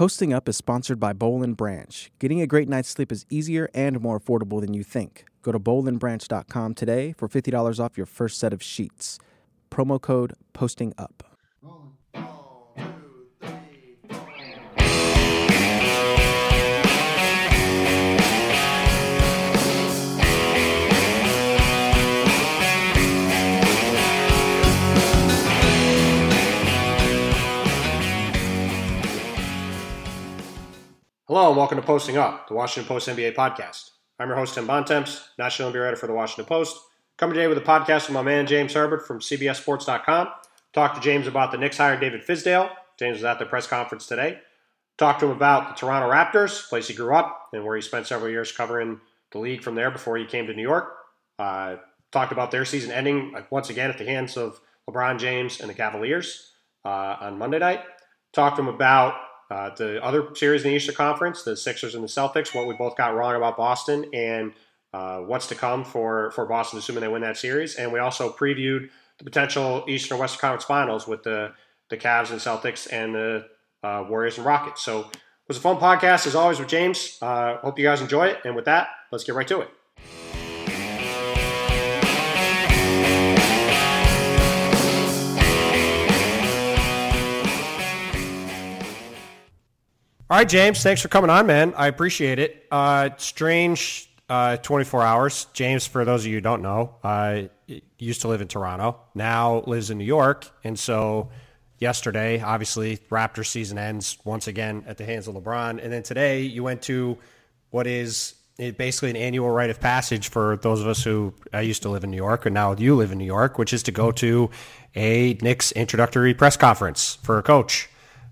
Posting 0.00 0.32
Up 0.32 0.48
is 0.48 0.56
sponsored 0.56 0.98
by 0.98 1.12
Boll 1.12 1.42
and 1.42 1.54
Branch. 1.54 2.10
Getting 2.18 2.40
a 2.40 2.46
great 2.46 2.70
night's 2.70 2.88
sleep 2.88 3.12
is 3.12 3.26
easier 3.28 3.68
and 3.74 4.00
more 4.00 4.18
affordable 4.18 4.58
than 4.58 4.72
you 4.72 4.82
think. 4.82 5.26
Go 5.42 5.52
to 5.52 5.60
bollandbranch.com 5.60 6.72
today 6.72 7.12
for 7.18 7.28
$50 7.28 7.78
off 7.78 7.98
your 7.98 8.06
first 8.06 8.38
set 8.38 8.54
of 8.54 8.62
sheets. 8.62 9.18
Promo 9.70 10.00
code 10.00 10.32
Posting 10.54 10.94
Up. 10.96 11.29
Hello 31.30 31.46
and 31.46 31.56
welcome 31.56 31.80
to 31.80 31.86
Posting 31.86 32.16
Up, 32.16 32.48
the 32.48 32.54
Washington 32.54 32.88
Post 32.88 33.08
NBA 33.08 33.36
podcast. 33.36 33.90
I'm 34.18 34.26
your 34.26 34.36
host, 34.36 34.56
Tim 34.56 34.66
Bontemps, 34.66 35.28
national 35.38 35.70
NBA 35.70 35.84
writer 35.84 35.96
for 35.96 36.08
the 36.08 36.12
Washington 36.12 36.44
Post. 36.44 36.76
Coming 37.18 37.34
today 37.34 37.46
with 37.46 37.56
a 37.56 37.60
podcast 37.60 38.08
with 38.08 38.14
my 38.14 38.22
man, 38.22 38.48
James 38.48 38.74
Herbert 38.74 39.06
from 39.06 39.20
CBSSports.com. 39.20 40.28
Talk 40.72 40.94
to 40.96 41.00
James 41.00 41.28
about 41.28 41.52
the 41.52 41.58
Knicks 41.58 41.78
hiring 41.78 42.00
David 42.00 42.22
Fizdale. 42.26 42.70
James 42.98 43.18
was 43.18 43.24
at 43.24 43.38
the 43.38 43.46
press 43.46 43.68
conference 43.68 44.08
today. 44.08 44.40
Talk 44.98 45.20
to 45.20 45.26
him 45.26 45.30
about 45.30 45.68
the 45.68 45.74
Toronto 45.74 46.10
Raptors, 46.10 46.68
place 46.68 46.88
he 46.88 46.94
grew 46.94 47.14
up 47.14 47.50
and 47.52 47.64
where 47.64 47.76
he 47.76 47.82
spent 47.82 48.08
several 48.08 48.28
years 48.28 48.50
covering 48.50 49.00
the 49.30 49.38
league 49.38 49.62
from 49.62 49.76
there 49.76 49.92
before 49.92 50.16
he 50.16 50.24
came 50.24 50.48
to 50.48 50.52
New 50.52 50.62
York. 50.62 50.96
Uh, 51.38 51.76
talked 52.10 52.32
about 52.32 52.50
their 52.50 52.64
season 52.64 52.90
ending 52.90 53.34
uh, 53.36 53.42
once 53.50 53.70
again 53.70 53.88
at 53.88 53.98
the 53.98 54.04
hands 54.04 54.36
of 54.36 54.60
LeBron 54.88 55.20
James 55.20 55.60
and 55.60 55.70
the 55.70 55.74
Cavaliers 55.74 56.54
uh, 56.84 57.18
on 57.20 57.38
Monday 57.38 57.60
night. 57.60 57.82
Talked 58.32 58.56
to 58.56 58.62
him 58.62 58.68
about 58.68 59.14
uh, 59.50 59.74
the 59.74 60.02
other 60.02 60.34
series 60.34 60.64
in 60.64 60.70
the 60.70 60.76
Eastern 60.76 60.94
Conference, 60.94 61.42
the 61.42 61.56
Sixers 61.56 61.94
and 61.94 62.04
the 62.04 62.08
Celtics, 62.08 62.54
what 62.54 62.66
we 62.66 62.74
both 62.74 62.96
got 62.96 63.14
wrong 63.14 63.34
about 63.34 63.56
Boston, 63.56 64.06
and 64.14 64.52
uh, 64.92 65.18
what's 65.18 65.48
to 65.48 65.54
come 65.54 65.84
for, 65.84 66.30
for 66.32 66.46
Boston, 66.46 66.78
assuming 66.78 67.02
they 67.02 67.08
win 67.08 67.22
that 67.22 67.36
series. 67.36 67.74
And 67.74 67.92
we 67.92 67.98
also 67.98 68.30
previewed 68.32 68.90
the 69.18 69.24
potential 69.24 69.84
Eastern 69.88 70.16
or 70.16 70.20
Western 70.20 70.40
Conference 70.40 70.64
Finals 70.64 71.06
with 71.06 71.22
the 71.22 71.52
the 71.90 71.96
Cavs 71.96 72.30
and 72.30 72.40
Celtics 72.40 72.90
and 72.92 73.14
the 73.14 73.46
uh, 73.82 74.04
Warriors 74.08 74.38
and 74.38 74.46
Rockets. 74.46 74.82
So 74.82 75.00
it 75.00 75.18
was 75.48 75.56
a 75.56 75.60
fun 75.60 75.76
podcast 75.76 76.26
as 76.26 76.34
always 76.34 76.58
with 76.58 76.68
James. 76.68 77.18
Uh, 77.20 77.56
hope 77.58 77.78
you 77.78 77.84
guys 77.84 78.00
enjoy 78.00 78.28
it. 78.28 78.38
And 78.44 78.54
with 78.54 78.64
that, 78.66 78.88
let's 79.10 79.24
get 79.24 79.34
right 79.34 79.48
to 79.48 79.60
it. 79.60 79.70
All 90.30 90.36
right, 90.36 90.48
James, 90.48 90.80
thanks 90.80 91.02
for 91.02 91.08
coming 91.08 91.28
on, 91.28 91.48
man. 91.48 91.74
I 91.76 91.88
appreciate 91.88 92.38
it. 92.38 92.64
Uh, 92.70 93.10
strange 93.16 94.08
uh, 94.28 94.58
24 94.58 95.02
hours. 95.02 95.48
James, 95.54 95.88
for 95.88 96.04
those 96.04 96.20
of 96.20 96.28
you 96.28 96.36
who 96.36 96.40
don't 96.40 96.62
know, 96.62 96.94
uh, 97.02 97.42
used 97.98 98.20
to 98.20 98.28
live 98.28 98.40
in 98.40 98.46
Toronto, 98.46 99.00
now 99.16 99.64
lives 99.66 99.90
in 99.90 99.98
New 99.98 100.04
York. 100.04 100.46
And 100.62 100.78
so 100.78 101.30
yesterday, 101.78 102.40
obviously, 102.40 102.98
Raptor 103.10 103.44
season 103.44 103.76
ends 103.76 104.18
once 104.22 104.46
again 104.46 104.84
at 104.86 104.98
the 104.98 105.04
hands 105.04 105.26
of 105.26 105.34
LeBron. 105.34 105.82
And 105.82 105.92
then 105.92 106.04
today, 106.04 106.42
you 106.42 106.62
went 106.62 106.82
to 106.82 107.18
what 107.70 107.88
is 107.88 108.34
basically 108.56 109.10
an 109.10 109.16
annual 109.16 109.50
rite 109.50 109.70
of 109.70 109.80
passage 109.80 110.28
for 110.28 110.58
those 110.58 110.80
of 110.80 110.86
us 110.86 111.02
who 111.02 111.34
I 111.52 111.62
used 111.62 111.82
to 111.82 111.88
live 111.88 112.04
in 112.04 112.10
New 112.12 112.16
York 112.16 112.46
and 112.46 112.54
now 112.54 112.76
you 112.76 112.94
live 112.94 113.10
in 113.10 113.18
New 113.18 113.24
York, 113.24 113.58
which 113.58 113.72
is 113.72 113.82
to 113.82 113.90
go 113.90 114.12
to 114.12 114.48
a 114.94 115.34
Knicks 115.42 115.72
introductory 115.72 116.34
press 116.34 116.56
conference 116.56 117.16
for 117.24 117.36
a 117.38 117.42
coach 117.42 117.88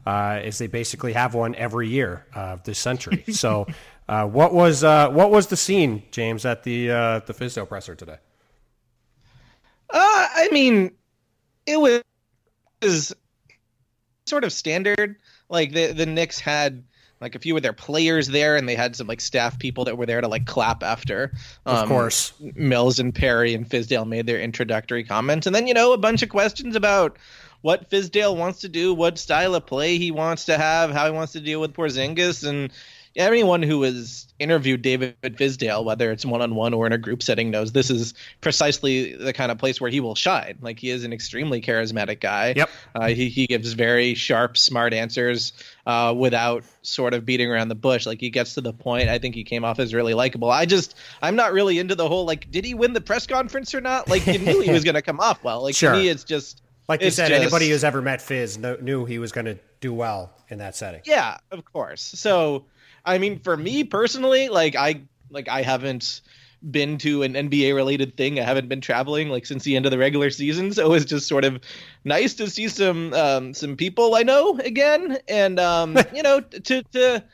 uh, 0.09 0.41
is 0.43 0.57
they 0.57 0.67
basically 0.67 1.13
have 1.13 1.35
one 1.35 1.55
every 1.57 1.87
year 1.87 2.25
of 2.35 2.63
this 2.65 2.79
century. 2.79 3.25
so, 3.31 3.67
uh, 4.09 4.27
what 4.27 4.55
was 4.55 4.83
uh, 4.83 5.11
what 5.11 5.31
was 5.31 5.49
the 5.49 5.57
scene, 5.57 6.03
James, 6.13 6.47
at 6.47 6.63
the 6.63 6.91
uh, 6.91 7.21
the 7.27 7.35
Fizdale 7.35 7.69
presser 7.69 7.95
today? 7.95 8.17
Uh, 9.91 10.27
I 10.35 10.49
mean, 10.51 10.93
it 11.67 11.79
was 11.79 13.15
sort 14.25 14.45
of 14.45 14.53
standard. 14.53 15.17
Like 15.51 15.73
the 15.73 15.93
the 15.93 16.07
Knicks 16.07 16.41
had 16.41 16.85
like 17.21 17.35
a 17.35 17.39
few 17.39 17.57
of 17.57 17.63
their 17.63 17.73
players 17.73 18.29
there, 18.29 18.57
and 18.57 18.69
they 18.69 18.75
had 18.75 18.95
some 18.95 19.07
like 19.07 19.21
staff 19.21 19.59
people 19.59 19.85
that 19.85 19.97
were 19.97 20.07
there 20.07 20.21
to 20.21 20.29
like 20.29 20.47
clap 20.47 20.83
after. 20.83 21.33
Um, 21.67 21.77
of 21.77 21.89
course, 21.89 22.33
Mills 22.41 22.99
and 22.99 23.15
Perry 23.15 23.55
and 23.55 23.69
Fizdale 23.69 24.07
made 24.07 24.27
their 24.27 24.41
introductory 24.41 25.05
comments, 25.05 25.47
and 25.47 25.55
then 25.55 25.67
you 25.67 25.75
know 25.75 25.93
a 25.93 25.99
bunch 25.99 26.23
of 26.23 26.29
questions 26.29 26.77
about 26.77 27.17
what 27.61 27.91
Fizdale 27.91 28.37
wants 28.37 28.61
to 28.61 28.69
do, 28.69 28.95
what 28.95 29.19
style 29.19 29.55
of 29.55 29.67
play 29.67 29.99
he 29.99 30.11
wants 30.11 30.45
to 30.45 30.57
have, 30.57 30.91
how 30.91 31.07
he 31.07 31.13
wants 31.13 31.33
to 31.33 31.41
deal 31.41 31.61
with 31.61 31.75
Porzingis, 31.75 32.49
and 32.49 32.73
anyone 33.19 33.63
who 33.63 33.83
has 33.83 34.27
interviewed 34.39 34.81
David 34.81 35.17
Fizdale, 35.23 35.85
whether 35.85 36.11
it's 36.11 36.25
one 36.25 36.41
on 36.41 36.55
one 36.55 36.73
or 36.73 36.87
in 36.87 36.93
a 36.93 36.99
group 36.99 37.23
setting, 37.23 37.51
knows 37.51 37.73
this 37.73 37.91
is 37.91 38.15
precisely 38.41 39.15
the 39.17 39.33
kind 39.33 39.51
of 39.51 39.59
place 39.59 39.81
where 39.81 39.91
he 39.91 40.01
will 40.01 40.15
shine. 40.15 40.57
Like 40.63 40.79
he 40.79 40.91
is 40.91 41.05
an 41.05 41.13
extremely 41.13 41.61
charismatic 41.61 42.21
guy. 42.21 42.55
Yep. 42.57 42.71
Uh, 42.95 43.09
he 43.09 43.29
he 43.29 43.47
gives 43.47 43.73
very 43.73 44.15
sharp, 44.15 44.57
smart 44.57 44.95
answers 44.95 45.53
uh, 45.87 46.15
without 46.17 46.65
sort 46.83 47.13
of 47.13 47.27
beating 47.27 47.51
around 47.51 47.69
the 47.69 47.75
bush. 47.75 48.07
Like 48.07 48.21
he 48.21 48.31
gets 48.31 48.55
to 48.55 48.61
the 48.61 48.73
point. 48.73 49.09
I 49.09 49.19
think 49.19 49.35
he 49.35 49.45
came 49.45 49.65
off 49.65 49.79
as 49.79 49.93
really 49.93 50.15
likable. 50.15 50.51
I 50.51 50.65
just 50.65 50.95
I'm 51.21 51.37
not 51.37 51.53
really 51.53 51.79
into 51.79 51.95
the 51.95 52.09
whole 52.09 52.25
like 52.25 52.51
did 52.51 52.65
he 52.65 52.75
win 52.75 52.93
the 52.93 53.01
press 53.01 53.27
conference 53.27 53.75
or 53.75 53.81
not? 53.81 54.09
Like 54.09 54.27
you 54.27 54.39
knew 54.39 54.61
he 54.61 54.71
was 54.71 54.85
going 54.85 54.95
to 54.95 55.03
come 55.03 55.21
off 55.21 55.43
well. 55.43 55.63
Like 55.63 55.75
sure. 55.75 55.93
to 55.93 55.99
me, 55.99 56.09
it's 56.09 56.25
just 56.25 56.63
like 56.89 57.03
you 57.03 57.11
said, 57.11 57.29
just, 57.29 57.43
anybody 57.43 57.69
who's 57.69 57.85
ever 57.85 58.01
met 58.01 58.23
Fizz 58.23 58.59
knew 58.59 59.05
he 59.05 59.19
was 59.19 59.31
going 59.31 59.45
to 59.45 59.59
do 59.81 59.93
well 59.93 60.33
in 60.49 60.59
that 60.59 60.75
setting. 60.75 61.03
Yeah, 61.05 61.37
of 61.51 61.65
course. 61.65 62.01
So, 62.01 62.65
I 63.09 63.19
mean, 63.19 63.39
for 63.41 63.57
me 63.57 63.85
personally, 63.85 64.49
like 64.49 64.77
I 64.77 65.03
like 65.31 65.49
I 65.49 65.63
haven't 65.63 66.21
been 66.71 66.99
to 66.99 67.23
an 67.23 67.35
NBA 67.35 67.75
related 67.75 68.17
thing. 68.17 68.39
I 68.39 68.43
haven't 68.43 68.69
been 68.69 68.81
traveling 68.81 69.29
like 69.31 69.47
since 69.47 69.65
the 69.65 69.77
end 69.77 69.87
of 69.87 69.93
the 69.93 69.99
regular 69.99 70.31
season, 70.31 70.73
so 70.75 70.93
it's 70.93 71.07
just 71.07 71.27
sort 71.27 71.45
of 71.45 71.61
nice 72.05 72.35
to 72.35 72.51
see 72.51 72.69
some 72.69 73.15
um, 73.15 73.55
some 73.55 73.77
people 73.77 74.15
I 74.15 74.23
know 74.23 74.59
again, 74.59 75.19
and 75.27 75.59
um, 75.59 75.97
you 76.15 76.23
know 76.23 76.41
to 76.41 76.83
to 76.83 77.25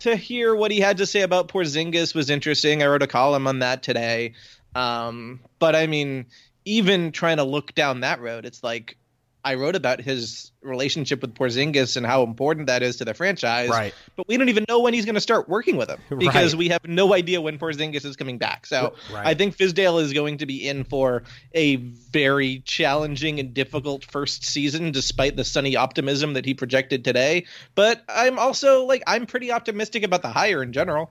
to 0.00 0.16
hear 0.16 0.54
what 0.54 0.70
he 0.70 0.80
had 0.80 0.98
to 0.98 1.06
say 1.06 1.22
about 1.22 1.48
Porzingis 1.48 2.14
was 2.14 2.28
interesting. 2.28 2.82
I 2.82 2.86
wrote 2.86 3.02
a 3.02 3.06
column 3.06 3.46
on 3.46 3.60
that 3.60 3.82
today. 3.82 4.34
Um, 4.74 5.40
but 5.58 5.74
I 5.74 5.86
mean, 5.86 6.26
even 6.66 7.12
trying 7.12 7.38
to 7.38 7.44
look 7.44 7.74
down 7.74 8.00
that 8.00 8.20
road, 8.20 8.44
it's 8.44 8.62
like 8.62 8.98
I 9.44 9.54
wrote 9.54 9.76
about 9.76 10.00
his 10.00 10.50
relationship 10.62 11.20
with 11.20 11.34
Porzingis 11.34 11.96
and 11.96 12.06
how 12.06 12.22
important 12.22 12.66
that 12.68 12.82
is 12.82 12.96
to 12.96 13.04
the 13.04 13.12
franchise. 13.12 13.68
Right. 13.68 13.94
But 14.16 14.26
we 14.26 14.36
don't 14.38 14.48
even 14.48 14.64
know 14.68 14.80
when 14.80 14.94
he's 14.94 15.04
going 15.04 15.16
to 15.16 15.20
start 15.20 15.48
working 15.48 15.76
with 15.76 15.90
him 15.90 16.00
because 16.18 16.54
right. 16.54 16.58
we 16.58 16.68
have 16.68 16.86
no 16.86 17.12
idea 17.12 17.40
when 17.40 17.58
Porzingis 17.58 18.04
is 18.04 18.16
coming 18.16 18.38
back. 18.38 18.66
So 18.66 18.94
right. 19.12 19.26
I 19.26 19.34
think 19.34 19.56
Fizdale 19.56 20.00
is 20.00 20.12
going 20.12 20.38
to 20.38 20.46
be 20.46 20.66
in 20.66 20.84
for 20.84 21.24
a 21.52 21.76
very 21.76 22.60
challenging 22.60 23.38
and 23.38 23.52
difficult 23.52 24.04
first 24.04 24.44
season, 24.44 24.92
despite 24.92 25.36
the 25.36 25.44
sunny 25.44 25.76
optimism 25.76 26.32
that 26.32 26.46
he 26.46 26.54
projected 26.54 27.04
today. 27.04 27.44
But 27.74 28.02
I'm 28.08 28.38
also 28.38 28.84
like 28.84 29.02
I'm 29.06 29.26
pretty 29.26 29.52
optimistic 29.52 30.02
about 30.04 30.22
the 30.22 30.30
hire 30.30 30.62
in 30.62 30.72
general. 30.72 31.10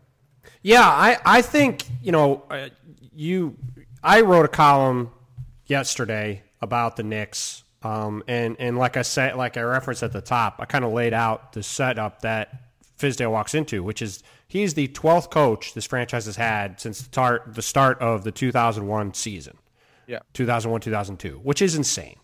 Yeah, 0.63 0.81
I 0.81 1.17
I 1.25 1.41
think 1.41 1.85
you 2.01 2.11
know 2.11 2.43
uh, 2.49 2.69
you. 3.15 3.55
I 4.03 4.21
wrote 4.21 4.43
a 4.43 4.49
column 4.49 5.11
yesterday 5.65 6.43
about 6.61 6.95
the 6.95 7.03
Knicks. 7.03 7.62
Um, 7.83 8.23
and, 8.27 8.55
and 8.59 8.77
like 8.77 8.97
I 8.97 9.01
said, 9.01 9.35
like 9.35 9.57
I 9.57 9.61
referenced 9.61 10.03
at 10.03 10.13
the 10.13 10.21
top, 10.21 10.55
I 10.59 10.65
kind 10.65 10.85
of 10.85 10.93
laid 10.93 11.13
out 11.13 11.53
the 11.53 11.63
setup 11.63 12.21
that 12.21 12.71
Fizdale 12.97 13.31
walks 13.31 13.53
into, 13.53 13.83
which 13.83 14.01
is 14.01 14.23
he's 14.47 14.73
the 14.73 14.87
12th 14.87 15.29
coach 15.29 15.73
this 15.73 15.85
franchise 15.85 16.25
has 16.25 16.37
had 16.37 16.79
since 16.79 16.99
the 16.99 17.05
start, 17.05 17.55
the 17.55 17.61
start 17.61 17.99
of 17.99 18.23
the 18.23 18.31
2001 18.31 19.13
season. 19.13 19.57
Yeah. 20.07 20.19
2001, 20.33 20.81
2002, 20.81 21.39
which 21.43 21.61
is 21.61 21.75
insane. 21.75 22.17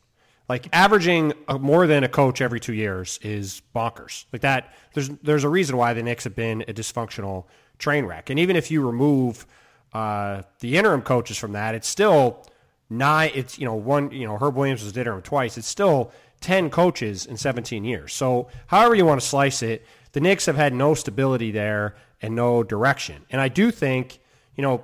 Like 0.48 0.68
averaging 0.74 1.34
a, 1.48 1.60
more 1.60 1.86
than 1.86 2.04
a 2.04 2.10
coach 2.10 2.42
every 2.42 2.60
two 2.60 2.74
years 2.74 3.20
is 3.22 3.62
bonkers. 3.76 4.26
Like 4.34 4.42
that, 4.42 4.74
there's 4.94 5.10
there's 5.22 5.44
a 5.44 5.50
reason 5.50 5.78
why 5.78 5.94
the 5.94 6.02
Knicks 6.02 6.24
have 6.24 6.36
been 6.36 6.64
a 6.64 6.74
dysfunctional 6.74 7.46
train 7.78 8.06
wreck. 8.06 8.30
And 8.32 8.40
even 8.40 8.56
if 8.56 8.72
you 8.72 8.86
remove 8.86 9.46
uh, 9.94 10.42
the 10.60 10.78
interim 10.78 11.04
coaches 11.04 11.38
from 11.38 11.52
that, 11.52 11.76
it's 11.76 11.88
still 11.88 12.46
nine. 12.90 13.32
It's 13.34 13.60
you 13.60 13.66
know 13.66 13.76
one. 13.76 14.12
You 14.12 14.28
know 14.28 14.38
Herb 14.38 14.56
Williams 14.56 14.84
was 14.84 14.96
interim 14.96 15.22
twice. 15.22 15.58
It's 15.58 15.68
still 15.68 16.12
ten 16.42 16.70
coaches 16.70 17.26
in 17.26 17.38
17 17.38 17.84
years. 17.84 18.14
So 18.14 18.48
however 18.68 18.96
you 18.96 19.06
want 19.06 19.22
to 19.22 19.28
slice 19.28 19.62
it, 19.62 19.86
the 20.14 20.20
Knicks 20.20 20.46
have 20.46 20.56
had 20.56 20.74
no 20.74 20.94
stability 20.94 21.52
there 21.52 21.96
and 22.22 22.36
no 22.36 22.64
direction. 22.64 23.26
And 23.30 23.42
I 23.42 23.48
do 23.48 23.72
think 23.72 24.20
you 24.56 24.62
know 24.62 24.84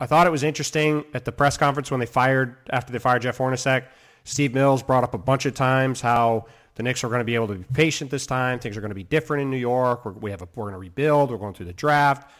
I 0.00 0.06
thought 0.06 0.26
it 0.26 0.30
was 0.30 0.42
interesting 0.42 1.04
at 1.14 1.24
the 1.24 1.32
press 1.32 1.56
conference 1.56 1.90
when 1.90 2.00
they 2.00 2.06
fired 2.06 2.56
after 2.70 2.92
they 2.92 2.98
fired 2.98 3.22
Jeff 3.22 3.38
Hornacek. 3.38 3.84
Steve 4.24 4.54
Mills 4.54 4.82
brought 4.82 5.04
up 5.04 5.14
a 5.14 5.18
bunch 5.18 5.44
of 5.46 5.54
times 5.54 6.00
how 6.00 6.46
the 6.76 6.82
Knicks 6.82 7.04
are 7.04 7.08
going 7.08 7.20
to 7.20 7.24
be 7.24 7.34
able 7.34 7.48
to 7.48 7.54
be 7.54 7.64
patient 7.72 8.10
this 8.10 8.26
time. 8.26 8.58
Things 8.58 8.76
are 8.76 8.80
going 8.80 8.90
to 8.90 8.96
be 8.96 9.04
different 9.04 9.42
in 9.42 9.50
New 9.50 9.58
York. 9.58 10.04
We're, 10.04 10.12
we 10.12 10.30
have 10.30 10.42
a, 10.42 10.48
we're 10.54 10.64
going 10.64 10.74
to 10.74 10.78
rebuild. 10.78 11.30
We're 11.30 11.36
going 11.36 11.54
through 11.54 11.66
the 11.66 11.74
draft. 11.74 12.30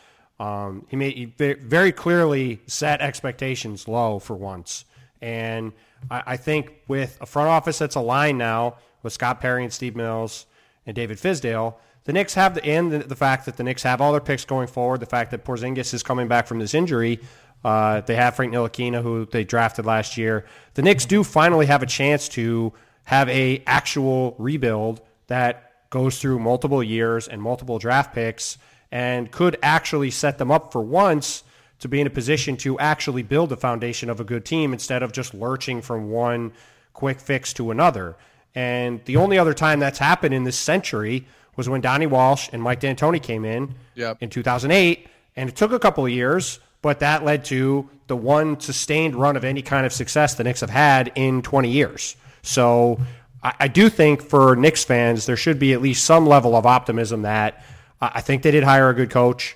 Um, 0.40 0.86
he 0.88 0.96
made 0.96 1.16
he 1.16 1.26
very 1.26 1.92
clearly 1.92 2.60
set 2.66 3.00
expectations 3.00 3.86
low 3.86 4.18
for 4.18 4.34
once 4.34 4.84
and 5.20 5.72
I, 6.10 6.22
I 6.26 6.36
think 6.36 6.72
with 6.88 7.18
a 7.20 7.26
front 7.26 7.48
office 7.48 7.78
that's 7.78 7.96
aligned 7.96 8.38
now 8.38 8.76
with 9.02 9.12
Scott 9.12 9.40
Perry 9.40 9.64
and 9.64 9.72
Steve 9.72 9.96
Mills 9.96 10.46
and 10.86 10.94
David 10.94 11.18
Fizdale, 11.18 11.74
the 12.04 12.12
Knicks 12.12 12.34
have 12.34 12.54
the 12.54 12.64
and 12.64 12.92
the, 12.92 12.98
the, 12.98 13.16
fact 13.16 13.46
that 13.46 13.56
the 13.56 13.62
Knicks 13.62 13.82
have 13.82 14.00
all 14.00 14.12
their 14.12 14.20
picks 14.20 14.44
going 14.44 14.66
forward, 14.66 15.00
the 15.00 15.06
fact 15.06 15.30
that 15.30 15.44
Porzingis 15.44 15.94
is 15.94 16.02
coming 16.02 16.28
back 16.28 16.46
from 16.46 16.58
this 16.58 16.74
injury. 16.74 17.20
Uh, 17.64 18.02
they 18.02 18.14
have 18.14 18.36
Frank 18.36 18.52
Ntilikina, 18.52 19.02
who 19.02 19.24
they 19.24 19.42
drafted 19.42 19.86
last 19.86 20.18
year. 20.18 20.44
The 20.74 20.82
Knicks 20.82 21.06
do 21.06 21.24
finally 21.24 21.66
have 21.66 21.82
a 21.82 21.86
chance 21.86 22.28
to 22.30 22.74
have 23.04 23.28
a 23.30 23.62
actual 23.66 24.34
rebuild 24.38 25.00
that 25.28 25.72
goes 25.88 26.18
through 26.18 26.38
multiple 26.40 26.82
years 26.82 27.26
and 27.26 27.40
multiple 27.40 27.78
draft 27.78 28.14
picks 28.14 28.58
and 28.90 29.30
could 29.30 29.56
actually 29.62 30.10
set 30.10 30.38
them 30.38 30.50
up 30.50 30.72
for 30.72 30.82
once 30.82 31.42
to 31.84 31.88
be 31.88 32.00
in 32.00 32.06
a 32.06 32.10
position 32.10 32.56
to 32.56 32.78
actually 32.78 33.22
build 33.22 33.50
the 33.50 33.58
foundation 33.58 34.08
of 34.08 34.18
a 34.18 34.24
good 34.24 34.42
team 34.42 34.72
instead 34.72 35.02
of 35.02 35.12
just 35.12 35.34
lurching 35.34 35.82
from 35.82 36.10
one 36.10 36.50
quick 36.94 37.20
fix 37.20 37.52
to 37.52 37.70
another. 37.70 38.16
And 38.54 39.04
the 39.04 39.16
only 39.16 39.36
other 39.38 39.52
time 39.52 39.80
that's 39.80 39.98
happened 39.98 40.32
in 40.32 40.44
this 40.44 40.58
century 40.58 41.26
was 41.56 41.68
when 41.68 41.82
Donnie 41.82 42.06
Walsh 42.06 42.48
and 42.54 42.62
Mike 42.62 42.80
D'Antoni 42.80 43.22
came 43.22 43.44
in 43.44 43.74
yep. 43.96 44.16
in 44.22 44.30
2008. 44.30 45.06
And 45.36 45.50
it 45.50 45.56
took 45.56 45.72
a 45.72 45.78
couple 45.78 46.06
of 46.06 46.10
years, 46.10 46.58
but 46.80 47.00
that 47.00 47.22
led 47.22 47.44
to 47.46 47.86
the 48.06 48.16
one 48.16 48.58
sustained 48.60 49.14
run 49.14 49.36
of 49.36 49.44
any 49.44 49.60
kind 49.60 49.84
of 49.84 49.92
success 49.92 50.36
the 50.36 50.44
Knicks 50.44 50.60
have 50.60 50.70
had 50.70 51.12
in 51.16 51.42
20 51.42 51.68
years. 51.68 52.16
So 52.40 52.98
I, 53.42 53.52
I 53.60 53.68
do 53.68 53.90
think 53.90 54.22
for 54.22 54.56
Knicks 54.56 54.84
fans, 54.84 55.26
there 55.26 55.36
should 55.36 55.58
be 55.58 55.74
at 55.74 55.82
least 55.82 56.06
some 56.06 56.26
level 56.26 56.56
of 56.56 56.64
optimism 56.64 57.22
that 57.22 57.62
uh, 58.00 58.08
I 58.14 58.22
think 58.22 58.42
they 58.42 58.52
did 58.52 58.64
hire 58.64 58.88
a 58.88 58.94
good 58.94 59.10
coach, 59.10 59.54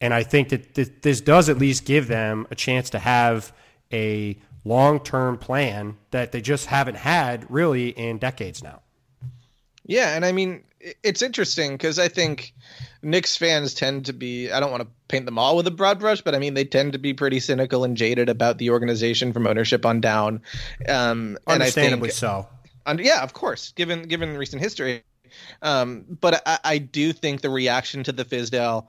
and 0.00 0.14
I 0.14 0.22
think 0.22 0.48
that 0.50 0.74
th- 0.74 0.92
this 1.02 1.20
does 1.20 1.48
at 1.48 1.58
least 1.58 1.84
give 1.84 2.08
them 2.08 2.46
a 2.50 2.54
chance 2.54 2.90
to 2.90 2.98
have 2.98 3.52
a 3.92 4.38
long-term 4.64 5.38
plan 5.38 5.96
that 6.10 6.32
they 6.32 6.40
just 6.40 6.66
haven't 6.66 6.96
had 6.96 7.50
really 7.50 7.88
in 7.90 8.18
decades 8.18 8.62
now. 8.62 8.80
Yeah, 9.86 10.14
and 10.14 10.24
I 10.24 10.32
mean 10.32 10.64
it's 11.02 11.20
interesting 11.20 11.72
because 11.72 11.98
I 11.98 12.08
think 12.08 12.54
Knicks 13.02 13.36
fans 13.36 13.74
tend 13.74 14.06
to 14.06 14.12
be 14.12 14.50
I 14.50 14.60
don't 14.60 14.70
want 14.70 14.82
to 14.82 14.88
paint 15.08 15.26
them 15.26 15.38
all 15.38 15.56
with 15.56 15.66
a 15.66 15.70
broad 15.70 15.98
brush, 15.98 16.22
but 16.22 16.34
I 16.34 16.38
mean 16.38 16.54
they 16.54 16.64
tend 16.64 16.92
to 16.92 16.98
be 16.98 17.12
pretty 17.12 17.40
cynical 17.40 17.84
and 17.84 17.96
jaded 17.96 18.28
about 18.28 18.58
the 18.58 18.70
organization 18.70 19.32
from 19.32 19.46
ownership 19.46 19.84
on 19.84 20.00
down. 20.00 20.42
Um, 20.88 21.38
Understandably 21.46 21.92
and 21.92 21.94
I 21.94 22.06
think, 22.06 22.12
so. 22.12 22.48
And 22.86 23.00
yeah, 23.00 23.22
of 23.22 23.34
course, 23.34 23.72
given 23.72 24.04
given 24.04 24.36
recent 24.36 24.62
history. 24.62 25.02
Um, 25.62 26.04
but 26.08 26.42
I, 26.46 26.58
I, 26.64 26.78
do 26.78 27.12
think 27.12 27.40
the 27.40 27.50
reaction 27.50 28.02
to 28.02 28.10
the 28.10 28.24
Fizdale 28.24 28.86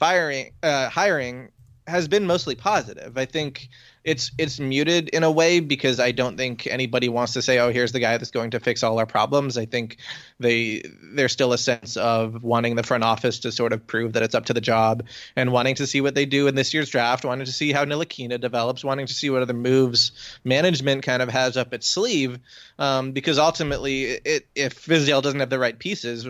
firing 0.00 0.52
uh, 0.62 0.88
hiring 0.88 1.50
has 1.86 2.08
been 2.08 2.26
mostly 2.26 2.54
positive. 2.54 3.18
I 3.18 3.26
think 3.26 3.68
it's 4.02 4.30
it's 4.38 4.58
muted 4.58 5.10
in 5.10 5.24
a 5.24 5.30
way 5.30 5.60
because 5.60 6.00
I 6.00 6.12
don't 6.12 6.38
think 6.38 6.66
anybody 6.66 7.10
wants 7.10 7.34
to 7.34 7.42
say, 7.42 7.58
"Oh, 7.58 7.70
here's 7.70 7.92
the 7.92 8.00
guy 8.00 8.16
that's 8.16 8.30
going 8.30 8.52
to 8.52 8.60
fix 8.60 8.82
all 8.82 8.98
our 8.98 9.06
problems." 9.06 9.58
I 9.58 9.66
think 9.66 9.98
they 10.38 10.82
there's 11.14 11.32
still 11.32 11.52
a 11.52 11.58
sense 11.58 11.98
of 11.98 12.42
wanting 12.42 12.76
the 12.76 12.82
front 12.82 13.04
office 13.04 13.40
to 13.40 13.52
sort 13.52 13.74
of 13.74 13.86
prove 13.86 14.14
that 14.14 14.22
it's 14.22 14.34
up 14.34 14.46
to 14.46 14.54
the 14.54 14.60
job 14.60 15.04
and 15.36 15.52
wanting 15.52 15.74
to 15.76 15.86
see 15.86 16.00
what 16.00 16.14
they 16.14 16.24
do 16.24 16.46
in 16.46 16.54
this 16.54 16.72
year's 16.72 16.88
draft, 16.88 17.26
wanting 17.26 17.44
to 17.44 17.52
see 17.52 17.72
how 17.72 17.84
Ntilikina 17.84 18.40
develops, 18.40 18.82
wanting 18.82 19.06
to 19.06 19.14
see 19.14 19.28
what 19.28 19.42
other 19.42 19.52
moves 19.52 20.12
management 20.44 21.02
kind 21.02 21.20
of 21.20 21.28
has 21.28 21.58
up 21.58 21.74
its 21.74 21.86
sleeve. 21.86 22.38
Um, 22.78 23.12
because 23.12 23.38
ultimately, 23.38 24.04
it, 24.04 24.46
if 24.54 24.86
Fizdale 24.86 25.22
doesn't 25.22 25.40
have 25.40 25.50
the 25.50 25.58
right 25.58 25.78
pieces, 25.78 26.26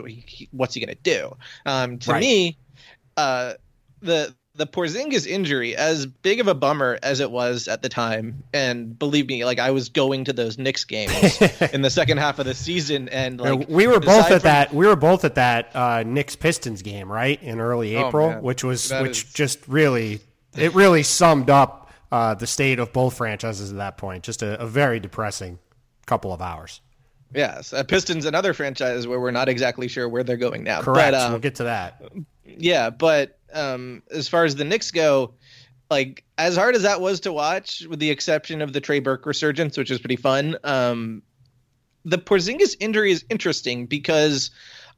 what's 0.51 0.75
he 0.75 0.85
going 0.85 0.97
to 0.97 1.03
do? 1.03 1.37
Um, 1.67 1.99
to 1.99 2.13
right. 2.13 2.21
me, 2.21 2.59
uh, 3.21 3.55
the 4.01 4.35
the 4.57 4.67
Porzingis 4.67 5.27
injury, 5.27 5.77
as 5.77 6.07
big 6.07 6.41
of 6.41 6.49
a 6.49 6.55
bummer 6.55 6.99
as 7.03 7.21
it 7.21 7.31
was 7.31 7.69
at 7.69 7.83
the 7.83 7.89
time, 7.89 8.43
and 8.53 8.99
believe 8.99 9.29
me, 9.29 9.45
like 9.45 9.59
I 9.59 9.71
was 9.71 9.89
going 9.89 10.25
to 10.25 10.33
those 10.33 10.59
Knicks 10.59 10.85
games 10.85 11.41
in 11.73 11.83
the 11.83 11.91
second 11.91 12.19
half 12.19 12.39
of 12.39 12.47
the 12.47 12.55
season, 12.55 13.09
and 13.09 13.41
like 13.41 13.69
we 13.69 13.87
were 13.87 14.01
both 14.01 14.27
at 14.27 14.29
from, 14.29 14.39
that, 14.41 14.75
we 14.75 14.87
were 14.87 14.97
both 14.97 15.25
at 15.25 15.37
that 15.37 15.75
uh, 15.75 16.03
Knicks 16.03 16.37
Pistons 16.37 16.83
game, 16.83 17.11
right, 17.11 17.41
in 17.43 17.61
early 17.61 17.97
oh, 17.97 18.09
April, 18.09 18.35
oh, 18.37 18.41
which 18.41 18.65
was 18.65 18.89
that 18.89 19.03
which 19.03 19.25
is... 19.25 19.33
just 19.33 19.67
really 19.69 20.21
it 20.57 20.75
really 20.75 21.05
summed 21.05 21.49
up 21.49 21.91
uh, 22.11 22.35
the 22.35 22.47
state 22.47 22.79
of 22.79 22.93
both 22.93 23.17
franchises 23.17 23.71
at 23.71 23.79
that 23.79 23.99
point. 23.99 24.25
Just 24.25 24.43
a, 24.43 24.61
a 24.61 24.67
very 24.67 25.01
depressing 25.01 25.59
couple 26.07 26.33
of 26.33 26.43
hours. 26.43 26.81
Yes, 27.35 27.73
uh, 27.73 27.85
Pistons, 27.85 28.25
another 28.25 28.53
franchise 28.53 29.07
where 29.07 29.21
we're 29.21 29.31
not 29.31 29.49
exactly 29.49 29.89
sure 29.89 30.09
where 30.09 30.25
they're 30.25 30.37
going 30.37 30.65
now. 30.65 30.83
Correct. 30.83 31.13
But, 31.13 31.15
um, 31.15 31.33
we'll 31.33 31.41
get 31.41 31.57
to 31.57 31.65
that. 31.65 32.03
Yeah, 32.45 32.91
but 32.91 33.39
um, 33.53 34.03
as 34.11 34.29
far 34.29 34.45
as 34.45 34.57
the 34.57 34.65
Knicks 34.65 34.91
go, 34.91 35.35
like 35.91 36.25
as 36.39 36.57
hard 36.57 36.75
as 36.75 36.83
that 36.83 37.01
was 37.01 37.21
to 37.21 37.33
watch, 37.33 37.87
with 37.89 37.99
the 37.99 38.11
exception 38.11 38.63
of 38.63 38.73
the 38.73 38.81
Trey 38.81 39.01
Burke 39.01 39.27
resurgence, 39.27 39.77
which 39.77 39.91
was 39.91 40.01
pretty 40.01 40.17
fun. 40.17 40.57
Um, 40.65 41.23
the 42.05 42.19
Porzingis 42.19 42.77
injury 42.81 43.13
is 43.13 43.25
interesting 43.29 43.87
because 43.87 44.51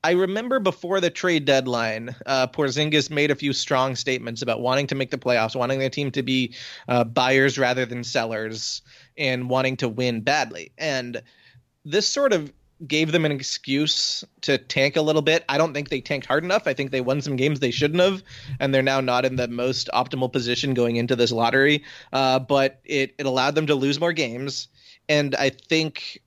I 0.04 0.12
remember 0.12 0.58
before 0.58 1.00
the 1.00 1.10
trade 1.10 1.44
deadline, 1.44 2.14
uh, 2.26 2.46
Porzingis 2.48 3.10
made 3.10 3.30
a 3.30 3.34
few 3.34 3.52
strong 3.52 3.94
statements 3.94 4.42
about 4.42 4.60
wanting 4.60 4.86
to 4.88 4.94
make 4.94 5.10
the 5.10 5.18
playoffs, 5.18 5.54
wanting 5.54 5.78
the 5.78 5.90
team 5.90 6.10
to 6.12 6.22
be 6.22 6.54
uh, 6.88 7.04
buyers 7.04 7.58
rather 7.58 7.86
than 7.86 8.04
sellers, 8.04 8.82
and 9.16 9.48
wanting 9.48 9.76
to 9.78 9.88
win 9.88 10.20
badly. 10.20 10.72
And 10.76 11.22
this 11.84 12.08
sort 12.08 12.32
of 12.32 12.52
gave 12.86 13.12
them 13.12 13.24
an 13.24 13.32
excuse 13.32 14.24
to 14.40 14.58
tank 14.58 14.96
a 14.96 15.02
little 15.02 15.22
bit. 15.22 15.44
I 15.48 15.58
don't 15.58 15.72
think 15.72 15.88
they 15.88 16.00
tanked 16.00 16.26
hard 16.26 16.44
enough. 16.44 16.66
I 16.66 16.74
think 16.74 16.90
they 16.90 17.00
won 17.00 17.20
some 17.20 17.36
games 17.36 17.60
they 17.60 17.70
shouldn't 17.70 18.02
have, 18.02 18.22
and 18.58 18.74
they're 18.74 18.82
now 18.82 19.00
not 19.00 19.24
in 19.24 19.36
the 19.36 19.48
most 19.48 19.88
optimal 19.94 20.32
position 20.32 20.74
going 20.74 20.96
into 20.96 21.14
this 21.14 21.32
lottery. 21.32 21.84
Uh, 22.12 22.38
but 22.38 22.80
it 22.84 23.14
it 23.18 23.26
allowed 23.26 23.54
them 23.54 23.66
to 23.68 23.74
lose 23.74 24.00
more 24.00 24.12
games, 24.12 24.68
and 25.08 25.34
I 25.34 25.50
think 25.50 26.22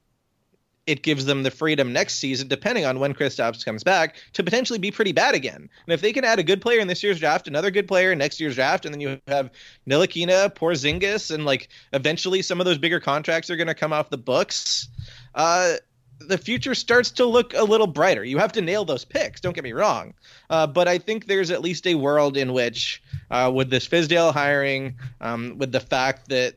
it 0.85 1.01
gives 1.01 1.25
them 1.25 1.43
the 1.43 1.51
freedom 1.51 1.91
next 1.91 2.15
season, 2.15 2.47
depending 2.47 2.85
on 2.85 2.99
when 2.99 3.13
Kristaps 3.13 3.65
comes 3.65 3.83
back, 3.83 4.17
to 4.33 4.43
potentially 4.43 4.77
be 4.77 4.91
pretty 4.91 5.11
bad 5.11 5.33
again. 5.33 5.55
And 5.57 5.93
if 5.93 6.01
they 6.01 6.13
can 6.13 6.23
add 6.23 6.37
a 6.37 6.43
good 6.43 6.61
player 6.61 6.79
in 6.79 6.87
this 6.87 7.01
year's 7.01 7.19
draft, 7.19 7.47
another 7.47 7.71
good 7.71 7.87
player 7.87 8.11
in 8.11 8.19
next 8.19 8.39
year's 8.39 8.55
draft, 8.55 8.85
and 8.85 8.93
then 8.93 9.01
you 9.01 9.19
have 9.27 9.49
Ntilikina, 9.87 10.53
Porzingis, 10.53 11.33
and 11.33 11.43
like 11.45 11.69
eventually 11.93 12.41
some 12.41 12.59
of 12.59 12.65
those 12.65 12.77
bigger 12.77 12.99
contracts 12.99 13.49
are 13.49 13.55
going 13.55 13.67
to 13.67 13.73
come 13.73 13.93
off 13.93 14.09
the 14.09 14.17
books. 14.17 14.87
Uh, 15.35 15.75
the 16.19 16.37
future 16.37 16.73
starts 16.73 17.11
to 17.11 17.25
look 17.25 17.53
a 17.53 17.63
little 17.63 17.87
brighter. 17.87 18.23
You 18.23 18.37
have 18.37 18.53
to 18.53 18.61
nail 18.61 18.85
those 18.85 19.05
picks. 19.05 19.41
Don't 19.41 19.53
get 19.53 19.63
me 19.63 19.73
wrong, 19.73 20.13
uh, 20.49 20.65
but 20.65 20.87
I 20.87 20.97
think 20.97 21.27
there's 21.27 21.51
at 21.51 21.61
least 21.61 21.85
a 21.85 21.95
world 21.95 22.37
in 22.37 22.53
which, 22.53 23.03
uh, 23.29 23.51
with 23.53 23.69
this 23.69 23.87
Fizdale 23.87 24.33
hiring, 24.33 24.95
um, 25.21 25.57
with 25.57 25.71
the 25.71 25.81
fact 25.81 26.29
that 26.29 26.55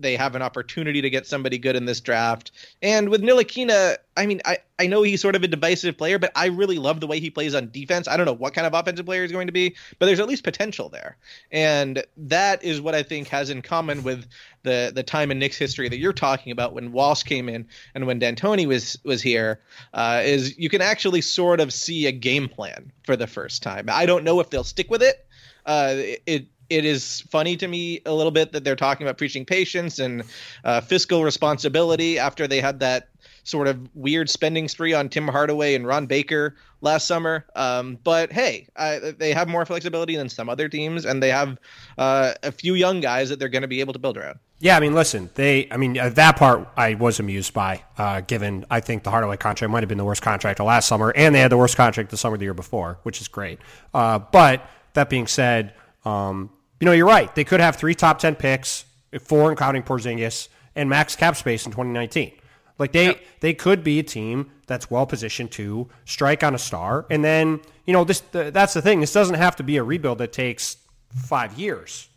they 0.00 0.16
have 0.16 0.34
an 0.34 0.42
opportunity 0.42 1.02
to 1.02 1.10
get 1.10 1.26
somebody 1.26 1.58
good 1.58 1.76
in 1.76 1.84
this 1.84 2.00
draft. 2.00 2.52
And 2.82 3.08
with 3.08 3.22
Ntilikina, 3.22 3.96
I 4.16 4.26
mean, 4.26 4.40
I, 4.44 4.58
I 4.78 4.86
know 4.86 5.02
he's 5.02 5.20
sort 5.20 5.36
of 5.36 5.42
a 5.42 5.48
divisive 5.48 5.96
player, 5.96 6.18
but 6.18 6.32
I 6.34 6.46
really 6.46 6.78
love 6.78 7.00
the 7.00 7.06
way 7.06 7.20
he 7.20 7.30
plays 7.30 7.54
on 7.54 7.70
defense. 7.70 8.08
I 8.08 8.16
don't 8.16 8.26
know 8.26 8.32
what 8.32 8.54
kind 8.54 8.66
of 8.66 8.74
offensive 8.74 9.06
player 9.06 9.22
he's 9.22 9.32
going 9.32 9.46
to 9.46 9.52
be, 9.52 9.76
but 9.98 10.06
there's 10.06 10.20
at 10.20 10.28
least 10.28 10.44
potential 10.44 10.88
there. 10.88 11.16
And 11.50 12.02
that 12.16 12.64
is 12.64 12.80
what 12.80 12.94
I 12.94 13.02
think 13.02 13.28
has 13.28 13.50
in 13.50 13.62
common 13.62 14.02
with 14.02 14.26
the 14.62 14.92
the 14.94 15.02
time 15.02 15.30
in 15.30 15.38
Knicks 15.38 15.56
history 15.56 15.88
that 15.88 15.98
you're 15.98 16.12
talking 16.12 16.52
about 16.52 16.74
when 16.74 16.92
Walsh 16.92 17.22
came 17.22 17.48
in 17.48 17.66
and 17.94 18.06
when 18.06 18.18
D'Antoni 18.18 18.66
was 18.66 18.98
was 19.04 19.22
here, 19.22 19.60
uh, 19.94 20.22
is 20.24 20.58
you 20.58 20.68
can 20.68 20.82
actually 20.82 21.20
sort 21.20 21.60
of 21.60 21.72
see 21.72 22.06
a 22.06 22.12
game 22.12 22.48
plan 22.48 22.92
for 23.04 23.16
the 23.16 23.26
first 23.26 23.62
time. 23.62 23.86
I 23.88 24.06
don't 24.06 24.24
know 24.24 24.40
if 24.40 24.50
they'll 24.50 24.64
stick 24.64 24.90
with 24.90 25.02
it. 25.02 25.26
Uh, 25.66 25.94
it 26.26 26.46
it 26.70 26.84
is 26.84 27.20
funny 27.22 27.56
to 27.56 27.68
me 27.68 28.00
a 28.06 28.14
little 28.14 28.30
bit 28.30 28.52
that 28.52 28.64
they're 28.64 28.76
talking 28.76 29.06
about 29.06 29.18
preaching 29.18 29.44
patience 29.44 29.98
and 29.98 30.22
uh, 30.64 30.80
fiscal 30.80 31.24
responsibility 31.24 32.18
after 32.18 32.46
they 32.46 32.60
had 32.60 32.80
that 32.80 33.08
sort 33.42 33.66
of 33.66 33.88
weird 33.94 34.30
spending 34.30 34.68
spree 34.68 34.94
on 34.94 35.08
Tim 35.08 35.26
Hardaway 35.26 35.74
and 35.74 35.86
Ron 35.86 36.06
Baker 36.06 36.54
last 36.80 37.06
summer. 37.06 37.44
Um, 37.56 37.98
but 38.04 38.32
hey, 38.32 38.68
I, 38.76 39.14
they 39.18 39.32
have 39.32 39.48
more 39.48 39.66
flexibility 39.66 40.16
than 40.16 40.28
some 40.28 40.48
other 40.48 40.68
teams, 40.68 41.04
and 41.04 41.22
they 41.22 41.30
have 41.30 41.58
uh, 41.98 42.34
a 42.42 42.52
few 42.52 42.74
young 42.74 43.00
guys 43.00 43.28
that 43.28 43.38
they're 43.38 43.48
going 43.48 43.62
to 43.62 43.68
be 43.68 43.80
able 43.80 43.92
to 43.92 43.98
build 43.98 44.16
around. 44.16 44.38
Yeah, 44.60 44.76
I 44.76 44.80
mean, 44.80 44.94
listen, 44.94 45.30
they, 45.34 45.68
I 45.70 45.78
mean, 45.78 45.98
uh, 45.98 46.10
that 46.10 46.36
part 46.36 46.68
I 46.76 46.94
was 46.94 47.18
amused 47.18 47.54
by, 47.54 47.82
uh, 47.96 48.20
given 48.20 48.66
I 48.70 48.80
think 48.80 49.04
the 49.04 49.10
Hardaway 49.10 49.38
contract 49.38 49.72
might 49.72 49.82
have 49.82 49.88
been 49.88 49.98
the 49.98 50.04
worst 50.04 50.22
contract 50.22 50.60
of 50.60 50.66
last 50.66 50.86
summer, 50.86 51.12
and 51.16 51.34
they 51.34 51.40
had 51.40 51.50
the 51.50 51.56
worst 51.56 51.76
contract 51.76 52.10
the 52.10 52.18
summer 52.18 52.36
the 52.36 52.44
year 52.44 52.54
before, 52.54 52.98
which 53.02 53.20
is 53.20 53.28
great. 53.28 53.58
Uh, 53.94 54.18
but 54.18 54.68
that 54.92 55.08
being 55.08 55.26
said, 55.26 55.72
um, 56.04 56.50
you 56.80 56.86
know, 56.86 56.92
you're 56.92 57.06
right. 57.06 57.32
They 57.34 57.44
could 57.44 57.60
have 57.60 57.76
three 57.76 57.94
top 57.94 58.18
10 58.18 58.36
picks, 58.36 58.86
four 59.22 59.50
including 59.50 59.82
Porzingis, 59.82 60.48
and 60.74 60.88
max 60.88 61.14
cap 61.14 61.36
space 61.36 61.66
in 61.66 61.72
2019. 61.72 62.32
Like 62.78 62.92
they 62.92 63.06
yep. 63.06 63.20
they 63.40 63.52
could 63.52 63.84
be 63.84 63.98
a 63.98 64.02
team 64.02 64.50
that's 64.66 64.90
well 64.90 65.04
positioned 65.04 65.50
to 65.52 65.88
strike 66.06 66.42
on 66.42 66.54
a 66.54 66.58
star, 66.58 67.04
and 67.10 67.22
then 67.22 67.60
you 67.84 67.92
know 67.92 68.04
this 68.04 68.20
that's 68.30 68.72
the 68.72 68.80
thing. 68.80 69.00
This 69.00 69.12
doesn't 69.12 69.34
have 69.34 69.56
to 69.56 69.62
be 69.62 69.76
a 69.76 69.84
rebuild 69.84 70.16
that 70.18 70.32
takes 70.32 70.78
five 71.14 71.58
years. 71.58 72.08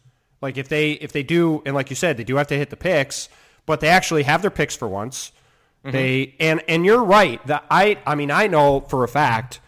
Like 0.41 0.57
if 0.57 0.69
they 0.69 0.93
if 0.93 1.11
they 1.11 1.21
do, 1.21 1.61
and 1.65 1.75
like 1.75 1.89
you 1.89 1.97
said, 1.97 2.15
they 2.15 2.23
do 2.23 2.37
have 2.37 2.47
to 2.47 2.55
hit 2.57 2.69
the 2.69 2.77
picks, 2.77 3.27
but 3.65 3.81
they 3.81 3.89
actually 3.89 4.23
have 4.23 4.41
their 4.41 4.51
picks 4.51 4.73
for 4.73 4.87
once. 4.87 5.33
Mm-hmm. 5.83 5.91
They 5.91 6.35
and 6.39 6.61
and 6.69 6.85
you're 6.85 7.03
right. 7.03 7.45
That 7.47 7.65
I 7.69 7.97
I 8.05 8.15
mean 8.15 8.31
I 8.31 8.47
know 8.47 8.79
for 8.79 9.03
a 9.03 9.09
fact 9.09 9.59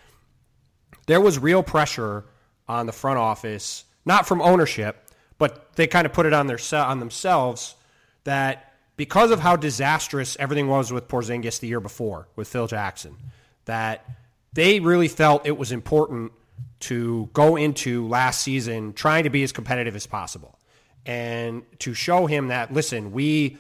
there 1.08 1.20
was 1.20 1.38
real 1.38 1.62
pressure 1.62 2.24
on 2.70 2.86
the 2.86 2.94
front 2.94 3.20
office 3.20 3.84
not 4.06 4.28
from 4.28 4.42
ownership, 4.42 5.10
but 5.38 5.76
they 5.76 5.88
kind 5.88 6.06
of 6.06 6.14
put 6.14 6.26
it 6.26 6.34
on 6.34 6.48
their 6.48 6.60
on 6.74 7.00
themselves 7.00 7.76
that 8.24 8.74
because 8.98 9.32
of 9.32 9.40
how 9.40 9.56
disastrous 9.56 10.38
everything 10.40 10.68
was 10.68 10.92
with 10.92 11.08
Porzingis 11.08 11.60
the 11.60 11.68
year 11.68 11.80
before 11.80 12.28
with 12.36 12.48
Phil 12.48 12.68
Jackson, 12.68 13.18
that 13.66 14.06
they 14.54 14.80
really 14.80 15.08
felt 15.08 15.46
it 15.46 15.58
was 15.58 15.72
important 15.72 16.32
to 16.80 17.30
go 17.34 17.56
into 17.56 18.08
last 18.08 18.42
season 18.42 18.94
trying 18.94 19.24
to 19.26 19.30
be 19.30 19.44
as 19.44 19.52
competitive 19.52 19.96
as 19.96 20.08
possible 20.08 20.58
and 21.06 21.64
to 21.80 21.94
show 21.94 22.26
him 22.26 22.48
that 22.48 22.72
listen, 22.74 23.12
we 23.12 23.58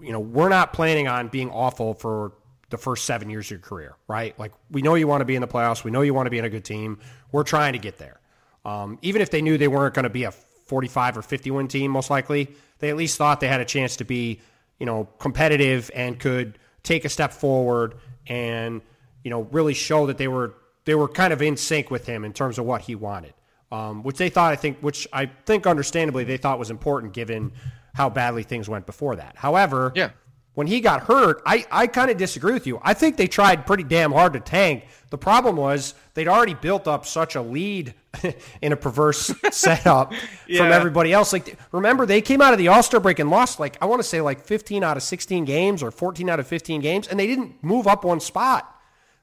you 0.00 0.12
know, 0.12 0.20
we're 0.20 0.50
not 0.50 0.74
planning 0.74 1.08
on 1.08 1.28
being 1.28 1.50
awful 1.50 1.94
for 1.94 2.32
the 2.68 2.76
first 2.76 3.04
seven 3.04 3.30
years 3.30 3.46
of 3.46 3.52
your 3.52 3.60
career, 3.60 3.96
right? 4.08 4.38
Like 4.38 4.52
we 4.70 4.82
know 4.82 4.94
you 4.94 5.06
want 5.06 5.20
to 5.22 5.24
be 5.24 5.36
in 5.36 5.40
the 5.40 5.48
playoffs, 5.48 5.84
we 5.84 5.90
know 5.90 6.02
you 6.02 6.12
want 6.12 6.26
to 6.26 6.30
be 6.30 6.38
in 6.38 6.44
a 6.44 6.50
good 6.50 6.64
team. 6.64 6.98
We're 7.32 7.44
trying 7.44 7.72
to 7.72 7.78
get 7.78 7.98
there. 7.98 8.20
Um, 8.66 8.98
even 9.00 9.22
if 9.22 9.30
they 9.30 9.40
knew 9.40 9.56
they 9.56 9.68
weren't 9.68 9.94
going 9.94 10.04
to 10.04 10.10
be 10.10 10.24
a 10.24 10.32
45 10.32 11.18
or 11.18 11.22
50 11.22 11.50
win 11.52 11.68
team, 11.68 11.92
most 11.92 12.10
likely, 12.10 12.48
they 12.80 12.90
at 12.90 12.96
least 12.96 13.16
thought 13.16 13.38
they 13.40 13.48
had 13.48 13.60
a 13.60 13.64
chance 13.64 13.96
to 13.96 14.04
be, 14.04 14.40
you 14.80 14.86
know, 14.86 15.08
competitive 15.20 15.88
and 15.94 16.18
could 16.18 16.58
take 16.82 17.04
a 17.04 17.08
step 17.08 17.32
forward 17.32 17.94
and, 18.26 18.82
you 19.22 19.30
know, 19.30 19.42
really 19.52 19.72
show 19.72 20.06
that 20.06 20.18
they 20.18 20.28
were 20.28 20.54
they 20.84 20.94
were 20.94 21.08
kind 21.08 21.32
of 21.32 21.42
in 21.42 21.56
sync 21.56 21.90
with 21.90 22.06
him 22.06 22.24
in 22.24 22.32
terms 22.32 22.58
of 22.58 22.64
what 22.64 22.80
he 22.82 22.94
wanted. 22.94 23.34
Um, 23.72 24.02
which 24.04 24.16
they 24.18 24.28
thought, 24.28 24.52
I 24.52 24.56
think, 24.56 24.78
which 24.78 25.08
I 25.12 25.26
think 25.26 25.66
understandably 25.66 26.22
they 26.24 26.36
thought 26.36 26.58
was 26.58 26.70
important 26.70 27.12
given 27.12 27.52
how 27.94 28.08
badly 28.08 28.44
things 28.44 28.68
went 28.68 28.86
before 28.86 29.16
that. 29.16 29.36
However, 29.36 29.92
yeah. 29.96 30.10
When 30.56 30.66
he 30.66 30.80
got 30.80 31.02
hurt, 31.02 31.42
I, 31.44 31.66
I 31.70 31.86
kind 31.86 32.10
of 32.10 32.16
disagree 32.16 32.54
with 32.54 32.66
you. 32.66 32.80
I 32.82 32.94
think 32.94 33.18
they 33.18 33.26
tried 33.26 33.66
pretty 33.66 33.82
damn 33.82 34.10
hard 34.10 34.32
to 34.32 34.40
tank. 34.40 34.86
The 35.10 35.18
problem 35.18 35.54
was 35.56 35.92
they'd 36.14 36.28
already 36.28 36.54
built 36.54 36.88
up 36.88 37.04
such 37.04 37.34
a 37.34 37.42
lead 37.42 37.92
in 38.62 38.72
a 38.72 38.76
perverse 38.76 39.34
setup 39.50 40.14
yeah. 40.46 40.62
from 40.62 40.72
everybody 40.72 41.12
else. 41.12 41.34
Like, 41.34 41.58
remember, 41.72 42.06
they 42.06 42.22
came 42.22 42.40
out 42.40 42.54
of 42.54 42.58
the 42.58 42.68
All 42.68 42.82
Star 42.82 43.00
break 43.00 43.18
and 43.18 43.28
lost, 43.28 43.60
like, 43.60 43.76
I 43.82 43.84
want 43.84 44.00
to 44.00 44.08
say, 44.08 44.22
like 44.22 44.46
15 44.46 44.82
out 44.82 44.96
of 44.96 45.02
16 45.02 45.44
games 45.44 45.82
or 45.82 45.90
14 45.90 46.30
out 46.30 46.40
of 46.40 46.46
15 46.46 46.80
games, 46.80 47.06
and 47.06 47.20
they 47.20 47.26
didn't 47.26 47.62
move 47.62 47.86
up 47.86 48.02
one 48.02 48.18
spot. 48.18 48.80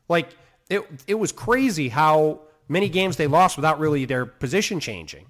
Like, 0.07 0.29
it, 0.69 0.83
it 1.07 1.15
was 1.15 1.31
crazy 1.31 1.89
how 1.89 2.41
many 2.67 2.89
games 2.89 3.17
they 3.17 3.25
lost 3.25 3.57
without 3.57 3.79
really 3.79 4.05
their 4.05 4.27
position 4.27 4.79
changing. 4.79 5.25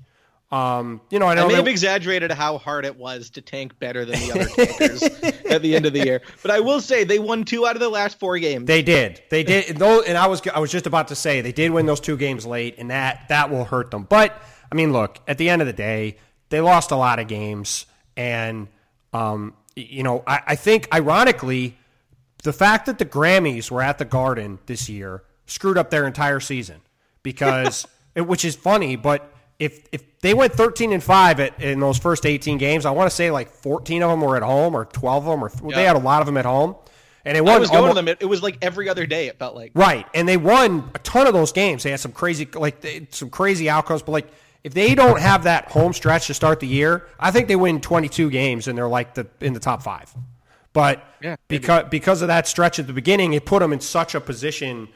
Um, 0.54 1.02
you 1.10 1.18
know, 1.18 1.26
I, 1.26 1.34
I 1.34 1.48
may 1.48 1.56
have 1.56 1.68
exaggerated 1.68 2.30
how 2.30 2.60
hard 2.60 2.86
it 2.86 2.96
was 2.96 3.32
to 3.32 3.42
tank 3.42 3.80
better 3.80 4.06
than 4.06 4.20
the 4.20 4.32
other 4.34 4.46
tankers 4.46 5.02
at 5.46 5.64
the 5.64 5.76
end 5.76 5.88
of 5.88 5.94
the 5.94 6.06
year, 6.06 6.22
but 6.44 6.52
I 6.52 6.60
will 6.60 6.80
say 6.80 7.04
they 7.04 7.18
won 7.18 7.44
two 7.44 7.66
out 7.66 7.76
of 7.76 7.80
the 7.80 7.90
last 7.90 8.20
four 8.20 8.38
games. 8.38 8.68
They 8.68 8.84
did, 8.84 9.24
they 9.32 9.44
did. 9.44 9.82
and 9.82 10.16
I 10.16 10.28
was, 10.28 10.44
I 10.54 10.60
was 10.60 10.72
just 10.72 10.86
about 10.86 11.08
to 11.08 11.16
say 11.16 11.42
they 11.42 11.54
did 11.54 11.72
win 11.72 11.88
those 11.88 12.00
two 12.00 12.18
games 12.18 12.46
late, 12.46 12.76
and 12.78 12.92
that 12.92 13.30
that 13.30 13.50
will 13.50 13.66
hurt 13.66 13.90
them. 13.90 14.04
But 14.08 14.40
I 14.72 14.76
mean, 14.76 14.94
look, 14.94 15.18
at 15.28 15.40
the 15.40 15.50
end 15.50 15.64
of 15.64 15.66
the 15.66 15.74
day, 15.74 16.18
they 16.50 16.62
lost 16.62 16.92
a 16.92 16.98
lot 16.98 17.18
of 17.18 17.28
games, 17.28 17.88
and 18.16 18.68
um, 19.12 19.56
you 19.76 20.04
know, 20.04 20.24
I, 20.28 20.42
I 20.50 20.56
think 20.56 20.88
ironically, 20.94 21.80
the 22.44 22.54
fact 22.54 22.86
that 22.86 23.00
the 23.00 23.06
Grammys 23.06 23.72
were 23.72 23.82
at 23.82 23.98
the 23.98 24.06
Garden 24.06 24.60
this 24.68 24.88
year 24.88 25.24
screwed 25.48 25.80
up 25.80 25.90
their 25.90 26.06
entire 26.06 26.40
season 26.40 26.82
because, 27.24 27.88
it, 28.16 28.28
which 28.28 28.46
is 28.46 28.56
funny, 28.56 28.96
but 28.96 29.33
if 29.60 29.88
if 29.92 30.20
they 30.22 30.34
went 30.34 30.54
13 30.54 30.94
and 30.94 31.04
5 31.04 31.40
at, 31.40 31.62
in 31.62 31.80
those 31.80 31.98
first 31.98 32.26
18 32.26 32.58
games, 32.58 32.86
I 32.86 32.92
want 32.92 33.10
to 33.10 33.16
say 33.16 33.32
like 33.32 33.50
14 33.50 34.04
of 34.04 34.10
them 34.10 34.22
were 34.22 34.36
at 34.36 34.44
home 34.44 34.76
or 34.76 34.86
12 34.86 35.28
of 35.28 35.32
them 35.32 35.44
or 35.44 35.70
yeah. 35.70 35.76
they 35.76 35.84
had 35.84 35.96
a 35.96 36.00
lot 36.00 36.22
of 36.22 36.26
them 36.26 36.38
at 36.38 36.46
home. 36.46 36.76
And 37.26 37.38
they 37.38 37.42
won. 37.42 37.54
I 37.54 37.60
was 37.60 37.70
going 37.70 37.84
almost, 37.84 37.98
to 37.98 38.06
them. 38.06 38.18
It, 38.20 38.26
was 38.26 38.44
like 38.44 38.58
every 38.62 38.90
other 38.90 39.06
day. 39.06 39.28
It 39.28 39.40
felt 39.40 39.56
like 39.56 39.72
right, 39.76 40.06
and 40.14 40.28
they 40.28 40.36
won 40.36 40.92
a 40.94 41.00
ton 41.00 41.26
of 41.26 41.34
those 41.34 41.54
games. 41.54 41.84
They 41.84 41.92
had 41.92 42.02
some 42.02 42.12
crazy, 42.12 42.46
like 42.54 42.82
they, 42.82 43.08
some 43.12 43.30
crazy 43.30 43.70
outcomes. 43.70 44.02
But 44.02 44.12
like, 44.12 44.28
if 44.66 44.74
they 44.74 44.94
don't 44.94 45.22
have 45.22 45.44
that 45.44 45.72
home 45.72 45.94
stretch 45.94 46.28
to 46.28 46.34
start 46.34 46.60
the 46.60 46.68
year, 46.68 47.08
I 47.18 47.32
think 47.32 47.48
they 47.48 47.56
win 47.56 47.80
22 47.80 48.30
games 48.30 48.68
and 48.68 48.78
they're 48.78 48.90
like 48.90 49.14
the 49.14 49.26
in 49.40 49.54
the 49.54 49.62
top 49.62 49.84
five. 49.84 50.14
But 50.74 51.02
yeah, 51.22 51.38
because 51.48 51.86
because 51.90 52.22
of 52.22 52.28
that 52.28 52.46
stretch 52.46 52.78
at 52.78 52.88
the 52.88 52.94
beginning, 52.94 53.32
it 53.32 53.46
put 53.46 53.60
them 53.60 53.72
in 53.72 53.80
such 53.80 54.16
a 54.16 54.20
position 54.20 54.90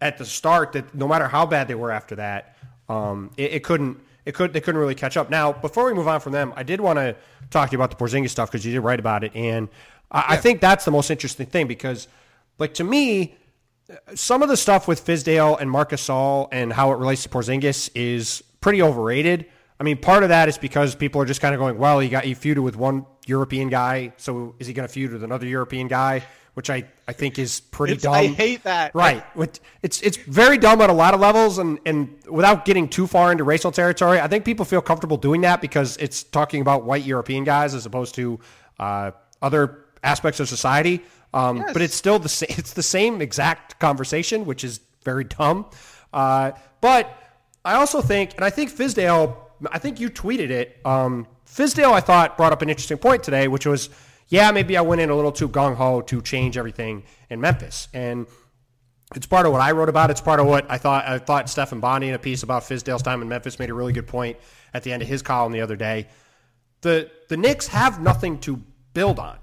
at 0.00 0.18
the 0.18 0.24
start 0.24 0.72
that 0.72 0.92
no 0.94 1.06
matter 1.06 1.28
how 1.28 1.46
bad 1.46 1.68
they 1.68 1.76
were 1.76 1.92
after 1.92 2.16
that, 2.16 2.56
um, 2.90 3.30
it, 3.36 3.52
it, 3.52 3.64
couldn't 3.64 4.00
it 4.26 4.34
could 4.34 4.52
they 4.52 4.60
couldn't 4.60 4.80
really 4.80 4.96
catch 4.96 5.16
up. 5.16 5.30
Now, 5.30 5.52
before 5.52 5.86
we 5.86 5.94
move 5.94 6.08
on 6.08 6.20
from 6.20 6.32
them, 6.32 6.52
I 6.56 6.64
did 6.64 6.80
want 6.80 6.98
to 6.98 7.14
talk 7.50 7.70
to 7.70 7.72
you 7.76 7.82
about 7.82 7.96
the 7.96 8.04
Porzingis 8.04 8.30
stuff 8.30 8.50
because 8.50 8.66
you 8.66 8.72
did 8.72 8.80
write 8.80 8.98
about 8.98 9.22
it, 9.22 9.34
and 9.34 9.68
I, 10.10 10.18
yeah. 10.18 10.24
I, 10.28 10.36
think 10.36 10.60
that's 10.60 10.84
the 10.84 10.90
most 10.90 11.10
interesting 11.10 11.46
thing 11.46 11.68
because, 11.68 12.08
like 12.58 12.74
to 12.74 12.84
me, 12.84 13.36
some 14.14 14.42
of 14.42 14.48
the 14.48 14.56
stuff 14.56 14.88
with 14.88 15.04
Fizdale 15.04 15.60
and 15.60 15.70
Marc 15.70 15.90
Gasol 15.90 16.48
and 16.50 16.72
how 16.72 16.92
it 16.92 16.96
relates 16.96 17.22
to 17.22 17.28
Porzingis 17.28 17.90
is 17.94 18.42
pretty 18.60 18.82
overrated. 18.82 19.46
I 19.78 19.84
mean, 19.84 19.96
part 19.96 20.24
of 20.24 20.28
that 20.28 20.48
is 20.48 20.58
because 20.58 20.94
people 20.94 21.22
are 21.22 21.24
just 21.24 21.40
kind 21.40 21.54
of 21.54 21.58
going, 21.60 21.78
well, 21.78 22.00
he 22.00 22.08
got 22.08 22.24
he 22.24 22.34
feuded 22.34 22.58
with 22.58 22.76
one 22.76 23.06
European 23.26 23.68
guy, 23.68 24.12
so 24.16 24.56
is 24.58 24.66
he 24.66 24.72
going 24.72 24.86
to 24.86 24.92
feud 24.92 25.12
with 25.12 25.22
another 25.22 25.46
European 25.46 25.86
guy? 25.86 26.24
Which 26.60 26.68
I, 26.68 26.84
I 27.08 27.14
think 27.14 27.38
is 27.38 27.60
pretty 27.60 27.94
it's, 27.94 28.02
dumb. 28.02 28.12
I 28.12 28.26
hate 28.26 28.64
that. 28.64 28.94
Right. 28.94 29.24
It's 29.80 30.02
it's 30.02 30.18
very 30.18 30.58
dumb 30.58 30.82
at 30.82 30.90
a 30.90 30.92
lot 30.92 31.14
of 31.14 31.20
levels, 31.20 31.56
and, 31.56 31.78
and 31.86 32.18
without 32.28 32.66
getting 32.66 32.86
too 32.86 33.06
far 33.06 33.32
into 33.32 33.44
racial 33.44 33.72
territory, 33.72 34.20
I 34.20 34.28
think 34.28 34.44
people 34.44 34.66
feel 34.66 34.82
comfortable 34.82 35.16
doing 35.16 35.40
that 35.40 35.62
because 35.62 35.96
it's 35.96 36.22
talking 36.22 36.60
about 36.60 36.84
white 36.84 37.06
European 37.06 37.44
guys 37.44 37.74
as 37.74 37.86
opposed 37.86 38.14
to 38.16 38.40
uh, 38.78 39.12
other 39.40 39.86
aspects 40.04 40.38
of 40.38 40.50
society. 40.50 41.02
Um, 41.32 41.56
yes. 41.56 41.72
But 41.72 41.80
it's 41.80 41.94
still 41.94 42.18
the 42.18 42.28
same. 42.28 42.48
It's 42.58 42.74
the 42.74 42.82
same 42.82 43.22
exact 43.22 43.78
conversation, 43.78 44.44
which 44.44 44.62
is 44.62 44.80
very 45.02 45.24
dumb. 45.24 45.64
Uh, 46.12 46.52
but 46.82 47.10
I 47.64 47.76
also 47.76 48.02
think, 48.02 48.34
and 48.36 48.44
I 48.44 48.50
think 48.50 48.70
Fizdale, 48.70 49.34
I 49.72 49.78
think 49.78 49.98
you 49.98 50.10
tweeted 50.10 50.50
it. 50.50 50.78
Um, 50.84 51.26
Fizdale, 51.46 51.92
I 51.92 52.00
thought 52.00 52.36
brought 52.36 52.52
up 52.52 52.60
an 52.60 52.68
interesting 52.68 52.98
point 52.98 53.22
today, 53.22 53.48
which 53.48 53.64
was 53.64 53.88
yeah, 54.30 54.52
maybe 54.52 54.76
I 54.76 54.80
went 54.80 55.00
in 55.00 55.10
a 55.10 55.14
little 55.14 55.32
too 55.32 55.48
gung 55.48 55.74
ho 55.74 56.00
to 56.02 56.22
change 56.22 56.56
everything 56.56 57.02
in 57.28 57.40
Memphis. 57.40 57.88
And 57.92 58.26
it's 59.14 59.26
part 59.26 59.44
of 59.44 59.52
what 59.52 59.60
I 59.60 59.72
wrote 59.72 59.88
about. 59.88 60.10
It's 60.10 60.20
part 60.20 60.38
of 60.38 60.46
what 60.46 60.70
I 60.70 60.78
thought. 60.78 61.04
I 61.06 61.18
thought 61.18 61.50
Stefan 61.50 61.80
Bondy 61.80 62.08
in 62.08 62.14
a 62.14 62.18
piece 62.18 62.44
about 62.44 62.62
Fizdale's 62.62 63.02
time 63.02 63.22
in 63.22 63.28
Memphis 63.28 63.58
made 63.58 63.70
a 63.70 63.74
really 63.74 63.92
good 63.92 64.06
point 64.06 64.38
at 64.72 64.84
the 64.84 64.92
end 64.92 65.02
of 65.02 65.08
his 65.08 65.20
column 65.20 65.52
the 65.52 65.60
other 65.60 65.76
day. 65.76 66.06
The 66.82 67.10
the 67.28 67.36
Knicks 67.36 67.66
have 67.66 68.00
nothing 68.00 68.38
to 68.40 68.62
build 68.94 69.18
on. 69.18 69.36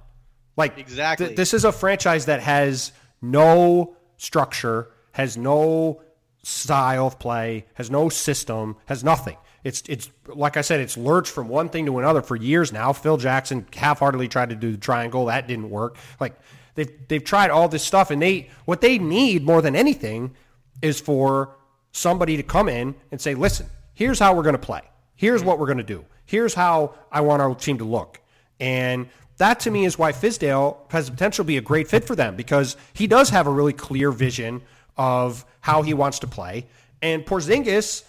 Like 0.55 0.77
exactly, 0.77 1.27
th- 1.27 1.37
this 1.37 1.53
is 1.53 1.65
a 1.65 1.73
franchise 1.73 2.25
that 2.25 2.39
has 2.39 2.93
no 3.21 3.97
structure, 4.15 4.89
has 5.11 5.37
no 5.37 6.01
style 6.43 7.07
of 7.07 7.19
play, 7.19 7.65
has 7.73 7.91
no 7.91 8.07
system, 8.07 8.77
has 8.85 9.03
nothing. 9.03 9.35
It's 9.67 9.83
it's 9.89 10.09
like 10.27 10.55
I 10.55 10.61
said, 10.61 10.79
it's 10.79 10.95
lurched 10.95 11.33
from 11.33 11.49
one 11.49 11.67
thing 11.67 11.85
to 11.87 11.99
another 11.99 12.21
for 12.21 12.37
years 12.37 12.71
now. 12.71 12.93
Phil 12.93 13.17
Jackson 13.17 13.65
half-heartedly 13.75 14.29
tried 14.29 14.51
to 14.51 14.55
do 14.55 14.71
the 14.71 14.77
triangle, 14.77 15.25
that 15.25 15.45
didn't 15.45 15.69
work. 15.69 15.97
Like 16.21 16.39
they've 16.75 16.89
they've 17.09 17.23
tried 17.23 17.51
all 17.51 17.67
this 17.67 17.83
stuff, 17.83 18.09
and 18.09 18.21
they 18.21 18.49
what 18.63 18.79
they 18.79 18.97
need 18.97 19.43
more 19.43 19.61
than 19.61 19.75
anything 19.75 20.33
is 20.81 21.01
for 21.01 21.57
somebody 21.91 22.37
to 22.37 22.43
come 22.43 22.69
in 22.69 22.95
and 23.11 23.19
say, 23.19 23.35
"Listen, 23.35 23.67
here's 23.93 24.19
how 24.19 24.33
we're 24.33 24.43
going 24.43 24.53
to 24.53 24.59
play. 24.59 24.83
Here's 25.15 25.41
mm-hmm. 25.41 25.49
what 25.49 25.59
we're 25.59 25.65
going 25.65 25.79
to 25.79 25.83
do. 25.83 26.05
Here's 26.25 26.53
how 26.53 26.93
I 27.11 27.19
want 27.19 27.41
our 27.41 27.53
team 27.53 27.77
to 27.79 27.83
look." 27.83 28.21
And 28.61 29.09
that 29.35 29.59
to 29.61 29.69
me 29.69 29.83
is 29.83 29.99
why 29.99 30.13
Fizdale 30.13 30.77
has 30.91 31.07
the 31.07 31.11
potential 31.11 31.43
to 31.43 31.47
be 31.47 31.57
a 31.57 31.61
great 31.61 31.89
fit 31.89 32.05
for 32.05 32.15
them 32.15 32.37
because 32.37 32.77
he 32.93 33.05
does 33.05 33.31
have 33.31 33.47
a 33.47 33.51
really 33.51 33.73
clear 33.73 34.11
vision 34.11 34.61
of 34.95 35.45
how 35.59 35.81
he 35.81 35.93
wants 35.93 36.19
to 36.19 36.27
play. 36.27 36.67
And 37.01 37.25
Porzingis 37.25 38.03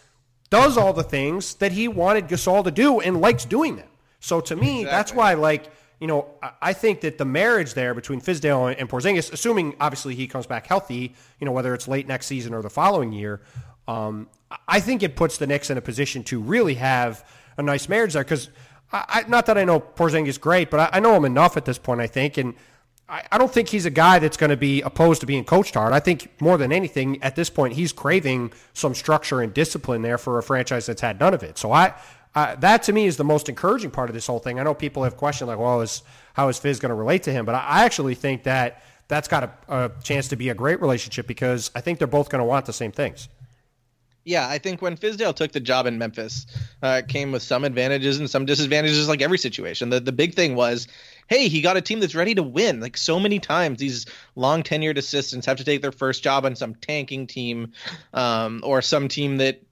does 0.51 0.77
all 0.77 0.93
the 0.93 1.03
things 1.03 1.55
that 1.57 1.73
he 1.73 1.89
wanted 1.89 2.29
Gasol 2.29 2.65
to 2.65 2.71
do 2.71 3.01
and 3.01 3.21
likes 3.21 3.45
doing 3.45 3.77
them. 3.77 3.89
So 4.21 4.41
to 4.41 4.57
me, 4.57 4.81
exactly. 4.81 4.85
that's 4.85 5.13
why, 5.13 5.35
like, 5.35 5.71
you 6.01 6.07
know, 6.07 6.27
I 6.63 6.73
think 6.73 7.01
that 7.01 7.19
the 7.19 7.25
marriage 7.25 7.75
there 7.75 7.93
between 7.93 8.21
Fizdale 8.21 8.75
and 8.79 8.89
Porzingis, 8.89 9.33
assuming 9.33 9.75
obviously 9.81 10.15
he 10.15 10.27
comes 10.27 10.47
back 10.47 10.67
healthy, 10.67 11.15
you 11.41 11.45
know, 11.45 11.53
whether 11.53 11.75
it's 11.75 11.89
late 11.89 12.07
next 12.07 12.27
season 12.27 12.55
or 12.55 12.63
the 12.63 12.71
following 12.71 13.13
year, 13.13 13.41
um, 13.89 14.29
I 14.67 14.81
think 14.81 15.03
it 15.03 15.17
puts 15.17 15.39
the 15.39 15.47
Knicks 15.47 15.71
in 15.71 15.79
a 15.79 15.81
position 15.81 16.23
to 16.25 16.41
really 16.41 16.75
have 16.75 17.29
a 17.57 17.63
nice 17.63 17.89
marriage 17.89 18.13
there. 18.13 18.25
Because, 18.25 18.49
not 19.29 19.47
that 19.47 19.59
I 19.59 19.65
know 19.65 19.81
Porzingis 19.81 20.41
great, 20.41 20.71
but 20.71 20.81
I, 20.81 20.99
I 20.99 21.01
know 21.01 21.15
him 21.15 21.25
enough 21.25 21.57
at 21.57 21.65
this 21.65 21.79
point, 21.79 22.01
I 22.01 22.07
think, 22.07 22.39
and 22.39 22.55
I, 23.09 23.25
I 23.33 23.39
don't 23.39 23.53
think 23.53 23.69
he's 23.69 23.87
a 23.87 23.91
guy 23.91 24.19
that's 24.19 24.37
going 24.37 24.51
to 24.51 24.57
be 24.57 24.83
opposed 24.83 25.21
to 25.21 25.27
being 25.27 25.45
coached 25.45 25.75
hard. 25.75 25.93
I 25.93 26.01
think 26.01 26.31
more 26.41 26.59
than 26.59 26.73
anything 26.73 27.23
at 27.23 27.37
this 27.37 27.51
point, 27.51 27.75
he's 27.75 27.93
craving 27.93 28.53
some 28.75 28.95
structure 28.95 29.41
and 29.41 29.53
discipline 29.55 30.03
there 30.03 30.19
for 30.19 30.39
a 30.39 30.43
franchise 30.43 30.87
that's 30.87 31.01
had 31.01 31.19
none 31.19 31.35
of 31.35 31.43
it. 31.43 31.59
So 31.59 31.73
I, 31.73 31.95
that 32.35 32.83
to 32.85 32.93
me 32.93 33.07
is 33.07 33.17
the 33.17 33.25
most 33.25 33.49
encouraging 33.49 33.91
part 33.91 34.11
of 34.11 34.15
this 34.15 34.27
whole 34.27 34.39
thing. 34.39 34.61
I 34.61 34.63
know 34.63 34.75
people 34.75 35.05
have 35.05 35.17
questioned 35.17 35.49
like, 35.49 35.59
well, 35.59 35.81
is 35.81 36.03
how 36.35 36.49
is 36.49 36.59
Fizz 36.59 36.79
going 36.81 36.91
to 36.91 36.95
relate 36.95 37.23
to 37.25 37.33
him? 37.33 37.45
But 37.45 37.55
I 37.55 37.85
actually 37.85 38.15
think 38.15 38.45
that 38.45 38.83
that's 39.09 39.27
got 39.27 39.45
a, 39.45 39.53
a 39.69 39.91
chance 40.03 40.29
to 40.29 40.37
be 40.37 40.51
a 40.51 40.55
great 40.55 40.81
relationship 40.81 41.27
because 41.27 41.71
I 41.75 41.81
think 41.81 41.99
they're 41.99 42.07
both 42.07 42.29
going 42.29 42.41
to 42.41 42.45
want 42.45 42.67
the 42.67 42.73
same 42.73 42.93
things. 42.93 43.29
Yeah, 44.29 44.47
I 44.47 44.59
think 44.59 44.83
when 44.83 44.99
Fizdale 44.99 45.35
took 45.35 45.53
the 45.53 45.61
job 45.61 45.87
in 45.87 45.97
Memphis, 45.97 46.47
uh, 46.83 47.01
it 47.03 47.09
came 47.09 47.33
with 47.33 47.43
some 47.43 47.65
advantages 47.65 48.19
and 48.19 48.29
some 48.29 48.45
disadvantages, 48.45 49.09
like 49.09 49.23
every 49.23 49.39
situation. 49.39 49.89
The 49.89 50.01
the 50.01 50.13
big 50.13 50.35
thing 50.35 50.55
was 50.55 50.87
hey, 51.29 51.49
he 51.49 51.63
got 51.63 51.79
a 51.79 51.81
team 51.81 52.01
that's 52.01 52.15
ready 52.15 52.35
to 52.35 52.43
win. 52.43 52.81
Like 52.81 52.99
so 52.99 53.19
many 53.19 53.39
times, 53.39 53.79
these 53.79 54.05
long 54.37 54.63
tenured 54.63 54.99
assistants 54.99 55.47
have 55.47 55.57
to 55.57 55.65
take 55.65 55.81
their 55.81 55.93
first 55.93 56.23
job 56.23 56.45
on 56.45 56.57
some 56.57 56.75
tanking 56.75 57.27
team 57.27 57.73
um, 58.13 58.61
or 58.65 58.83
some 58.83 59.09
team 59.09 59.39
that 59.39 59.63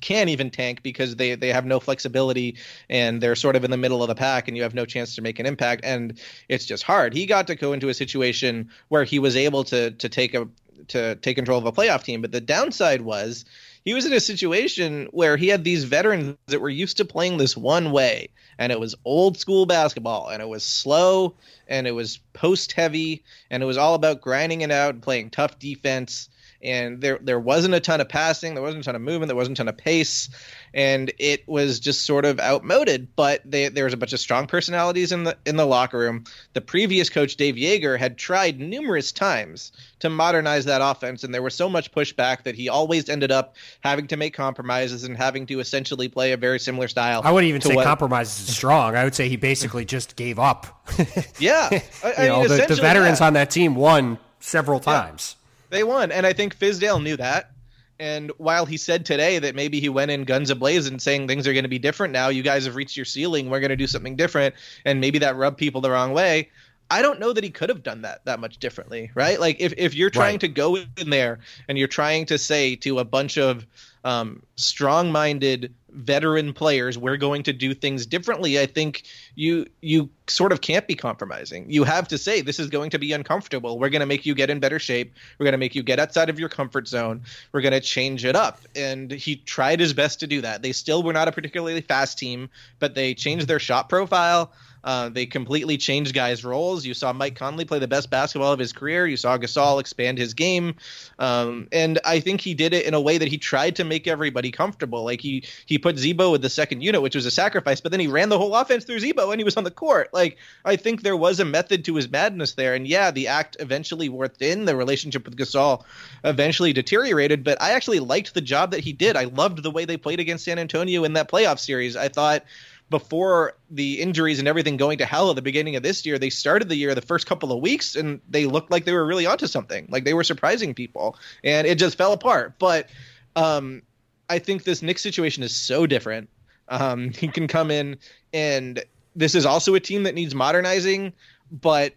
can't 0.00 0.30
even 0.30 0.50
tank 0.50 0.82
because 0.82 1.16
they 1.16 1.34
they 1.34 1.52
have 1.52 1.66
no 1.66 1.78
flexibility 1.78 2.56
and 2.88 3.20
they're 3.20 3.34
sort 3.34 3.54
of 3.54 3.64
in 3.64 3.70
the 3.70 3.76
middle 3.76 4.02
of 4.02 4.08
the 4.08 4.14
pack 4.14 4.48
and 4.48 4.56
you 4.56 4.62
have 4.62 4.74
no 4.74 4.86
chance 4.86 5.14
to 5.16 5.20
make 5.20 5.38
an 5.38 5.44
impact 5.44 5.84
and 5.84 6.18
it's 6.48 6.64
just 6.64 6.84
hard. 6.84 7.12
He 7.12 7.26
got 7.26 7.48
to 7.48 7.54
go 7.54 7.74
into 7.74 7.90
a 7.90 7.94
situation 7.94 8.70
where 8.88 9.04
he 9.04 9.18
was 9.18 9.36
able 9.36 9.64
to 9.64 9.90
to 9.90 10.08
take 10.08 10.32
a 10.32 10.48
to 10.88 11.16
take 11.16 11.36
control 11.36 11.58
of 11.58 11.66
a 11.66 11.72
playoff 11.72 12.02
team. 12.02 12.22
But 12.22 12.32
the 12.32 12.40
downside 12.40 13.02
was 13.02 13.44
he 13.86 13.94
was 13.94 14.04
in 14.04 14.12
a 14.12 14.18
situation 14.18 15.06
where 15.12 15.36
he 15.36 15.46
had 15.46 15.62
these 15.62 15.84
veterans 15.84 16.36
that 16.46 16.60
were 16.60 16.68
used 16.68 16.96
to 16.96 17.04
playing 17.04 17.36
this 17.38 17.56
one 17.56 17.92
way, 17.92 18.30
and 18.58 18.72
it 18.72 18.80
was 18.80 18.96
old 19.04 19.38
school 19.38 19.64
basketball, 19.64 20.28
and 20.28 20.42
it 20.42 20.48
was 20.48 20.64
slow, 20.64 21.36
and 21.68 21.86
it 21.86 21.92
was 21.92 22.18
post 22.32 22.72
heavy, 22.72 23.22
and 23.48 23.62
it 23.62 23.66
was 23.66 23.78
all 23.78 23.94
about 23.94 24.20
grinding 24.20 24.62
it 24.62 24.72
out 24.72 24.94
and 24.94 25.02
playing 25.04 25.30
tough 25.30 25.60
defense. 25.60 26.28
And 26.60 27.00
there 27.00 27.20
there 27.22 27.38
wasn't 27.38 27.74
a 27.74 27.80
ton 27.80 28.00
of 28.00 28.08
passing, 28.08 28.54
there 28.54 28.62
wasn't 28.62 28.82
a 28.82 28.86
ton 28.86 28.96
of 28.96 29.02
movement, 29.02 29.28
there 29.28 29.36
wasn't 29.36 29.56
a 29.56 29.60
ton 29.60 29.68
of 29.68 29.76
pace, 29.76 30.30
and 30.76 31.10
it 31.18 31.48
was 31.48 31.80
just 31.80 32.04
sort 32.04 32.26
of 32.26 32.38
outmoded. 32.38 33.08
But 33.16 33.40
they, 33.46 33.70
there 33.70 33.84
was 33.84 33.94
a 33.94 33.96
bunch 33.96 34.12
of 34.12 34.20
strong 34.20 34.46
personalities 34.46 35.10
in 35.10 35.24
the 35.24 35.36
in 35.46 35.56
the 35.56 35.64
locker 35.64 35.98
room. 35.98 36.24
The 36.52 36.60
previous 36.60 37.08
coach 37.08 37.36
Dave 37.36 37.54
Joerger 37.54 37.98
had 37.98 38.18
tried 38.18 38.60
numerous 38.60 39.10
times 39.10 39.72
to 40.00 40.10
modernize 40.10 40.66
that 40.66 40.82
offense, 40.82 41.24
and 41.24 41.34
there 41.34 41.42
was 41.42 41.54
so 41.54 41.70
much 41.70 41.90
pushback 41.92 42.42
that 42.42 42.54
he 42.54 42.68
always 42.68 43.08
ended 43.08 43.32
up 43.32 43.56
having 43.80 44.06
to 44.08 44.18
make 44.18 44.34
compromises 44.34 45.04
and 45.04 45.16
having 45.16 45.46
to 45.46 45.60
essentially 45.60 46.08
play 46.08 46.32
a 46.32 46.36
very 46.36 46.60
similar 46.60 46.88
style. 46.88 47.22
I 47.24 47.32
wouldn't 47.32 47.48
even 47.48 47.62
say 47.62 47.74
what, 47.74 47.86
compromises 47.86 48.46
is 48.46 48.54
strong. 48.54 48.94
I 48.94 49.04
would 49.04 49.14
say 49.14 49.30
he 49.30 49.36
basically 49.36 49.86
just 49.86 50.14
gave 50.14 50.38
up. 50.38 50.66
yeah, 51.38 51.70
I, 52.04 52.12
I 52.12 52.22
you 52.22 52.28
know 52.28 52.46
the, 52.46 52.66
the, 52.68 52.74
veterans 52.74 53.20
yeah. 53.20 53.26
on 53.26 53.32
that 53.32 53.50
team 53.50 53.74
won 53.76 54.18
several 54.40 54.78
times. 54.78 55.36
Yeah. 55.38 55.42
They 55.78 55.84
won, 55.84 56.12
and 56.12 56.26
I 56.26 56.34
think 56.34 56.56
Fizdale 56.56 57.02
knew 57.02 57.16
that. 57.16 57.50
And 57.98 58.30
while 58.38 58.66
he 58.66 58.76
said 58.76 59.06
today 59.06 59.38
that 59.38 59.54
maybe 59.54 59.80
he 59.80 59.88
went 59.88 60.10
in 60.10 60.24
guns 60.24 60.50
ablazing, 60.50 61.00
saying 61.00 61.28
things 61.28 61.46
are 61.46 61.52
going 61.52 61.64
to 61.64 61.68
be 61.68 61.78
different 61.78 62.12
now, 62.12 62.28
you 62.28 62.42
guys 62.42 62.66
have 62.66 62.76
reached 62.76 62.96
your 62.96 63.06
ceiling, 63.06 63.48
we're 63.48 63.60
going 63.60 63.70
to 63.70 63.76
do 63.76 63.86
something 63.86 64.16
different, 64.16 64.54
and 64.84 65.00
maybe 65.00 65.18
that 65.20 65.36
rubbed 65.36 65.58
people 65.58 65.80
the 65.80 65.90
wrong 65.90 66.12
way. 66.12 66.50
I 66.90 67.02
don't 67.02 67.18
know 67.18 67.32
that 67.32 67.42
he 67.42 67.50
could 67.50 67.68
have 67.68 67.82
done 67.82 68.02
that 68.02 68.24
that 68.26 68.38
much 68.38 68.58
differently, 68.58 69.10
right? 69.14 69.40
Like 69.40 69.60
if 69.60 69.74
if 69.76 69.94
you're 69.94 70.10
trying 70.10 70.34
right. 70.34 70.40
to 70.40 70.48
go 70.48 70.76
in 70.76 71.10
there 71.10 71.40
and 71.68 71.76
you're 71.76 71.88
trying 71.88 72.26
to 72.26 72.38
say 72.38 72.76
to 72.76 73.00
a 73.00 73.04
bunch 73.04 73.38
of 73.38 73.66
um, 74.06 74.42
strong-minded 74.54 75.74
veteran 75.90 76.52
players 76.52 76.98
we're 76.98 77.16
going 77.16 77.42
to 77.42 77.54
do 77.54 77.72
things 77.72 78.04
differently. 78.04 78.60
I 78.60 78.66
think 78.66 79.04
you 79.34 79.66
you 79.80 80.10
sort 80.28 80.52
of 80.52 80.60
can't 80.60 80.86
be 80.86 80.94
compromising. 80.94 81.70
You 81.70 81.84
have 81.84 82.06
to 82.08 82.18
say 82.18 82.40
this 82.42 82.60
is 82.60 82.68
going 82.68 82.90
to 82.90 82.98
be 82.98 83.12
uncomfortable. 83.12 83.78
We're 83.78 83.88
going 83.88 84.00
to 84.00 84.06
make 84.06 84.26
you 84.26 84.34
get 84.34 84.50
in 84.50 84.60
better 84.60 84.78
shape. 84.78 85.14
We're 85.38 85.44
going 85.44 85.52
to 85.52 85.58
make 85.58 85.74
you 85.74 85.82
get 85.82 85.98
outside 85.98 86.28
of 86.28 86.38
your 86.38 86.50
comfort 86.50 86.86
zone. 86.86 87.22
We're 87.52 87.62
going 87.62 87.72
to 87.72 87.80
change 87.80 88.24
it 88.24 88.36
up. 88.36 88.60
And 88.76 89.10
he 89.10 89.36
tried 89.36 89.80
his 89.80 89.92
best 89.92 90.20
to 90.20 90.26
do 90.26 90.42
that. 90.42 90.62
They 90.62 90.72
still 90.72 91.02
were 91.02 91.14
not 91.14 91.28
a 91.28 91.32
particularly 91.32 91.80
fast 91.80 92.18
team 92.18 92.48
but 92.78 92.94
they 92.94 93.14
changed 93.14 93.48
their 93.48 93.58
shot 93.58 93.88
profile 93.88 94.52
uh, 94.86 95.08
they 95.08 95.26
completely 95.26 95.76
changed 95.76 96.14
guys' 96.14 96.44
roles. 96.44 96.86
You 96.86 96.94
saw 96.94 97.12
Mike 97.12 97.34
Conley 97.34 97.64
play 97.64 97.80
the 97.80 97.88
best 97.88 98.08
basketball 98.08 98.52
of 98.52 98.60
his 98.60 98.72
career. 98.72 99.04
You 99.04 99.16
saw 99.16 99.36
Gasol 99.36 99.80
expand 99.80 100.16
his 100.16 100.32
game, 100.32 100.76
um, 101.18 101.66
and 101.72 101.98
I 102.04 102.20
think 102.20 102.40
he 102.40 102.54
did 102.54 102.72
it 102.72 102.86
in 102.86 102.94
a 102.94 103.00
way 103.00 103.18
that 103.18 103.26
he 103.26 103.36
tried 103.36 103.74
to 103.76 103.84
make 103.84 104.06
everybody 104.06 104.52
comfortable. 104.52 105.02
Like 105.02 105.20
he 105.20 105.42
he 105.66 105.78
put 105.78 105.98
Z-Bo 105.98 106.30
with 106.30 106.40
the 106.40 106.48
second 106.48 106.82
unit, 106.82 107.02
which 107.02 107.16
was 107.16 107.26
a 107.26 107.32
sacrifice, 107.32 107.80
but 107.80 107.90
then 107.90 107.98
he 107.98 108.06
ran 108.06 108.28
the 108.28 108.38
whole 108.38 108.54
offense 108.54 108.84
through 108.84 109.00
Z-Bo 109.00 109.32
and 109.32 109.40
he 109.40 109.44
was 109.44 109.56
on 109.56 109.64
the 109.64 109.72
court. 109.72 110.14
Like 110.14 110.36
I 110.64 110.76
think 110.76 111.02
there 111.02 111.16
was 111.16 111.40
a 111.40 111.44
method 111.44 111.84
to 111.86 111.96
his 111.96 112.08
madness 112.08 112.54
there, 112.54 112.76
and 112.76 112.86
yeah, 112.86 113.10
the 113.10 113.26
act 113.26 113.56
eventually 113.58 114.08
wore 114.08 114.28
thin. 114.28 114.66
The 114.66 114.76
relationship 114.76 115.24
with 115.24 115.36
Gasol 115.36 115.82
eventually 116.22 116.72
deteriorated, 116.72 117.42
but 117.42 117.60
I 117.60 117.72
actually 117.72 117.98
liked 117.98 118.34
the 118.34 118.40
job 118.40 118.70
that 118.70 118.80
he 118.80 118.92
did. 118.92 119.16
I 119.16 119.24
loved 119.24 119.64
the 119.64 119.70
way 119.72 119.84
they 119.84 119.96
played 119.96 120.20
against 120.20 120.44
San 120.44 120.60
Antonio 120.60 121.02
in 121.02 121.14
that 121.14 121.28
playoff 121.28 121.58
series. 121.58 121.96
I 121.96 122.06
thought 122.06 122.44
before 122.88 123.54
the 123.70 124.00
injuries 124.00 124.38
and 124.38 124.46
everything 124.46 124.76
going 124.76 124.98
to 124.98 125.06
hell 125.06 125.30
at 125.30 125.36
the 125.36 125.42
beginning 125.42 125.76
of 125.76 125.82
this 125.82 126.06
year, 126.06 126.18
they 126.18 126.30
started 126.30 126.68
the 126.68 126.76
year 126.76 126.94
the 126.94 127.00
first 127.00 127.26
couple 127.26 127.52
of 127.52 127.60
weeks 127.60 127.96
and 127.96 128.20
they 128.28 128.46
looked 128.46 128.70
like 128.70 128.84
they 128.84 128.92
were 128.92 129.04
really 129.04 129.26
onto 129.26 129.46
something. 129.46 129.86
Like 129.90 130.04
they 130.04 130.14
were 130.14 130.24
surprising 130.24 130.74
people, 130.74 131.16
and 131.42 131.66
it 131.66 131.78
just 131.78 131.98
fell 131.98 132.12
apart. 132.12 132.58
But 132.58 132.88
um, 133.34 133.82
I 134.30 134.38
think 134.38 134.64
this 134.64 134.82
Knicks 134.82 135.02
situation 135.02 135.42
is 135.42 135.54
so 135.54 135.86
different. 135.86 136.28
Um, 136.68 137.10
he 137.14 137.28
can 137.28 137.48
come 137.48 137.70
in, 137.70 137.98
and 138.32 138.84
this 139.16 139.34
is 139.34 139.46
also 139.46 139.74
a 139.74 139.80
team 139.80 140.04
that 140.04 140.14
needs 140.14 140.34
modernizing, 140.34 141.12
but 141.50 141.94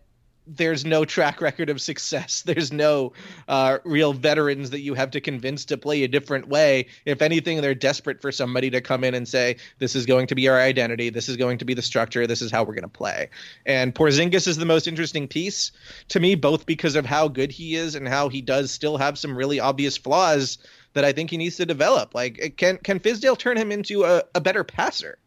there's 0.56 0.84
no 0.84 1.06
track 1.06 1.42
record 1.42 1.70
of 1.70 1.80
success. 1.80 2.42
There's 2.46 2.72
no 2.72 3.14
uh, 3.48 3.80
real 3.84 4.14
veterans 4.14 4.72
that 4.72 4.82
you 4.82 4.94
have 4.96 5.12
to 5.12 5.22
convince 5.22 5.66
to 5.66 5.78
play 5.78 6.04
a 6.04 6.08
different 6.08 6.48
way. 6.48 6.88
If 7.06 7.22
anything, 7.22 7.62
they're 7.62 7.76
desperate 7.76 8.22
for 8.22 8.32
somebody 8.32 8.70
to 8.72 8.82
come 8.82 9.04
in 9.04 9.14
and 9.14 9.28
say, 9.28 9.58
"This 9.78 9.96
is 9.96 10.06
going 10.06 10.28
to 10.28 10.36
be 10.36 10.48
our 10.48 10.60
identity. 10.60 11.10
This 11.10 11.30
is 11.30 11.38
going 11.38 11.60
to 11.60 11.66
be 11.66 11.74
the 11.74 11.82
structure. 11.82 12.26
This 12.26 12.42
is 12.42 12.52
how 12.52 12.64
we're 12.64 12.74
going 12.74 12.84
to 12.84 12.90
play." 12.90 13.30
And 13.66 13.94
Porzingis 13.94 14.48
is 14.48 14.58
the 14.58 14.66
most 14.66 14.88
interesting 14.88 15.28
piece 15.28 15.72
to 16.10 16.20
me, 16.20 16.36
both 16.36 16.66
because 16.66 16.96
of 16.96 17.06
how 17.06 17.28
good 17.28 17.52
he 17.52 17.76
is 17.76 17.96
and 17.96 18.08
how 18.08 18.30
he 18.30 18.42
does 18.42 18.72
still 18.72 18.98
have 18.98 19.18
some 19.18 19.38
really 19.38 19.60
obvious 19.60 19.98
flaws 19.98 20.58
that 20.94 21.06
I 21.06 21.12
think 21.12 21.30
he 21.30 21.38
needs 21.38 21.58
to 21.58 21.66
develop. 21.66 22.16
Like, 22.16 22.56
can 22.58 22.78
can 22.78 23.00
Fizdale 23.00 23.38
turn 23.38 23.58
him 23.58 23.72
into 23.72 24.04
a, 24.04 24.24
a 24.34 24.42
better 24.42 24.64
passer? 24.64 25.20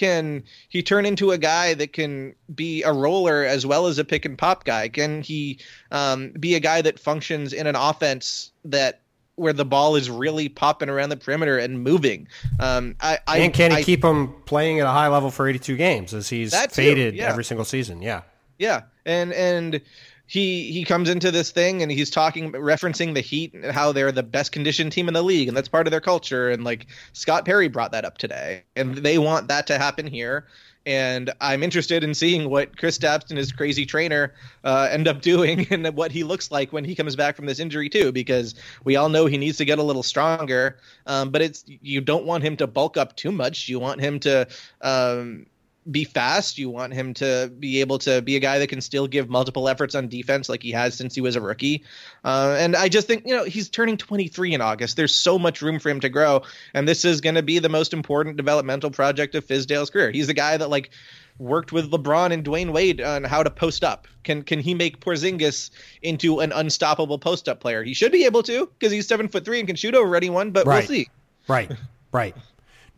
Can 0.00 0.42
he 0.70 0.82
turn 0.82 1.04
into 1.04 1.30
a 1.30 1.36
guy 1.36 1.74
that 1.74 1.92
can 1.92 2.34
be 2.54 2.82
a 2.84 2.90
roller 2.90 3.44
as 3.44 3.66
well 3.66 3.86
as 3.86 3.98
a 3.98 4.04
pick 4.04 4.24
and 4.24 4.38
pop 4.38 4.64
guy? 4.64 4.88
Can 4.88 5.20
he 5.20 5.58
um, 5.90 6.30
be 6.30 6.54
a 6.54 6.60
guy 6.60 6.80
that 6.80 6.98
functions 6.98 7.52
in 7.52 7.66
an 7.66 7.76
offense 7.76 8.50
that 8.64 9.02
where 9.34 9.52
the 9.52 9.66
ball 9.66 9.96
is 9.96 10.08
really 10.08 10.48
popping 10.48 10.88
around 10.88 11.10
the 11.10 11.18
perimeter 11.18 11.58
and 11.58 11.84
moving? 11.84 12.28
Um, 12.58 12.96
I, 13.02 13.18
I, 13.26 13.38
and 13.40 13.52
can 13.52 13.72
he 13.72 13.76
I, 13.76 13.82
keep 13.82 14.02
him 14.02 14.32
playing 14.46 14.80
at 14.80 14.86
a 14.86 14.90
high 14.90 15.08
level 15.08 15.30
for 15.30 15.46
82 15.46 15.76
games 15.76 16.14
as 16.14 16.30
he's 16.30 16.58
faded 16.68 17.14
yeah. 17.14 17.28
every 17.28 17.44
single 17.44 17.66
season? 17.66 18.00
Yeah, 18.00 18.22
yeah, 18.58 18.84
and 19.04 19.34
and 19.34 19.82
he 20.30 20.70
he 20.70 20.84
comes 20.84 21.10
into 21.10 21.32
this 21.32 21.50
thing 21.50 21.82
and 21.82 21.90
he's 21.90 22.08
talking 22.08 22.52
referencing 22.52 23.14
the 23.14 23.20
Heat 23.20 23.52
and 23.52 23.64
how 23.64 23.90
they're 23.90 24.12
the 24.12 24.22
best 24.22 24.52
conditioned 24.52 24.92
team 24.92 25.08
in 25.08 25.14
the 25.14 25.24
league 25.24 25.48
and 25.48 25.56
that's 25.56 25.68
part 25.68 25.88
of 25.88 25.90
their 25.90 26.00
culture. 26.00 26.50
And 26.50 26.62
like 26.62 26.86
Scott 27.14 27.44
Perry 27.44 27.66
brought 27.66 27.90
that 27.90 28.04
up 28.04 28.16
today 28.16 28.62
and 28.76 28.94
they 28.94 29.18
want 29.18 29.48
that 29.48 29.66
to 29.66 29.76
happen 29.76 30.06
here. 30.06 30.46
And 30.86 31.32
I'm 31.40 31.64
interested 31.64 32.04
in 32.04 32.14
seeing 32.14 32.48
what 32.48 32.78
Chris 32.78 32.96
Kristaps 32.96 33.30
and 33.30 33.38
his 33.38 33.50
crazy 33.50 33.84
trainer 33.84 34.32
uh, 34.62 34.88
end 34.88 35.08
up 35.08 35.20
doing 35.20 35.66
and 35.70 35.84
what 35.96 36.12
he 36.12 36.22
looks 36.22 36.52
like 36.52 36.72
when 36.72 36.84
he 36.84 36.94
comes 36.94 37.16
back 37.16 37.34
from 37.34 37.46
this 37.46 37.58
injury 37.58 37.88
too 37.88 38.12
because 38.12 38.54
we 38.84 38.94
all 38.94 39.08
know 39.08 39.26
he 39.26 39.36
needs 39.36 39.58
to 39.58 39.64
get 39.64 39.80
a 39.80 39.82
little 39.82 40.04
stronger. 40.04 40.76
Um, 41.06 41.30
but 41.30 41.42
it's 41.42 41.64
you 41.66 42.00
don't 42.00 42.24
want 42.24 42.44
him 42.44 42.56
to 42.58 42.68
bulk 42.68 42.96
up 42.96 43.16
too 43.16 43.32
much. 43.32 43.68
You 43.68 43.80
want 43.80 44.00
him 44.00 44.20
to 44.20 44.46
um, 44.80 45.46
be 45.88 46.04
fast. 46.04 46.58
You 46.58 46.68
want 46.70 46.92
him 46.92 47.14
to 47.14 47.50
be 47.58 47.80
able 47.80 47.98
to 48.00 48.20
be 48.22 48.36
a 48.36 48.40
guy 48.40 48.58
that 48.58 48.66
can 48.66 48.80
still 48.80 49.06
give 49.06 49.30
multiple 49.30 49.68
efforts 49.68 49.94
on 49.94 50.08
defense 50.08 50.48
like 50.48 50.62
he 50.62 50.72
has 50.72 50.94
since 50.94 51.14
he 51.14 51.20
was 51.20 51.36
a 51.36 51.40
rookie. 51.40 51.84
Uh, 52.24 52.56
and 52.58 52.76
I 52.76 52.88
just 52.88 53.06
think, 53.06 53.26
you 53.26 53.34
know, 53.34 53.44
he's 53.44 53.68
turning 53.68 53.96
23 53.96 54.54
in 54.54 54.60
August. 54.60 54.96
There's 54.96 55.14
so 55.14 55.38
much 55.38 55.62
room 55.62 55.78
for 55.78 55.88
him 55.88 56.00
to 56.00 56.08
grow. 56.08 56.42
And 56.74 56.86
this 56.86 57.04
is 57.04 57.20
going 57.20 57.36
to 57.36 57.42
be 57.42 57.58
the 57.58 57.68
most 57.68 57.92
important 57.92 58.36
developmental 58.36 58.90
project 58.90 59.34
of 59.34 59.46
Fizdale's 59.46 59.90
career. 59.90 60.10
He's 60.10 60.26
the 60.26 60.34
guy 60.34 60.56
that, 60.56 60.68
like, 60.68 60.90
worked 61.38 61.72
with 61.72 61.90
LeBron 61.90 62.32
and 62.32 62.44
Dwyane 62.44 62.72
Wade 62.72 63.00
on 63.00 63.24
how 63.24 63.42
to 63.42 63.50
post 63.50 63.82
up. 63.82 64.06
Can 64.22 64.42
can 64.42 64.60
he 64.60 64.74
make 64.74 65.00
Porzingis 65.00 65.70
into 66.02 66.40
an 66.40 66.52
unstoppable 66.52 67.18
post 67.18 67.48
up 67.48 67.60
player? 67.60 67.82
He 67.82 67.94
should 67.94 68.12
be 68.12 68.26
able 68.26 68.42
to 68.44 68.66
because 68.66 68.92
he's 68.92 69.08
seven 69.08 69.26
foot 69.26 69.44
three 69.44 69.58
and 69.58 69.66
can 69.66 69.76
shoot 69.76 69.94
over 69.94 70.14
anyone. 70.14 70.50
But 70.50 70.66
right. 70.66 70.80
we'll 70.80 70.86
see. 70.86 71.08
Right, 71.48 71.72
right. 72.12 72.36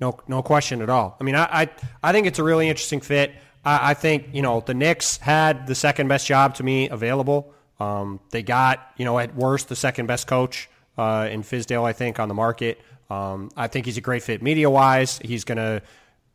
No, 0.00 0.18
no 0.26 0.42
question 0.42 0.83
at 0.83 0.90
all. 0.90 1.16
I 1.20 1.24
mean, 1.24 1.35
I, 1.35 1.62
I, 1.62 1.70
I 2.02 2.12
think 2.12 2.26
it's 2.26 2.38
a 2.38 2.44
really 2.44 2.68
interesting 2.68 3.00
fit. 3.00 3.33
I, 3.64 3.90
I, 3.90 3.94
think 3.94 4.28
you 4.33 4.42
know 4.42 4.61
the 4.61 4.74
Knicks 4.74 5.18
had 5.18 5.66
the 5.66 5.74
second 5.74 6.09
best 6.09 6.26
job 6.26 6.57
to 6.57 6.62
me 6.62 6.88
available. 6.88 7.55
Um, 7.78 8.20
they 8.31 8.42
got 8.42 8.92
you 8.96 9.05
know 9.05 9.18
at 9.18 9.35
worst 9.35 9.68
the 9.68 9.76
second 9.76 10.07
best 10.07 10.26
coach 10.26 10.68
uh, 10.98 11.28
in 11.31 11.42
Fizdale, 11.42 11.85
I 11.85 11.92
think, 11.92 12.18
on 12.18 12.28
the 12.28 12.35
market. 12.35 12.81
Um, 13.11 13.50
I 13.57 13.68
think 13.68 13.87
he's 13.87 13.98
a 13.98 14.00
great 14.00 14.22
fit 14.22 14.42
media 14.42 14.70
wise. 14.70 15.18
He's 15.18 15.44
going 15.44 15.59
to 15.59 15.83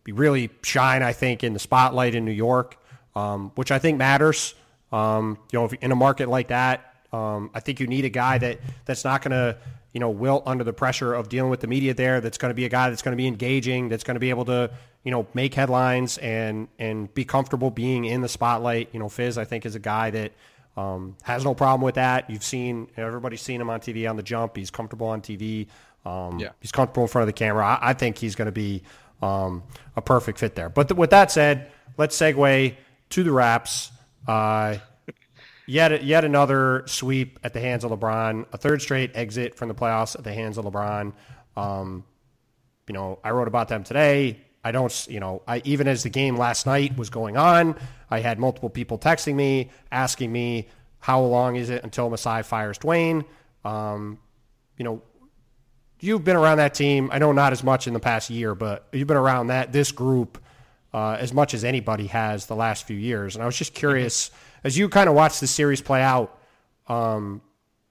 be 0.04 0.12
really 0.12 0.50
shine, 0.64 1.04
I 1.04 1.14
think, 1.14 1.44
in 1.44 1.54
the 1.54 1.60
spotlight 1.60 2.16
in 2.16 2.24
New 2.24 2.32
York, 2.32 2.78
um, 3.16 3.52
which 3.56 3.72
I 3.72 3.80
think 3.80 3.98
matters. 3.98 4.54
Um, 4.92 5.38
you 5.52 5.60
know, 5.60 5.70
in 5.82 5.92
a 5.92 5.96
market 5.96 6.30
like 6.30 6.48
that, 6.50 6.94
um, 7.12 7.50
I 7.54 7.60
think 7.60 7.80
you 7.80 7.88
need 7.88 8.06
a 8.06 8.10
guy 8.10 8.38
that 8.38 8.60
that's 8.86 9.04
not 9.04 9.22
going 9.22 9.32
to 9.32 9.58
you 9.98 10.00
know, 10.00 10.12
wilt 10.12 10.44
under 10.46 10.64
the 10.64 10.74
pressure 10.74 11.12
of 11.12 11.28
dealing 11.28 11.50
with 11.50 11.60
the 11.60 11.66
media 11.66 11.92
there. 11.92 12.22
That's 12.22 12.38
going 12.38 12.52
to 12.52 12.54
be 12.54 12.66
a 12.66 12.70
guy 12.70 12.92
that's 12.92 13.02
going 13.02 13.14
to 13.14 13.18
be 13.18 13.26
engaging, 13.26 13.90
that's 13.90 14.04
going 14.04 14.14
to 14.14 14.20
be 14.20 14.30
able 14.30 14.46
to, 14.46 14.70
you 15.04 15.10
know, 15.10 15.26
make 15.34 15.56
headlines 15.56 16.20
and 16.20 16.68
and 16.78 17.12
be 17.16 17.26
comfortable 17.26 17.72
being 17.72 18.06
in 18.06 18.22
the 18.22 18.28
spotlight. 18.28 18.90
You 18.94 19.00
know, 19.00 19.10
Fizz, 19.10 19.40
I 19.40 19.46
think, 19.46 19.66
is 19.66 19.74
a 19.74 19.80
guy 19.80 20.12
that 20.12 20.34
um, 20.78 21.18
has 21.24 21.44
no 21.44 21.56
problem 21.56 21.82
with 21.82 21.96
that. 21.96 22.30
You've 22.30 22.44
seen 22.44 22.92
everybody's 22.96 23.42
seen 23.42 23.60
him 23.60 23.72
on 23.72 23.80
TV 23.80 24.08
on 24.08 24.18
the 24.18 24.22
jump. 24.22 24.56
He's 24.56 24.70
comfortable 24.70 25.08
on 25.08 25.22
TV. 25.22 25.66
Um, 26.06 26.38
yeah. 26.38 26.50
He's 26.60 26.72
comfortable 26.72 27.02
in 27.02 27.10
front 27.10 27.24
of 27.24 27.28
the 27.28 27.34
camera. 27.34 27.66
I, 27.66 27.90
I 27.90 27.94
think 27.94 28.20
he's 28.20 28.36
going 28.36 28.46
to 28.46 28.52
be 28.52 28.84
um, 29.24 29.64
a 29.96 30.02
perfect 30.04 30.38
fit 30.38 30.54
there. 30.54 30.70
But 30.70 30.90
th- 30.90 30.98
with 30.98 31.10
that 31.10 31.32
said, 31.32 31.72
let's 31.98 32.16
segue 32.16 32.76
to 33.10 33.24
the 33.24 33.32
Raps. 33.32 33.90
Uh, 34.28 34.78
Yet, 35.70 36.04
yet 36.06 36.24
another 36.24 36.84
sweep 36.88 37.40
at 37.44 37.54
the 37.54 37.60
hands 37.60 37.84
of 37.84 37.92
LeBron. 37.92 38.46
A 38.54 38.58
third 38.58 38.82
straight 38.82 39.12
exit 39.14 39.54
from 39.54 39.68
the 39.68 39.76
playoffs 39.76 40.16
at 40.16 40.24
the 40.24 40.34
hands 40.34 40.58
of 40.58 40.64
LeBron. 40.64 41.12
Um, 41.58 42.06
you 42.88 42.94
know, 42.94 43.20
I 43.22 43.32
wrote 43.32 43.50
about 43.50 43.68
them 43.68 43.84
today. 43.84 44.40
I 44.64 44.72
don't, 44.72 45.08
you 45.10 45.20
know, 45.20 45.42
I 45.46 45.62
even 45.66 45.88
as 45.88 46.04
the 46.04 46.10
game 46.10 46.38
last 46.38 46.66
night 46.66 46.98
was 46.98 47.10
going 47.10 47.36
on, 47.36 47.76
I 48.10 48.20
had 48.20 48.40
multiple 48.40 48.70
people 48.70 48.98
texting 48.98 49.36
me 49.36 49.70
asking 49.92 50.32
me 50.32 50.70
how 51.00 51.22
long 51.22 51.58
is 51.58 51.70
it 51.70 51.84
until 51.84 52.10
Masai 52.10 52.44
fires 52.44 52.78
Dwane. 52.78 53.26
Um, 53.66 54.20
you 54.78 54.86
know, 54.86 55.02
you've 56.00 56.24
been 56.24 56.36
around 56.38 56.58
that 56.58 56.74
team. 56.74 57.10
I 57.12 57.20
know 57.20 57.34
not 57.34 57.52
as 57.52 57.64
much 57.64 57.88
in 57.88 57.94
the 57.94 58.00
past 58.00 58.30
year, 58.30 58.56
but 58.56 58.88
you've 58.94 59.08
been 59.08 59.18
around 59.18 59.48
that 59.48 59.74
this 59.74 59.92
group 59.92 60.38
uh, 60.94 61.18
as 61.20 61.34
much 61.34 61.54
as 61.54 61.64
anybody 61.64 62.08
has 62.08 62.46
the 62.46 62.56
last 62.56 62.88
few 62.88 62.98
years. 62.98 63.36
And 63.36 63.44
I 63.44 63.46
was 63.46 63.58
just 63.58 63.74
curious 63.74 64.32
as 64.64 64.78
you 64.78 64.90
kind 64.90 65.10
of 65.10 65.16
watch 65.16 65.40
the 65.40 65.48
series 65.48 65.82
play 65.82 66.02
out. 66.02 66.38
Um, 66.88 67.42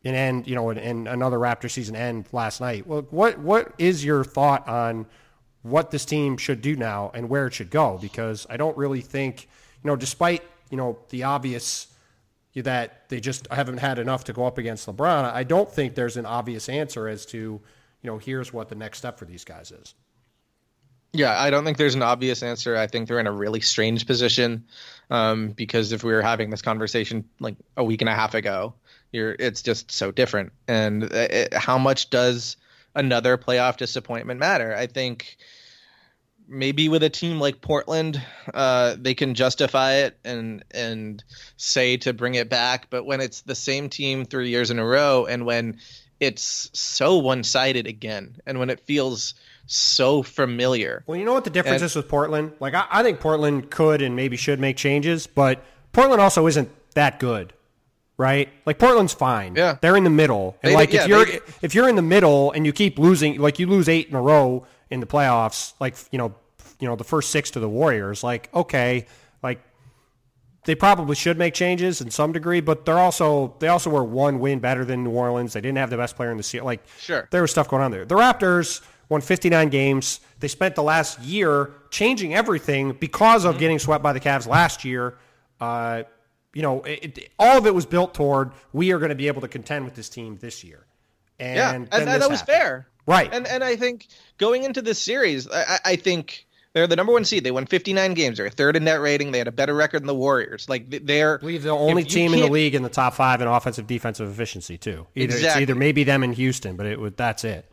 and 0.07 0.17
end, 0.17 0.47
you 0.47 0.55
know, 0.55 0.71
and, 0.71 1.09
another 1.09 1.37
Raptor 1.37 1.71
season 1.71 1.97
end 1.97 2.27
last 2.33 2.61
night. 2.61 2.87
Well, 2.87 3.07
what 3.11 3.39
what 3.41 3.73
is 3.79 4.05
your 4.05 4.25
thought 4.25 4.67
on 4.69 5.07
what 5.63 5.91
this 5.91 6.05
team 6.05 6.37
should 6.37 6.63
do 6.63 6.77
now 6.77 7.11
and 7.13 7.29
where 7.29 7.47
it 7.47 7.55
should 7.55 7.71
go? 7.71 7.99
Because 8.01 8.47
I 8.49 8.57
don't 8.57 8.77
really 8.77 9.01
think, 9.01 9.49
you 9.83 9.89
know, 9.89 9.97
despite 9.97 10.43
you 10.71 10.77
know 10.77 10.99
the 11.11 11.25
obvious 11.25 11.89
that 12.55 13.09
they 13.11 13.21
just 13.21 13.47
haven't 13.51 13.79
had 13.79 13.99
enough 13.99 14.25
to 14.25 14.33
go 14.33 14.47
up 14.47 14.59
against 14.59 14.87
LeBron, 14.87 15.31
I 15.31 15.43
don't 15.43 15.71
think 15.71 15.95
there's 15.95 16.17
an 16.17 16.25
obvious 16.25 16.71
answer 16.71 17.07
as 17.07 17.27
to, 17.27 17.39
you 17.39 17.61
know, 18.11 18.17
here's 18.17 18.51
what 18.51 18.71
the 18.71 18.75
next 18.75 18.99
step 18.99 19.19
for 19.19 19.27
these 19.27 19.45
guys 19.45 19.73
is. 19.73 19.95
Yeah, 21.13 21.39
I 21.39 21.51
don't 21.51 21.65
think 21.65 21.77
there's 21.77 21.95
an 21.95 22.03
obvious 22.03 22.43
answer. 22.43 22.77
I 22.77 22.87
think 22.87 23.09
they're 23.09 23.21
in 23.21 23.27
a 23.27 23.33
really 23.33 23.61
strange 23.61 24.07
position 24.07 24.65
um, 25.11 25.51
because 25.51 25.93
if 25.93 26.03
we 26.03 26.13
were 26.13 26.23
having 26.23 26.51
this 26.51 26.63
conversation 26.63 27.25
like 27.41 27.57
a 27.77 27.85
week 27.85 28.03
and 28.03 28.09
a 28.09 28.15
half 28.15 28.35
ago, 28.35 28.75
you're 29.13 29.37
it's 29.39 29.63
just 29.63 29.91
so 29.91 30.11
different. 30.11 30.53
And 30.67 31.05
it, 31.05 31.55
how 31.55 31.79
much 31.79 32.11
does 32.11 32.57
another 32.95 33.37
playoff 33.37 33.77
disappointment 33.77 34.41
matter? 34.41 34.75
I 34.75 34.87
think 34.87 35.37
maybe 36.49 36.89
with 36.89 37.03
a 37.03 37.11
team 37.11 37.41
like 37.41 37.61
Portland, 37.61 38.21
uh, 38.53 38.97
they 38.99 39.15
can 39.15 39.35
justify 39.35 39.95
it 39.95 40.19
and 40.25 40.65
and 40.73 41.23
say 41.57 41.97
to 41.99 42.13
bring 42.13 42.35
it 42.35 42.49
back. 42.49 42.91
But 42.91 43.05
when 43.05 43.21
it's 43.21 43.43
the 43.43 43.55
same 43.55 43.89
team 43.89 44.25
three 44.25 44.51
years 44.51 44.71
in 44.71 44.79
a 44.79 44.87
row, 44.87 45.27
and 45.27 45.47
when 45.47 45.79
it's 46.19 46.71
so 46.73 47.19
one 47.19 47.45
sided 47.45 47.87
again, 47.87 48.37
and 48.47 48.59
when 48.59 48.71
it 48.71 48.81
feels 48.81 49.35
so 49.67 50.23
familiar. 50.23 51.05
Well, 51.07 51.17
you 51.17 51.25
know 51.25 51.35
what 51.35 51.45
the 51.45 51.51
difference 51.51 51.83
and, 51.83 51.87
is 51.87 51.97
with 51.97 52.09
Portland? 52.09 52.53
Like 52.61 52.75
I, 52.75 52.87
I 52.91 53.03
think 53.03 53.21
Portland 53.21 53.71
could 53.71 54.03
and 54.03 54.17
maybe 54.17 54.37
should 54.37 54.61
make 54.61 54.77
changes, 54.77 55.27
but 55.27 55.65
Portland 55.93 56.21
also 56.21 56.47
isn't 56.47 56.71
that 56.95 57.21
good 57.21 57.53
right? 58.17 58.49
Like 58.65 58.79
Portland's 58.79 59.15
fine. 59.15 59.55
Yeah, 59.57 59.79
they're 59.81 59.97
in 59.97 60.05
the 60.05 60.11
middle. 60.11 60.57
And 60.63 60.73
they, 60.73 60.77
like 60.77 60.93
yeah, 60.93 61.03
if 61.03 61.09
you're 61.09 61.25
they, 61.27 61.41
if 61.63 61.75
you're 61.75 61.89
in 61.89 61.97
the 61.97 62.03
middle 62.03 62.53
and 62.53 62.67
you 62.67 62.73
keep 62.73 62.99
losing, 62.99 63.39
like 63.41 63.59
you 63.59 63.67
lose 63.67 63.89
eight 63.89 64.09
in 64.09 64.15
a 64.15 64.23
row 64.23 64.67
in 64.91 65.01
the 65.01 65.07
playoffs, 65.07 65.75
like 65.81 65.97
you 66.11 66.19
know, 66.19 66.35
you 66.81 66.89
know 66.89 66.97
the 66.97 67.05
first 67.05 67.31
six 67.31 67.51
to 67.53 67.61
the 67.61 67.69
Warriors, 67.69 68.23
like 68.23 68.53
okay, 68.55 69.07
like 69.43 69.61
they 70.65 70.75
probably 70.75 71.15
should 71.15 71.39
make 71.39 71.55
changes 71.55 72.01
in 72.01 72.11
some 72.11 72.33
degree, 72.33 72.61
but 72.61 72.85
they're 72.85 72.99
also 72.99 73.55
they 73.59 73.69
also 73.69 73.91
were 73.91 74.05
one 74.05 74.39
win 74.39 74.59
better 74.61 74.85
than 74.85 75.05
New 75.05 75.11
Orleans. 75.11 75.53
They 75.53 75.61
didn't 75.61 75.79
have 75.79 75.91
the 75.91 75.97
best 75.97 76.17
player 76.17 76.31
in 76.31 76.37
the 76.37 76.43
series. 76.43 76.65
Like 76.65 76.85
sure, 76.99 77.29
there 77.31 77.43
was 77.43 77.51
stuff 77.51 77.69
going 77.69 77.83
on 77.83 77.91
there. 77.91 78.05
The 78.05 78.17
Raptors 78.17 78.83
won 79.09 79.21
59 79.21 79.69
games. 79.69 80.21
They 80.41 80.49
spent 80.49 80.75
the 80.75 80.83
last 80.83 81.21
year 81.21 81.73
changing 81.91 82.35
everything 82.35 82.93
because 82.93 83.45
of 83.45 83.53
mm-hmm. 83.53 83.61
getting 83.61 83.79
swept 83.79 84.03
by 84.03 84.13
the 84.13 84.21
Cavs 84.21 84.47
last 84.47 84.85
year. 84.85 85.17
Uh, 85.61 86.05
you 86.53 86.63
know, 86.63 86.83
it, 86.83 87.19
it, 87.19 87.31
all 87.39 87.59
of 87.59 87.67
it 87.67 87.75
was 87.75 87.87
built 87.87 88.15
toward 88.15 88.53
we 88.73 88.93
are 88.93 88.99
going 88.99 89.11
to 89.11 89.15
be 89.15 89.29
able 89.29 89.43
to 89.43 89.49
contend 89.49 89.85
with 89.85 89.95
this 89.95 90.09
team 90.09 90.39
this 90.41 90.65
year. 90.65 90.87
And 91.39 91.57
yeah, 91.57 91.73
and, 91.73 91.89
and 91.93 92.23
that 92.23 92.31
was 92.31 92.41
fair, 92.41 92.89
right? 93.07 93.29
And 93.31 93.47
and 93.47 93.63
I 93.63 93.77
think 93.77 94.07
going 94.39 94.65
into 94.65 94.81
this 94.81 95.01
series, 95.01 95.47
I, 95.51 95.79
I 95.85 95.97
think 95.97 96.47
they're 96.73 96.87
the 96.87 96.97
number 96.97 97.13
one 97.13 97.27
seed. 97.27 97.45
They 97.45 97.51
won 97.51 97.67
59 97.67 98.15
games. 98.15 98.39
They're 98.39 98.49
third 98.49 98.77
in 98.77 98.85
net 98.85 99.01
rating. 99.01 99.33
They 99.33 99.39
had 99.39 99.49
a 99.49 99.53
better 99.53 99.75
record 99.75 100.01
than 100.01 100.07
the 100.07 100.15
Warriors. 100.15 100.69
Like 100.69 100.89
they're, 100.89 101.37
I 101.37 101.41
believe 101.41 101.63
the 101.63 101.71
only 101.71 102.05
team 102.05 102.33
in 102.33 102.41
the 102.41 102.51
league 102.51 102.75
in 102.75 102.83
the 102.83 102.89
top 102.89 103.15
five 103.15 103.43
in 103.43 103.49
offensive 103.49 103.87
defensive 103.87 104.31
efficiency 104.31 104.79
too. 104.79 105.07
Either 105.15 105.35
exactly. 105.35 105.47
it's 105.47 105.57
either 105.71 105.75
maybe 105.75 106.05
them 106.05 106.23
in 106.23 106.33
Houston, 106.33 106.77
but 106.77 106.87
it 106.87 107.01
would 107.01 107.17
that's 107.19 107.45
it. 107.45 107.71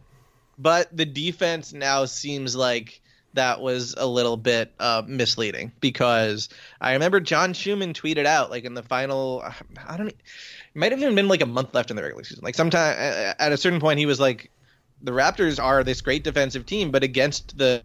But 0.63 0.95
the 0.95 1.05
defense 1.05 1.73
now 1.73 2.05
seems 2.05 2.55
like 2.55 3.01
that 3.33 3.59
was 3.59 3.95
a 3.97 4.07
little 4.07 4.37
bit 4.37 4.71
uh, 4.79 5.03
misleading 5.05 5.73
because 5.81 6.47
I 6.79 6.93
remember 6.93 7.19
John 7.19 7.53
Schuhmann 7.53 7.93
tweeted 7.93 8.25
out 8.25 8.49
like 8.49 8.63
in 8.63 8.73
the 8.73 8.81
final, 8.81 9.43
I 9.85 9.97
don't, 9.97 10.07
it 10.07 10.15
might 10.73 10.93
have 10.93 11.01
even 11.01 11.15
been 11.15 11.27
like 11.27 11.41
a 11.41 11.45
month 11.45 11.73
left 11.73 11.89
in 11.89 11.97
the 11.97 12.01
regular 12.01 12.23
season. 12.23 12.45
Like 12.45 12.55
sometime 12.55 12.95
at 12.97 13.51
a 13.51 13.57
certain 13.57 13.81
point, 13.81 13.99
he 13.99 14.05
was 14.05 14.21
like, 14.21 14.51
the 15.01 15.11
Raptors 15.11 15.61
are 15.61 15.83
this 15.83 15.99
great 15.99 16.23
defensive 16.23 16.65
team, 16.65 16.89
but 16.89 17.03
against 17.03 17.57
the 17.57 17.83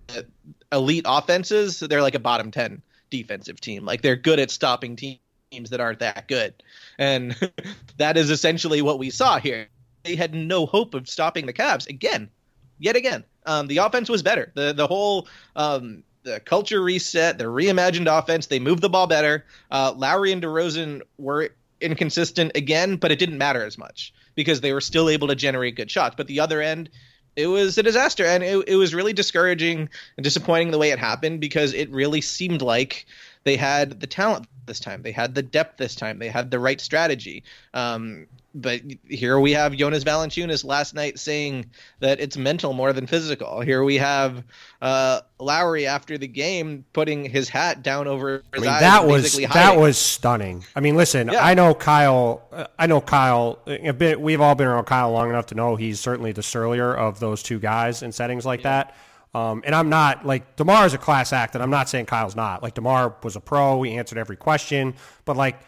elite 0.70 1.04
offenses, 1.04 1.80
they're 1.80 2.02
like 2.02 2.14
a 2.14 2.20
bottom 2.20 2.52
ten 2.52 2.80
defensive 3.10 3.60
team. 3.60 3.84
Like 3.84 4.02
they're 4.02 4.14
good 4.14 4.38
at 4.38 4.52
stopping 4.52 4.94
teams 4.94 5.70
that 5.70 5.80
aren't 5.80 5.98
that 5.98 6.28
good, 6.28 6.54
and 6.96 7.34
that 7.96 8.16
is 8.16 8.30
essentially 8.30 8.82
what 8.82 9.00
we 9.00 9.10
saw 9.10 9.40
here. 9.40 9.66
They 10.04 10.14
had 10.14 10.32
no 10.32 10.64
hope 10.64 10.94
of 10.94 11.08
stopping 11.08 11.46
the 11.46 11.52
Cavs 11.52 11.88
again, 11.88 12.30
yet 12.78 12.96
again. 12.96 13.24
Um, 13.46 13.66
the 13.66 13.78
offense 13.78 14.08
was 14.08 14.22
better. 14.22 14.52
The 14.54 14.72
the 14.72 14.86
whole 14.86 15.26
um, 15.56 16.02
the 16.22 16.40
culture 16.40 16.82
reset, 16.82 17.38
the 17.38 17.44
reimagined 17.44 18.06
offense. 18.06 18.46
They 18.46 18.58
moved 18.58 18.82
the 18.82 18.88
ball 18.88 19.06
better. 19.06 19.44
Uh, 19.70 19.92
Lowry 19.96 20.32
and 20.32 20.42
DeRozan 20.42 21.02
were 21.16 21.50
inconsistent 21.80 22.52
again, 22.54 22.96
but 22.96 23.10
it 23.10 23.18
didn't 23.18 23.38
matter 23.38 23.64
as 23.64 23.78
much 23.78 24.12
because 24.34 24.60
they 24.60 24.72
were 24.72 24.80
still 24.80 25.08
able 25.08 25.28
to 25.28 25.34
generate 25.34 25.76
good 25.76 25.90
shots. 25.90 26.14
But 26.16 26.26
the 26.26 26.40
other 26.40 26.60
end, 26.60 26.90
it 27.36 27.46
was 27.46 27.78
a 27.78 27.82
disaster, 27.82 28.24
and 28.24 28.42
it, 28.42 28.68
it 28.68 28.76
was 28.76 28.94
really 28.94 29.12
discouraging 29.12 29.88
and 30.16 30.24
disappointing 30.24 30.70
the 30.70 30.78
way 30.78 30.90
it 30.90 30.98
happened 30.98 31.40
because 31.40 31.72
it 31.72 31.90
really 31.90 32.20
seemed 32.20 32.62
like 32.62 33.06
they 33.44 33.56
had 33.56 34.00
the 34.00 34.06
talent 34.06 34.46
this 34.66 34.80
time. 34.80 35.02
They 35.02 35.12
had 35.12 35.34
the 35.34 35.42
depth 35.42 35.78
this 35.78 35.94
time. 35.94 36.18
They 36.18 36.28
had 36.28 36.50
the 36.50 36.58
right 36.58 36.80
strategy. 36.80 37.44
Um, 37.74 38.26
but 38.60 38.80
here 39.08 39.38
we 39.38 39.52
have 39.52 39.74
Jonas 39.76 40.04
Valanciunas 40.04 40.64
last 40.64 40.94
night 40.94 41.18
saying 41.18 41.66
that 42.00 42.20
it's 42.20 42.36
mental 42.36 42.72
more 42.72 42.92
than 42.92 43.06
physical. 43.06 43.60
Here 43.60 43.84
we 43.84 43.96
have 43.96 44.44
uh, 44.82 45.20
Lowry 45.38 45.86
after 45.86 46.18
the 46.18 46.26
game 46.26 46.84
putting 46.92 47.24
his 47.24 47.48
hat 47.48 47.82
down 47.82 48.06
over 48.06 48.36
his 48.36 48.42
I 48.54 48.58
mean, 48.58 48.70
eyes. 48.70 48.80
That 48.80 49.06
was 49.06 49.32
hiding. 49.34 49.48
that 49.50 49.76
was 49.78 49.98
stunning. 49.98 50.64
I 50.74 50.80
mean, 50.80 50.96
listen, 50.96 51.28
yeah. 51.28 51.44
I 51.44 51.54
know 51.54 51.74
Kyle. 51.74 52.68
I 52.78 52.86
know 52.86 53.00
Kyle 53.00 53.58
a 53.66 53.92
bit. 53.92 54.20
We've 54.20 54.40
all 54.40 54.54
been 54.54 54.66
around 54.66 54.84
Kyle 54.84 55.10
long 55.10 55.30
enough 55.30 55.46
to 55.46 55.54
know 55.54 55.76
he's 55.76 56.00
certainly 56.00 56.32
the 56.32 56.42
surlier 56.42 56.94
of 56.94 57.20
those 57.20 57.42
two 57.42 57.58
guys 57.58 58.02
in 58.02 58.12
settings 58.12 58.44
like 58.44 58.60
yeah. 58.60 58.84
that. 58.84 58.96
Um, 59.34 59.62
and 59.66 59.74
I'm 59.74 59.90
not 59.90 60.24
like 60.24 60.56
DeMar 60.56 60.86
is 60.86 60.94
a 60.94 60.98
class 60.98 61.32
act, 61.32 61.54
and 61.54 61.62
I'm 61.62 61.70
not 61.70 61.88
saying 61.88 62.06
Kyle's 62.06 62.34
not. 62.34 62.62
Like 62.62 62.74
DeMar 62.74 63.16
was 63.22 63.36
a 63.36 63.40
pro, 63.40 63.82
he 63.82 63.96
answered 63.96 64.18
every 64.18 64.36
question, 64.36 64.94
but 65.24 65.36
like 65.36 65.60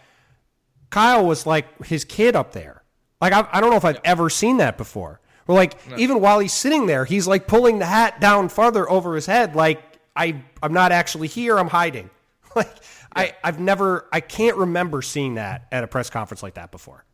Kyle 0.90 1.24
was 1.24 1.46
like 1.46 1.84
his 1.84 2.04
kid 2.04 2.34
up 2.34 2.52
there. 2.52 2.79
Like 3.20 3.32
I, 3.32 3.46
I 3.52 3.60
don't 3.60 3.70
know 3.70 3.76
if 3.76 3.84
I've 3.84 4.00
ever 4.04 4.30
seen 4.30 4.58
that 4.58 4.78
before. 4.78 5.20
Or 5.46 5.54
like 5.54 5.86
no. 5.88 5.96
even 5.96 6.20
while 6.20 6.38
he's 6.38 6.52
sitting 6.52 6.86
there, 6.86 7.04
he's 7.04 7.26
like 7.26 7.46
pulling 7.46 7.78
the 7.80 7.86
hat 7.86 8.20
down 8.20 8.48
farther 8.48 8.88
over 8.90 9.14
his 9.14 9.26
head. 9.26 9.56
Like 9.56 9.82
I, 10.14 10.42
I'm 10.62 10.72
not 10.72 10.92
actually 10.92 11.28
here. 11.28 11.58
I'm 11.58 11.68
hiding. 11.68 12.10
Like 12.56 12.66
yeah. 13.16 13.22
I, 13.22 13.36
I've 13.44 13.60
never, 13.60 14.08
I 14.12 14.18
can't 14.18 14.56
remember 14.56 15.02
seeing 15.02 15.34
that 15.34 15.68
at 15.70 15.84
a 15.84 15.86
press 15.86 16.10
conference 16.10 16.42
like 16.42 16.54
that 16.54 16.72
before. 16.72 17.04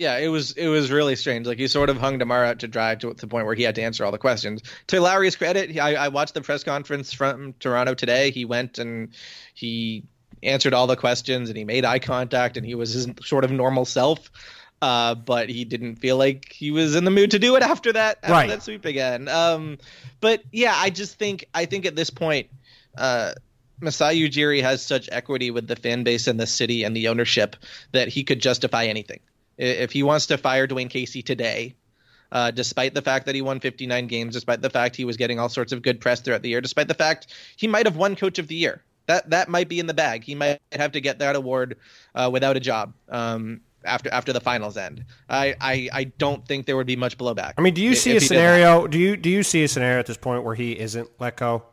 Yeah, 0.00 0.16
it 0.16 0.28
was 0.28 0.52
it 0.52 0.68
was 0.68 0.90
really 0.90 1.14
strange. 1.14 1.46
Like 1.46 1.58
he 1.58 1.68
sort 1.68 1.90
of 1.90 1.98
hung 1.98 2.18
DeMar 2.18 2.44
out 2.44 2.60
to 2.60 2.68
dry 2.68 2.94
to 2.94 3.12
the 3.12 3.26
point 3.26 3.46
where 3.46 3.54
he 3.54 3.64
had 3.64 3.74
to 3.74 3.82
answer 3.82 4.04
all 4.04 4.12
the 4.12 4.18
questions. 4.18 4.62
To 4.86 5.00
Lowry's 5.00 5.36
credit, 5.36 5.76
I, 5.76 5.94
I 5.94 6.08
watched 6.08 6.34
the 6.34 6.40
press 6.40 6.64
conference 6.64 7.12
from 7.12 7.52
Toronto 7.60 7.92
today. 7.92 8.30
He 8.30 8.44
went 8.44 8.78
and 8.78 9.08
he 9.52 10.04
answered 10.42 10.72
all 10.72 10.86
the 10.86 10.96
questions 10.96 11.50
and 11.50 11.58
he 11.58 11.64
made 11.64 11.84
eye 11.84 11.98
contact 11.98 12.56
and 12.56 12.64
he 12.64 12.74
was 12.74 12.92
his 12.94 13.08
sort 13.22 13.44
of 13.44 13.50
normal 13.50 13.84
self. 13.84 14.30
Uh, 14.82 15.14
but 15.14 15.50
he 15.50 15.64
didn't 15.66 15.96
feel 15.96 16.16
like 16.16 16.50
he 16.50 16.70
was 16.70 16.96
in 16.96 17.04
the 17.04 17.10
mood 17.10 17.32
to 17.32 17.38
do 17.38 17.54
it 17.56 17.62
after 17.62 17.92
that 17.92 18.18
after 18.22 18.32
right. 18.32 18.48
that 18.48 18.62
sweep 18.62 18.86
again. 18.86 19.28
Um, 19.28 19.76
but 20.20 20.42
yeah, 20.52 20.74
I 20.74 20.88
just 20.88 21.18
think 21.18 21.46
I 21.52 21.66
think 21.66 21.84
at 21.84 21.96
this 21.96 22.08
point, 22.08 22.48
uh, 22.96 23.32
Masai 23.80 24.28
Ujiri 24.28 24.62
has 24.62 24.82
such 24.84 25.08
equity 25.12 25.50
with 25.50 25.66
the 25.66 25.76
fan 25.76 26.02
base 26.02 26.26
and 26.26 26.40
the 26.40 26.46
city 26.46 26.84
and 26.84 26.96
the 26.96 27.08
ownership 27.08 27.56
that 27.92 28.08
he 28.08 28.24
could 28.24 28.40
justify 28.40 28.86
anything. 28.86 29.20
If 29.58 29.92
he 29.92 30.02
wants 30.02 30.26
to 30.26 30.38
fire 30.38 30.66
Dwane 30.66 30.88
Casey 30.88 31.20
today, 31.22 31.74
uh, 32.32 32.50
despite 32.50 32.94
the 32.94 33.02
fact 33.02 33.26
that 33.26 33.34
he 33.34 33.42
won 33.42 33.60
59 33.60 34.06
games, 34.06 34.34
despite 34.34 34.62
the 34.62 34.70
fact 34.70 34.96
he 34.96 35.04
was 35.04 35.16
getting 35.16 35.38
all 35.38 35.48
sorts 35.48 35.72
of 35.72 35.82
good 35.82 36.00
press 36.00 36.20
throughout 36.20 36.42
the 36.42 36.48
year, 36.48 36.60
despite 36.60 36.88
the 36.88 36.94
fact 36.94 37.26
he 37.56 37.66
might 37.66 37.86
have 37.86 37.96
won 37.96 38.16
Coach 38.16 38.38
of 38.38 38.48
the 38.48 38.54
Year, 38.54 38.82
that 39.06 39.30
that 39.30 39.48
might 39.48 39.68
be 39.68 39.80
in 39.80 39.86
the 39.86 39.94
bag. 39.94 40.24
He 40.24 40.34
might 40.34 40.60
have 40.72 40.92
to 40.92 41.00
get 41.00 41.18
that 41.18 41.36
award 41.36 41.78
uh, 42.14 42.30
without 42.32 42.56
a 42.56 42.60
job. 42.60 42.94
Um, 43.08 43.60
after 43.84 44.12
after 44.12 44.32
the 44.32 44.40
finals 44.40 44.76
end. 44.76 45.04
I, 45.28 45.54
I 45.60 45.88
I 45.92 46.04
don't 46.04 46.46
think 46.46 46.66
there 46.66 46.76
would 46.76 46.86
be 46.86 46.96
much 46.96 47.18
blowback. 47.18 47.54
I 47.58 47.62
mean, 47.62 47.74
do 47.74 47.82
you 47.82 47.94
see 47.94 48.16
a 48.16 48.20
scenario? 48.20 48.86
Do 48.86 48.98
you 48.98 49.16
do 49.16 49.30
you 49.30 49.42
see 49.42 49.64
a 49.64 49.68
scenario 49.68 49.98
at 49.98 50.06
this 50.06 50.16
point 50.16 50.44
where 50.44 50.54
he 50.54 50.78
isn't 50.78 51.08
let 51.18 51.36
go? 51.36 51.64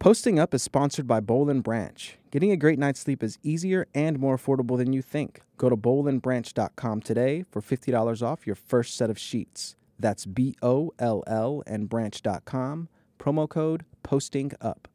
Posting 0.00 0.38
Up 0.38 0.54
is 0.54 0.62
sponsored 0.62 1.06
by 1.06 1.20
Boll 1.20 1.50
and 1.50 1.62
Branch. 1.62 2.16
Getting 2.30 2.50
a 2.52 2.56
great 2.56 2.78
night's 2.78 3.00
sleep 3.00 3.22
is 3.22 3.38
easier 3.42 3.86
and 3.94 4.18
more 4.18 4.34
affordable 4.34 4.78
than 4.78 4.94
you 4.94 5.02
think. 5.02 5.42
Go 5.58 5.68
to 5.68 5.76
bollandbranch.com 5.76 7.02
today 7.02 7.44
for 7.50 7.60
$50 7.60 8.22
off 8.22 8.46
your 8.46 8.56
first 8.56 8.96
set 8.96 9.10
of 9.10 9.18
sheets. 9.18 9.76
That's 10.00 10.26
B 10.26 10.54
O 10.62 10.92
L 10.98 11.22
L 11.26 11.62
and 11.66 11.88
branch.com. 11.88 12.88
promo 13.18 13.48
code 13.48 13.84
posting 14.02 14.52
up. 14.60 14.88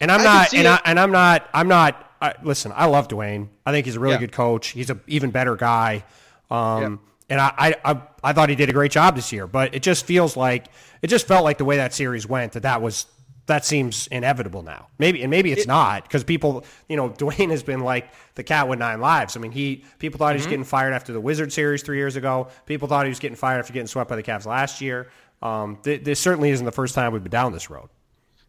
And 0.00 0.12
I'm 0.12 0.20
I 0.20 0.24
not, 0.24 0.54
and. 0.54 0.68
I, 0.68 0.80
and 0.84 1.00
I'm 1.00 1.10
not, 1.10 1.48
I'm 1.52 1.68
not. 1.68 2.04
I, 2.20 2.34
listen, 2.42 2.72
I 2.74 2.86
love 2.86 3.08
Dwane. 3.08 3.48
I 3.66 3.72
think 3.72 3.86
he's 3.86 3.96
a 3.96 4.00
really 4.00 4.14
Yeah. 4.14 4.20
good 4.20 4.32
coach. 4.32 4.68
He's 4.68 4.90
an 4.90 5.00
even 5.06 5.30
better 5.30 5.56
guy. 5.56 6.04
Um, 6.50 7.00
And 7.30 7.40
I, 7.40 7.52
I, 7.58 7.74
I, 7.92 8.02
I 8.24 8.32
thought 8.32 8.48
he 8.48 8.54
did 8.56 8.70
a 8.70 8.72
great 8.72 8.90
job 8.90 9.14
this 9.14 9.32
year. 9.32 9.46
But 9.46 9.74
it 9.74 9.82
just 9.82 10.06
feels 10.06 10.36
like 10.36 10.66
it 11.02 11.08
just 11.08 11.26
felt 11.26 11.44
like 11.44 11.58
the 11.58 11.64
way 11.64 11.76
that 11.76 11.92
series 11.94 12.26
went 12.26 12.52
that 12.52 12.62
that 12.62 12.80
was 12.80 13.06
that 13.48 13.64
seems 13.66 14.06
inevitable 14.06 14.62
now. 14.62 14.86
Maybe 14.98 15.20
and 15.22 15.30
maybe 15.30 15.52
it's 15.52 15.66
not 15.66 16.04
because 16.04 16.24
people, 16.24 16.64
you 16.88 16.96
know, 16.96 17.10
Dwane 17.18 17.50
has 17.50 17.62
been 17.62 17.80
like 17.80 18.08
the 18.36 18.42
cat 18.44 18.68
with 18.68 18.78
nine 18.78 19.00
lives. 19.00 19.36
I 19.36 19.40
mean, 19.40 19.52
he 19.52 19.84
people 19.98 20.18
thought 20.18 20.30
he 20.30 20.34
was 20.36 20.44
Mm-hmm. 20.44 20.50
getting 20.50 20.64
fired 20.64 20.94
after 20.94 21.12
the 21.12 21.20
Wizard 21.20 21.52
series 21.52 21.82
three 21.82 21.96
years 21.98 22.16
ago. 22.16 22.48
People 22.66 22.88
thought 22.88 23.04
he 23.04 23.10
was 23.10 23.18
getting 23.18 23.36
fired 23.36 23.58
after 23.58 23.72
getting 23.72 23.86
swept 23.88 24.08
by 24.08 24.16
the 24.16 24.22
Cavs 24.22 24.46
last 24.46 24.80
year. 24.80 25.08
Um, 25.42 25.78
th- 25.82 26.02
this 26.04 26.18
certainly 26.20 26.50
isn't 26.50 26.64
the 26.66 26.72
first 26.72 26.94
time 26.94 27.12
we've 27.12 27.22
been 27.22 27.30
down 27.30 27.52
this 27.52 27.68
road. 27.70 27.88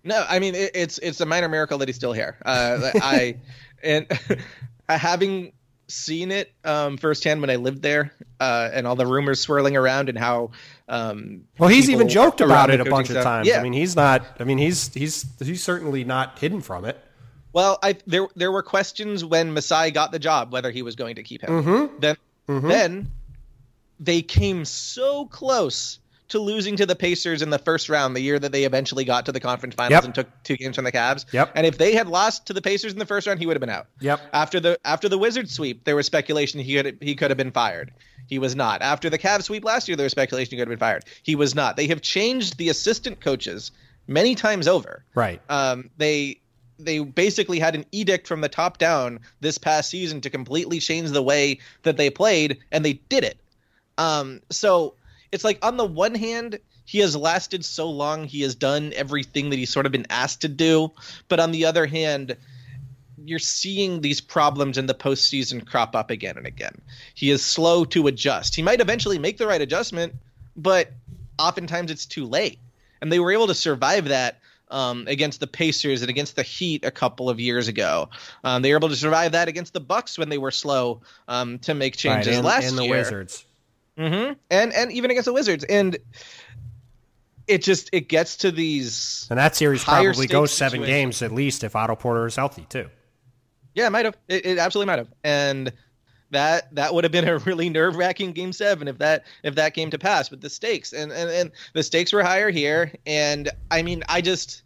No, 0.03 0.25
I 0.29 0.39
mean 0.39 0.55
it, 0.55 0.71
it's 0.75 0.97
it's 0.99 1.19
a 1.19 1.25
minor 1.25 1.49
miracle 1.49 1.77
that 1.79 1.87
he's 1.89 1.95
still 1.97 2.13
here. 2.13 2.37
Uh, 2.45 2.91
I 2.95 3.37
and 3.83 4.07
having 4.89 5.51
seen 5.87 6.31
it 6.31 6.51
um, 6.63 6.97
firsthand 6.97 7.41
when 7.41 7.49
I 7.49 7.55
lived 7.55 7.81
there, 7.81 8.13
uh, 8.39 8.69
and 8.71 8.85
all 8.85 8.95
the 8.95 9.07
rumors 9.07 9.39
swirling 9.39 9.75
around 9.75 10.09
and 10.09 10.17
how. 10.17 10.51
Um, 10.89 11.43
Well, 11.57 11.69
he's 11.69 11.89
even 11.89 12.09
joked 12.09 12.41
about 12.41 12.69
it 12.69 12.75
a 12.75 12.77
coaching 12.83 12.91
bunch 12.91 13.09
of 13.09 13.13
staff- 13.13 13.23
times. 13.23 13.47
Yeah, 13.47 13.59
I 13.59 13.63
mean, 13.63 13.73
he's 13.73 13.95
not. 13.95 14.25
I 14.39 14.43
mean, 14.43 14.57
he's 14.57 14.93
he's 14.93 15.25
he's 15.39 15.63
certainly 15.63 16.03
not 16.03 16.39
hidden 16.39 16.61
from 16.61 16.83
it. 16.85 16.99
Well, 17.53 17.77
I 17.83 17.95
there 18.07 18.27
there 18.35 18.51
were 18.51 18.63
questions 18.63 19.23
when 19.23 19.53
Masai 19.53 19.91
got 19.91 20.11
the 20.11 20.19
job 20.19 20.51
whether 20.51 20.71
he 20.71 20.81
was 20.81 20.95
going 20.95 21.15
to 21.15 21.23
keep 21.23 21.41
him. 21.43 21.63
Mm-hmm. 21.63 21.99
Then 21.99 22.17
then 22.47 23.11
they 23.99 24.21
came 24.21 24.65
so 24.65 25.25
close 25.27 25.99
to 26.29 26.39
losing 26.39 26.75
to 26.75 26.85
the 26.85 26.95
Pacers 26.95 27.41
in 27.41 27.49
the 27.49 27.57
first 27.57 27.89
round, 27.89 28.15
the 28.15 28.21
year 28.21 28.37
that 28.37 28.51
they 28.51 28.63
eventually 28.63 29.03
got 29.03 29.25
to 29.25 29.31
the 29.31 29.39
conference 29.39 29.73
finals 29.73 29.93
Yep. 29.93 30.03
and 30.05 30.13
took 30.15 30.27
two 30.43 30.57
games 30.57 30.75
from 30.75 30.85
the 30.85 30.91
Cavs. 30.91 31.25
Yep. 31.33 31.51
And 31.55 31.65
if 31.65 31.79
they 31.79 31.93
had 31.93 32.07
lost 32.07 32.45
to 32.47 32.53
the 32.53 32.61
Pacers 32.61 32.93
in 32.93 32.99
the 32.99 33.05
first 33.05 33.25
round, 33.25 33.39
he 33.39 33.47
would 33.47 33.55
have 33.55 33.61
been 33.61 33.69
out. 33.71 33.87
Yep. 33.99 34.21
After 34.31 34.59
the 34.59 34.77
after 34.85 35.09
the 35.09 35.17
Wizards 35.17 35.51
sweep, 35.53 35.83
there 35.85 35.95
was 35.95 36.05
speculation 36.05 36.59
he 36.59 36.75
could 36.81 36.97
he 37.01 37.15
could 37.15 37.31
have 37.31 37.37
been 37.37 37.51
fired. 37.51 37.91
He 38.29 38.39
was 38.39 38.55
not. 38.55 38.81
After 38.81 39.09
the 39.09 39.17
Cavs 39.17 39.43
sweep 39.43 39.65
last 39.65 39.87
year, 39.87 39.97
there 39.97 40.03
was 40.05 40.11
speculation 40.11 40.51
he 40.51 40.57
could 40.57 40.69
have 40.69 40.69
been 40.69 40.77
fired. 40.79 41.03
He 41.23 41.35
was 41.35 41.55
not. 41.55 41.75
They 41.77 41.87
have 41.87 42.01
changed 42.01 42.57
the 42.57 42.69
assistant 42.69 43.19
coaches 43.19 43.71
many 44.07 44.35
times 44.35 44.67
over 44.67 45.03
Right. 45.15 45.41
um, 45.49 45.89
they 45.97 46.39
they 46.81 46.99
basically 46.99 47.59
had 47.59 47.75
an 47.75 47.85
edict 47.91 48.25
from 48.25 48.39
the 48.41 48.47
top 48.47 48.77
down 48.77 49.19
this 49.41 49.57
past 49.57 49.89
season 49.89 50.21
to 50.21 50.29
completely 50.29 50.79
change 50.79 51.09
the 51.09 51.21
way 51.21 51.59
that 51.83 51.97
they 51.97 52.09
played, 52.09 52.57
and 52.71 52.85
they 52.85 52.93
did 52.93 53.23
it. 53.25 53.37
Um, 53.97 54.41
so 54.49 54.93
it's 55.33 55.43
like 55.43 55.59
on 55.63 55.75
the 55.75 55.85
one 55.85 56.15
hand, 56.15 56.57
he 56.85 56.99
has 56.99 57.15
lasted 57.17 57.65
so 57.65 57.89
long, 57.89 58.23
he 58.23 58.41
has 58.41 58.55
done 58.55 58.93
everything 58.95 59.49
that 59.49 59.57
he's 59.57 59.69
sort 59.69 59.85
of 59.85 59.91
been 59.91 60.07
asked 60.09 60.39
to 60.41 60.47
do, 60.47 60.91
but 61.27 61.39
on 61.39 61.51
the 61.51 61.65
other 61.65 61.85
hand, 61.85 62.37
you're 63.25 63.39
seeing 63.39 64.01
these 64.01 64.21
problems 64.21 64.77
in 64.77 64.85
the 64.85 64.93
postseason 64.93 65.65
crop 65.65 65.95
up 65.95 66.09
again 66.09 66.37
and 66.37 66.45
again. 66.45 66.81
He 67.13 67.29
is 67.31 67.43
slow 67.43 67.85
to 67.85 68.07
adjust. 68.07 68.55
He 68.55 68.61
might 68.61 68.81
eventually 68.81 69.19
make 69.19 69.37
the 69.37 69.47
right 69.47 69.61
adjustment, 69.61 70.13
but 70.55 70.91
oftentimes 71.37 71.91
it's 71.91 72.05
too 72.05 72.25
late. 72.25 72.59
And 73.01 73.11
they 73.11 73.19
were 73.19 73.31
able 73.31 73.47
to 73.47 73.55
survive 73.55 74.05
that 74.05 74.39
um, 74.71 75.05
against 75.07 75.39
the 75.39 75.47
Pacers 75.47 76.01
and 76.01 76.09
against 76.09 76.35
the 76.35 76.43
Heat 76.43 76.85
a 76.85 76.91
couple 76.91 77.29
of 77.29 77.39
years 77.39 77.67
ago. 77.67 78.09
Um, 78.43 78.61
they 78.61 78.71
were 78.71 78.77
able 78.77 78.89
to 78.89 78.95
survive 78.95 79.31
that 79.31 79.47
against 79.47 79.73
the 79.73 79.79
Bucks 79.79 80.17
when 80.17 80.29
they 80.29 80.37
were 80.37 80.51
slow 80.51 81.01
um, 81.27 81.59
to 81.59 81.73
make 81.73 81.95
changes 81.95 82.27
right. 82.27 82.35
And, 82.35 82.45
last 82.45 82.69
and 82.69 82.77
the 82.77 82.83
year. 82.83 82.97
Wizards. 82.97 83.45
hmm 83.97 84.33
And 84.49 84.73
and 84.73 84.91
even 84.91 85.11
against 85.11 85.25
the 85.25 85.33
Wizards. 85.33 85.63
And 85.63 85.97
it 87.47 87.63
just 87.63 87.89
it 87.93 88.07
gets 88.07 88.37
to 88.37 88.51
these 88.51 89.25
And 89.29 89.39
that 89.39 89.55
series 89.55 89.83
probably 89.83 90.27
goes 90.27 90.51
seven 90.51 90.81
games 90.81 91.21
at 91.21 91.31
least 91.31 91.63
if 91.63 91.75
Otto 91.75 91.95
Porter 91.95 92.27
is 92.27 92.35
healthy 92.35 92.65
too. 92.69 92.89
Yeah, 93.79 93.87
it 93.87 93.91
might 93.91 94.03
have. 94.03 94.17
It, 94.27 94.45
it 94.45 94.57
absolutely 94.57 94.87
might 94.87 94.99
have. 94.99 95.07
And 95.23 95.71
that 96.31 96.75
that 96.75 96.93
would 96.93 97.05
have 97.05 97.13
been 97.13 97.27
a 97.27 97.37
really 97.39 97.69
nerve 97.69 97.95
wracking 97.95 98.33
game 98.33 98.51
seven 98.51 98.89
if 98.89 98.97
that 98.97 99.23
if 99.43 99.55
that 99.55 99.73
came 99.73 99.89
to 99.91 99.97
pass. 99.97 100.27
But 100.27 100.41
the 100.41 100.49
stakes 100.49 100.91
and, 100.91 101.13
and 101.13 101.29
and 101.29 101.51
the 101.73 101.81
stakes 101.81 102.11
were 102.11 102.21
higher 102.21 102.49
here. 102.49 102.91
And 103.05 103.49
I 103.71 103.81
mean, 103.81 104.03
I 104.09 104.19
just 104.19 104.63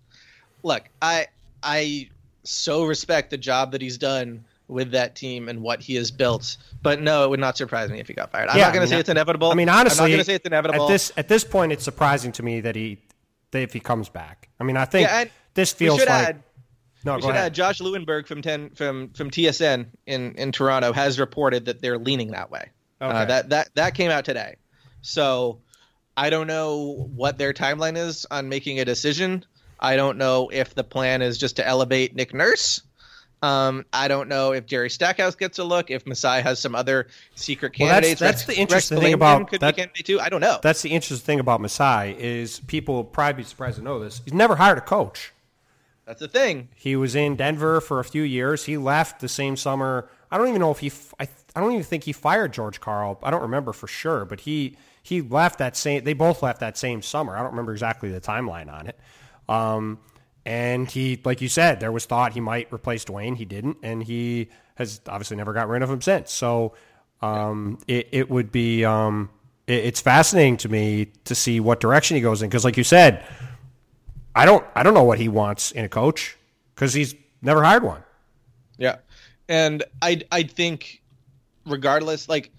look, 0.63 0.84
I 0.99 1.28
I 1.62 2.10
so 2.43 2.86
respect 2.86 3.30
the 3.30 3.38
job 3.38 3.71
that 3.73 3.82
he's 3.82 3.99
done 3.99 4.43
with 4.67 4.91
that 4.91 5.15
team 5.15 5.47
and 5.47 5.62
what 5.62 5.80
he 5.80 5.93
has 5.93 6.10
built. 6.10 6.58
But 6.82 7.02
no, 7.02 7.23
it 7.23 7.30
would 7.30 7.39
not 7.39 7.56
surprise 7.56 7.91
me 7.91 7.99
if 7.99 8.08
he 8.08 8.15
got 8.15 8.32
fired. 8.32 8.49
I'm 8.49 8.58
Yeah, 8.58 8.65
not 8.65 8.73
going 8.73 8.82
I 8.82 8.86
to 8.86 8.91
say 8.91 8.99
it's 8.99 9.10
inevitable. 9.10 9.52
I 9.52 9.54
mean, 9.54 9.69
honestly, 9.69 9.99
I'm 9.99 10.06
not 10.06 10.10
going 10.10 10.21
to 10.21 10.26
say 10.26 10.36
it's 10.36 10.45
inevitable. 10.47 10.86
At 10.86 10.91
this 10.91 11.12
at 11.17 11.28
this 11.28 11.43
point, 11.43 11.71
it's 11.71 11.84
surprising 11.84 12.32
to 12.32 12.41
me 12.41 12.62
that 12.62 12.76
he 12.76 12.97
that 13.52 13.62
if 13.62 13.73
he 13.73 13.80
comes 13.80 14.10
back. 14.10 14.49
I 14.60 14.63
mean, 14.63 14.76
I 14.76 14.86
think 14.86 15.08
Yeah, 15.08 15.26
this 15.54 15.71
feels 15.71 15.99
like 15.99 16.10
add 16.10 16.43
no. 17.03 17.15
we 17.15 17.21
should 17.21 17.31
ahead. 17.31 17.45
add 17.47 17.53
Josh 17.53 17.79
Lewinberg 17.79 18.27
from 18.27 18.41
ten 18.41 18.69
from 18.71 19.09
from 19.09 19.29
TSN 19.29 19.87
in 20.05 20.35
in 20.35 20.51
Toronto 20.51 20.93
has 20.93 21.19
reported 21.19 21.65
that 21.65 21.81
they're 21.81 21.97
leaning 21.97 22.31
that 22.31 22.49
way. 22.51 22.69
Uh, 23.01 23.25
that 23.25 23.49
that 23.49 23.69
that 23.75 23.95
came 23.95 24.11
out 24.11 24.23
today. 24.25 24.55
So 25.01 25.59
I 26.15 26.29
don't 26.29 26.47
know 26.47 27.09
what 27.15 27.37
their 27.37 27.53
timeline 27.53 27.97
is 27.97 28.25
on 28.31 28.47
making 28.49 28.79
a 28.79 28.85
decision. 28.85 29.45
I 29.79 29.95
don't 29.97 30.17
know 30.17 30.49
if 30.53 30.73
the 30.75 30.83
plan 30.83 31.21
is 31.21 31.37
just 31.37 31.57
to 31.57 31.67
elevate 31.67 32.15
Nick 32.15 32.33
Nurse. 32.33 32.81
Um, 33.41 33.85
I 33.91 34.07
don't 34.07 34.29
know 34.29 34.53
if 34.53 34.65
Jerry 34.65 34.89
Stackhouse 34.89 35.35
gets 35.35 35.59
a 35.59 35.65
look. 35.65 35.91
If 35.91 36.07
Masai 36.07 36.41
has 36.41 36.59
some 36.59 36.75
other 36.75 37.07
secret 37.35 37.73
Well, 37.77 37.89
candidates. 37.89 38.21
that's 38.21 38.43
Rex- 38.43 38.55
the 38.55 38.61
interesting 38.61 38.97
Rex 38.99 39.03
thing 39.05 39.13
about 39.13 39.49
could 39.49 39.59
that- 39.59 39.75
be 39.75 39.81
candidate 39.81 40.05
too. 40.05 40.21
I 40.21 40.29
don't 40.29 40.39
know. 40.39 40.59
That's 40.63 40.81
the 40.81 40.91
interesting 40.91 41.25
thing 41.25 41.39
about 41.41 41.59
Masai 41.59 42.15
is 42.17 42.61
people 42.67 42.95
will 42.95 43.03
probably 43.03 43.43
be 43.43 43.49
surprised 43.49 43.75
to 43.75 43.83
know 43.83 43.99
this. 43.99 44.21
He's 44.23 44.33
never 44.33 44.55
hired 44.55 44.77
a 44.77 44.81
coach. 44.81 45.33
That's 46.05 46.19
the 46.19 46.27
thing. 46.27 46.69
He 46.75 46.95
was 46.95 47.15
in 47.15 47.35
Denver 47.35 47.79
for 47.79 47.99
a 47.99 48.03
few 48.03 48.23
years. 48.23 48.65
He 48.65 48.77
left 48.77 49.21
the 49.21 49.29
same 49.29 49.55
summer. 49.55 50.09
I 50.29 50.37
don't 50.37 50.49
even 50.49 50.59
know 50.59 50.71
if 50.71 50.79
he. 50.79 50.91
I, 51.19 51.27
I 51.55 51.61
don't 51.61 51.71
even 51.71 51.83
think 51.83 52.03
he 52.03 52.11
fired 52.11 52.51
George 52.51 52.81
Karl. 52.81 53.19
I 53.23 53.31
don't 53.31 53.43
remember 53.43 53.71
for 53.71 53.87
sure, 53.87 54.25
but 54.25 54.41
he 54.41 54.77
he 55.01 55.21
left 55.21 55.59
that 55.59 55.77
same. 55.77 56.03
They 56.03 56.13
both 56.13 56.43
left 56.43 56.59
that 56.59 56.77
same 56.77 57.01
summer. 57.01 57.35
I 57.35 57.39
don't 57.41 57.51
remember 57.51 57.71
exactly 57.71 58.11
the 58.11 58.19
timeline 58.19 58.71
on 58.71 58.87
it. 58.87 58.99
Um, 59.47 59.99
and 60.45 60.89
he, 60.89 61.21
like 61.23 61.41
you 61.41 61.47
said, 61.47 61.79
there 61.79 61.91
was 61.91 62.05
thought 62.05 62.33
he 62.33 62.41
might 62.41 62.71
replace 62.73 63.05
Dwane. 63.05 63.37
He 63.37 63.45
didn't, 63.45 63.77
and 63.81 64.03
he 64.03 64.49
has 64.75 64.99
obviously 65.07 65.37
never 65.37 65.53
got 65.53 65.69
rid 65.69 65.83
of 65.83 65.89
him 65.89 66.01
since. 66.01 66.31
So 66.31 66.73
um, 67.21 67.77
it 67.87 68.09
it 68.11 68.29
would 68.29 68.51
be 68.51 68.83
um, 68.83 69.29
it, 69.67 69.85
it's 69.85 70.01
fascinating 70.01 70.57
to 70.57 70.69
me 70.69 71.07
to 71.25 71.35
see 71.35 71.59
what 71.59 71.79
direction 71.79 72.15
he 72.15 72.21
goes 72.21 72.41
in 72.41 72.49
because, 72.49 72.65
like 72.65 72.75
you 72.75 72.83
said, 72.83 73.25
I 74.35 74.45
don't 74.45 74.65
I 74.75 74.83
don't 74.83 74.93
know 74.93 75.03
what 75.03 75.19
he 75.19 75.27
wants 75.27 75.71
in 75.71 75.85
a 75.85 75.89
coach 75.89 76.37
because 76.73 76.93
he's 76.93 77.15
never 77.41 77.63
hired 77.63 77.83
one. 77.83 78.03
Yeah, 78.77 78.97
and 79.47 79.83
I 80.01 80.21
I 80.31 80.43
think 80.43 81.01
regardless, 81.65 82.27
like 82.27 82.51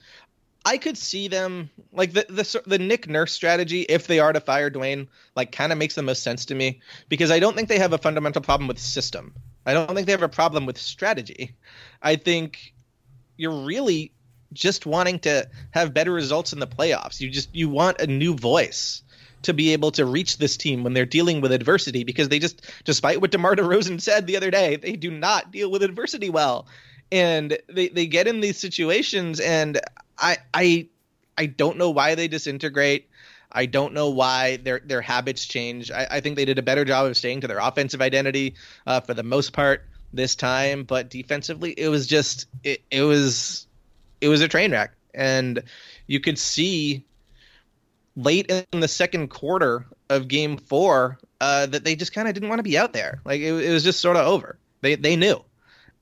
I 0.64 0.78
could 0.78 0.96
see 0.96 1.28
them 1.28 1.70
like 1.92 2.12
the 2.12 2.26
the 2.28 2.62
the 2.66 2.78
Nick 2.78 3.08
Nurse 3.08 3.32
strategy 3.32 3.82
if 3.82 4.06
they 4.06 4.20
are 4.20 4.32
to 4.32 4.40
fire 4.40 4.70
Dwane, 4.70 5.08
like 5.36 5.52
kind 5.52 5.72
of 5.72 5.78
makes 5.78 5.94
the 5.94 6.02
most 6.02 6.22
sense 6.22 6.46
to 6.46 6.54
me 6.54 6.80
because 7.08 7.30
I 7.30 7.38
don't 7.38 7.54
think 7.54 7.68
they 7.68 7.78
have 7.78 7.92
a 7.92 7.98
fundamental 7.98 8.42
problem 8.42 8.68
with 8.68 8.78
system. 8.78 9.34
I 9.66 9.74
don't 9.74 9.94
think 9.94 10.06
they 10.06 10.12
have 10.12 10.22
a 10.22 10.28
problem 10.28 10.66
with 10.66 10.78
strategy. 10.78 11.56
I 12.02 12.16
think 12.16 12.74
you're 13.36 13.64
really 13.64 14.12
just 14.52 14.86
wanting 14.86 15.18
to 15.20 15.48
have 15.72 15.92
better 15.92 16.12
results 16.12 16.52
in 16.52 16.60
the 16.60 16.66
playoffs. 16.66 17.20
You 17.20 17.30
just 17.30 17.54
you 17.54 17.68
want 17.68 18.00
a 18.00 18.06
new 18.06 18.34
voice 18.34 19.02
to 19.44 19.54
be 19.54 19.72
able 19.72 19.90
to 19.92 20.04
reach 20.04 20.38
this 20.38 20.56
team 20.56 20.84
when 20.84 20.92
they're 20.92 21.06
dealing 21.06 21.40
with 21.40 21.52
adversity 21.52 22.04
because 22.04 22.28
they 22.28 22.38
just 22.38 22.62
despite 22.84 23.20
what 23.20 23.30
DeMar 23.30 23.56
DeRozan 23.56 24.00
said 24.00 24.26
the 24.26 24.36
other 24.36 24.50
day, 24.50 24.76
they 24.76 24.96
do 24.96 25.10
not 25.10 25.50
deal 25.50 25.70
with 25.70 25.82
adversity 25.82 26.30
well. 26.30 26.66
And 27.12 27.58
they, 27.68 27.88
they 27.88 28.06
get 28.06 28.26
in 28.26 28.40
these 28.40 28.58
situations 28.58 29.40
and 29.40 29.80
I 30.18 30.38
I 30.52 30.88
I 31.36 31.46
don't 31.46 31.78
know 31.78 31.90
why 31.90 32.14
they 32.14 32.28
disintegrate. 32.28 33.08
I 33.50 33.66
don't 33.66 33.94
know 33.94 34.10
why 34.10 34.56
their 34.56 34.80
their 34.84 35.00
habits 35.00 35.46
change. 35.46 35.90
I, 35.90 36.06
I 36.10 36.20
think 36.20 36.36
they 36.36 36.44
did 36.44 36.58
a 36.58 36.62
better 36.62 36.84
job 36.84 37.06
of 37.06 37.16
staying 37.16 37.42
to 37.42 37.46
their 37.46 37.58
offensive 37.58 38.02
identity 38.02 38.54
uh, 38.86 39.00
for 39.00 39.14
the 39.14 39.22
most 39.22 39.52
part 39.52 39.84
this 40.12 40.34
time, 40.34 40.84
but 40.84 41.10
defensively 41.10 41.72
it 41.72 41.88
was 41.88 42.06
just 42.06 42.46
it, 42.62 42.82
it 42.90 43.02
was 43.02 43.66
it 44.20 44.28
was 44.28 44.40
a 44.40 44.48
train 44.48 44.72
wreck, 44.72 44.92
and 45.14 45.62
you 46.06 46.20
could 46.20 46.38
see 46.38 47.04
late 48.16 48.50
in 48.50 48.80
the 48.80 48.88
second 48.88 49.28
quarter 49.28 49.86
of 50.08 50.28
Game 50.28 50.56
Four 50.56 51.18
uh, 51.40 51.66
that 51.66 51.84
they 51.84 51.96
just 51.96 52.12
kind 52.12 52.28
of 52.28 52.34
didn't 52.34 52.48
want 52.48 52.58
to 52.58 52.64
be 52.64 52.78
out 52.78 52.92
there. 52.92 53.20
Like 53.24 53.40
it, 53.40 53.52
it 53.52 53.72
was 53.72 53.84
just 53.84 54.00
sort 54.00 54.16
of 54.16 54.26
over. 54.26 54.58
They 54.80 54.94
they 54.96 55.16
knew, 55.16 55.42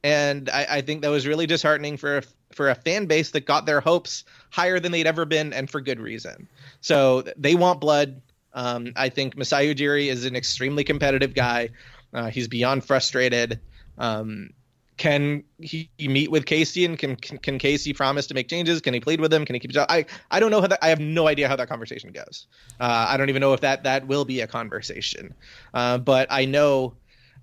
and 0.02 0.48
I, 0.50 0.66
I 0.68 0.80
think 0.82 1.02
that 1.02 1.10
was 1.10 1.26
really 1.26 1.46
disheartening 1.46 1.96
for 1.96 2.18
a, 2.18 2.22
for 2.52 2.70
a 2.70 2.74
fan 2.74 3.06
base 3.06 3.30
that 3.30 3.46
got 3.46 3.66
their 3.66 3.80
hopes 3.80 4.24
higher 4.50 4.80
than 4.80 4.92
they'd 4.92 5.06
ever 5.06 5.24
been, 5.24 5.52
and 5.52 5.70
for 5.70 5.80
good 5.80 6.00
reason. 6.00 6.48
So 6.80 7.22
they 7.36 7.54
want 7.54 7.80
blood. 7.80 8.20
Um, 8.54 8.92
I 8.96 9.08
think 9.08 9.36
Masai 9.36 9.74
Ujiri 9.74 10.08
is 10.08 10.26
an 10.26 10.36
extremely 10.36 10.84
competitive 10.84 11.34
guy. 11.34 11.70
Uh, 12.12 12.28
he's 12.28 12.48
beyond 12.48 12.84
frustrated. 12.84 13.60
Um, 13.96 14.50
can 14.96 15.44
he, 15.58 15.88
meet 15.98 16.30
with 16.30 16.44
Casey 16.46 16.84
and 16.84 16.98
can, 16.98 17.16
can, 17.16 17.38
can 17.38 17.58
Casey 17.58 17.92
promise 17.92 18.26
to 18.28 18.34
make 18.34 18.48
changes? 18.48 18.80
Can 18.80 18.94
he 18.94 19.00
plead 19.00 19.20
with 19.20 19.32
him? 19.32 19.44
Can 19.44 19.54
he 19.54 19.60
keep? 19.60 19.72
I 19.76 20.04
I 20.30 20.40
don't 20.40 20.50
know 20.50 20.60
how 20.60 20.66
that. 20.66 20.78
I 20.82 20.88
have 20.88 21.00
no 21.00 21.26
idea 21.26 21.48
how 21.48 21.56
that 21.56 21.68
conversation 21.68 22.12
goes. 22.12 22.46
Uh, 22.78 23.06
I 23.08 23.16
don't 23.16 23.28
even 23.28 23.40
know 23.40 23.52
if 23.54 23.60
that 23.62 23.84
that 23.84 24.06
will 24.06 24.24
be 24.24 24.40
a 24.40 24.46
conversation. 24.46 25.34
Uh, 25.72 25.98
but 25.98 26.28
I 26.30 26.44
know 26.44 26.94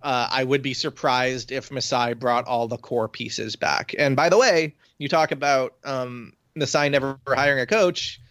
uh, 0.01 0.27
I 0.31 0.43
would 0.43 0.61
be 0.61 0.73
surprised 0.73 1.51
if 1.51 1.71
Masai 1.71 2.13
brought 2.13 2.45
all 2.45 2.67
the 2.67 2.77
core 2.77 3.07
pieces 3.07 3.55
back. 3.55 3.93
And 3.97 4.15
by 4.15 4.29
the 4.29 4.37
way, 4.37 4.75
you 4.97 5.09
talk 5.09 5.31
about 5.31 5.75
um, 5.83 6.33
Masai 6.55 6.89
never 6.89 7.19
hiring 7.27 7.59
a 7.59 7.65
coach. 7.65 8.21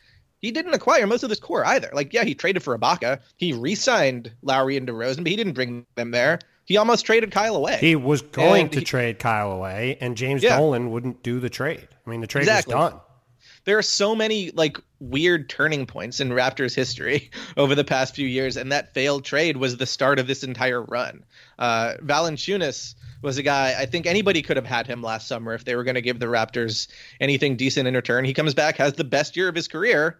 He 0.40 0.52
didn't 0.52 0.74
acquire 0.74 1.06
most 1.06 1.24
of 1.24 1.28
this 1.28 1.40
core 1.40 1.66
either. 1.66 1.90
Like, 1.92 2.12
yeah, 2.14 2.22
he 2.22 2.34
traded 2.34 2.62
for 2.62 2.78
Ibaka. 2.78 3.20
He 3.36 3.52
re-signed 3.52 4.30
Lowry 4.42 4.76
and 4.76 4.86
DeRozan, 4.86 5.18
but 5.18 5.26
he 5.26 5.36
didn't 5.36 5.54
bring 5.54 5.84
them 5.96 6.12
there. 6.12 6.38
He 6.68 6.76
almost 6.76 7.06
traded 7.06 7.30
Kyle 7.30 7.56
away. 7.56 7.78
He 7.78 7.96
was 7.96 8.20
going 8.20 8.64
and 8.64 8.72
to 8.72 8.80
he, 8.80 8.84
trade 8.84 9.18
Kyle 9.18 9.52
away, 9.52 9.96
and 10.02 10.18
James 10.18 10.42
yeah. 10.42 10.58
Dolan 10.58 10.90
wouldn't 10.90 11.22
do 11.22 11.40
the 11.40 11.48
trade. 11.48 11.88
I 12.06 12.10
mean, 12.10 12.20
the 12.20 12.26
trade 12.26 12.42
exactly. 12.42 12.74
was 12.74 12.90
done. 12.90 13.00
There 13.64 13.78
are 13.78 13.82
so 13.82 14.14
many 14.14 14.50
like 14.50 14.76
weird 15.00 15.48
turning 15.48 15.86
points 15.86 16.20
in 16.20 16.28
Raptors 16.28 16.74
history 16.74 17.30
over 17.56 17.74
the 17.74 17.84
past 17.84 18.14
few 18.14 18.26
years, 18.26 18.58
and 18.58 18.70
that 18.70 18.92
failed 18.92 19.24
trade 19.24 19.56
was 19.56 19.78
the 19.78 19.86
start 19.86 20.18
of 20.18 20.26
this 20.26 20.44
entire 20.44 20.82
run. 20.82 21.24
Uh, 21.58 21.94
Valanciunas 22.02 22.96
was 23.22 23.38
a 23.38 23.42
guy 23.42 23.74
I 23.78 23.86
think 23.86 24.04
anybody 24.04 24.42
could 24.42 24.58
have 24.58 24.66
had 24.66 24.86
him 24.86 25.02
last 25.02 25.26
summer 25.26 25.54
if 25.54 25.64
they 25.64 25.74
were 25.74 25.84
going 25.84 25.94
to 25.94 26.02
give 26.02 26.20
the 26.20 26.26
Raptors 26.26 26.88
anything 27.18 27.56
decent 27.56 27.88
in 27.88 27.94
return. 27.94 28.26
He 28.26 28.34
comes 28.34 28.52
back, 28.52 28.76
has 28.76 28.92
the 28.92 29.04
best 29.04 29.38
year 29.38 29.48
of 29.48 29.54
his 29.54 29.68
career, 29.68 30.18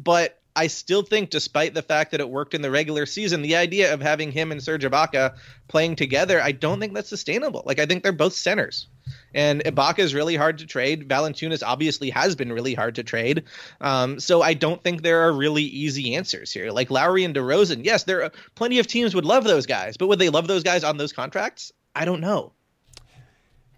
but 0.00 0.40
I 0.56 0.68
still 0.68 1.02
think, 1.02 1.30
despite 1.30 1.74
the 1.74 1.82
fact 1.82 2.12
that 2.12 2.20
it 2.20 2.30
worked 2.30 2.54
in 2.54 2.62
the 2.62 2.70
regular 2.70 3.06
season, 3.06 3.42
the 3.42 3.56
idea 3.56 3.92
of 3.92 4.00
having 4.00 4.30
him 4.30 4.52
and 4.52 4.62
Serge 4.62 4.84
Ibaka 4.84 5.34
playing 5.66 5.96
together, 5.96 6.40
I 6.40 6.52
don't 6.52 6.78
think 6.78 6.94
that's 6.94 7.08
sustainable. 7.08 7.62
Like, 7.66 7.80
I 7.80 7.86
think 7.86 8.02
they're 8.02 8.12
both 8.12 8.34
centers. 8.34 8.86
And 9.34 9.64
Ibaka 9.64 9.98
is 9.98 10.14
really 10.14 10.36
hard 10.36 10.58
to 10.58 10.66
trade. 10.66 11.08
Valanciunas 11.08 11.62
obviously 11.66 12.08
has 12.10 12.36
been 12.36 12.52
really 12.52 12.74
hard 12.74 12.94
to 12.94 13.02
trade. 13.02 13.44
Um, 13.80 14.20
so 14.20 14.42
I 14.42 14.54
don't 14.54 14.82
think 14.82 15.02
there 15.02 15.22
are 15.22 15.32
really 15.32 15.64
easy 15.64 16.14
answers 16.14 16.52
here. 16.52 16.70
Like 16.70 16.90
Lowry 16.90 17.24
and 17.24 17.34
DeRozan, 17.34 17.84
yes, 17.84 18.04
there 18.04 18.22
are 18.22 18.32
plenty 18.54 18.78
of 18.78 18.86
teams 18.86 19.14
would 19.14 19.24
love 19.24 19.44
those 19.44 19.66
guys, 19.66 19.96
but 19.96 20.06
would 20.06 20.20
they 20.20 20.30
love 20.30 20.46
those 20.46 20.62
guys 20.62 20.84
on 20.84 20.96
those 20.96 21.12
contracts? 21.12 21.72
I 21.96 22.04
don't 22.04 22.20
know. 22.20 22.52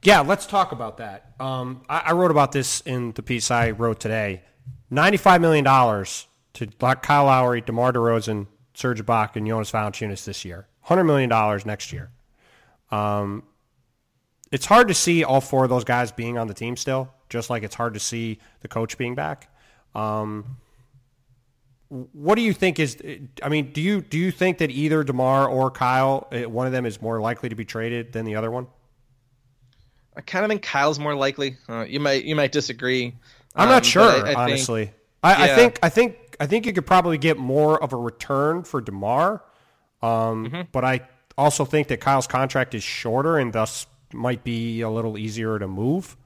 Yeah, 0.03 0.21
let's 0.21 0.47
talk 0.47 0.73
about 0.73 0.99
that. 0.99 1.33
Um, 1.41 1.83
I, 1.89 1.99
I 2.07 2.13
wrote 2.13 2.31
about 2.31 2.53
this 2.53 2.81
in 2.83 3.13
the 3.13 3.23
piece 3.23 3.51
I 3.51 3.71
wrote 3.71 3.99
today. 3.99 4.43
$95 4.93 5.41
million 5.41 5.67
to 6.57 6.67
Kyle 7.03 7.27
Lowry, 7.27 7.61
DeMar 7.61 7.93
DeRozan, 7.93 8.47
Serge 8.75 9.05
Ibaka, 9.05 9.37
and 9.37 9.47
Jonas 9.47 9.71
Valanciunas 9.71 10.25
this 10.25 10.45
year. 10.45 10.67
$100 10.87 11.07
million 11.07 11.61
next 11.67 11.93
year. 11.93 12.11
Um, 12.91 13.43
it's 14.53 14.67
hard 14.67 14.89
to 14.89 14.95
see 14.95 15.25
all 15.25 15.41
four 15.41 15.65
of 15.65 15.71
those 15.71 15.85
guys 15.85 16.13
being 16.13 16.39
on 16.39 16.47
the 16.47 16.55
team 16.55 16.77
still, 16.77 17.13
just 17.29 17.51
like 17.51 17.63
it's 17.63 17.75
hard 17.75 17.95
to 17.95 18.01
see 18.01 18.39
the 18.61 18.69
coach 18.69 18.97
being 18.97 19.15
back. 19.15 19.51
Um, 19.95 20.59
what 21.89 22.35
do 22.35 22.43
you 22.43 22.53
think 22.53 22.79
is? 22.79 22.97
I 23.43 23.49
mean, 23.49 23.73
do 23.73 23.81
you 23.81 24.01
do 24.01 24.19
you 24.19 24.31
think 24.31 24.59
that 24.59 24.71
either 24.71 25.05
Demar 25.05 25.49
or 25.49 25.71
Kyle, 25.71 26.27
eh, 26.33 26.45
one 26.45 26.67
of 26.67 26.73
them, 26.73 26.85
is 26.85 27.01
more 27.01 27.21
likely 27.21 27.49
to 27.49 27.55
be 27.55 27.65
traded 27.65 28.13
than 28.13 28.25
the 28.25 28.35
other 28.35 28.51
one? 28.51 28.67
I 30.17 30.21
kind 30.21 30.45
of 30.45 30.49
think 30.49 30.63
Kyle's 30.63 30.99
more 30.99 31.15
likely. 31.15 31.57
Uh, 31.69 31.85
you 31.87 32.01
might 32.01 32.25
you 32.25 32.35
might 32.35 32.51
disagree. 32.51 33.15
I'm 33.55 33.69
um, 33.69 33.75
not 33.75 33.85
sure, 33.85 34.03
I, 34.03 34.33
I 34.33 34.35
honestly. 34.35 34.87
Think, 34.87 34.97
I, 35.23 35.47
yeah. 35.47 35.53
I, 35.53 35.57
think 35.57 35.79
I 35.83 35.89
think 35.89 36.17
I 36.41 36.47
think 36.47 36.67
you 36.67 36.73
could 36.73 36.87
probably 36.87 37.19
get 37.19 37.39
more 37.39 37.83
of 37.83 37.93
a 37.93 37.97
return 37.97 38.63
for 38.63 38.81
Demar, 38.81 39.43
um, 40.03 40.47
mm-hmm. 40.47 40.61
but 40.73 40.85
I 40.85 41.09
also 41.39 41.65
think 41.65 41.89
that 41.89 42.01
Kyle's 42.01 42.27
contract 42.27 42.75
is 42.75 42.83
shorter 42.83 43.39
and 43.39 43.53
thus 43.53 43.87
might 44.13 44.45
be 44.45 44.81
a 44.81 44.91
little 44.91 45.19
easier 45.19 45.59
to 45.59 45.69
move. 45.69 46.17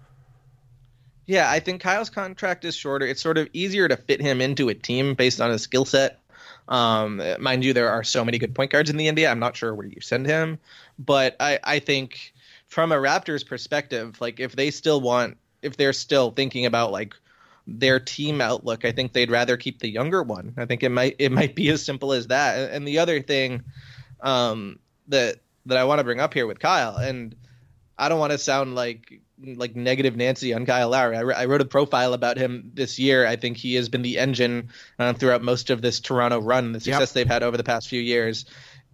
Yeah, 1.26 1.50
I 1.50 1.60
think 1.60 1.80
Kyle's 1.80 2.10
contract 2.10 2.64
is 2.64 2.74
shorter. 2.74 3.06
It's 3.06 3.22
sort 3.22 3.38
of 3.38 3.48
easier 3.52 3.86
to 3.88 3.96
fit 3.96 4.20
him 4.20 4.40
into 4.40 4.68
a 4.68 4.74
team 4.74 5.14
based 5.14 5.40
on 5.40 5.50
his 5.50 5.62
skill 5.62 5.84
set. 5.84 6.20
Um, 6.68 7.22
mind 7.38 7.64
you, 7.64 7.72
there 7.72 7.90
are 7.90 8.04
so 8.04 8.24
many 8.24 8.38
good 8.38 8.54
point 8.54 8.70
guards 8.70 8.90
in 8.90 8.96
the 8.96 9.08
NBA. 9.08 9.30
I'm 9.30 9.38
not 9.38 9.56
sure 9.56 9.74
where 9.74 9.86
you 9.86 10.00
send 10.00 10.26
him, 10.26 10.58
but 10.98 11.36
I, 11.40 11.58
I 11.64 11.78
think 11.78 12.32
from 12.68 12.92
a 12.92 12.96
Raptors 12.96 13.46
perspective, 13.46 14.20
like 14.20 14.40
if 14.40 14.56
they 14.56 14.70
still 14.70 15.00
want, 15.00 15.36
if 15.62 15.76
they're 15.76 15.92
still 15.92 16.30
thinking 16.30 16.66
about 16.66 16.92
like 16.92 17.14
their 17.66 18.00
team 18.00 18.40
outlook. 18.40 18.84
I 18.84 18.92
think 18.92 19.12
they'd 19.12 19.30
rather 19.30 19.56
keep 19.56 19.78
the 19.78 19.88
younger 19.88 20.22
one. 20.22 20.54
I 20.56 20.66
think 20.66 20.82
it 20.82 20.90
might 20.90 21.16
it 21.18 21.32
might 21.32 21.54
be 21.54 21.68
as 21.68 21.84
simple 21.84 22.12
as 22.12 22.28
that. 22.28 22.72
And 22.72 22.86
the 22.86 22.98
other 22.98 23.20
thing 23.22 23.62
um, 24.20 24.78
that 25.08 25.36
that 25.66 25.78
I 25.78 25.84
want 25.84 25.98
to 25.98 26.04
bring 26.04 26.20
up 26.20 26.34
here 26.34 26.46
with 26.46 26.58
Kyle, 26.58 26.96
and 26.96 27.34
I 27.98 28.08
don't 28.08 28.18
want 28.18 28.32
to 28.32 28.38
sound 28.38 28.74
like 28.74 29.20
like 29.42 29.74
negative 29.74 30.16
Nancy 30.16 30.52
on 30.52 30.66
Kyle 30.66 30.90
Lowry. 30.90 31.16
I, 31.16 31.20
I, 31.20 31.44
wrote 31.46 31.62
a 31.62 31.66
profile 31.66 32.12
about 32.12 32.36
him 32.36 32.72
this 32.74 32.98
year. 32.98 33.26
I 33.26 33.36
think 33.36 33.56
he 33.56 33.76
has 33.76 33.88
been 33.88 34.02
the 34.02 34.18
engine 34.18 34.68
uh, 34.98 35.14
throughout 35.14 35.42
most 35.42 35.70
of 35.70 35.80
this 35.80 36.00
Toronto 36.00 36.40
run, 36.40 36.72
the 36.72 36.80
success 36.80 37.00
yep. 37.00 37.08
they've 37.10 37.26
had 37.26 37.42
over 37.42 37.56
the 37.56 37.64
past 37.64 37.88
few 37.88 38.00
years, 38.00 38.44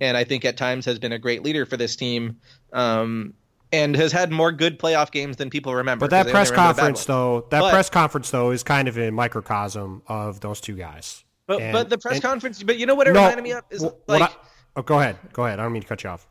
and 0.00 0.16
I 0.16 0.24
think 0.24 0.44
at 0.44 0.56
times 0.56 0.84
has 0.84 0.98
been 0.98 1.12
a 1.12 1.18
great 1.18 1.42
leader 1.42 1.66
for 1.66 1.76
this 1.76 1.96
team. 1.96 2.40
Um, 2.72 3.34
and 3.72 3.96
has 3.96 4.12
had 4.12 4.30
more 4.30 4.52
good 4.52 4.78
playoff 4.78 5.10
games 5.10 5.36
than 5.36 5.50
people 5.50 5.74
remember. 5.74 6.04
But 6.04 6.10
that 6.10 6.28
press 6.28 6.50
conference, 6.50 7.04
though, 7.04 7.46
that 7.50 7.60
but, 7.60 7.72
press 7.72 7.90
conference 7.90 8.30
though 8.30 8.50
is 8.50 8.62
kind 8.62 8.88
of 8.88 8.98
a 8.98 9.10
microcosm 9.10 10.02
of 10.06 10.40
those 10.40 10.60
two 10.60 10.74
guys. 10.74 11.24
But 11.46 11.60
and, 11.60 11.72
but 11.72 11.88
the 11.88 11.98
press 11.98 12.16
and, 12.16 12.22
conference, 12.22 12.62
but 12.62 12.78
you 12.78 12.86
know 12.86 12.94
what 12.94 13.06
it 13.06 13.12
no, 13.12 13.20
reminded 13.20 13.42
me 13.42 13.52
of 13.52 13.64
is 13.70 13.84
like. 14.06 14.22
I, 14.22 14.30
oh, 14.76 14.82
go 14.82 15.00
ahead, 15.00 15.16
go 15.32 15.46
ahead. 15.46 15.60
I 15.60 15.62
don't 15.62 15.72
mean 15.72 15.82
to 15.82 15.88
cut 15.88 16.02
you 16.04 16.10
off. 16.10 16.26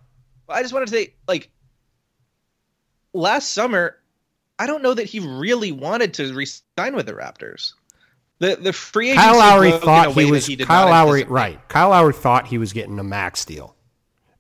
I 0.48 0.62
just 0.62 0.74
wanted 0.74 0.88
to 0.88 0.92
say, 0.92 1.14
like, 1.28 1.50
last 3.14 3.52
summer, 3.52 3.98
I 4.60 4.68
don't 4.68 4.84
know 4.84 4.94
that 4.94 5.06
he 5.06 5.20
really 5.20 5.72
wanted 5.72 6.14
to 6.16 6.34
resign 6.34 6.96
with 6.96 7.06
the 7.06 7.14
Raptors. 7.14 7.74
The 8.40 8.58
the 8.58 8.74
free 8.74 9.12
agency 9.12 9.26
Kyle 9.26 9.38
Lowry 9.38 9.72
thought 9.72 10.12
he 10.14 10.30
was 10.30 10.46
he 10.46 10.58
Kyle 10.58 10.90
Lowry 10.90 11.24
right. 11.24 11.66
Kyle 11.70 11.90
Lowry 11.90 12.14
thought 12.14 12.48
he 12.48 12.58
was 12.58 12.74
getting 12.74 13.00
a 13.00 13.04
max 13.04 13.46
deal 13.46 13.75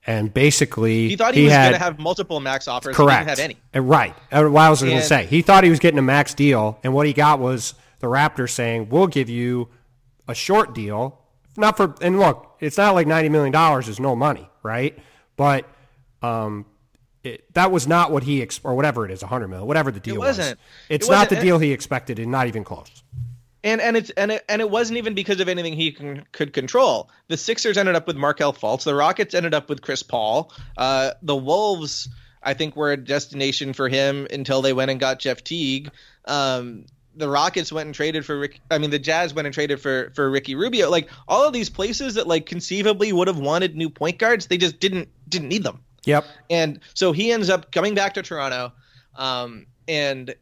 and 0.07 0.33
basically 0.33 1.09
he 1.09 1.15
thought 1.15 1.33
he, 1.33 1.41
he 1.41 1.45
was 1.47 1.53
going 1.53 1.71
to 1.73 1.79
have 1.79 1.99
multiple 1.99 2.39
max 2.39 2.67
offers. 2.67 2.95
Correct. 2.95 3.29
He 3.29 3.35
didn't 3.35 3.57
have 3.57 3.57
any. 3.73 3.87
Right. 3.87 4.15
What 4.31 4.55
I 4.57 4.69
was 4.69 4.81
going 4.81 4.97
to 4.97 5.03
say, 5.03 5.25
he 5.25 5.41
thought 5.41 5.63
he 5.63 5.69
was 5.69 5.79
getting 5.79 5.97
a 5.97 6.03
max 6.03 6.33
deal, 6.33 6.79
and 6.83 6.93
what 6.93 7.07
he 7.07 7.13
got 7.13 7.39
was 7.39 7.73
the 7.99 8.07
Raptors 8.07 8.51
saying, 8.51 8.89
"We'll 8.89 9.07
give 9.07 9.29
you 9.29 9.69
a 10.27 10.35
short 10.35 10.73
deal." 10.73 11.19
Not 11.57 11.77
for 11.77 11.95
and 12.01 12.19
look, 12.19 12.55
it's 12.59 12.77
not 12.77 12.93
like 12.93 13.07
ninety 13.07 13.29
million 13.29 13.51
dollars 13.51 13.87
is 13.87 13.99
no 13.99 14.15
money, 14.15 14.47
right? 14.61 14.97
But 15.37 15.65
um, 16.21 16.65
it, 17.23 17.51
that 17.53 17.71
was 17.71 17.87
not 17.87 18.11
what 18.11 18.23
he 18.23 18.41
ex- 18.41 18.59
or 18.63 18.75
whatever 18.75 19.05
it 19.05 19.11
is, 19.11 19.23
a 19.23 19.27
hundred 19.27 19.47
million, 19.47 19.67
whatever 19.67 19.91
the 19.91 19.99
deal 19.99 20.15
it 20.15 20.19
wasn't. 20.19 20.57
was. 20.57 20.65
It's 20.89 21.07
it 21.07 21.11
not 21.11 21.29
the 21.29 21.37
deal 21.37 21.57
he 21.59 21.71
expected, 21.71 22.19
and 22.19 22.31
not 22.31 22.47
even 22.47 22.63
close 22.63 23.03
and 23.65 23.81
and 23.81 23.97
it's 23.97 24.11
and 24.11 24.31
it, 24.31 24.45
and 24.47 24.61
it 24.61 24.69
wasn't 24.69 24.97
even 24.97 25.15
because 25.15 25.39
of 25.41 25.49
anything 25.49 25.73
he 25.73 25.91
can, 25.91 26.23
could 26.31 26.53
control. 26.53 27.09
The 27.27 27.35
Sixers 27.35 27.77
ended 27.77 27.95
up 27.95 28.07
with 28.07 28.15
Markelle 28.15 28.53
Fultz. 28.53 28.83
The 28.83 28.95
Rockets 28.95 29.33
ended 29.33 29.53
up 29.53 29.67
with 29.67 29.81
Chris 29.81 30.03
Paul. 30.03 30.53
Uh, 30.77 31.11
the 31.23 31.35
Wolves, 31.35 32.07
I 32.41 32.53
think, 32.53 32.75
were 32.75 32.91
a 32.91 32.97
destination 32.97 33.73
for 33.73 33.89
him 33.89 34.27
until 34.31 34.61
they 34.61 34.71
went 34.71 34.91
and 34.91 34.99
got 34.99 35.19
Jeff 35.19 35.43
Teague. 35.43 35.89
Um, 36.25 36.85
the 37.15 37.27
Rockets 37.27 37.71
went 37.71 37.87
and 37.87 37.95
traded 37.95 38.23
for 38.23 38.37
Rick. 38.37 38.61
I 38.69 38.77
mean, 38.77 38.91
the 38.91 38.99
Jazz 38.99 39.33
went 39.33 39.47
and 39.47 39.53
traded 39.53 39.81
for 39.81 40.11
for 40.13 40.29
Ricky 40.29 40.53
Rubio. 40.53 40.91
Like 40.91 41.09
all 41.27 41.47
of 41.47 41.51
these 41.51 41.69
places 41.69 42.13
that 42.13 42.27
like 42.27 42.45
conceivably 42.45 43.11
would 43.11 43.27
have 43.27 43.39
wanted 43.39 43.75
new 43.75 43.89
point 43.89 44.19
guards, 44.19 44.45
they 44.45 44.57
just 44.57 44.79
didn't 44.79 45.09
didn't 45.27 45.49
need 45.49 45.63
them. 45.63 45.79
Yep. 46.05 46.25
And 46.51 46.81
so 46.93 47.13
he 47.13 47.31
ends 47.31 47.49
up 47.49 47.71
coming 47.71 47.95
back 47.95 48.13
to 48.13 48.21
Toronto, 48.21 48.73
um, 49.15 49.65
and 49.87 50.35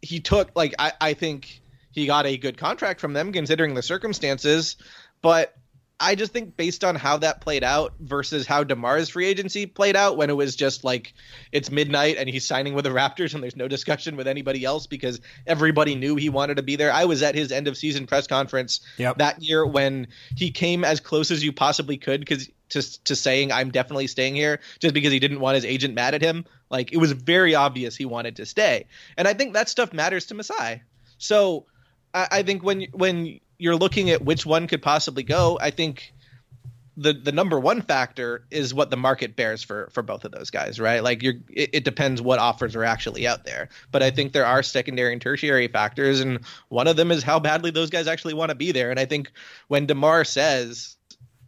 he 0.00 0.20
took 0.20 0.50
like 0.56 0.74
I 0.78 0.92
I 0.98 1.12
think 1.12 1.60
he 1.94 2.06
got 2.06 2.26
a 2.26 2.36
good 2.36 2.58
contract 2.58 3.00
from 3.00 3.12
them 3.12 3.32
considering 3.32 3.74
the 3.74 3.82
circumstances. 3.82 4.76
But 5.22 5.54
I 6.00 6.16
just 6.16 6.32
think 6.32 6.56
based 6.56 6.82
on 6.82 6.96
how 6.96 7.18
that 7.18 7.40
played 7.40 7.62
out 7.62 7.94
versus 8.00 8.46
how 8.46 8.64
DeMar's 8.64 9.08
free 9.08 9.26
agency 9.26 9.66
played 9.66 9.94
out 9.94 10.16
when 10.16 10.28
it 10.28 10.34
was 10.34 10.56
just 10.56 10.82
like 10.82 11.14
it's 11.52 11.70
midnight 11.70 12.16
and 12.18 12.28
he's 12.28 12.44
signing 12.44 12.74
with 12.74 12.84
the 12.84 12.90
Raptors 12.94 13.32
and 13.32 13.42
there's 13.42 13.56
no 13.56 13.68
discussion 13.68 14.16
with 14.16 14.26
anybody 14.26 14.64
else 14.64 14.86
because 14.86 15.20
everybody 15.46 15.94
knew 15.94 16.16
he 16.16 16.28
wanted 16.28 16.56
to 16.56 16.62
be 16.62 16.76
there. 16.76 16.92
I 16.92 17.04
was 17.04 17.22
at 17.22 17.36
his 17.36 17.52
end 17.52 17.68
of 17.68 17.76
season 17.76 18.06
press 18.06 18.26
conference 18.26 18.80
yep. 18.96 19.18
that 19.18 19.40
year 19.42 19.64
when 19.64 20.08
he 20.36 20.50
came 20.50 20.84
as 20.84 20.98
close 20.98 21.30
as 21.30 21.44
you 21.44 21.52
possibly 21.52 21.96
could 21.96 22.20
because 22.20 22.50
to 22.70 23.04
to 23.04 23.14
saying 23.14 23.52
I'm 23.52 23.70
definitely 23.70 24.08
staying 24.08 24.34
here 24.34 24.60
just 24.80 24.94
because 24.94 25.12
he 25.12 25.20
didn't 25.20 25.40
want 25.40 25.54
his 25.54 25.64
agent 25.64 25.94
mad 25.94 26.14
at 26.14 26.22
him. 26.22 26.44
Like 26.70 26.92
it 26.92 26.96
was 26.96 27.12
very 27.12 27.54
obvious 27.54 27.94
he 27.94 28.04
wanted 28.04 28.36
to 28.36 28.46
stay. 28.46 28.86
And 29.16 29.28
I 29.28 29.34
think 29.34 29.54
that 29.54 29.68
stuff 29.68 29.92
matters 29.92 30.26
to 30.26 30.34
Masai. 30.34 30.82
So 31.18 31.66
I, 32.14 32.28
I 32.30 32.42
think 32.42 32.62
when 32.62 32.86
when 32.92 33.40
you're 33.58 33.76
looking 33.76 34.10
at 34.10 34.24
which 34.24 34.46
one 34.46 34.66
could 34.66 34.82
possibly 34.82 35.24
go, 35.24 35.58
I 35.60 35.70
think 35.70 36.14
the 36.96 37.12
the 37.12 37.32
number 37.32 37.58
one 37.58 37.82
factor 37.82 38.44
is 38.50 38.72
what 38.72 38.90
the 38.90 38.96
market 38.96 39.34
bears 39.36 39.62
for 39.62 39.88
for 39.92 40.02
both 40.02 40.24
of 40.24 40.32
those 40.32 40.50
guys, 40.50 40.78
right? 40.78 41.02
Like 41.02 41.22
you're 41.22 41.34
it, 41.48 41.70
it, 41.72 41.84
depends 41.84 42.22
what 42.22 42.38
offers 42.38 42.76
are 42.76 42.84
actually 42.84 43.26
out 43.26 43.44
there. 43.44 43.68
But 43.90 44.02
I 44.02 44.10
think 44.10 44.32
there 44.32 44.46
are 44.46 44.62
secondary 44.62 45.12
and 45.12 45.20
tertiary 45.20 45.68
factors, 45.68 46.20
and 46.20 46.40
one 46.68 46.86
of 46.86 46.96
them 46.96 47.10
is 47.10 47.22
how 47.22 47.40
badly 47.40 47.70
those 47.70 47.90
guys 47.90 48.06
actually 48.06 48.34
want 48.34 48.50
to 48.50 48.54
be 48.54 48.72
there. 48.72 48.90
And 48.90 49.00
I 49.00 49.06
think 49.06 49.32
when 49.68 49.86
Demar 49.86 50.24
says 50.24 50.96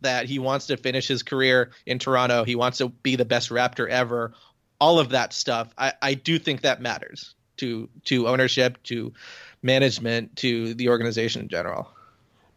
that 0.01 0.27
he 0.27 0.39
wants 0.39 0.67
to 0.67 0.77
finish 0.77 1.09
his 1.09 1.23
career 1.23 1.71
in 1.87 1.99
Toronto, 1.99 2.45
he 2.45 2.57
wants 2.57 2.79
to 2.79 2.89
be 2.89 3.17
the 3.17 3.25
best 3.25 3.51
Raptor 3.51 3.89
ever. 3.89 4.35
all 4.81 4.99
of 4.99 5.11
that 5.11 5.33
stuff, 5.33 5.73
I, 5.79 5.95
I 6.03 6.15
do 6.15 6.39
think 6.39 6.63
that 6.63 6.83
matters 6.83 7.35
to 7.59 7.89
to 8.05 8.29
ownership, 8.29 8.83
to 8.85 9.13
management, 9.63 10.37
to 10.37 10.75
the 10.75 10.89
organization 10.89 11.43
in 11.43 11.49
general. 11.49 11.89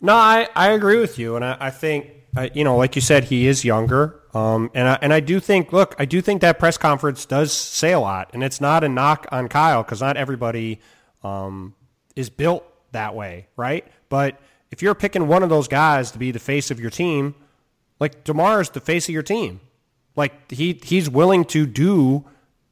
No, 0.02 0.14
I, 0.14 0.48
I 0.56 0.70
agree 0.70 0.98
with 0.98 1.20
you, 1.20 1.36
and 1.36 1.44
I, 1.44 1.58
I 1.60 1.70
think 1.72 2.08
uh, 2.36 2.48
you 2.54 2.64
know, 2.64 2.78
like 2.78 2.96
you 2.96 3.02
said, 3.02 3.24
he 3.26 3.48
is 3.48 3.66
younger, 3.66 4.20
um, 4.34 4.70
and 4.76 4.88
I, 4.88 5.00
and 5.02 5.14
I 5.14 5.20
do 5.20 5.40
think, 5.40 5.74
look, 5.74 5.96
I 5.98 6.06
do 6.06 6.22
think 6.22 6.42
that 6.42 6.60
press 6.60 6.78
conference 6.78 7.26
does 7.26 7.52
say 7.52 7.92
a 7.92 8.00
lot, 8.00 8.30
and 8.34 8.44
it's 8.44 8.62
not 8.62 8.84
a 8.84 8.90
knock 8.90 9.26
on 9.32 9.48
Kyle 9.48 9.82
because 9.82 10.02
not 10.02 10.16
everybody 10.16 10.80
um, 11.24 11.74
is 12.16 12.30
built 12.30 12.64
that 12.92 13.16
way, 13.16 13.48
right? 13.56 13.86
But 14.10 14.40
if 14.70 14.82
you're 14.82 14.94
picking 14.94 15.28
one 15.28 15.42
of 15.42 15.50
those 15.50 15.68
guys 15.68 16.12
to 16.12 16.20
be 16.20 16.32
the 16.32 16.40
face 16.40 16.70
of 16.70 16.80
your 16.80 16.92
team, 16.92 17.34
like 18.00 18.24
Demar 18.24 18.62
is 18.62 18.70
the 18.70 18.80
face 18.80 19.10
of 19.10 19.14
your 19.14 19.24
team, 19.24 19.60
like 20.16 20.52
he 20.52 20.80
he's 20.84 21.10
willing 21.10 21.46
to 21.46 21.66
do 21.66 22.26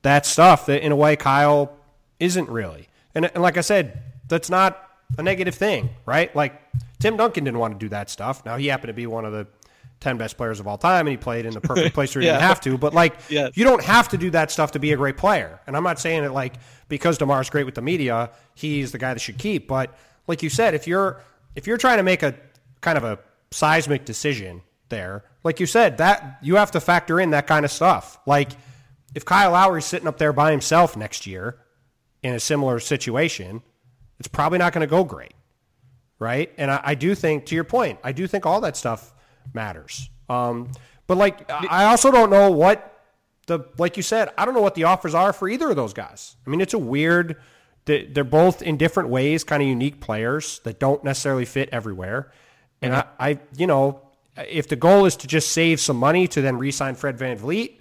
that 0.03 0.25
stuff 0.25 0.67
that 0.67 0.86
in 0.86 0.91
a 0.91 0.95
way 0.95 1.15
Kyle 1.15 1.75
isn't 2.19 2.47
really, 2.49 2.89
and, 3.15 3.25
and 3.25 3.41
like 3.41 3.57
I 3.57 3.61
said, 3.61 4.03
that's 4.28 4.49
not 4.49 4.82
a 5.17 5.23
negative 5.23 5.55
thing, 5.55 5.89
right? 6.05 6.36
Like 6.36 6.61
Tim 6.99 7.17
Duncan 7.17 7.43
didn't 7.45 7.59
want 7.59 7.73
to 7.73 7.80
do 7.80 7.89
that 7.89 8.09
stuff. 8.09 8.45
Now 8.45 8.57
he 8.57 8.67
happened 8.67 8.89
to 8.89 8.93
be 8.93 9.07
one 9.07 9.25
of 9.25 9.32
the 9.32 9.47
10 9.99 10.17
best 10.17 10.38
players 10.38 10.59
of 10.59 10.67
all 10.67 10.78
time 10.78 11.07
and 11.07 11.11
he 11.11 11.17
played 11.17 11.45
in 11.45 11.53
the 11.53 11.61
perfect 11.61 11.93
place 11.95 12.13
where 12.13 12.21
he 12.21 12.28
Yeah. 12.28 12.34
didn't 12.34 12.43
have 12.47 12.61
to. 12.61 12.78
But 12.78 12.93
like 12.93 13.15
you 13.30 13.51
don't 13.63 13.84
have 13.84 14.09
to 14.09 14.17
do 14.17 14.30
that 14.32 14.51
stuff 14.51 14.73
to 14.73 14.80
be 14.80 14.91
a 14.93 14.97
great 14.97 15.17
player. 15.17 15.59
And 15.65 15.75
I'm 15.78 15.84
not 15.84 15.99
saying 15.99 16.23
it 16.23 16.32
like 16.32 16.55
because 16.89 17.17
DeMar's 17.17 17.49
great 17.49 17.65
with 17.65 17.75
the 17.75 17.82
media, 17.82 18.30
he's 18.53 18.91
the 18.91 18.97
guy 18.97 19.13
that 19.13 19.19
should 19.19 19.38
keep. 19.38 19.67
But 19.67 19.97
like 20.28 20.43
you 20.43 20.49
said, 20.49 20.73
if 20.75 20.88
you're 20.88 21.21
if 21.55 21.65
you're 21.67 21.78
trying 21.78 21.97
to 21.97 22.03
make 22.03 22.21
a 22.21 22.36
kind 22.82 22.97
of 22.97 23.03
a 23.03 23.17
seismic 23.51 24.05
decision 24.05 24.61
there, 24.89 25.23
like 25.43 25.59
you 25.59 25.65
said, 25.65 25.97
that 25.97 26.38
you 26.41 26.55
have 26.57 26.71
to 26.71 26.80
factor 26.80 27.19
in 27.19 27.32
that 27.32 27.47
kind 27.47 27.65
of 27.65 27.71
stuff. 27.71 28.19
Like 28.28 28.51
if 29.15 29.25
Kyle 29.25 29.51
Lowry's 29.51 29.86
sitting 29.86 30.07
up 30.07 30.17
there 30.19 30.34
by 30.34 30.51
himself 30.51 30.95
next 30.95 31.25
year 31.25 31.57
in 32.21 32.34
a 32.36 32.39
similar 32.39 32.80
situation, 32.80 33.63
it's 34.20 34.28
probably 34.28 34.57
not 34.59 34.74
going 34.74 34.82
to 34.88 34.89
go 34.89 35.03
great 35.03 35.34
right? 36.20 36.51
And 36.57 36.72
I, 36.72 36.82
I 36.84 36.95
do 36.95 37.13
think, 37.13 37.45
to 37.45 37.53
your 37.53 37.63
point, 37.63 37.99
I 38.03 38.11
do 38.11 38.26
think 38.26 38.47
all 38.47 38.59
that 38.61 38.76
stuff 38.76 39.13
matters. 39.53 40.09
Um, 40.28 40.72
but 41.05 41.15
like, 41.15 41.47
I 41.70 41.86
also 41.86 42.09
don't 42.09 42.32
know 42.32 42.49
what 42.49 43.03
the 43.45 43.59
like 43.78 43.97
you 43.97 44.01
said, 44.03 44.30
I 44.36 44.43
don't 44.43 44.55
know 44.55 44.61
what 44.61 44.74
the 44.74 44.86
offers 44.86 45.13
are 45.13 45.32
for 45.32 45.47
either 45.47 45.70
of 45.70 45.76
those 45.76 45.93
guys. 45.93 46.36
I 46.45 46.49
mean, 46.49 46.59
it's 46.59 46.74
a 46.74 46.80
weird. 46.80 47.36
they- 47.86 48.07
They're 48.07 48.24
both 48.24 48.63
in 48.63 48.78
different 48.78 49.09
ways, 49.09 49.43
kind 49.43 49.61
of 49.61 49.70
unique 49.70 50.01
players 50.01 50.59
that 50.63 50.80
don't 50.80 51.03
necessarily 51.03 51.45
fit 51.45 51.70
everywhere. 51.72 52.32
And 52.82 52.95
I, 52.95 53.03
I, 53.20 53.39
you 53.55 53.68
know, 53.68 54.01
if 54.49 54.68
the 54.68 54.76
goal 54.76 55.05
is 55.05 55.15
to 55.18 55.28
just 55.28 55.51
save 55.51 55.80
some 55.80 55.97
money 55.97 56.28
to 56.30 56.41
then 56.41 56.57
re-sign 56.57 56.95
Fred 56.95 57.15
VanVleet, 57.20 57.74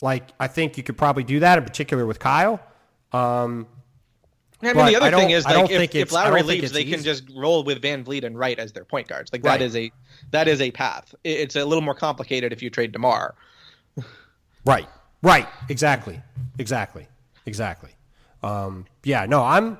like 0.00 0.30
I 0.38 0.46
think 0.46 0.76
you 0.76 0.82
could 0.84 0.96
probably 0.96 1.24
do 1.24 1.40
that, 1.40 1.58
in 1.58 1.64
particular 1.64 2.06
with 2.06 2.20
Kyle. 2.20 2.60
Um, 3.12 3.66
I 4.62 4.72
mean, 4.74 4.86
the 4.86 4.96
other 4.96 5.16
thing 5.16 5.30
is 5.30 5.44
like 5.44 5.70
if, 5.70 5.94
if 5.94 6.12
Lowry 6.12 6.42
leaves, 6.42 6.72
they 6.72 6.84
can 6.84 7.02
just 7.02 7.24
roll 7.34 7.64
with 7.64 7.80
VanVleet 7.82 8.24
and 8.24 8.38
Wright 8.38 8.58
as 8.58 8.72
their 8.72 8.84
point 8.84 9.08
guards. 9.08 9.32
Like 9.32 9.42
Right. 9.44 9.58
that 9.58 9.64
is 9.64 9.76
a 9.76 9.90
that 10.32 10.48
is 10.48 10.60
a 10.60 10.70
path. 10.70 11.14
It's 11.24 11.56
a 11.56 11.64
little 11.64 11.82
more 11.82 11.94
complicated 11.94 12.52
if 12.52 12.62
you 12.62 12.70
trade 12.70 12.92
Demar. 12.92 13.34
Right. 14.66 14.86
Right. 15.22 15.48
Exactly. 15.70 16.20
Exactly. 16.58 17.08
Exactly. 17.46 17.90
Um, 18.42 18.86
yeah. 19.04 19.24
No, 19.26 19.42
I'm. 19.42 19.78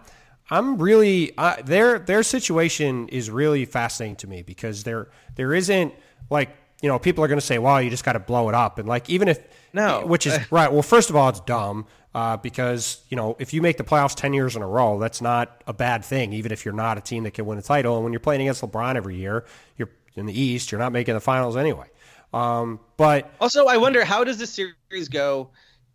I'm 0.53 0.79
really 0.79 1.33
uh, 1.39 1.63
their 1.63 1.99
their 2.01 2.23
situation 2.25 3.09
is 3.09 3.31
really 3.31 3.65
fascinating 3.67 4.17
to 4.17 4.27
me 4.27 4.43
because 4.43 4.83
there 4.83 5.09
there 5.37 5.55
isn't 5.55 5.95
like 6.29 6.51
you 6.83 6.89
know 6.89 6.99
people 6.99 7.23
are 7.25 7.29
going 7.29 7.39
to 7.41 7.45
say 7.47 7.59
well 7.59 7.81
you 7.81 7.91
just 7.91 8.05
got 8.05 8.13
to 8.15 8.21
blow 8.21 8.49
it 8.49 8.55
up. 8.55 8.79
And 8.79 8.89
like 8.89 9.09
even 9.11 9.29
if 9.29 9.39
No. 9.73 10.05
which 10.07 10.27
is 10.27 10.39
right 10.53 10.73
well 10.73 10.83
first 10.83 11.11
of 11.11 11.17
all 11.17 11.29
it's 11.29 11.41
dumb 11.41 11.87
uh, 12.15 12.37
because 12.39 13.05
you 13.09 13.17
know 13.17 13.37
if 13.39 13.53
you 13.55 13.63
make 13.63 13.77
the 13.77 13.85
playoffs 13.85 14.15
ten 14.15 14.33
years 14.33 14.57
in 14.57 14.63
a 14.63 14.67
row 14.67 14.99
that's 14.99 15.21
not 15.21 15.63
a 15.67 15.73
bad 15.73 16.05
thing 16.05 16.33
even 16.33 16.51
if 16.53 16.65
you're 16.65 16.75
not 16.75 16.99
a 16.99 17.01
team 17.01 17.23
that 17.25 17.33
can 17.35 17.47
win 17.47 17.59
a 17.59 17.63
title. 17.63 17.95
And 17.97 18.05
when 18.05 18.13
you're 18.13 18.21
playing 18.21 18.41
against 18.43 18.63
LeBron 18.63 18.97
every 18.97 19.17
year 19.17 19.45
you're 19.77 19.91
in 20.17 20.27
the 20.27 20.39
East 20.41 20.73
you're 20.73 20.81
not 20.81 20.93
making 20.93 21.15
the 21.15 21.21
finals 21.21 21.57
anyway. 21.57 21.87
Um, 22.33 22.79
but 22.97 23.31
Also, 23.41 23.67
I 23.67 23.77
wonder 23.77 24.05
how 24.05 24.23
does 24.25 24.39
this 24.39 24.51
series 24.51 25.09
go 25.09 25.51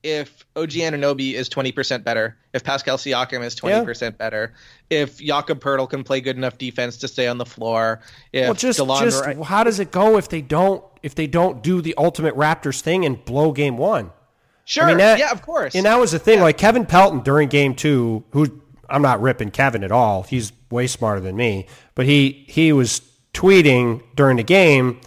if 0.05 0.45
OG 0.55 0.69
Anunoby 0.71 1.33
is 1.33 1.49
twenty 1.49 1.71
percent 1.71 2.03
better, 2.05 2.37
if 2.53 2.63
Pascal 2.63 2.97
Siakam 2.97 3.43
is 3.43 3.55
twenty 3.55 3.83
percent 3.83 4.17
better, 4.17 4.53
if 4.89 5.17
Jakob 5.17 5.59
Poeltl 5.59 5.89
can 5.89 6.03
play 6.03 6.21
good 6.21 6.37
enough 6.37 6.57
defense 6.57 6.97
to 6.97 7.07
stay 7.07 7.27
on 7.27 7.37
the 7.39 7.45
floor, 7.45 8.01
if 8.31 8.45
Well, 8.45 8.53
just, 8.53 8.79
Delon 8.79 9.01
just 9.01 9.25
Wright- 9.25 9.41
how 9.43 9.63
does 9.63 9.79
it 9.79 9.91
go 9.91 10.17
if 10.17 10.29
they 10.29 10.41
don't 10.41 10.83
if 11.03 11.15
they 11.15 11.27
don't 11.27 11.61
do 11.63 11.81
the 11.81 11.95
ultimate 11.97 12.35
Raptors 12.35 12.79
thing 12.81 13.05
and 13.05 13.23
blow 13.25 13.51
game 13.51 13.77
one? 13.77 14.11
sure, 14.65 14.85
I 14.85 14.87
mean, 14.89 14.97
that- 14.99 15.19
yeah, 15.19 15.31
of 15.31 15.41
course, 15.41 15.75
And 15.75 15.85
that 15.85 15.99
was 15.99 16.11
the 16.11 16.19
thing. 16.19 16.39
Like 16.41 16.57
Kevin 16.57 16.85
Pelton 16.85 17.19
during 17.21 17.49
game 17.49 17.75
two, 17.75 18.23
who 18.31 18.61
I'm 18.89 19.01
not 19.01 19.19
ripping 19.21 19.49
Kevin 19.51 19.83
at 19.83 19.91
all. 19.91 20.23
He's 20.23 20.51
way 20.69 20.85
smarter 20.87 21.19
than 21.19 21.35
me. 21.35 21.65
But 21.95 22.05
he 22.05 22.45
he 22.47 22.71
was 22.73 23.01
tweeting 23.33 24.01
during 24.15 24.37
the 24.37 24.43
game, 24.43 24.99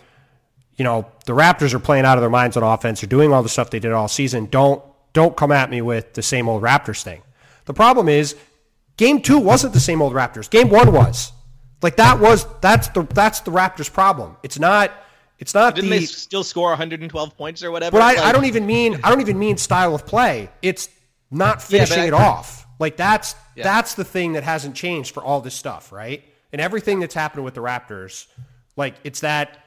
you 0.78 0.84
know, 0.84 1.06
the 1.26 1.32
Raptors 1.34 1.74
are 1.74 1.78
playing 1.78 2.04
out 2.06 2.16
of 2.16 2.22
their 2.22 2.30
minds 2.30 2.56
on 2.56 2.62
offense. 2.62 3.00
They're 3.02 3.08
doing 3.08 3.32
all 3.32 3.42
the 3.42 3.48
stuff 3.50 3.68
they 3.70 3.80
did 3.80 3.92
all 3.92 4.08
season. 4.08 4.46
Don't 4.46 4.82
don't 5.12 5.36
come 5.36 5.52
at 5.52 5.68
me 5.70 5.82
with 5.82 6.14
the 6.14 6.22
same 6.22 6.48
old 6.48 6.62
Raptors 6.62 7.02
thing. 7.02 7.20
The 7.66 7.74
problem 7.74 8.08
is, 8.08 8.36
game 8.96 9.20
two 9.20 9.38
wasn't 9.38 9.74
the 9.74 9.80
same 9.80 10.00
old 10.00 10.12
Raptors. 10.14 10.48
Game 10.48 10.70
one 10.70 10.92
was. 10.92 11.32
Like 11.82 11.96
that 11.96 12.18
was 12.20 12.46
that's 12.60 12.88
the 12.88 13.02
that's 13.02 13.40
the 13.40 13.50
Raptors' 13.50 13.92
problem. 13.92 14.36
It's 14.42 14.58
not 14.58 14.90
it's 15.38 15.54
not 15.54 15.74
didn't 15.76 15.90
the 15.90 15.98
they 16.00 16.04
still 16.06 16.42
score 16.42 16.70
112 16.70 17.36
points 17.36 17.62
or 17.62 17.70
whatever? 17.70 17.98
but 17.98 18.02
I, 18.02 18.28
I 18.28 18.32
don't 18.32 18.46
even 18.46 18.66
mean 18.66 18.98
I 19.04 19.10
don't 19.10 19.20
even 19.20 19.38
mean 19.38 19.56
style 19.58 19.94
of 19.94 20.04
play. 20.06 20.50
It's 20.62 20.88
not 21.30 21.56
Yeah, 21.58 21.84
finishing 21.84 22.02
I- 22.02 22.06
it 22.06 22.14
off. 22.14 22.66
Like 22.80 22.96
that's 22.96 23.34
Yeah. 23.56 23.64
that's 23.64 23.94
the 23.94 24.04
thing 24.04 24.32
that 24.34 24.42
hasn't 24.44 24.74
changed 24.76 25.12
for 25.14 25.22
all 25.22 25.40
this 25.40 25.54
stuff, 25.54 25.92
right? 25.92 26.24
And 26.52 26.60
everything 26.60 26.98
that's 27.00 27.14
happened 27.14 27.44
with 27.44 27.54
the 27.54 27.60
Raptors, 27.60 28.26
like 28.76 28.94
it's 29.04 29.20
that 29.20 29.64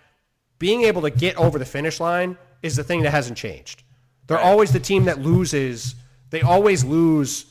being 0.61 0.83
able 0.83 1.01
to 1.01 1.09
get 1.09 1.35
over 1.37 1.57
the 1.59 1.65
finish 1.65 1.99
line 1.99 2.37
is 2.61 2.75
the 2.75 2.83
thing 2.83 3.01
that 3.01 3.09
hasn't 3.11 3.37
changed. 3.37 3.83
They're 4.27 4.39
always 4.39 4.71
the 4.71 4.79
team 4.79 5.05
that 5.05 5.19
loses. 5.19 5.95
They 6.29 6.41
always 6.41 6.85
lose 6.85 7.45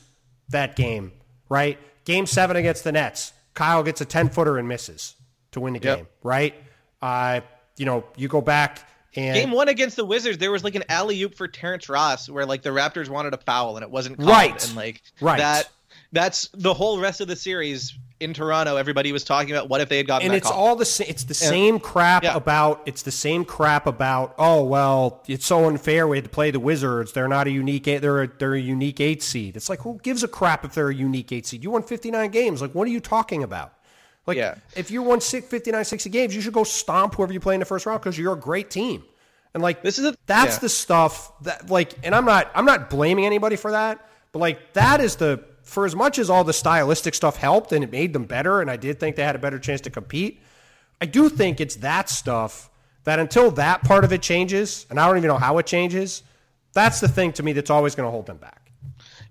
that 0.49 0.75
game, 0.75 1.11
right? 1.49 1.77
Game 2.05 2.25
seven 2.25 2.55
against 2.55 2.83
the 2.85 2.91
Nets, 2.93 3.33
Kyle 3.53 3.83
gets 3.83 3.99
a 4.01 4.05
ten 4.05 4.29
footer 4.29 4.57
and 4.57 4.67
misses 4.67 5.15
to 5.51 5.59
win 5.59 5.73
the 5.73 5.79
Yep. 5.81 5.97
game, 5.97 6.07
right? 6.23 6.55
Uh, 7.01 7.41
you 7.77 7.85
know, 7.85 8.05
you 8.15 8.27
go 8.29 8.41
back 8.41 8.87
and 9.15 9.35
Game 9.35 9.51
one 9.51 9.67
against 9.67 9.97
the 9.97 10.05
Wizards, 10.05 10.37
there 10.37 10.51
was 10.51 10.63
like 10.63 10.75
an 10.75 10.85
alley 10.87 11.21
oop 11.21 11.35
for 11.35 11.47
Terrence 11.47 11.89
Ross 11.89 12.29
where 12.29 12.45
like 12.45 12.61
the 12.61 12.69
Raptors 12.69 13.09
wanted 13.09 13.33
a 13.33 13.37
foul 13.37 13.75
and 13.75 13.83
it 13.83 13.91
wasn't 13.91 14.17
called. 14.17 14.29
Right. 14.29 14.65
And 14.67 14.75
like 14.75 15.01
Right. 15.19 15.37
that 15.39 15.69
that's 16.13 16.47
the 16.53 16.73
whole 16.73 16.97
rest 16.99 17.19
of 17.19 17.27
the 17.27 17.35
series 17.35 17.93
in 18.21 18.33
Toronto. 18.33 18.77
Everybody 18.77 19.11
was 19.11 19.23
talking 19.23 19.51
about 19.51 19.67
what 19.69 19.81
if 19.81 19.89
they 19.89 19.97
had 19.97 20.07
gotten 20.07 20.27
and 20.27 20.35
it's 20.35 20.47
call. 20.47 20.67
all 20.69 20.75
the 20.75 20.85
same. 20.85 21.07
It's 21.09 21.23
the 21.25 21.33
same 21.33 21.79
crap 21.79 22.23
Yeah. 22.23 22.35
about. 22.35 22.81
It's 22.85 23.01
the 23.01 23.11
same 23.11 23.43
crap 23.45 23.87
about. 23.87 24.35
Oh 24.37 24.63
well, 24.63 25.23
it's 25.27 25.45
so 25.45 25.67
unfair. 25.67 26.07
We 26.07 26.17
had 26.17 26.23
to 26.25 26.29
play 26.29 26.51
the 26.51 26.59
Wizards. 26.59 27.11
They're 27.13 27.27
not 27.27 27.47
a 27.47 27.51
unique. 27.51 27.87
eight- 27.87 27.99
They're 28.01 28.23
a, 28.23 28.27
they're 28.27 28.53
a 28.53 28.59
unique 28.61 28.99
eight 28.99 29.21
seed. 29.23 29.55
It's 29.57 29.69
like 29.69 29.81
who 29.81 29.99
gives 30.03 30.23
a 30.23 30.27
crap 30.27 30.63
if 30.63 30.73
they're 30.73 30.89
a 30.89 30.95
unique 30.95 31.31
eight 31.31 31.45
seed? 31.47 31.63
You 31.63 31.71
won 31.71 31.83
fifty 31.83 32.11
nine 32.11 32.31
games. 32.31 32.61
Like 32.61 32.73
what 32.75 32.87
are 32.87 32.91
you 32.91 32.99
talking 33.01 33.43
about? 33.43 33.73
Like 34.27 34.37
Yeah. 34.37 34.55
if 34.75 34.91
you 34.91 35.01
won 35.01 35.19
six, 35.19 35.47
59, 35.47 35.83
60 35.83 36.09
games, 36.11 36.35
you 36.35 36.41
should 36.41 36.53
go 36.53 36.63
stomp 36.63 37.15
whoever 37.15 37.33
you 37.33 37.39
play 37.39 37.55
in 37.55 37.59
the 37.59 37.65
first 37.65 37.87
round 37.87 38.01
because 38.01 38.17
you're 38.19 38.33
a 38.33 38.39
great 38.39 38.69
team. 38.69 39.03
And 39.55 39.63
like 39.63 39.81
This 39.81 39.97
is 39.97 40.05
a- 40.05 40.15
that's 40.27 40.55
yeah. 40.57 40.59
the 40.59 40.69
stuff 40.69 41.31
that 41.41 41.69
like. 41.69 41.93
And 42.03 42.13
I'm 42.15 42.25
not 42.25 42.51
I'm 42.53 42.65
not 42.65 42.89
blaming 42.89 43.25
anybody 43.25 43.55
for 43.55 43.71
that, 43.71 44.07
but 44.31 44.39
like 44.39 44.73
that 44.73 45.01
is 45.01 45.15
the 45.15 45.43
for 45.63 45.85
as 45.85 45.95
much 45.95 46.19
as 46.19 46.29
all 46.29 46.43
the 46.43 46.53
stylistic 46.53 47.13
stuff 47.13 47.37
helped 47.37 47.71
and 47.71 47.83
it 47.83 47.91
made 47.91 48.13
them 48.13 48.25
better, 48.25 48.61
and 48.61 48.69
I 48.69 48.77
did 48.77 48.99
think 48.99 49.15
they 49.15 49.23
had 49.23 49.35
a 49.35 49.39
better 49.39 49.59
chance 49.59 49.81
to 49.81 49.89
compete. 49.89 50.41
I 50.99 51.05
do 51.05 51.29
think 51.29 51.59
it's 51.59 51.77
that 51.77 52.09
stuff 52.09 52.69
that 53.03 53.19
until 53.19 53.51
that 53.51 53.83
part 53.83 54.03
of 54.03 54.13
it 54.13 54.21
changes, 54.21 54.85
and 54.89 54.99
I 54.99 55.07
don't 55.07 55.17
even 55.17 55.27
know 55.27 55.37
how 55.37 55.57
it 55.57 55.65
changes, 55.65 56.23
that's 56.73 56.99
the 56.99 57.07
thing 57.07 57.33
to 57.33 57.43
me 57.43 57.53
that's 57.53 57.69
always 57.69 57.95
going 57.95 58.07
to 58.07 58.11
hold 58.11 58.27
them 58.27 58.37
back. 58.37 58.60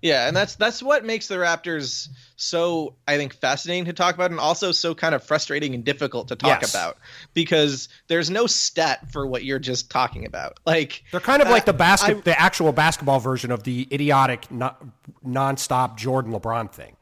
Yeah, 0.01 0.27
and 0.27 0.35
that's 0.35 0.55
that's 0.55 0.81
what 0.81 1.05
makes 1.05 1.27
the 1.27 1.35
Raptors 1.35 2.07
so 2.35 2.95
I 3.07 3.17
think 3.17 3.33
fascinating 3.35 3.85
to 3.85 3.93
talk 3.93 4.15
about 4.15 4.31
and 4.31 4.39
also 4.39 4.71
so 4.71 4.95
kind 4.95 5.13
of 5.13 5.23
frustrating 5.23 5.75
and 5.75 5.83
difficult 5.83 6.29
to 6.29 6.35
talk 6.35 6.61
Yes. 6.61 6.73
about 6.73 6.97
because 7.35 7.87
there's 8.07 8.31
no 8.31 8.47
stat 8.47 9.11
for 9.11 9.27
what 9.27 9.43
you're 9.43 9.59
just 9.59 9.91
talking 9.91 10.25
about. 10.25 10.57
Like 10.65 11.03
They're 11.11 11.19
kind 11.19 11.41
of 11.43 11.49
like 11.49 11.65
the 11.65 11.73
uh, 11.73 11.77
basket, 11.77 12.17
I- 12.17 12.21
the 12.21 12.39
actual 12.41 12.71
basketball 12.71 13.19
version 13.19 13.51
of 13.51 13.61
the 13.61 13.87
idiotic, 13.91 14.49
non- 14.49 14.91
nonstop 15.23 15.97
Jordan 15.97 16.31
LeBron 16.33 16.71
thing. 16.71 16.95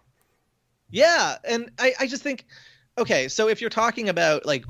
Yeah, 0.89 1.37
and 1.47 1.71
I, 1.79 1.93
I 2.01 2.07
just 2.07 2.23
think, 2.23 2.45
okay, 2.97 3.29
so 3.29 3.47
if 3.47 3.61
you're 3.61 3.69
talking 3.69 4.09
about 4.09 4.45
like, 4.45 4.65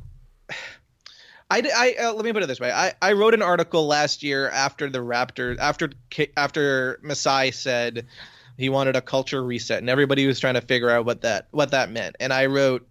I, 1.49 1.63
I 1.75 2.03
uh, 2.05 2.13
let 2.13 2.25
me 2.25 2.33
put 2.33 2.43
it 2.43 2.47
this 2.47 2.59
way, 2.59 2.71
I, 2.71 2.93
I 3.01 3.13
wrote 3.13 3.33
an 3.33 3.41
article 3.41 3.87
last 3.87 4.21
year 4.23 4.49
after 4.49 4.89
the 4.89 4.99
Raptors 4.99 5.57
after 5.59 5.91
after 6.37 6.99
Masai 7.01 7.51
said 7.51 8.05
he 8.57 8.69
wanted 8.69 8.95
a 8.95 9.01
culture 9.01 9.43
reset, 9.43 9.79
and 9.79 9.89
everybody 9.89 10.27
was 10.27 10.39
trying 10.39 10.55
to 10.55 10.61
figure 10.61 10.89
out 10.89 11.05
what 11.05 11.21
that 11.21 11.47
what 11.51 11.71
that 11.71 11.89
meant, 11.89 12.17
and 12.19 12.31
I 12.31 12.45
wrote, 12.47 12.87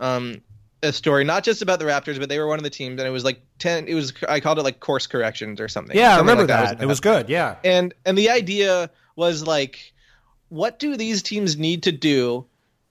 um, 0.00 0.42
a 0.82 0.92
story 0.92 1.24
not 1.24 1.44
just 1.44 1.62
about 1.62 1.78
the 1.78 1.84
Raptors, 1.84 2.18
but 2.18 2.28
they 2.28 2.38
were 2.38 2.46
one 2.46 2.58
of 2.58 2.64
the 2.64 2.70
teams, 2.70 2.98
and 2.98 3.06
it 3.06 3.12
was 3.12 3.24
like 3.24 3.40
ten. 3.58 3.86
It 3.86 3.94
was 3.94 4.12
I 4.28 4.40
called 4.40 4.58
it 4.58 4.62
like 4.62 4.80
course 4.80 5.06
corrections 5.06 5.60
or 5.60 5.68
something. 5.68 5.96
Yeah, 5.96 6.16
I 6.16 6.18
remember 6.18 6.42
like 6.42 6.48
that. 6.48 6.74
was 6.76 6.82
it 6.82 6.86
was 6.86 7.00
good. 7.00 7.28
Yeah. 7.28 7.56
and 7.64 7.94
and 8.04 8.18
the 8.18 8.30
idea 8.30 8.90
was 9.14 9.46
like, 9.46 9.92
what 10.48 10.78
do 10.78 10.96
these 10.96 11.22
teams 11.22 11.56
need 11.56 11.84
to 11.84 11.92
do 11.92 12.46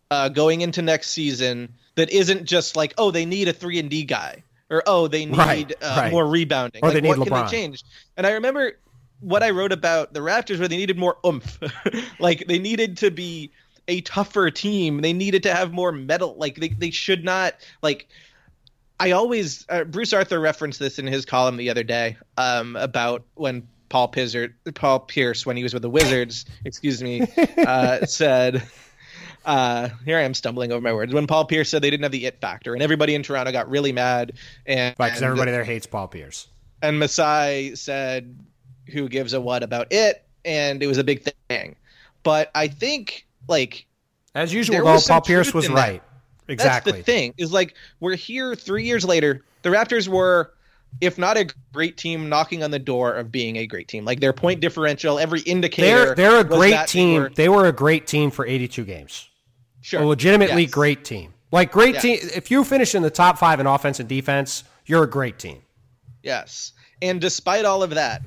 uh, 0.09 0.29
going 0.29 0.61
into 0.61 0.81
next 0.81 1.09
season 1.09 1.73
that 1.95 2.09
isn't 2.09 2.45
just 2.45 2.75
like, 2.75 2.93
oh, 2.97 3.11
they 3.11 3.25
need 3.25 3.47
a 3.47 3.53
three 3.53 3.79
and 3.79 3.89
D 3.89 4.03
guy, 4.03 4.43
or 4.71 4.81
oh, 4.87 5.07
they 5.07 5.25
need 5.25 5.37
Right, 5.37 5.71
uh, 5.81 5.95
right. 5.97 6.11
more 6.11 6.25
rebounding, 6.25 6.83
Or 6.83 6.87
like, 6.89 6.95
they 6.95 7.01
need 7.01 7.17
what 7.19 7.27
can 7.27 7.45
they 7.45 7.51
change? 7.51 7.83
And 8.17 8.25
I 8.25 8.31
remember 8.31 8.79
what 9.19 9.43
I 9.43 9.51
wrote 9.51 9.71
about 9.71 10.13
the 10.13 10.21
Raptors, 10.21 10.57
where 10.57 10.67
they 10.67 10.77
needed 10.77 10.97
more 10.97 11.17
oomph, 11.25 11.59
like 12.19 12.47
they 12.47 12.57
needed 12.57 12.97
to 12.97 13.11
be 13.11 13.51
a 13.87 14.01
tougher 14.01 14.49
team. 14.49 15.01
They 15.01 15.13
needed 15.13 15.43
to 15.43 15.53
have 15.53 15.73
more 15.73 15.91
metal. 15.91 16.35
Like 16.37 16.55
they, 16.55 16.69
they 16.69 16.89
should 16.89 17.23
not 17.23 17.55
like. 17.83 18.07
I 18.99 19.11
always 19.11 19.65
uh, 19.67 19.83
Bruce 19.83 20.13
Arthur 20.13 20.39
referenced 20.39 20.79
this 20.79 20.99
in 20.99 21.07
his 21.07 21.25
column 21.25 21.57
the 21.57 21.71
other 21.71 21.83
day 21.83 22.17
um, 22.37 22.75
about 22.75 23.23
when 23.33 23.67
Paul 23.89 24.09
Pizzard, 24.09 24.53
Paul 24.75 24.99
Pierce, 24.99 25.43
when 25.43 25.57
he 25.57 25.63
was 25.63 25.73
with 25.73 25.81
the 25.81 25.89
Wizards, 25.89 26.45
excuse 26.65 27.01
me, 27.01 27.27
uh, 27.57 28.05
said. 28.05 28.63
Uh, 29.45 29.89
here 30.05 30.17
I 30.17 30.21
am 30.21 30.33
stumbling 30.33 30.71
over 30.71 30.81
my 30.81 30.93
words. 30.93 31.13
When 31.13 31.25
Paul 31.27 31.45
Pierce 31.45 31.69
said 31.69 31.81
they 31.81 31.89
didn't 31.89 32.03
have 32.03 32.11
the 32.11 32.25
it 32.25 32.39
factor, 32.41 32.73
and 32.73 32.83
everybody 32.83 33.15
in 33.15 33.23
Toronto 33.23 33.51
got 33.51 33.69
really 33.69 33.91
mad, 33.91 34.33
and 34.65 34.95
Right, 34.99 35.07
because 35.09 35.23
everybody 35.23 35.51
there 35.51 35.63
hates 35.63 35.87
Paul 35.87 36.07
Pierce. 36.07 36.47
and 36.81 36.99
Masai 36.99 37.75
said, 37.75 38.37
"Who 38.91 39.09
gives 39.09 39.33
a 39.33 39.41
what 39.41 39.63
about 39.63 39.87
it?" 39.91 40.23
And 40.45 40.81
it 40.83 40.87
was 40.87 40.97
a 40.97 41.03
big 41.03 41.27
thing. 41.49 41.75
But 42.23 42.51
I 42.53 42.67
think 42.67 43.25
like 43.47 43.85
As 44.35 44.53
usual, 44.53 44.83
though, 44.85 44.99
Paul 44.99 45.21
Pierce 45.21 45.53
was 45.53 45.65
in 45.65 45.73
that. 45.75 45.81
right. 45.89 46.03
Exactly. 46.47 46.91
That's 46.91 47.05
the 47.05 47.11
thing 47.11 47.33
is 47.37 47.51
like 47.51 47.75
we're 47.99 48.15
here 48.15 48.55
three 48.55 48.83
years 48.85 49.05
later. 49.05 49.43
The 49.63 49.69
Raptors 49.69 50.07
were, 50.07 50.53
if 50.99 51.17
not 51.17 51.37
a 51.37 51.47
great 51.71 51.97
team, 51.97 52.29
knocking 52.29 52.63
on 52.63 52.71
the 52.71 52.79
door 52.79 53.13
of 53.13 53.31
being 53.31 53.57
a 53.57 53.65
great 53.67 53.87
team. 53.87 54.05
Like 54.05 54.19
their 54.19 54.33
point 54.33 54.59
differential, 54.59 55.17
every 55.19 55.39
indicator. 55.41 56.13
They're 56.13 56.15
they're 56.15 56.39
a 56.41 56.43
great 56.43 56.71
that 56.71 56.87
they 56.87 56.91
team. 56.91 57.21
were- 57.21 57.29
They 57.29 57.47
were 57.49 57.67
a 57.67 57.71
great 57.71 58.05
team 58.07 58.31
for 58.31 58.45
82 58.45 58.83
games. 58.85 59.29
Sure, 59.81 60.01
A 60.01 60.05
legitimately 60.05 60.63
Yes. 60.63 60.71
great 60.71 61.03
team. 61.05 61.33
Like 61.51 61.71
great 61.71 61.95
Yes. 61.95 62.01
team. 62.03 62.19
If 62.33 62.49
you 62.49 62.63
finish 62.63 62.95
in 62.95 63.01
the 63.01 63.09
top 63.09 63.37
five 63.37 63.59
in 63.59 63.67
offense 63.67 63.99
and 63.99 64.07
defense, 64.07 64.63
you're 64.85 65.03
a 65.03 65.09
great 65.09 65.37
team. 65.37 65.61
Yes. 66.23 66.71
And 67.01 67.19
despite 67.19 67.65
all 67.65 67.83
of 67.83 67.91
that, 67.91 68.21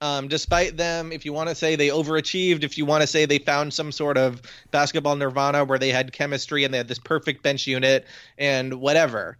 um, 0.00 0.28
despite 0.28 0.76
them, 0.76 1.12
if 1.12 1.24
you 1.24 1.32
want 1.32 1.48
to 1.50 1.54
say 1.54 1.76
they 1.76 1.88
overachieved, 1.88 2.62
if 2.64 2.78
you 2.78 2.86
want 2.86 3.02
to 3.02 3.06
say 3.06 3.26
they 3.26 3.38
found 3.38 3.72
some 3.74 3.92
sort 3.92 4.16
of 4.16 4.40
basketball 4.70 5.16
nirvana 5.16 5.64
where 5.64 5.78
they 5.78 5.90
had 5.90 6.12
chemistry 6.12 6.64
and 6.64 6.72
they 6.72 6.78
had 6.78 6.88
this 6.88 6.98
perfect 6.98 7.42
bench 7.42 7.66
unit 7.66 8.06
and 8.38 8.74
whatever, 8.74 9.38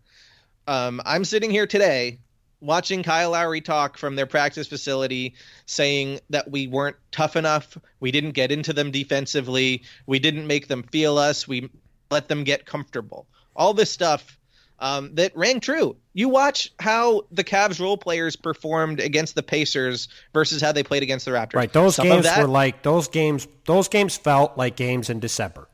um, 0.66 1.00
I'm 1.04 1.24
sitting 1.24 1.50
here 1.50 1.66
today 1.66 2.18
watching 2.60 3.02
Kyle 3.02 3.30
Lowry 3.30 3.60
talk 3.60 3.96
from 3.96 4.16
their 4.16 4.26
practice 4.26 4.66
facility 4.66 5.34
saying 5.66 6.20
that 6.30 6.50
we 6.50 6.66
weren't 6.66 6.96
tough 7.12 7.36
enough, 7.36 7.76
we 8.00 8.10
didn't 8.10 8.32
get 8.32 8.50
into 8.50 8.72
them 8.72 8.90
defensively, 8.90 9.82
we 10.06 10.18
didn't 10.18 10.46
make 10.46 10.68
them 10.68 10.82
feel 10.84 11.18
us, 11.18 11.46
we 11.46 11.70
let 12.10 12.28
them 12.28 12.44
get 12.44 12.66
comfortable. 12.66 13.26
All 13.54 13.74
this 13.74 13.90
stuff 13.90 14.38
um, 14.80 15.14
that 15.14 15.36
rang 15.36 15.60
true. 15.60 15.96
You 16.14 16.28
watch 16.28 16.72
how 16.78 17.22
the 17.32 17.44
Cavs 17.44 17.80
role 17.80 17.96
players 17.96 18.36
performed 18.36 19.00
against 19.00 19.34
the 19.34 19.42
Pacers 19.42 20.08
versus 20.32 20.60
how 20.60 20.72
they 20.72 20.82
played 20.82 21.02
against 21.02 21.24
the 21.24 21.32
Raptors. 21.32 21.54
Right. 21.54 21.72
Those 21.72 21.96
Some 21.96 22.08
games 22.08 22.24
that- 22.24 22.40
were 22.40 22.48
like 22.48 22.82
those 22.82 23.08
games. 23.08 23.48
Those 23.66 23.88
games 23.88 24.16
felt 24.16 24.56
like 24.56 24.76
games 24.76 25.10
in 25.10 25.20
December. 25.20 25.68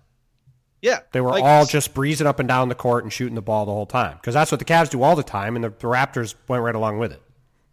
Yeah, 0.84 1.00
They 1.12 1.22
were 1.22 1.30
like, 1.30 1.42
all 1.42 1.64
just 1.64 1.94
breezing 1.94 2.26
up 2.26 2.40
and 2.40 2.46
down 2.46 2.68
the 2.68 2.74
court 2.74 3.04
and 3.04 3.12
shooting 3.12 3.34
the 3.34 3.40
ball 3.40 3.64
the 3.64 3.72
whole 3.72 3.86
time 3.86 4.18
because 4.18 4.34
that's 4.34 4.52
what 4.52 4.58
the 4.58 4.66
Cavs 4.66 4.90
do 4.90 5.02
all 5.02 5.16
the 5.16 5.22
time, 5.22 5.56
and 5.56 5.64
the, 5.64 5.70
the 5.70 5.86
Raptors 5.86 6.34
went 6.46 6.62
right 6.62 6.74
along 6.74 6.98
with 6.98 7.10
it. 7.10 7.22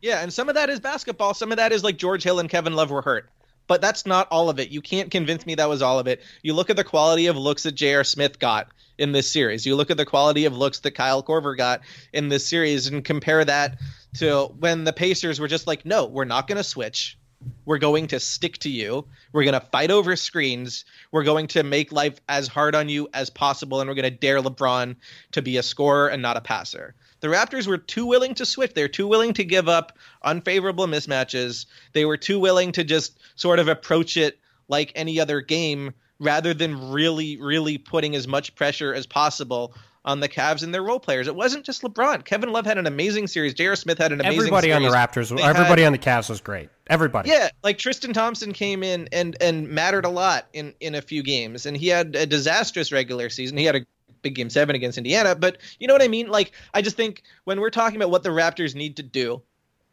Yeah, 0.02 0.22
and 0.22 0.32
some 0.32 0.48
of 0.48 0.56
that 0.56 0.70
is 0.70 0.80
basketball. 0.80 1.34
Some 1.34 1.52
of 1.52 1.58
that 1.58 1.74
is 1.74 1.84
like 1.84 1.98
George 1.98 2.24
Hill 2.24 2.40
and 2.40 2.50
Kevin 2.50 2.74
Love 2.74 2.90
were 2.90 3.02
hurt. 3.02 3.30
But 3.68 3.82
that's 3.82 4.06
not 4.06 4.30
all 4.32 4.50
of 4.50 4.60
it. 4.60 4.70
You 4.70 4.82
can't 4.82 5.12
convince 5.12 5.46
me 5.46 5.56
that 5.56 5.68
was 5.68 5.82
all 5.82 6.00
of 6.00 6.08
it. 6.08 6.22
You 6.42 6.54
look 6.54 6.70
at 6.70 6.78
the 6.78 6.86
quality 6.86 7.28
of 7.28 7.38
looks 7.38 7.64
that 7.64 7.74
J.R. 7.74 8.06
Smith 8.06 8.40
got 8.40 8.70
in 8.98 9.12
this 9.12 9.30
series. 9.30 9.66
You 9.66 9.76
look 9.76 9.92
at 9.92 9.98
the 9.98 10.06
quality 10.06 10.46
of 10.46 10.56
looks 10.56 10.80
that 10.80 10.92
Kyle 10.92 11.22
Korver 11.22 11.58
got 11.58 11.82
in 12.14 12.30
this 12.30 12.48
series 12.48 12.88
and 12.88 13.04
compare 13.04 13.44
that 13.44 13.78
to 14.20 14.46
when 14.58 14.86
the 14.86 14.94
Pacers 14.94 15.40
were 15.40 15.50
just 15.50 15.68
like, 15.68 15.86
no, 15.86 16.06
we're 16.06 16.24
not 16.24 16.48
going 16.48 16.58
to 16.58 16.64
switch. 16.64 17.18
We're 17.66 17.78
going 17.78 18.08
to 18.08 18.20
stick 18.20 18.58
to 18.60 18.70
you. 18.70 19.06
We're 19.34 19.44
going 19.44 19.60
to 19.60 19.68
fight 19.68 19.92
over 19.92 20.16
screens. 20.16 20.86
We're 21.12 21.24
going 21.24 21.48
to 21.48 21.64
make 21.64 21.92
life 21.92 22.20
as 22.28 22.48
hard 22.48 22.76
on 22.76 22.90
you 22.90 23.08
as 23.14 23.30
possible. 23.30 23.80
And 23.80 23.90
we're 23.90 23.96
going 23.96 24.12
to 24.12 24.12
dare 24.12 24.42
LeBron 24.42 24.96
to 25.34 25.42
be 25.42 25.58
a 25.58 25.64
scorer 25.64 26.08
and 26.08 26.22
not 26.22 26.38
a 26.38 26.42
passer. 26.42 26.96
The 27.22 27.28
Raptors 27.28 27.68
were 27.68 27.78
too 27.78 28.06
willing 28.06 28.34
to 28.36 28.46
switch. 28.46 28.74
They're 28.74 28.88
too 28.88 29.08
willing 29.08 29.34
to 29.34 29.44
give 29.44 29.70
up 29.70 29.98
unfavorable 30.24 30.88
mismatches. 30.88 31.68
They 31.94 32.06
were 32.06 32.18
too 32.18 32.40
willing 32.40 32.72
to 32.74 32.84
just 32.84 33.20
sort 33.36 33.60
of 33.60 33.68
approach 33.68 34.18
it 34.18 34.40
like 34.68 34.92
any 34.96 35.20
other 35.20 35.42
game 35.42 35.94
rather 36.20 36.54
than 36.54 36.92
really, 36.92 37.38
really 37.38 37.78
putting 37.78 38.16
as 38.16 38.28
much 38.28 38.56
pressure 38.56 38.94
as 38.94 39.06
possible 39.06 39.76
on 40.04 40.20
the 40.20 40.28
Cavs 40.30 40.64
and 40.64 40.74
their 40.74 40.82
role 40.82 41.00
players. 41.00 41.28
It 41.28 41.36
wasn't 41.36 41.64
just 41.64 41.84
LeBron. 41.84 42.26
Kevin 42.26 42.52
Love 42.52 42.66
had 42.66 42.78
an 42.80 42.88
amazing 42.88 43.28
series. 43.28 43.54
J.R. 43.54 43.76
Smith 43.76 43.98
had 44.00 44.12
an 44.12 44.20
amazing 44.20 44.40
series. 44.40 44.48
Everybody 44.54 44.74
on 44.74 44.82
the. 44.82 44.90
Raptors, 44.90 45.36
They 45.36 45.44
everybody 45.44 45.82
had- 45.84 45.88
on 45.88 45.94
the 45.94 46.00
Cavs 46.00 46.30
was 46.30 46.42
great. 46.42 46.70
Everybody. 46.88 47.30
yeah, 47.30 47.50
like 47.64 47.78
Tristan 47.78 48.12
Thompson 48.14 48.52
came 48.52 48.84
in 48.84 49.08
and 49.12 49.38
and 49.40 49.70
mattered 49.70 50.06
a 50.06 50.10
lot 50.10 50.48
in 50.54 50.74
in 50.80 50.96
a 50.96 51.02
few 51.02 51.24
games, 51.24 51.66
and 51.66 51.78
he 51.78 51.88
had 51.88 52.16
a 52.16 52.26
disastrous 52.26 52.92
regular 52.92 53.30
season. 53.30 53.58
He 53.58 53.64
had 53.66 53.76
a 53.76 53.86
big 54.24 54.36
game 54.36 54.50
seven 54.50 54.76
against 54.76 54.98
Indiana, 54.98 55.36
but 55.36 55.58
you 55.80 55.88
know 55.88 55.94
what 55.94 56.02
I 56.02 56.08
mean. 56.08 56.28
Like 56.30 56.52
I 56.74 56.82
just 56.82 56.98
think 56.98 57.22
when 57.46 57.60
we're 57.62 57.70
talking 57.70 57.96
about 57.96 58.10
what 58.12 58.24
the 58.24 58.30
Raptors 58.30 58.76
need 58.76 58.98
to 58.98 59.04
do, 59.04 59.42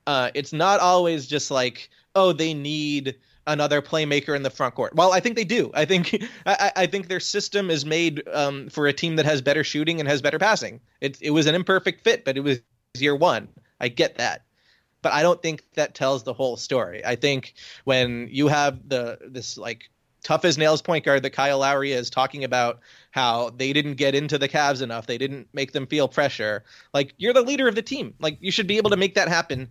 uh, 0.06 0.30
it's 0.34 0.52
not 0.52 0.80
always 0.80 1.26
just 1.26 1.50
like 1.50 1.88
oh 2.14 2.32
they 2.32 2.52
need 2.54 3.16
another 3.48 3.82
playmaker 3.82 4.36
in 4.36 4.42
the 4.44 4.50
front 4.50 4.74
court. 4.76 4.94
Well, 4.94 5.12
I 5.12 5.20
think 5.20 5.34
they 5.34 5.44
do. 5.44 5.72
I 5.74 5.84
think 5.84 6.22
I, 6.46 6.72
I 6.76 6.86
think 6.86 7.08
their 7.08 7.20
system 7.20 7.70
is 7.70 7.84
made 7.84 8.22
um, 8.32 8.68
for 8.68 8.86
a 8.86 8.92
team 8.92 9.16
that 9.16 9.26
has 9.26 9.42
better 9.42 9.64
shooting 9.64 9.98
and 9.98 10.08
has 10.08 10.22
better 10.22 10.38
passing. 10.38 10.80
It 11.00 11.18
it 11.20 11.30
was 11.30 11.46
an 11.46 11.54
imperfect 11.54 12.04
fit, 12.04 12.24
but 12.24 12.36
it 12.36 12.40
was 12.40 12.60
year 12.96 13.16
one. 13.16 13.48
I 13.80 13.88
get 13.88 14.16
that 14.18 14.42
but 15.02 15.12
I 15.12 15.22
don't 15.22 15.40
think 15.40 15.62
that 15.74 15.94
tells 15.94 16.24
the 16.24 16.32
whole 16.32 16.56
story. 16.56 17.04
I 17.04 17.16
think 17.16 17.54
when 17.84 18.28
you 18.30 18.48
have 18.48 18.88
the 18.88 19.18
this 19.28 19.56
like 19.56 19.90
tough 20.24 20.44
as 20.44 20.58
nails 20.58 20.82
point 20.82 21.04
guard 21.04 21.22
that 21.22 21.30
Kyle 21.30 21.60
Lowry 21.60 21.92
is 21.92 22.10
talking 22.10 22.44
about 22.44 22.80
how 23.10 23.50
they 23.50 23.72
didn't 23.72 23.94
get 23.94 24.14
into 24.14 24.38
the 24.38 24.48
Cavs 24.48 24.82
enough, 24.82 25.06
they 25.06 25.18
didn't 25.18 25.48
make 25.52 25.72
them 25.72 25.86
feel 25.86 26.08
pressure. 26.08 26.64
Like 26.92 27.14
you're 27.16 27.32
the 27.32 27.42
leader 27.42 27.68
of 27.68 27.74
the 27.74 27.82
team. 27.82 28.14
Like 28.18 28.38
you 28.40 28.50
should 28.50 28.66
be 28.66 28.76
able 28.76 28.90
to 28.90 28.96
make 28.96 29.14
that 29.14 29.28
happen. 29.28 29.68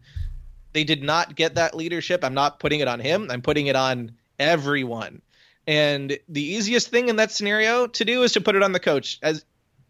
They 0.74 0.84
did 0.84 1.03
not 1.03 1.36
get 1.36 1.55
that 1.55 1.76
leadership. 1.76 2.24
I'm 2.24 2.34
not 2.34 2.59
putting 2.59 2.80
it 2.80 2.88
on 2.88 2.99
him. 2.99 3.30
I'm 3.32 3.41
putting 3.41 3.68
it 3.68 3.76
on 3.76 4.11
everyone. 4.39 5.22
And 5.65 6.18
the 6.30 6.43
easiest 6.43 6.89
thing 6.89 7.09
in 7.09 7.18
that 7.18 7.32
scenario 7.32 7.88
to 7.88 8.05
do 8.05 8.24
is 8.24 8.32
to 8.34 8.41
put 8.41 8.55
it 8.55 8.63
on 8.63 8.72
the 8.72 8.80
coach. 8.80 9.20
As 9.22 9.43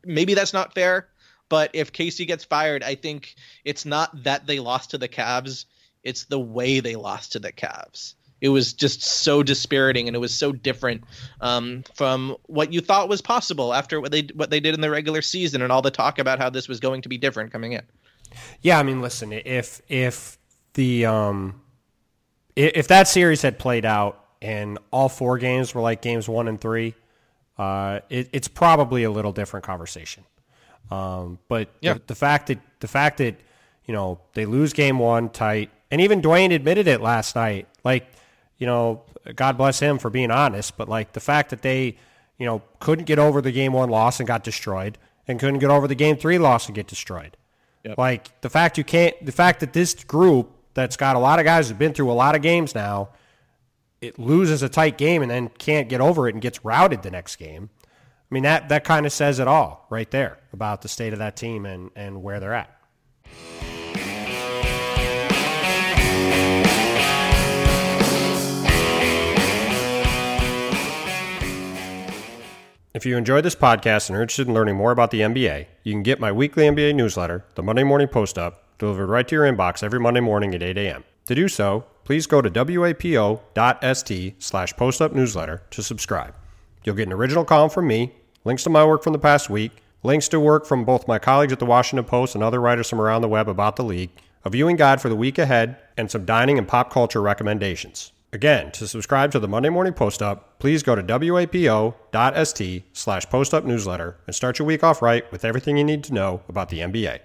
maybe 0.03 0.34
that's 0.34 0.53
not 0.53 0.73
fair, 0.73 1.07
but 1.49 1.71
if 1.73 1.93
Casey 1.93 2.25
gets 2.25 2.43
fired, 2.43 2.84
I 2.84 2.95
think 2.95 3.36
it's 3.63 3.86
not 3.86 4.23
that 4.23 4.47
they 4.47 4.59
lost 4.59 4.91
to 4.91 4.97
the 4.97 5.07
Cavs, 5.07 5.65
it's 6.03 6.25
the 6.25 6.39
way 6.39 6.80
they 6.80 6.95
lost 6.95 7.34
to 7.34 7.39
the 7.39 7.51
Cavs. 7.51 8.15
It 8.39 8.49
was 8.49 8.73
just 8.73 9.01
so 9.01 9.41
dispiriting, 9.41 10.07
and 10.07 10.15
it 10.15 10.19
was 10.19 10.34
so 10.34 10.51
different 10.51 11.03
um, 11.41 11.84
from 11.95 12.36
what 12.45 12.71
you 12.71 12.82
thought 12.82 13.09
was 13.09 13.21
possible 13.21 13.73
after 13.73 13.99
what 13.99 14.11
they 14.11 14.28
what 14.36 14.51
they 14.51 14.59
did 14.59 14.75
in 14.75 14.82
the 14.82 14.91
regular 14.91 15.23
season, 15.23 15.63
and 15.63 15.71
all 15.71 15.82
the 15.82 15.89
talk 15.89 16.19
about 16.19 16.38
how 16.38 16.51
this 16.51 16.67
was 16.67 16.80
going 16.80 17.01
to 17.01 17.09
be 17.09 17.17
different 17.17 17.51
coming 17.51 17.71
in. 17.71 17.82
Yeah, 18.61 18.78
I 18.78 18.84
mean, 18.84 19.01
listen, 19.01 19.34
if 19.34 19.82
if 19.88 20.36
the 20.78 21.05
um 21.07 21.59
if 22.55 22.88
that 22.88 23.07
series 23.07 23.41
had 23.41 23.59
played 23.59 23.86
out 23.86 24.23
and 24.41 24.80
all 24.91 25.09
four 25.09 25.38
games 25.38 25.75
were 25.75 25.82
like 25.82 26.01
games 26.01 26.28
one 26.30 26.47
and 26.47 26.59
three, 26.59 26.95
uh, 27.57 27.99
it, 28.09 28.30
it's 28.34 28.47
probably 28.47 29.03
a 29.03 29.11
little 29.11 29.32
different 29.32 29.65
conversation. 29.65 30.23
Um, 30.89 31.38
but 31.49 31.69
Yeah. 31.82 31.93
the, 31.95 32.01
the 32.07 32.15
fact 32.15 32.47
that 32.47 32.59
the 32.80 32.88
fact 32.88 33.17
that 33.17 33.36
you 33.86 33.93
know 33.93 34.19
they 34.34 34.45
lose 34.45 34.73
game 34.73 34.97
one 34.99 35.30
tight, 35.30 35.69
and 35.91 35.99
even 36.01 36.21
Dwane 36.21 36.53
admitted 36.53 36.88
it 36.88 37.01
last 37.01 37.36
night. 37.36 37.67
Like, 37.84 38.07
you 38.57 38.65
know, 38.67 39.01
God 39.36 39.57
bless 39.57 39.80
him 39.80 39.97
for 39.97 40.09
being 40.09 40.32
honest, 40.32 40.78
but 40.78 40.88
like 40.89 41.13
the 41.13 41.19
fact 41.19 41.49
that 41.51 41.61
they, 41.61 41.97
you 42.38 42.45
know, 42.45 42.61
couldn't 42.80 43.05
get 43.05 43.19
over 43.19 43.41
the 43.41 43.51
game 43.51 43.73
one 43.73 43.89
loss 43.89 44.19
and 44.19 44.28
got 44.28 44.43
destroyed, 44.43 44.97
and 45.28 45.39
couldn't 45.39 45.59
get 45.59 45.69
over 45.69 45.88
the 45.88 45.95
game 45.95 46.17
three 46.17 46.38
loss 46.39 46.67
and 46.67 46.75
get 46.75 46.88
destroyed. 46.88 47.36
Like 47.97 48.41
the 48.41 48.49
fact 48.49 48.78
you 48.78 48.84
can't, 48.84 49.13
the 49.25 49.32
fact 49.32 49.59
that 49.61 49.73
this 49.73 49.93
group 50.03 50.51
that's 50.78 50.95
got 50.95 51.15
a 51.15 51.19
lot 51.19 51.39
of 51.39 51.45
guys 51.45 51.67
who've 51.67 51.80
been 51.80 51.91
through 51.91 52.11
a 52.11 52.13
lot 52.13 52.36
of 52.36 52.43
games 52.43 52.75
now, 52.75 53.09
it 53.99 54.19
loses 54.19 54.61
a 54.61 54.69
tight 54.69 54.95
game 54.95 55.23
and 55.23 55.32
then 55.32 55.49
can't 55.57 55.89
get 55.89 55.99
over 55.99 56.30
it 56.30 56.36
and 56.36 56.41
gets 56.41 56.63
routed 56.63 57.01
the 57.01 57.09
next 57.09 57.38
game. 57.38 57.71
I 57.84 58.34
mean 58.34 58.43
that 58.43 58.69
that 58.69 58.84
kind 58.84 59.07
of 59.07 59.11
says 59.11 59.39
it 59.39 59.47
all 59.47 59.88
right 59.89 60.09
there 60.11 60.38
about 60.53 60.84
the 60.84 60.88
state 60.88 61.13
of 61.13 61.19
that 61.19 61.36
team 61.36 61.65
and 61.65 61.89
and 61.95 62.21
where 62.21 62.39
they're 62.39 62.53
at. 62.53 62.71
If 72.93 73.05
you 73.05 73.17
enjoyed 73.17 73.45
this 73.45 73.55
podcast 73.55 74.09
and 74.09 74.17
are 74.17 74.21
interested 74.21 74.47
in 74.47 74.53
learning 74.53 74.75
more 74.75 74.91
about 74.91 75.09
the 75.09 75.21
NBA, 75.21 75.65
you 75.84 75.93
can 75.93 76.03
get 76.03 76.19
my 76.19 76.32
weekly 76.32 76.65
NBA 76.65 76.93
newsletter, 76.93 77.45
the 77.55 77.63
Monday 77.63 77.84
Morning 77.84 78.07
Post 78.07 78.38
Up, 78.38 78.66
delivered 78.78 79.07
right 79.07 79.28
to 79.28 79.36
your 79.36 79.45
inbox 79.45 79.84
every 79.84 79.99
Monday 79.99 80.19
morning 80.19 80.53
at 80.53 80.63
8 80.63 80.78
a.m. 80.78 81.03
To 81.25 81.36
do 81.36 81.47
so, 81.47 81.86
please 82.03 82.25
go 82.25 82.41
to 82.41 82.49
wapo.st 82.49 84.36
slash 84.41 84.73
postup 84.78 85.13
newsletter 85.13 85.61
to 85.71 85.84
subscribe. 85.84 86.34
You'll 86.84 86.95
get 86.95 87.07
an 87.07 87.13
original 87.13 87.43
column 87.43 87.69
from 87.69 87.88
me, 87.88 88.13
links 88.45 88.63
to 88.63 88.69
my 88.69 88.86
work 88.86 89.03
from 89.03 89.13
the 89.13 89.19
past 89.19 89.49
week, 89.49 89.84
links 90.03 90.30
to 90.30 90.39
work 90.39 90.65
from 90.65 90.86
both 90.86 91.07
my 91.07 91.19
colleagues 91.19 91.51
at 91.51 91.59
the 91.59 91.65
Washington 91.65 92.05
Post 92.05 92.34
and 92.34 92.43
other 92.43 92.61
writers 92.61 92.89
from 92.89 93.01
around 93.01 93.21
the 93.21 93.28
web 93.28 93.49
about 93.49 93.75
the 93.75 93.84
league, 93.84 94.11
a 94.45 94.49
viewing 94.49 94.78
guide 94.78 95.01
for 95.01 95.09
the 95.09 95.15
week 95.15 95.38
ahead, 95.38 95.75
and 95.97 96.09
some 96.09 96.23
dining 96.23 96.57
and 96.57 96.67
pop 96.67 96.91
culture 96.91 97.21
recommendations. 97.21 98.13
Again, 98.32 98.71
to 98.71 98.88
subscribe 98.88 99.32
to 99.32 99.39
the 99.39 99.47
Monday 99.47 99.69
Morning 99.69 99.93
Post 99.93 100.21
Up, 100.21 100.59
please 100.59 100.84
go 100.84 100.95
to 100.95 101.03
wapo.st 101.03 102.84
slash 102.93 103.25
postup 103.30 103.65
newsletter 103.65 104.17
and 104.28 104.36
start 104.36 104.59
your 104.59 104.65
week 104.65 104.84
off 104.84 105.01
right 105.01 105.30
with 105.32 105.43
everything 105.43 105.78
you 105.78 105.84
need 105.84 106.03
to 106.05 106.13
know 106.13 106.41
about 106.47 106.69
the 106.69 106.80
NBA. 106.80 107.19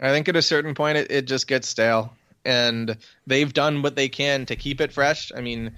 I 0.00 0.10
think 0.10 0.28
at 0.28 0.36
a 0.36 0.42
certain 0.42 0.74
point 0.74 0.98
it, 0.98 1.10
it 1.10 1.26
just 1.26 1.46
gets 1.46 1.68
stale. 1.68 2.12
And 2.44 2.96
they've 3.26 3.52
done 3.52 3.82
what 3.82 3.96
they 3.96 4.08
can 4.08 4.46
to 4.46 4.56
keep 4.56 4.80
it 4.80 4.92
fresh. 4.92 5.32
I 5.36 5.40
mean, 5.40 5.72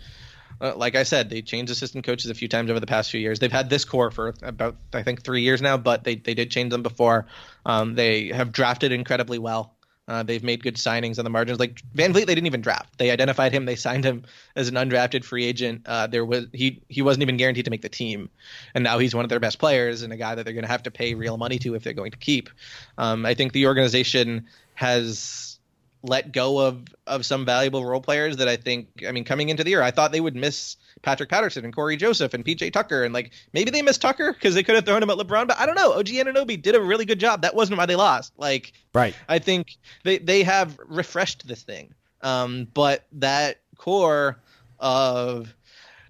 uh, 0.61 0.75
like 0.77 0.95
I 0.95 1.05
said, 1.05 1.31
they 1.31 1.43
changed 1.43 1.73
assistant 1.73 2.05
coaches 2.05 2.31
a 2.31 2.35
few 2.35 2.49
times 2.49 2.71
over 2.71 2.81
the 2.81 2.87
past 2.87 3.11
few 3.11 3.21
years. 3.21 3.39
They've 3.39 3.51
had 3.51 3.71
this 3.71 3.85
core 3.85 4.11
for 4.11 4.35
about, 4.43 4.77
I 4.93 5.03
think, 5.03 5.23
three 5.23 5.43
years 5.43 5.63
now, 5.63 5.79
but 5.79 6.05
they, 6.05 6.17
they 6.17 6.35
did 6.35 6.51
change 6.51 6.71
them 6.71 6.83
before. 6.83 7.27
Um, 7.65 7.95
they 7.95 8.29
have 8.29 8.53
drafted 8.53 8.93
incredibly 8.93 9.39
well. 9.39 9.75
Uh, 10.11 10.25
they've 10.25 10.43
made 10.43 10.61
good 10.61 10.75
signings 10.75 11.21
on 11.21 11.25
the 11.25 11.31
margins. 11.31 11.61
Like 11.61 11.81
VanVleet, 11.95 12.27
they 12.27 12.35
didn't 12.35 12.49
even 12.49 12.63
draft. 12.63 12.99
They 12.99 13.13
identified 13.13 13.53
him. 13.53 13.65
They 13.65 13.77
signed 13.77 14.05
him 14.05 14.25
as 14.57 14.67
an 14.67 14.75
undrafted 14.75 15.25
free 15.25 15.45
agent. 15.45 15.83
Uh, 15.87 16.09
there 16.09 16.25
was 16.25 16.47
he 16.53 16.83
he 16.89 17.01
wasn't 17.01 17.23
even 17.23 17.37
guaranteed 17.37 17.67
to 17.67 17.71
make 17.71 17.83
the 17.83 17.89
team, 17.89 18.29
and 18.75 18.83
now 18.83 18.99
he's 18.99 19.15
one 19.15 19.25
of 19.25 19.29
their 19.29 19.39
best 19.39 19.61
players 19.61 20.03
and 20.03 20.13
a 20.13 20.17
guy 20.17 20.35
that 20.35 20.43
they're 20.43 20.53
going 20.53 20.65
to 20.65 20.71
have 20.71 20.83
to 20.83 20.91
pay 20.91 21.15
real 21.15 21.37
money 21.37 21.61
to 21.61 21.77
if 21.77 21.85
they're 21.85 21.93
going 21.93 22.11
to 22.11 22.19
keep. 22.19 22.51
Um, 22.99 23.25
I 23.25 23.35
think 23.35 23.53
the 23.53 23.69
organization 23.69 24.49
has 24.75 25.60
let 26.03 26.33
go 26.33 26.59
of 26.59 26.85
of 27.07 27.27
some 27.27 27.45
valuable 27.45 27.85
role 27.85 28.01
players 28.01 28.39
that 28.39 28.49
I 28.49 28.57
think. 28.57 28.89
I 29.07 29.13
mean, 29.13 29.25
coming 29.25 29.49
into 29.49 29.65
the 29.65 29.71
year, 29.71 29.83
I 29.83 29.91
thought 29.91 30.13
they 30.13 30.21
would 30.21 30.37
miss 30.37 30.77
Patrick 31.03 31.29
Patterson 31.29 31.65
and 31.65 31.75
Cory 31.75 31.97
Joseph 31.97 32.35
and 32.35 32.45
PJ 32.45 32.73
Tucker, 32.73 33.05
and 33.05 33.13
like 33.13 33.33
maybe 33.53 33.71
they 33.71 33.83
missed 33.83 34.01
Tucker 34.01 34.33
because 34.33 34.55
they 34.55 34.63
could 34.63 34.75
have 34.75 34.87
thrown 34.87 35.03
him 35.03 35.11
at 35.11 35.19
LeBron. 35.19 35.47
But 35.47 35.59
I 35.59 35.67
don't 35.67 35.75
know. 35.75 35.93
OG 35.93 36.07
Anunoby 36.07 36.61
did 36.61 36.75
a 36.75 36.81
really 36.81 37.05
good 37.05 37.21
job. 37.21 37.43
That 37.43 37.55
wasn't 37.55 37.79
why 37.79 37.87
they 37.87 37.97
lost. 37.97 38.33
Like, 38.39 38.73
right? 38.95 39.15
I 39.29 39.39
think 39.39 39.77
they 40.05 40.19
they 40.19 40.43
have 40.43 40.79
refreshed 40.87 41.47
this 41.47 41.63
thing. 41.63 41.95
Um, 42.23 42.69
but 42.73 43.07
that 43.13 43.61
core 43.77 44.39
of 44.79 45.55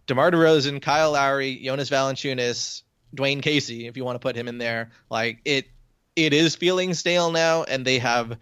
DeMar 0.07 0.31
DeRozan, 0.33 0.83
Kyle 0.83 1.13
Lowry, 1.13 1.57
Jonas 1.57 1.91
Valanciunas, 1.91 2.83
Dwane 3.17 3.43
Casey, 3.43 3.87
if 3.87 3.97
you 3.97 4.05
want 4.05 4.17
to 4.17 4.21
put 4.21 4.37
him 4.37 4.49
in 4.49 4.59
there, 4.59 4.91
like 5.11 5.39
it 5.45 5.67
it 6.17 6.33
is 6.33 6.57
feeling 6.57 6.95
stale 6.95 7.31
now, 7.31 7.65
and 7.65 7.85
they 7.85 7.99
have 7.99 8.37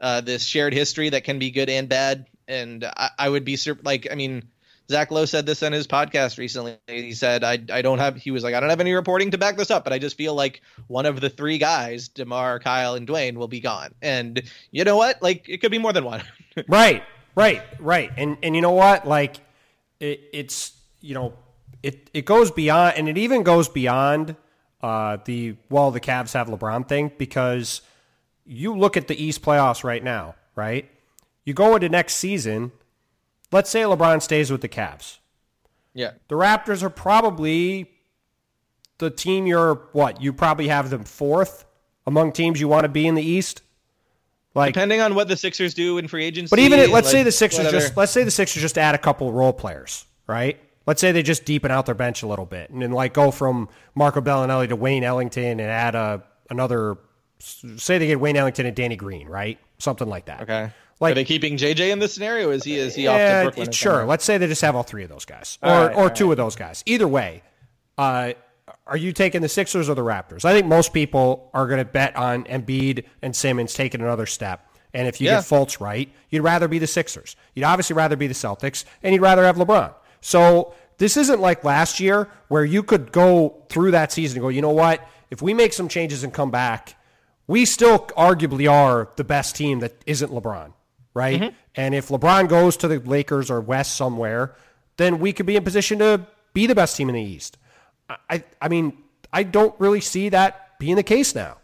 uh, 0.00 0.20
this 0.20 0.44
shared 0.44 0.72
history 0.72 1.10
that 1.10 1.24
can 1.24 1.38
be 1.38 1.50
good 1.50 1.68
and 1.68 1.88
bad. 1.88 2.26
And 2.48 2.84
I, 2.84 3.10
I 3.18 3.28
would 3.28 3.44
be 3.44 3.56
sur- 3.56 3.78
like, 3.84 4.08
I 4.10 4.14
mean, 4.14 4.44
Zach 4.90 5.12
Lowe 5.12 5.24
said 5.24 5.46
this 5.46 5.62
on 5.62 5.70
his 5.70 5.86
podcast 5.86 6.36
recently. 6.36 6.76
He 6.88 7.12
said, 7.12 7.44
I, 7.44 7.58
I 7.72 7.80
don't 7.80 8.00
have, 8.00 8.16
he 8.16 8.32
was 8.32 8.42
like, 8.42 8.54
I 8.54 8.60
don't 8.60 8.70
have 8.70 8.80
any 8.80 8.92
reporting 8.92 9.30
to 9.30 9.38
back 9.38 9.56
this 9.56 9.70
up, 9.70 9.84
but 9.84 9.92
I 9.92 9.98
just 9.98 10.16
feel 10.16 10.34
like 10.34 10.62
one 10.88 11.06
of 11.06 11.20
the 11.20 11.30
three 11.30 11.58
guys, 11.58 12.08
DeMar, 12.08 12.58
Kyle, 12.58 12.94
and 12.94 13.06
Dwane, 13.06 13.36
will 13.36 13.46
be 13.46 13.60
gone. 13.60 13.94
And 14.02 14.42
you 14.72 14.82
know 14.82 14.96
what? 14.96 15.22
Like, 15.22 15.48
it 15.48 15.58
could 15.58 15.70
be 15.70 15.78
more 15.78 15.92
than 15.92 16.04
one. 16.04 16.22
right, 16.68 17.04
right, 17.36 17.62
right. 17.78 18.10
And, 18.16 18.36
and 18.42 18.56
you 18.56 18.62
know 18.62 18.72
what? 18.72 19.06
Like, 19.06 19.36
it, 20.00 20.20
it's, 20.32 20.72
you 21.00 21.14
know, 21.14 21.34
it, 21.84 22.10
it 22.12 22.24
goes 22.24 22.50
beyond, 22.50 22.96
and 22.96 23.08
it 23.08 23.16
even 23.16 23.44
goes 23.44 23.68
beyond 23.68 24.34
uh, 24.82 25.18
the, 25.24 25.56
well, 25.68 25.92
the 25.92 26.00
Cavs 26.00 26.32
have 26.32 26.48
LeBron 26.48 26.88
thing 26.88 27.12
because 27.16 27.82
you 28.50 28.76
look 28.76 28.96
at 28.96 29.06
the 29.06 29.22
East 29.22 29.42
playoffs 29.42 29.84
right 29.84 30.02
now, 30.02 30.34
right? 30.56 30.90
You 31.44 31.54
go 31.54 31.76
into 31.76 31.88
next 31.88 32.14
season, 32.14 32.72
let's 33.52 33.70
say 33.70 33.82
LeBron 33.82 34.20
stays 34.20 34.50
with 34.50 34.60
the 34.60 34.68
Cavs. 34.68 35.18
Yeah. 35.94 36.12
The 36.28 36.34
Raptors 36.34 36.82
are 36.82 36.90
probably 36.90 37.90
the 38.98 39.08
team 39.08 39.46
you're 39.46 39.76
what? 39.92 40.20
You 40.20 40.32
probably 40.32 40.68
have 40.68 40.90
them 40.90 41.04
fourth 41.04 41.64
among 42.06 42.32
teams 42.32 42.60
you 42.60 42.66
want 42.66 42.82
to 42.82 42.88
be 42.88 43.06
in 43.06 43.14
the 43.14 43.22
East. 43.22 43.62
Like 44.54 44.74
depending 44.74 45.00
on 45.00 45.14
what 45.14 45.28
the 45.28 45.36
Sixers 45.36 45.72
do 45.72 45.98
in 45.98 46.08
free 46.08 46.24
agency. 46.24 46.50
But 46.50 46.58
even 46.58 46.78
let's 46.90 47.06
like, 47.06 47.12
say 47.12 47.22
the 47.22 47.30
Sixers 47.30 47.66
whatever. 47.66 47.78
just 47.78 47.96
let's 47.96 48.10
say 48.10 48.24
the 48.24 48.32
Sixers 48.32 48.60
just 48.60 48.78
add 48.78 48.96
a 48.96 48.98
couple 48.98 49.32
role 49.32 49.52
players, 49.52 50.06
right? 50.26 50.58
Let's 50.86 51.00
say 51.00 51.12
they 51.12 51.22
just 51.22 51.44
deepen 51.44 51.70
out 51.70 51.86
their 51.86 51.94
bench 51.94 52.24
a 52.24 52.26
little 52.26 52.46
bit 52.46 52.70
and 52.70 52.82
then 52.82 52.90
like 52.90 53.14
go 53.14 53.30
from 53.30 53.68
Marco 53.94 54.20
Belinelli 54.20 54.68
to 54.70 54.76
Wayne 54.76 55.04
Ellington 55.04 55.60
and 55.60 55.70
add 55.70 55.94
a 55.94 56.24
another 56.50 56.98
say 57.40 57.98
they 57.98 58.06
get 58.06 58.20
Wayne 58.20 58.36
Ellington 58.36 58.66
and 58.66 58.76
Danny 58.76 58.96
Green, 58.96 59.28
right? 59.28 59.58
Something 59.78 60.08
like 60.08 60.26
that. 60.26 60.42
Okay. 60.42 60.70
Like, 61.00 61.12
Are 61.12 61.14
they 61.14 61.24
keeping 61.24 61.56
JJ 61.56 61.92
in 61.92 61.98
this 61.98 62.12
scenario? 62.12 62.50
Is 62.50 62.62
he 62.62 62.76
is 62.76 62.94
he 62.94 63.06
off 63.06 63.16
to 63.16 63.40
Brooklyn? 63.44 63.72
Sure. 63.72 64.04
Let's 64.04 64.24
say 64.24 64.36
they 64.36 64.46
just 64.46 64.60
have 64.60 64.76
all 64.76 64.82
three 64.82 65.02
of 65.02 65.08
those 65.08 65.24
guys, 65.24 65.58
or 65.62 65.70
right, 65.70 65.96
or 65.96 66.10
two 66.10 66.26
right. 66.26 66.32
of 66.32 66.36
those 66.36 66.56
guys. 66.56 66.82
Either 66.84 67.08
way, 67.08 67.42
uh, 67.96 68.34
are 68.86 68.96
you 68.98 69.12
taking 69.12 69.40
the 69.40 69.48
Sixers 69.48 69.88
or 69.88 69.94
the 69.94 70.02
Raptors? 70.02 70.44
I 70.44 70.52
think 70.52 70.66
most 70.66 70.92
people 70.92 71.50
are 71.54 71.66
going 71.66 71.78
to 71.78 71.86
bet 71.86 72.16
on 72.16 72.44
Embiid 72.44 73.04
and 73.22 73.34
Simmons 73.34 73.72
taking 73.72 74.02
another 74.02 74.26
step. 74.26 74.66
And 74.92 75.08
if 75.08 75.20
you 75.20 75.28
yeah. 75.28 75.36
get 75.36 75.44
Fultz 75.44 75.80
right, 75.80 76.12
you'd 76.28 76.42
rather 76.42 76.68
be 76.68 76.78
the 76.78 76.86
Sixers. 76.86 77.36
You'd 77.54 77.64
obviously 77.64 77.94
rather 77.94 78.16
be 78.16 78.26
the 78.26 78.34
Celtics, 78.34 78.84
and 79.02 79.14
you'd 79.14 79.22
rather 79.22 79.44
have 79.44 79.56
LeBron. 79.56 79.94
So 80.20 80.74
this 80.98 81.16
isn't 81.16 81.40
like 81.40 81.64
last 81.64 82.00
year 82.00 82.28
where 82.48 82.64
you 82.64 82.82
could 82.82 83.10
go 83.10 83.62
through 83.70 83.92
that 83.92 84.12
season 84.12 84.38
and 84.38 84.42
go, 84.42 84.48
you 84.48 84.60
know 84.60 84.70
what? 84.70 85.06
If 85.30 85.40
we 85.40 85.54
make 85.54 85.72
some 85.72 85.88
changes 85.88 86.24
and 86.24 86.32
come 86.32 86.50
back, 86.50 86.96
we 87.50 87.64
still 87.64 87.98
arguably 88.16 88.70
are 88.70 89.10
the 89.16 89.24
best 89.24 89.56
team 89.56 89.80
that 89.80 89.94
isn't 90.06 90.30
LeBron 90.30 90.72
right? 91.14 91.40
Mm-hmm. 91.40 91.56
And 91.74 91.94
if 91.94 92.08
LeBron 92.08 92.48
goes 92.48 92.76
to 92.78 92.88
the 92.88 92.98
Lakers 92.98 93.50
or 93.50 93.60
West 93.60 93.96
somewhere, 93.96 94.54
then 94.96 95.18
we 95.18 95.32
could 95.32 95.46
be 95.46 95.56
in 95.56 95.64
position 95.64 95.98
to 96.00 96.26
be 96.52 96.66
the 96.66 96.74
best 96.74 96.96
team 96.96 97.08
in 97.08 97.14
the 97.14 97.22
East. 97.22 97.58
I, 98.28 98.44
I 98.60 98.68
mean, 98.68 98.96
I 99.32 99.44
don't 99.44 99.74
really 99.78 100.00
see 100.00 100.30
that 100.30 100.78
being 100.78 100.96
the 100.96 101.02
case 101.02 101.34
now. 101.34 101.58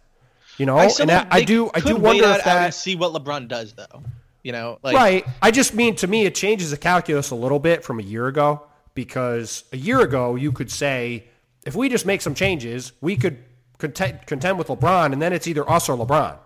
You 0.59 0.65
know, 0.65 0.77
I 0.77 0.89
and 1.01 1.11
I, 1.11 1.27
I 1.31 1.43
do, 1.43 1.71
I 1.75 1.81
do 1.81 1.97
wonder 1.97 2.25
if 2.25 2.45
that. 2.45 2.73
see 2.73 2.97
what 2.97 3.13
LeBron 3.13 3.49
does, 3.49 3.75
though. 3.75 4.03
You 4.43 4.53
know, 4.53 4.79
like, 4.83 4.95
right? 4.95 5.25
I 5.43 5.51
just 5.51 5.75
mean 5.75 5.97
to 5.97 6.07
me, 6.07 6.25
it 6.25 6.35
changes 6.35 6.71
the 6.71 6.77
calculus 6.77 7.31
a 7.31 7.35
little 7.35 7.59
bit 7.59 7.85
from 7.85 7.99
a 7.99 8.03
year 8.03 8.29
ago 8.29 8.63
because 8.95 9.65
a 9.73 9.77
year 9.77 10.01
ago 10.01 10.37
you 10.37 10.53
could 10.53 10.71
say 10.71 11.25
if 11.67 11.75
we 11.75 11.89
just 11.89 12.07
make 12.07 12.23
some 12.23 12.35
changes, 12.35 12.93
we 13.01 13.17
could 13.17 13.43
contend, 13.79 14.27
contend 14.27 14.59
with 14.59 14.69
LeBron, 14.69 15.13
and 15.13 15.21
then 15.21 15.33
it's 15.33 15.47
either 15.47 15.69
us 15.69 15.89
or 15.89 15.97
LeBron. 15.97 16.39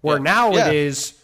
Where 0.00 0.16
yeah. 0.16 0.22
now 0.22 0.52
yeah. 0.52 0.68
it 0.68 0.74
is 0.74 1.20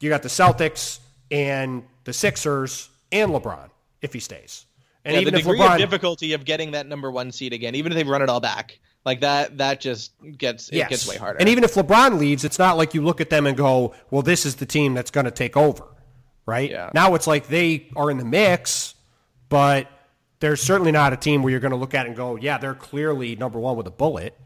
you 0.00 0.08
got 0.08 0.22
the 0.22 0.28
Celtics 0.28 1.00
and 1.30 1.84
the 2.04 2.12
Sixers 2.12 2.88
and 3.12 3.32
LeBron 3.32 3.70
if 4.02 4.12
he 4.12 4.20
stays. 4.20 4.66
And 5.04 5.14
yeah, 5.14 5.20
even 5.20 5.32
the 5.32 5.40
if 5.40 5.46
degree 5.46 5.60
LeBron, 5.60 5.74
of 5.74 5.78
difficulty 5.78 6.32
of 6.34 6.44
getting 6.44 6.72
that 6.72 6.86
number 6.86 7.10
one 7.10 7.32
seed 7.32 7.52
again, 7.52 7.74
even 7.74 7.92
if 7.92 7.96
they 7.96 8.04
run 8.04 8.22
it 8.22 8.28
all 8.28 8.40
back, 8.40 8.78
like 9.04 9.20
that, 9.20 9.58
that 9.58 9.80
just 9.80 10.12
gets 10.36 10.68
it 10.68 10.76
yes. 10.76 10.88
gets 10.90 11.08
way 11.08 11.16
harder. 11.16 11.38
And 11.38 11.48
even 11.48 11.64
if 11.64 11.74
LeBron 11.74 12.18
leaves, 12.18 12.44
it's 12.44 12.58
not 12.58 12.76
like 12.76 12.94
you 12.94 13.02
look 13.02 13.20
at 13.20 13.30
them 13.30 13.46
and 13.46 13.56
go, 13.56 13.94
"Well, 14.10 14.22
this 14.22 14.44
is 14.44 14.56
the 14.56 14.66
team 14.66 14.94
that's 14.94 15.10
going 15.10 15.24
to 15.24 15.30
take 15.30 15.56
over." 15.56 15.84
Right 16.44 16.70
yeah. 16.70 16.90
now, 16.94 17.14
it's 17.14 17.26
like 17.26 17.46
they 17.46 17.88
are 17.94 18.10
in 18.10 18.18
the 18.18 18.24
mix, 18.24 18.94
but 19.48 19.88
there's 20.40 20.62
certainly 20.62 20.92
not 20.92 21.12
a 21.12 21.16
team 21.16 21.42
where 21.42 21.50
you're 21.50 21.60
going 21.60 21.72
to 21.72 21.78
look 21.78 21.94
at 21.94 22.06
and 22.06 22.16
go, 22.16 22.36
"Yeah, 22.36 22.58
they're 22.58 22.74
clearly 22.74 23.36
number 23.36 23.58
one 23.58 23.76
with 23.76 23.86
a 23.86 23.90
bullet." 23.90 24.38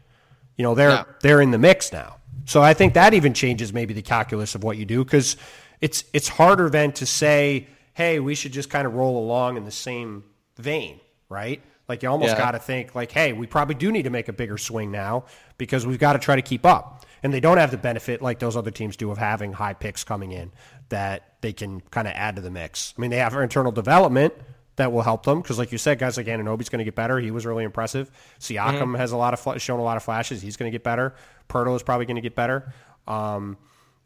You 0.57 0.63
know, 0.63 0.75
they're 0.75 1.05
they're 1.21 1.41
in 1.41 1.51
the 1.51 1.57
mix 1.57 1.91
now. 1.91 2.17
So 2.45 2.61
I 2.61 2.73
think 2.73 2.93
that 2.93 3.13
even 3.13 3.33
changes 3.33 3.73
maybe 3.73 3.93
the 3.93 4.01
calculus 4.01 4.55
of 4.55 4.63
what 4.63 4.77
you 4.77 4.85
do 4.85 5.03
because 5.03 5.37
it's 5.81 6.03
it's 6.13 6.27
harder 6.27 6.69
then 6.69 6.91
to 6.93 7.05
say, 7.05 7.67
hey, 7.93 8.19
we 8.19 8.35
should 8.35 8.51
just 8.51 8.69
kind 8.69 8.85
of 8.85 8.93
roll 8.93 9.17
along 9.17 9.57
in 9.57 9.65
the 9.65 9.71
same 9.71 10.23
vein, 10.57 10.99
right? 11.29 11.61
Like 11.87 12.03
you 12.03 12.09
almost 12.09 12.33
yeah. 12.33 12.37
got 12.37 12.51
to 12.51 12.59
think 12.59 12.95
like, 12.95 13.11
hey, 13.11 13.33
we 13.33 13.47
probably 13.47 13.75
do 13.75 13.91
need 13.91 14.03
to 14.03 14.09
make 14.09 14.27
a 14.27 14.33
bigger 14.33 14.57
swing 14.57 14.91
now 14.91 15.25
because 15.57 15.85
we've 15.85 15.99
got 15.99 16.13
to 16.13 16.19
try 16.19 16.35
to 16.35 16.41
keep 16.41 16.65
up. 16.65 17.05
And 17.21 17.33
they 17.33 17.39
don't 17.39 17.57
have 17.57 17.71
the 17.71 17.77
benefit 17.77 18.21
like 18.21 18.39
those 18.39 18.57
other 18.57 18.71
teams 18.71 18.97
do 18.97 19.09
of 19.09 19.17
having 19.17 19.53
high 19.53 19.73
picks 19.73 20.03
coming 20.03 20.31
in 20.31 20.51
that 20.89 21.35
they 21.41 21.53
can 21.53 21.81
kind 21.81 22.07
of 22.07 22.13
add 22.15 22.35
to 22.35 22.41
the 22.41 22.51
mix. 22.51 22.93
I 22.97 23.01
mean, 23.01 23.11
they 23.11 23.17
have 23.17 23.33
internal 23.33 23.71
development 23.71 24.33
that 24.75 24.91
will 24.91 25.01
help 25.01 25.23
them 25.25 25.41
because, 25.41 25.59
like 25.59 25.71
you 25.71 25.77
said, 25.77 25.99
guys 25.99 26.17
like 26.17 26.25
Anunoby's 26.25 26.69
going 26.69 26.79
to 26.79 26.85
get 26.85 26.95
better. 26.95 27.19
He 27.19 27.31
was 27.31 27.45
really 27.45 27.63
impressive. 27.63 28.09
Siakam 28.39 28.79
mm-hmm. 28.79 28.95
has 28.95 29.11
a 29.11 29.17
lot 29.17 29.33
of 29.33 29.61
shown 29.61 29.79
a 29.79 29.83
lot 29.83 29.97
of 29.97 30.03
flashes. 30.03 30.41
He's 30.41 30.57
going 30.57 30.71
to 30.71 30.75
get 30.75 30.83
better. 30.83 31.15
Poeltl 31.49 31.75
is 31.75 31.83
probably 31.83 32.05
going 32.05 32.15
to 32.15 32.21
get 32.21 32.35
better. 32.35 32.73
Um, 33.07 33.57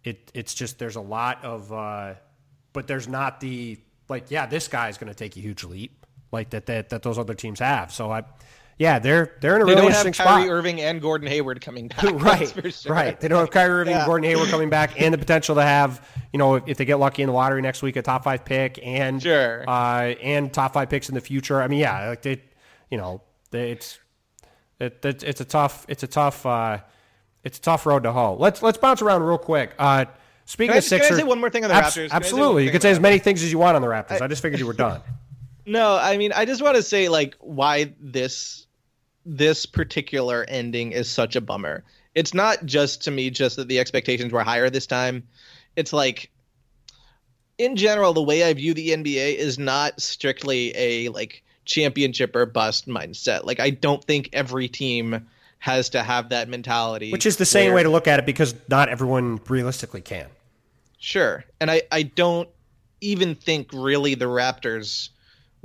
it 0.03 0.31
it's 0.33 0.53
just 0.53 0.79
there's 0.79 0.95
a 0.95 1.01
lot 1.01 1.43
of, 1.43 1.71
uh, 1.71 2.15
but 2.73 2.87
there's 2.87 3.07
not 3.07 3.39
the 3.39 3.79
like 4.09 4.31
yeah 4.31 4.45
this 4.45 4.67
guy 4.67 4.89
is 4.89 4.97
going 4.97 5.09
to 5.09 5.15
take 5.15 5.35
a 5.35 5.39
huge 5.39 5.63
leap 5.63 6.05
like 6.31 6.49
that 6.51 6.65
that 6.67 6.89
that 6.89 7.03
those 7.03 7.17
other 7.17 7.33
teams 7.33 7.59
have. 7.59 7.91
So 7.93 8.11
I, 8.11 8.23
yeah, 8.79 8.99
they're 8.99 9.35
they're 9.41 9.55
in 9.55 9.63
a 9.63 9.65
They 9.65 9.71
really 9.75 9.91
don't 9.91 10.05
have 10.05 10.13
Kyrie 10.15 10.43
spot. 10.43 10.47
Irving 10.49 10.81
and 10.81 11.01
Gordon 11.01 11.27
Hayward 11.27 11.61
coming 11.61 11.87
back. 11.87 12.03
right, 12.21 12.39
that's 12.39 12.51
for 12.51 12.69
sure. 12.69 12.91
right. 12.93 13.19
They 13.19 13.27
don't 13.27 13.39
have 13.39 13.49
Kyrie 13.49 13.81
Irving, 13.81 13.95
Yeah. 13.95 14.05
Gordon 14.05 14.29
Hayward 14.29 14.49
coming 14.49 14.69
back, 14.69 15.01
and 15.01 15.13
the 15.13 15.17
potential 15.17 15.55
to 15.55 15.63
have, 15.63 16.07
you 16.31 16.37
know, 16.37 16.55
if 16.55 16.77
they 16.77 16.85
get 16.85 16.95
lucky 16.99 17.23
in 17.23 17.27
the 17.27 17.33
lottery 17.33 17.61
next 17.61 17.81
week, 17.81 17.95
a 17.95 18.01
top 18.01 18.23
five 18.23 18.45
pick, 18.45 18.79
and 18.83 19.21
Sure. 19.21 19.63
uh, 19.67 20.13
and 20.21 20.53
top 20.53 20.73
five 20.73 20.89
picks 20.89 21.09
in 21.09 21.15
the 21.15 21.21
future. 21.21 21.61
I 21.61 21.67
mean, 21.67 21.79
yeah, 21.79 22.09
like 22.09 22.21
they, 22.21 22.41
you 22.91 22.97
know, 22.97 23.21
they, 23.51 23.71
it's 23.71 23.99
it, 24.79 25.03
it, 25.03 25.23
it's 25.23 25.41
a 25.41 25.45
tough, 25.45 25.85
it's 25.89 26.03
a 26.03 26.07
tough, 26.07 26.45
uh, 26.45 26.77
it's 27.43 27.57
a 27.57 27.61
tough 27.61 27.85
road 27.87 28.03
to 28.03 28.11
hoe. 28.11 28.35
Let's 28.39 28.61
let's 28.61 28.77
bounce 28.77 29.01
around 29.01 29.23
real 29.23 29.39
quick. 29.39 29.73
Uh, 29.79 30.05
speaking 30.45 30.69
Can 30.73 30.75
I 30.75 30.77
of 30.77 30.83
can 30.85 30.95
I 30.97 31.01
Sixers, 31.01 31.17
say 31.17 31.23
one 31.23 31.39
more 31.39 31.49
thing 31.49 31.63
on 31.63 31.69
the 31.69 31.75
abs- 31.75 31.95
Raptors? 31.95 31.95
Can 31.95 32.03
I 32.03 32.07
say 32.07 32.13
one 32.13 32.21
Absolutely, 32.23 32.65
you 32.65 32.71
can 32.71 32.81
say 32.81 32.91
as 32.91 32.99
many 32.99 33.17
things 33.17 33.41
as 33.41 33.51
you 33.51 33.57
want 33.57 33.75
on 33.75 33.81
the 33.81 33.87
Raptors. 33.87 34.21
I 34.21 34.27
just 34.27 34.43
figured 34.43 34.59
you 34.59 34.67
were 34.67 34.73
done. 34.73 35.01
No, 35.69 35.97
I 35.97 36.15
mean, 36.15 36.31
I 36.31 36.45
just 36.45 36.61
want 36.61 36.77
to 36.77 36.81
say 36.81 37.09
like 37.09 37.35
why 37.41 37.93
this 37.99 38.66
this 39.27 39.65
particular 39.65 40.45
ending 40.47 40.93
is 40.93 41.09
such 41.09 41.35
a 41.35 41.41
bummer. 41.41 41.83
It's 42.15 42.33
not 42.33 42.65
just 42.65 43.03
to 43.03 43.11
me 43.11 43.29
just 43.29 43.57
that 43.57 43.67
the 43.67 43.79
expectations 43.79 44.31
were 44.31 44.43
higher 44.43 44.69
this 44.69 44.87
time. 44.87 45.27
It's 45.75 45.91
like 45.93 46.31
in 47.57 47.75
general 47.75 48.13
the 48.13 48.23
way 48.23 48.43
I 48.43 48.53
view 48.53 48.73
the 48.73 48.89
NBA 48.89 49.35
is 49.35 49.59
not 49.59 50.01
strictly 50.01 50.73
a 50.75 51.09
like 51.09 51.43
championship 51.65 52.35
or 52.35 52.45
bust 52.45 52.87
mindset. 52.87 53.43
Like 53.43 53.59
I 53.59 53.69
don't 53.69 54.03
think 54.03 54.29
every 54.31 54.69
team 54.69 55.27
has 55.59 55.89
to 55.89 56.01
have 56.01 56.29
that 56.29 56.47
mentality. 56.47 57.11
Which 57.11 57.25
is 57.25 57.35
the 57.37 57.45
same 57.45 57.67
where- 57.67 57.75
way 57.75 57.83
to 57.83 57.89
look 57.89 58.07
at 58.07 58.19
it 58.19 58.25
because 58.25 58.55
not 58.69 58.89
everyone 58.89 59.41
realistically 59.49 60.01
can. 60.01 60.27
Sure. 60.99 61.43
And 61.59 61.69
I, 61.69 61.83
I 61.91 62.03
don't 62.03 62.49
even 63.01 63.35
think 63.35 63.69
really 63.73 64.15
the 64.15 64.25
Raptors 64.25 65.09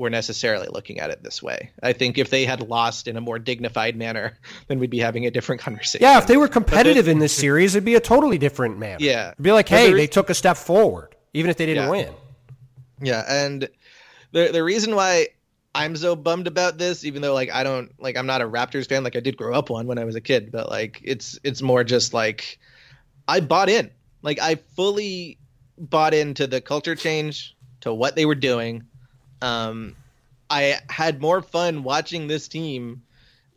were 0.02 0.10
necessarily 0.10 0.68
looking 0.70 1.00
at 1.00 1.08
it 1.10 1.22
this 1.22 1.42
way. 1.42 1.70
I 1.82 1.94
think 1.94 2.18
if 2.18 2.28
they 2.28 2.44
had 2.44 2.60
lost 2.68 3.08
in 3.08 3.16
a 3.16 3.20
more 3.20 3.38
dignified 3.38 3.96
manner, 3.96 4.36
then 4.68 4.78
we'd 4.78 4.90
be 4.90 4.98
having 4.98 5.24
a 5.24 5.30
different 5.30 5.62
conversation. 5.62 6.02
Yeah, 6.04 6.18
if 6.18 6.26
they 6.26 6.36
were 6.36 6.48
competitive 6.48 7.08
in 7.08 7.18
this 7.18 7.34
series, 7.34 7.74
it'd 7.74 7.84
be 7.84 7.94
a 7.94 8.00
totally 8.00 8.36
different 8.36 8.78
manner. 8.78 8.98
Yeah. 9.00 9.30
It'd 9.30 9.42
be 9.42 9.52
like, 9.52 9.68
hey, 9.68 9.92
they 9.94 10.06
took 10.06 10.28
a 10.28 10.34
step 10.34 10.58
forward, 10.58 11.16
even 11.32 11.50
if 11.50 11.56
they 11.56 11.64
didn't 11.66 11.84
Yeah. 11.84 11.90
win. 11.90 12.12
Yeah, 13.00 13.24
and 13.28 13.68
the 14.32 14.50
the 14.52 14.62
reason 14.62 14.94
why 14.94 15.28
I'm 15.74 15.96
so 15.96 16.14
bummed 16.14 16.46
about 16.46 16.78
this, 16.78 17.04
even 17.04 17.22
though 17.22 17.34
like 17.34 17.50
I 17.50 17.64
don't 17.64 17.90
like 17.98 18.16
I'm 18.16 18.26
not 18.26 18.42
a 18.42 18.44
Raptors 18.46 18.88
fan, 18.88 19.02
like 19.02 19.16
I 19.16 19.20
did 19.20 19.36
grow 19.36 19.54
up 19.54 19.70
one 19.70 19.86
when 19.86 19.98
I 19.98 20.04
was 20.04 20.14
a 20.14 20.20
kid, 20.20 20.52
but 20.52 20.68
like 20.68 21.00
it's 21.02 21.38
it's 21.42 21.62
more 21.62 21.82
just 21.82 22.14
like 22.14 22.58
I 23.26 23.40
bought 23.40 23.68
in. 23.68 23.90
Like 24.22 24.38
I 24.40 24.56
fully 24.76 25.38
bought 25.78 26.14
into 26.14 26.46
the 26.46 26.60
culture 26.60 26.94
change, 26.94 27.56
to 27.80 27.92
what 27.92 28.14
they 28.14 28.24
were 28.26 28.36
doing. 28.36 28.84
Um 29.42 29.96
I 30.48 30.80
had 30.88 31.20
more 31.20 31.40
fun 31.42 31.82
watching 31.82 32.28
this 32.28 32.46
team 32.46 33.02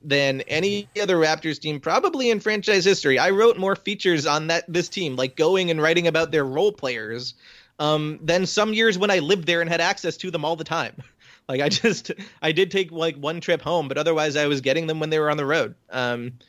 than 0.02 0.42
any 0.42 0.88
other 1.02 1.18
Raptors 1.18 1.60
team 1.60 1.80
probably 1.80 2.30
in 2.30 2.40
franchise 2.40 2.86
history. 2.86 3.20
I 3.20 3.32
wrote 3.32 3.58
more 3.58 3.76
features 3.76 4.26
on 4.26 4.48
that 4.48 4.64
this 4.68 4.88
team, 4.88 5.16
like 5.16 5.36
going 5.36 5.72
and 5.72 5.82
writing 5.82 6.08
about 6.08 6.32
their 6.32 6.46
role 6.46 6.72
players, 6.72 7.34
um, 7.80 8.20
than 8.22 8.46
some 8.46 8.74
years 8.74 8.98
when 8.98 9.12
I 9.12 9.20
lived 9.20 9.46
there 9.46 9.62
and 9.62 9.70
had 9.70 9.82
access 9.82 10.16
to 10.18 10.32
them 10.32 10.46
all 10.46 10.56
the 10.56 10.64
time. 10.64 10.96
Like 11.48 11.62
I 11.62 11.70
just 11.70 12.12
I 12.42 12.54
did 12.54 12.72
take 12.72 12.92
like 12.92 13.18
one 13.18 13.40
trip 13.40 13.62
home, 13.62 13.88
but 13.88 14.00
otherwise 14.00 14.36
I 14.36 14.48
was 14.48 14.62
getting 14.62 14.88
them 14.88 15.00
when 15.00 15.12
they 15.12 15.20
were 15.20 15.30
on 15.30 15.38
the 15.38 15.46
road. 15.46 15.76
Um, 15.92 16.40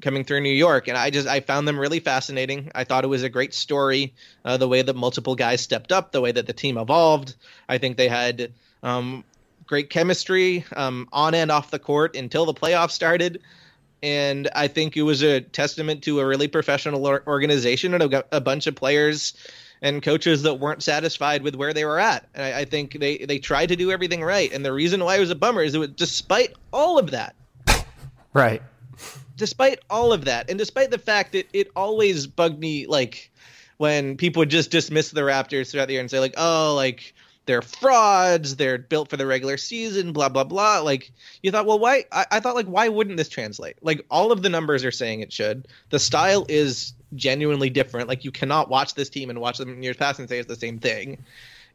coming 0.00 0.24
through 0.24 0.40
New 0.40 0.48
York, 0.52 0.88
and 0.88 0.98
I 0.98 1.10
just 1.10 1.28
I 1.28 1.38
found 1.38 1.68
them 1.68 1.78
really 1.78 2.00
fascinating. 2.00 2.68
I 2.74 2.82
thought 2.82 3.04
it 3.04 3.06
was 3.06 3.22
a 3.22 3.28
great 3.28 3.54
story, 3.54 4.12
uh, 4.44 4.56
the 4.56 4.66
way 4.66 4.82
that 4.82 4.96
multiple 4.96 5.36
guys 5.36 5.60
stepped 5.60 5.92
up, 5.92 6.10
the 6.10 6.20
way 6.20 6.32
that 6.32 6.48
the 6.48 6.52
team 6.52 6.78
evolved. 6.78 7.36
I 7.68 7.78
think 7.78 7.96
they 7.96 8.08
had 8.08 8.52
um, 8.82 9.24
great 9.66 9.90
chemistry 9.90 10.64
um, 10.76 11.08
on 11.12 11.34
and 11.34 11.50
off 11.50 11.70
the 11.70 11.78
court 11.78 12.16
until 12.16 12.44
the 12.46 12.54
playoffs 12.54 12.92
started. 12.92 13.40
And 14.02 14.48
I 14.54 14.66
think 14.66 14.96
it 14.96 15.02
was 15.02 15.22
a 15.22 15.40
testament 15.40 16.02
to 16.04 16.20
a 16.20 16.26
really 16.26 16.48
professional 16.48 17.06
organization 17.06 17.94
and 17.94 18.14
a, 18.14 18.24
a 18.34 18.40
bunch 18.40 18.66
of 18.66 18.74
players 18.74 19.34
and 19.82 20.02
coaches 20.02 20.42
that 20.42 20.54
weren't 20.54 20.82
satisfied 20.82 21.42
with 21.42 21.54
where 21.54 21.72
they 21.72 21.84
were 21.84 21.98
at. 21.98 22.26
And 22.34 22.44
I, 22.44 22.60
I 22.60 22.64
think 22.64 22.98
they, 22.98 23.18
they 23.18 23.38
tried 23.38 23.66
to 23.66 23.76
do 23.76 23.90
everything 23.90 24.22
right. 24.22 24.52
And 24.52 24.64
the 24.64 24.72
reason 24.72 25.04
why 25.04 25.16
it 25.16 25.20
was 25.20 25.30
a 25.30 25.34
bummer 25.34 25.62
is 25.62 25.74
it 25.74 25.78
was, 25.78 25.90
despite 25.90 26.54
all 26.72 26.98
of 26.98 27.10
that, 27.12 27.34
Right. 28.32 28.62
despite 29.36 29.80
all 29.88 30.12
of 30.12 30.24
that, 30.26 30.50
and 30.50 30.58
despite 30.58 30.90
the 30.90 30.98
fact 30.98 31.32
that 31.32 31.48
it 31.52 31.70
always 31.74 32.26
bugged 32.26 32.58
me, 32.60 32.86
like 32.86 33.30
when 33.78 34.16
people 34.16 34.40
would 34.40 34.50
just 34.50 34.70
dismiss 34.70 35.10
the 35.10 35.22
Raptors 35.22 35.70
throughout 35.70 35.86
the 35.86 35.94
year 35.94 36.00
and 36.00 36.10
say, 36.10 36.20
like, 36.20 36.34
oh, 36.36 36.74
like 36.76 37.14
they're 37.50 37.62
frauds, 37.62 38.54
they're 38.54 38.78
built 38.78 39.10
for 39.10 39.16
the 39.16 39.26
regular 39.26 39.56
season, 39.56 40.12
blah 40.12 40.28
blah 40.28 40.44
blah. 40.44 40.78
Like 40.78 41.10
you 41.42 41.50
thought, 41.50 41.66
well, 41.66 41.80
why? 41.80 42.04
I, 42.12 42.26
I 42.30 42.40
thought, 42.40 42.54
like, 42.54 42.66
why 42.66 42.88
wouldn't 42.88 43.16
this 43.16 43.28
translate? 43.28 43.74
Like 43.82 44.06
all 44.08 44.30
of 44.30 44.42
the 44.42 44.48
numbers 44.48 44.84
are 44.84 44.92
saying 44.92 45.20
it 45.20 45.32
should. 45.32 45.66
The 45.88 45.98
style 45.98 46.46
is 46.48 46.92
genuinely 47.16 47.68
different. 47.68 48.08
Like 48.08 48.24
you 48.24 48.30
cannot 48.30 48.70
watch 48.70 48.94
this 48.94 49.10
team 49.10 49.30
and 49.30 49.40
watch 49.40 49.58
them 49.58 49.68
in 49.68 49.82
years 49.82 49.96
past 49.96 50.20
and 50.20 50.28
say 50.28 50.38
it's 50.38 50.46
the 50.46 50.54
same 50.54 50.78
thing. 50.78 51.24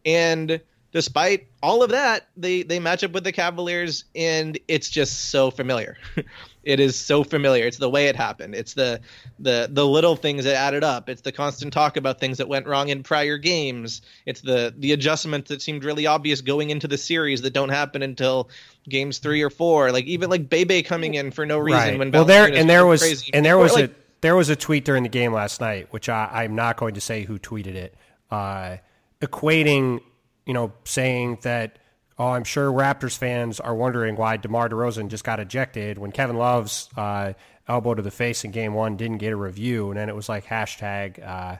And 0.06 0.62
despite 0.94 1.48
all 1.62 1.84
of 1.84 1.90
that, 1.90 2.26
they 2.38 2.64
they 2.64 2.80
match 2.80 3.04
up 3.04 3.12
with 3.12 3.26
the 3.26 3.34
Cavaliers, 3.34 4.06
and 4.16 4.58
it's 4.70 4.90
just 4.90 5.30
so 5.30 5.52
familiar. 5.52 5.98
it 6.66 6.80
is 6.80 6.96
so 6.96 7.24
familiar. 7.24 7.66
It's 7.68 7.78
the 7.78 7.90
way 7.90 8.08
it 8.08 8.16
happened. 8.16 8.56
It's 8.56 8.74
the 8.74 9.00
the 9.40 9.70
the 9.72 9.86
little 9.86 10.16
things 10.16 10.44
that 10.46 10.56
added 10.56 10.84
up. 10.84 11.08
It's 11.10 11.22
the 11.22 11.32
constant 11.32 11.72
talk 11.72 11.96
about 11.96 12.20
things 12.20 12.38
that 12.40 12.48
went 12.48 12.68
wrong 12.68 12.90
in 12.90 13.04
prior 13.04 13.38
games. 13.38 14.02
It's 14.26 14.42
the 14.42 14.74
the 14.78 14.92
adjustments 14.92 15.50
that 15.50 15.62
seemed 15.62 15.84
really 15.84 16.06
obvious 16.08 16.42
going 16.42 16.72
into 16.72 16.88
the 16.88 16.98
series 16.98 17.42
that 17.44 17.54
don't 17.54 17.70
happen 17.70 18.02
until 18.02 18.50
games 18.90 19.20
three 19.20 19.42
or 19.42 19.50
four. 19.50 19.92
Like 19.92 20.06
even 20.06 20.30
like 20.30 20.50
Bebe 20.50 20.84
coming 20.84 21.14
in 21.14 21.32
for 21.32 21.46
no 21.46 21.58
reason 21.60 21.80
Right. 21.80 22.00
when 22.00 22.12
well, 22.12 22.26
there 22.26 22.52
and 22.52 22.70
there 22.70 22.86
was 22.86 23.02
crazy. 23.02 23.32
and 23.34 23.46
there 23.46 23.56
Or, 23.56 23.60
was 23.60 23.74
like, 23.74 23.92
a 23.92 23.94
there 24.22 24.36
was 24.36 24.50
a 24.50 24.56
tweet 24.56 24.84
during 24.86 25.04
the 25.04 25.10
game 25.10 25.32
last 25.34 25.62
night, 25.62 25.88
which 25.92 26.10
I, 26.10 26.30
I'm 26.34 26.56
not 26.56 26.78
going 26.78 26.96
to 26.96 27.02
say 27.02 27.24
who 27.24 27.38
tweeted 27.38 27.76
it, 27.76 27.94
uh, 28.32 28.78
equating, 29.22 30.02
you 30.46 30.54
know, 30.54 30.74
saying 30.84 31.40
that. 31.44 31.78
Oh, 32.18 32.30
I'm 32.30 32.46
sure 32.46 32.72
Raptors 32.72 33.18
fans 33.18 33.60
are 33.60 33.76
wondering 33.76 34.16
why 34.16 34.38
DeMar 34.38 34.70
DeRozan 34.70 35.10
just 35.10 35.26
got 35.26 35.40
ejected 35.40 35.98
when 35.98 36.12
Kevin 36.14 36.38
Love's 36.38 36.90
uh, 36.96 37.34
elbow 37.68 37.94
to 37.94 38.02
the 38.02 38.12
face 38.12 38.46
in 38.46 38.52
Game 38.52 38.74
One 38.74 38.96
didn't 38.96 39.18
get 39.18 39.34
a 39.34 39.36
review, 39.36 39.90
and 39.90 40.00
then 40.00 40.08
it 40.08 40.16
was 40.16 40.30
like 40.30 40.46
hashtag, 40.46 41.26
uh, 41.26 41.58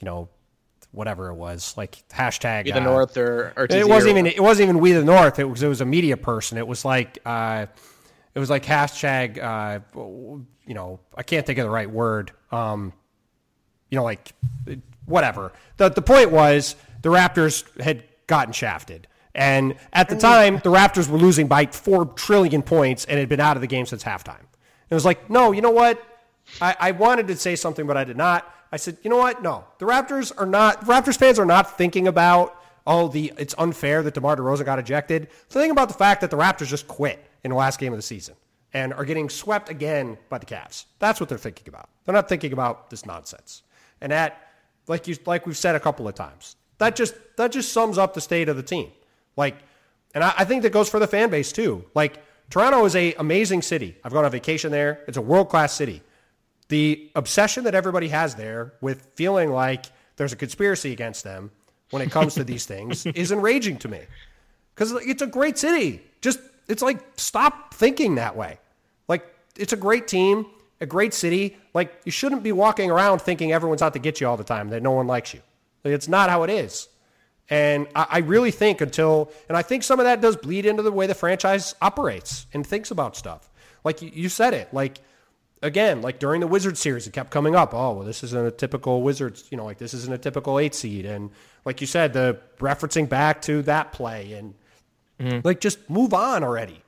you 0.00 0.06
know, 0.06 0.28
whatever 0.92 1.28
it 1.28 1.34
was, 1.34 1.74
like 1.76 2.02
hashtag 2.08 2.64
the 2.64 2.72
uh, 2.72 2.80
North 2.80 3.16
or, 3.18 3.52
or 3.56 3.66
it 3.68 3.86
wasn't 3.86 4.12
even 4.12 4.26
it 4.26 4.42
wasn't 4.42 4.68
even 4.68 4.80
we 4.80 4.92
the 4.92 5.04
North. 5.04 5.38
It 5.38 5.44
was 5.44 5.62
it 5.62 5.68
was 5.68 5.80
a 5.80 5.86
media 5.86 6.16
person. 6.16 6.56
It 6.56 6.66
was 6.66 6.84
like 6.84 7.18
uh, 7.26 7.66
it 8.34 8.38
was 8.38 8.48
like 8.48 8.64
hashtag 8.64 9.42
uh, 9.42 9.80
you 9.94 10.74
know 10.74 11.00
I 11.14 11.22
can't 11.22 11.44
think 11.44 11.58
of 11.58 11.64
the 11.64 11.70
right 11.70 11.90
word. 11.90 12.32
Um, 12.50 12.94
you 13.90 13.96
know 13.96 14.04
like 14.04 14.32
whatever. 15.04 15.52
The 15.76 15.90
the 15.90 16.02
point 16.02 16.30
was 16.30 16.76
the 17.02 17.10
Raptors 17.10 17.64
had 17.80 18.04
gotten 18.26 18.52
shafted. 18.52 19.06
And 19.34 19.76
at 19.92 20.08
the 20.08 20.16
time, 20.16 20.56
the 20.56 20.70
Raptors 20.70 21.08
were 21.08 21.18
losing 21.18 21.46
by 21.46 21.66
four 21.66 22.06
trillion 22.06 22.62
points 22.62 23.04
and 23.06 23.18
had 23.18 23.28
been 23.28 23.40
out 23.40 23.56
of 23.56 23.60
the 23.60 23.66
game 23.66 23.86
since 23.86 24.04
halftime. 24.04 24.44
It 24.90 24.94
was 24.94 25.04
like, 25.04 25.30
no, 25.30 25.52
you 25.52 25.62
know 25.62 25.70
what? 25.70 26.02
I, 26.60 26.76
I 26.78 26.90
wanted 26.90 27.28
to 27.28 27.36
say 27.36 27.56
something, 27.56 27.86
but 27.86 27.96
I 27.96 28.04
did 28.04 28.16
not. 28.16 28.52
I 28.70 28.76
said, 28.76 28.98
you 29.02 29.10
know 29.10 29.16
what? 29.16 29.42
No, 29.42 29.64
the 29.78 29.86
Raptors 29.86 30.32
are 30.36 30.46
not. 30.46 30.84
Raptors 30.84 31.16
fans 31.16 31.38
are 31.38 31.46
not 31.46 31.76
thinking 31.78 32.08
about 32.08 32.56
oh 32.86 33.08
the 33.08 33.32
it's 33.38 33.54
unfair 33.58 34.02
that 34.02 34.14
DeMar 34.14 34.36
DeRozan 34.36 34.64
got 34.64 34.78
ejected. 34.78 35.24
They're 35.24 35.62
thinking 35.62 35.70
about 35.70 35.88
the 35.88 35.94
fact 35.94 36.20
that 36.22 36.30
the 36.30 36.36
Raptors 36.36 36.68
just 36.68 36.88
quit 36.88 37.24
in 37.44 37.50
the 37.50 37.56
last 37.56 37.78
game 37.78 37.92
of 37.92 37.98
the 37.98 38.02
season 38.02 38.34
and 38.72 38.94
are 38.94 39.04
getting 39.04 39.28
swept 39.28 39.68
again 39.68 40.16
by 40.28 40.38
the 40.38 40.46
Cavs. 40.46 40.86
That's 40.98 41.20
what 41.20 41.28
they're 41.28 41.38
thinking 41.38 41.68
about. 41.68 41.88
They're 42.04 42.14
not 42.14 42.28
thinking 42.28 42.52
about 42.52 42.90
this 42.90 43.04
nonsense. 43.04 43.62
And 44.00 44.10
that, 44.10 44.48
like 44.88 45.06
you 45.06 45.16
like 45.26 45.46
we've 45.46 45.56
said 45.56 45.74
a 45.74 45.80
couple 45.80 46.08
of 46.08 46.14
times, 46.14 46.56
that 46.78 46.96
just 46.96 47.14
that 47.36 47.52
just 47.52 47.72
sums 47.72 47.98
up 47.98 48.14
the 48.14 48.20
state 48.20 48.48
of 48.48 48.56
the 48.56 48.62
team. 48.62 48.90
Like, 49.36 49.56
and 50.14 50.22
I, 50.22 50.34
I 50.38 50.44
think 50.44 50.62
that 50.62 50.70
goes 50.70 50.88
for 50.88 50.98
the 50.98 51.06
fan 51.06 51.30
base 51.30 51.52
too. 51.52 51.84
Like 51.94 52.22
Toronto 52.50 52.84
is 52.84 52.94
a 52.96 53.14
amazing 53.14 53.62
city. 53.62 53.96
I've 54.04 54.12
gone 54.12 54.24
on 54.24 54.30
vacation 54.30 54.70
there. 54.70 55.00
It's 55.08 55.16
a 55.16 55.22
world 55.22 55.48
class 55.48 55.72
city. 55.72 56.02
The 56.68 57.10
obsession 57.14 57.64
that 57.64 57.74
everybody 57.74 58.08
has 58.08 58.34
there 58.34 58.74
with 58.80 59.08
feeling 59.14 59.50
like 59.50 59.86
there's 60.16 60.32
a 60.32 60.36
conspiracy 60.36 60.92
against 60.92 61.24
them 61.24 61.50
when 61.90 62.02
it 62.02 62.10
comes 62.10 62.34
to 62.34 62.44
these 62.44 62.66
things 62.74 63.06
is 63.06 63.32
enraging 63.32 63.78
to 63.78 63.88
me. 63.88 64.00
Because 64.74 64.92
it's 64.92 65.22
a 65.22 65.26
great 65.26 65.58
city. 65.58 66.02
Just 66.20 66.40
it's 66.68 66.82
like 66.82 67.00
stop 67.16 67.74
thinking 67.74 68.16
that 68.16 68.36
way. 68.36 68.58
Like 69.08 69.24
it's 69.56 69.72
a 69.72 69.76
great 69.76 70.08
team, 70.08 70.46
a 70.80 70.86
great 70.86 71.14
city. 71.14 71.56
Like 71.74 72.00
you 72.04 72.12
shouldn't 72.12 72.42
be 72.42 72.52
walking 72.52 72.90
around 72.90 73.20
thinking 73.20 73.52
everyone's 73.52 73.82
out 73.82 73.92
to 73.94 73.98
get 73.98 74.20
you 74.20 74.28
all 74.28 74.36
the 74.36 74.44
time, 74.44 74.68
that 74.70 74.82
no 74.82 74.92
one 74.92 75.06
likes 75.06 75.34
you. 75.34 75.40
Like, 75.84 75.94
it's 75.94 76.08
not 76.08 76.30
how 76.30 76.42
it 76.42 76.50
is. 76.50 76.88
And 77.50 77.86
I, 77.94 78.06
I 78.10 78.18
really 78.18 78.50
think 78.50 78.80
until, 78.80 79.30
and 79.48 79.56
I 79.56 79.62
think 79.62 79.82
some 79.82 80.00
of 80.00 80.04
that 80.04 80.20
does 80.20 80.36
bleed 80.36 80.66
into 80.66 80.82
the 80.82 80.92
way 80.92 81.06
the 81.06 81.14
franchise 81.14 81.74
operates 81.82 82.46
and 82.52 82.66
thinks 82.66 82.90
about 82.90 83.16
stuff. 83.16 83.50
Like 83.84 84.00
you, 84.02 84.10
you 84.12 84.28
said 84.28 84.54
it, 84.54 84.72
like 84.72 85.00
again, 85.62 86.02
like 86.02 86.18
during 86.18 86.40
the 86.40 86.46
Wizards 86.46 86.80
series, 86.80 87.06
it 87.06 87.12
kept 87.12 87.30
coming 87.30 87.54
up. 87.54 87.72
Oh, 87.74 87.92
well, 87.92 88.06
this 88.06 88.22
isn't 88.24 88.46
a 88.46 88.50
typical 88.50 89.02
Wizards, 89.02 89.48
you 89.50 89.56
know, 89.56 89.64
like 89.64 89.78
this 89.78 89.94
isn't 89.94 90.12
a 90.12 90.18
typical 90.18 90.58
eight 90.58 90.74
seed. 90.74 91.06
And 91.06 91.30
like 91.64 91.80
you 91.80 91.86
said, 91.86 92.12
the 92.12 92.38
referencing 92.58 93.08
back 93.08 93.42
to 93.42 93.62
that 93.62 93.92
play 93.92 94.32
and 94.34 94.54
mm-hmm. 95.18 95.40
like 95.44 95.60
just 95.60 95.88
move 95.88 96.12
on 96.14 96.44
already. 96.44 96.82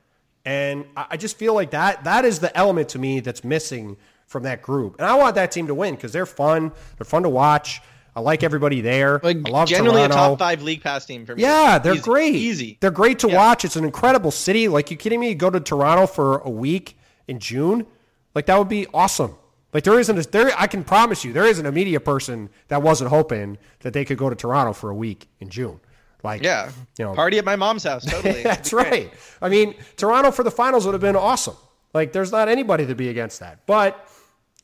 And 0.44 0.84
I 0.96 1.06
I 1.10 1.16
just 1.16 1.36
feel 1.36 1.54
like 1.54 1.70
that 1.70 2.04
that 2.04 2.24
is 2.24 2.40
the 2.40 2.54
element 2.56 2.90
to 2.90 2.98
me 2.98 3.20
that's 3.20 3.44
missing 3.44 3.96
from 4.26 4.42
that 4.44 4.62
group. 4.62 4.96
And 4.98 5.06
I 5.06 5.14
want 5.14 5.36
that 5.36 5.52
team 5.52 5.66
to 5.68 5.74
win 5.74 5.94
because 5.94 6.12
they're 6.12 6.26
fun. 6.26 6.72
They're 6.98 7.04
fun 7.04 7.22
to 7.22 7.28
watch. 7.28 7.80
I 8.16 8.20
like 8.20 8.42
everybody 8.44 8.80
there. 8.80 9.20
Like 9.22 9.38
I 9.46 9.50
love 9.50 9.68
generally 9.68 10.02
Toronto. 10.02 10.14
a 10.14 10.28
top 10.30 10.38
five 10.38 10.62
league 10.62 10.82
pass 10.82 11.04
team 11.04 11.26
for 11.26 11.34
me. 11.34 11.42
Yeah, 11.42 11.78
they're 11.78 11.94
Easy. 11.94 12.02
great. 12.02 12.34
Easy. 12.34 12.78
They're 12.80 12.90
great 12.90 13.18
to 13.20 13.28
Yeah. 13.28 13.36
watch. 13.36 13.64
It's 13.64 13.76
an 13.76 13.84
incredible 13.84 14.30
city. 14.30 14.68
Like, 14.68 14.90
you 14.90 14.96
kidding 14.96 15.18
me? 15.20 15.30
You 15.30 15.34
go 15.34 15.50
to 15.50 15.58
Toronto 15.60 16.06
for 16.06 16.38
a 16.38 16.50
week 16.50 16.96
in 17.26 17.40
June? 17.40 17.86
Like, 18.34 18.46
that 18.46 18.58
would 18.58 18.68
be 18.68 18.86
awesome. 18.94 19.34
Like, 19.72 19.82
there 19.82 19.98
isn't, 19.98 20.16
a, 20.16 20.22
there, 20.30 20.52
I 20.56 20.68
can 20.68 20.84
promise 20.84 21.24
you, 21.24 21.32
there 21.32 21.46
isn't 21.46 21.66
a 21.66 21.72
media 21.72 21.98
person 21.98 22.50
that 22.68 22.82
wasn't 22.82 23.10
hoping 23.10 23.58
that 23.80 23.92
they 23.92 24.04
could 24.04 24.18
go 24.18 24.30
to 24.30 24.36
Toronto 24.36 24.72
for 24.72 24.90
a 24.90 24.94
week 24.94 25.28
in 25.40 25.48
June. 25.50 25.80
Like, 26.22 26.42
Yeah. 26.42 26.70
you 26.96 27.04
know, 27.04 27.14
Party 27.14 27.38
at 27.38 27.44
my 27.44 27.56
mom's 27.56 27.82
house. 27.82 28.04
Totally. 28.10 28.44
that's 28.44 28.72
right. 28.72 29.12
I 29.42 29.48
mean, 29.48 29.74
Toronto 29.96 30.30
for 30.30 30.44
the 30.44 30.50
finals 30.52 30.86
would 30.86 30.92
have 30.94 31.00
been 31.00 31.16
awesome. 31.16 31.56
Like, 31.92 32.12
there's 32.12 32.30
not 32.30 32.48
anybody 32.48 32.86
to 32.86 32.94
be 32.94 33.08
against 33.08 33.40
that. 33.40 33.66
But, 33.66 34.08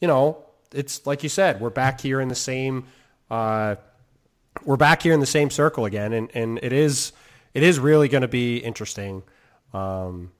you 0.00 0.06
know, 0.06 0.44
it's 0.72 1.04
like 1.06 1.24
you 1.24 1.28
said, 1.28 1.60
we're 1.60 1.70
back 1.70 2.00
here 2.00 2.20
in 2.20 2.28
the 2.28 2.34
same, 2.36 2.86
uh, 3.30 3.76
we're 4.64 4.76
back 4.76 5.02
here 5.02 5.12
in 5.12 5.20
the 5.20 5.26
same 5.26 5.50
circle 5.50 5.84
again, 5.84 6.12
and, 6.12 6.30
and 6.34 6.58
it 6.62 6.72
is 6.72 7.12
it 7.54 7.62
is 7.62 7.78
really 7.78 8.08
going 8.08 8.22
to 8.22 8.28
be 8.28 8.58
interesting. 8.58 9.22
Um, 9.72 10.32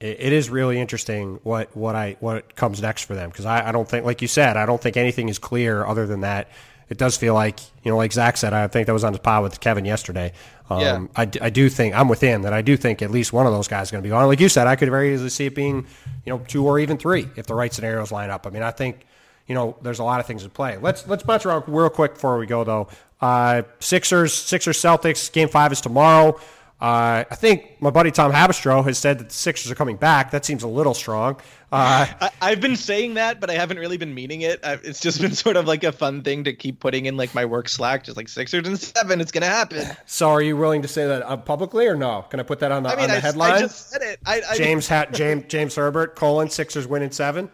it, 0.00 0.16
it 0.20 0.32
is 0.32 0.48
really 0.50 0.80
interesting 0.80 1.40
what 1.42 1.76
what 1.76 1.94
I 1.96 2.16
what 2.20 2.54
comes 2.56 2.80
next 2.80 3.04
for 3.04 3.14
them 3.14 3.30
because 3.30 3.46
I, 3.46 3.68
I 3.68 3.72
don't 3.72 3.88
think, 3.88 4.04
like 4.04 4.22
you 4.22 4.28
said, 4.28 4.56
I 4.56 4.66
don't 4.66 4.80
think 4.80 4.96
anything 4.96 5.28
is 5.28 5.38
clear 5.38 5.84
other 5.84 6.06
than 6.06 6.20
that. 6.20 6.48
It 6.88 6.96
does 6.96 7.18
feel 7.18 7.34
like 7.34 7.60
you 7.82 7.90
know, 7.90 7.98
like 7.98 8.12
Zach 8.12 8.36
said, 8.38 8.54
I 8.54 8.66
think 8.68 8.86
that 8.86 8.94
was 8.94 9.04
on 9.04 9.12
his 9.12 9.20
pod 9.20 9.42
with 9.42 9.60
Kevin 9.60 9.84
yesterday. 9.84 10.32
Um, 10.70 10.80
Yeah. 10.80 11.06
I, 11.16 11.22
I 11.42 11.50
do 11.50 11.68
think 11.68 11.94
I'm 11.94 12.08
with 12.08 12.20
him 12.20 12.42
that 12.42 12.54
I 12.54 12.62
do 12.62 12.76
think 12.78 13.02
at 13.02 13.10
least 13.10 13.32
one 13.32 13.46
of 13.46 13.52
those 13.52 13.68
guys 13.68 13.88
is 13.88 13.90
going 13.90 14.02
to 14.02 14.06
be 14.06 14.10
gone. 14.10 14.26
Like 14.26 14.40
you 14.40 14.48
said, 14.48 14.66
I 14.66 14.76
could 14.76 14.88
very 14.88 15.12
easily 15.12 15.28
see 15.28 15.46
it 15.46 15.54
being 15.54 15.86
you 16.24 16.32
know 16.32 16.38
two 16.46 16.64
or 16.66 16.78
even 16.78 16.96
three 16.96 17.28
if 17.36 17.46
the 17.46 17.54
right 17.54 17.72
scenarios 17.72 18.10
line 18.10 18.30
up. 18.30 18.46
I 18.46 18.50
mean, 18.50 18.62
I 18.62 18.70
think 18.70 19.04
you 19.48 19.54
know 19.54 19.76
there's 19.82 19.98
a 19.98 20.04
lot 20.04 20.20
of 20.20 20.26
things 20.26 20.44
at 20.44 20.52
play. 20.52 20.76
Let's 20.76 21.06
let's 21.08 21.22
bounce 21.22 21.44
around 21.44 21.64
real 21.66 21.90
quick 21.90 22.14
before 22.14 22.38
we 22.38 22.46
go 22.46 22.64
though. 22.64 22.88
Uh, 23.20 23.62
Sixers 23.80 24.32
Sixers 24.32 24.78
Celtics 24.78 25.32
game 25.32 25.48
five 25.48 25.72
is 25.72 25.80
tomorrow. 25.80 26.38
Uh, 26.80 27.24
I 27.28 27.34
think 27.34 27.82
my 27.82 27.90
buddy 27.90 28.12
Tom 28.12 28.30
Haberstroh 28.30 28.84
has 28.84 28.98
said 28.98 29.18
that 29.18 29.30
the 29.30 29.34
Sixers 29.34 29.72
are 29.72 29.74
coming 29.74 29.96
back. 29.96 30.30
That 30.30 30.44
seems 30.44 30.62
a 30.62 30.68
little 30.68 30.94
strong. 30.94 31.34
Uh, 31.72 32.06
I, 32.20 32.30
I've 32.40 32.60
been 32.60 32.76
saying 32.76 33.14
that, 33.14 33.40
but 33.40 33.50
I 33.50 33.54
haven't 33.54 33.78
really 33.78 33.96
been 33.96 34.14
meaning 34.14 34.42
it. 34.42 34.60
i 34.62 34.74
it's 34.84 35.00
just 35.00 35.20
been 35.20 35.32
sort 35.34 35.56
of 35.56 35.66
like 35.66 35.82
a 35.82 35.90
fun 35.90 36.22
thing 36.22 36.44
to 36.44 36.52
keep 36.52 36.78
putting 36.78 37.06
in 37.06 37.16
like 37.16 37.34
my 37.34 37.46
work 37.46 37.68
Slack, 37.68 38.04
just 38.04 38.16
like 38.16 38.28
Sixers 38.28 38.68
and 38.68 38.78
seven. 38.78 39.20
It's 39.20 39.32
gonna 39.32 39.46
happen. 39.46 39.88
so, 40.06 40.30
are 40.30 40.40
you 40.40 40.56
willing 40.56 40.82
to 40.82 40.88
say 40.88 41.04
that 41.04 41.22
uh, 41.22 41.36
publicly 41.36 41.88
or 41.88 41.96
no? 41.96 42.22
Can 42.30 42.38
I 42.38 42.44
put 42.44 42.60
that 42.60 42.70
on 42.70 42.84
the 42.84 42.90
I 42.90 42.94
mean, 42.94 43.04
on 43.04 43.10
the 43.10 43.16
I, 43.16 43.20
headline? 43.20 43.52
I 43.54 43.58
just 43.60 43.90
said 43.90 44.02
it. 44.02 44.20
I, 44.24 44.42
I 44.48 44.56
James 44.56 44.88
ha- 44.88 45.06
James 45.10 45.46
James 45.48 45.74
Herbert 45.74 46.14
colon 46.14 46.48
Sixers 46.48 46.86
win 46.86 47.02
in 47.02 47.10
seven. 47.10 47.50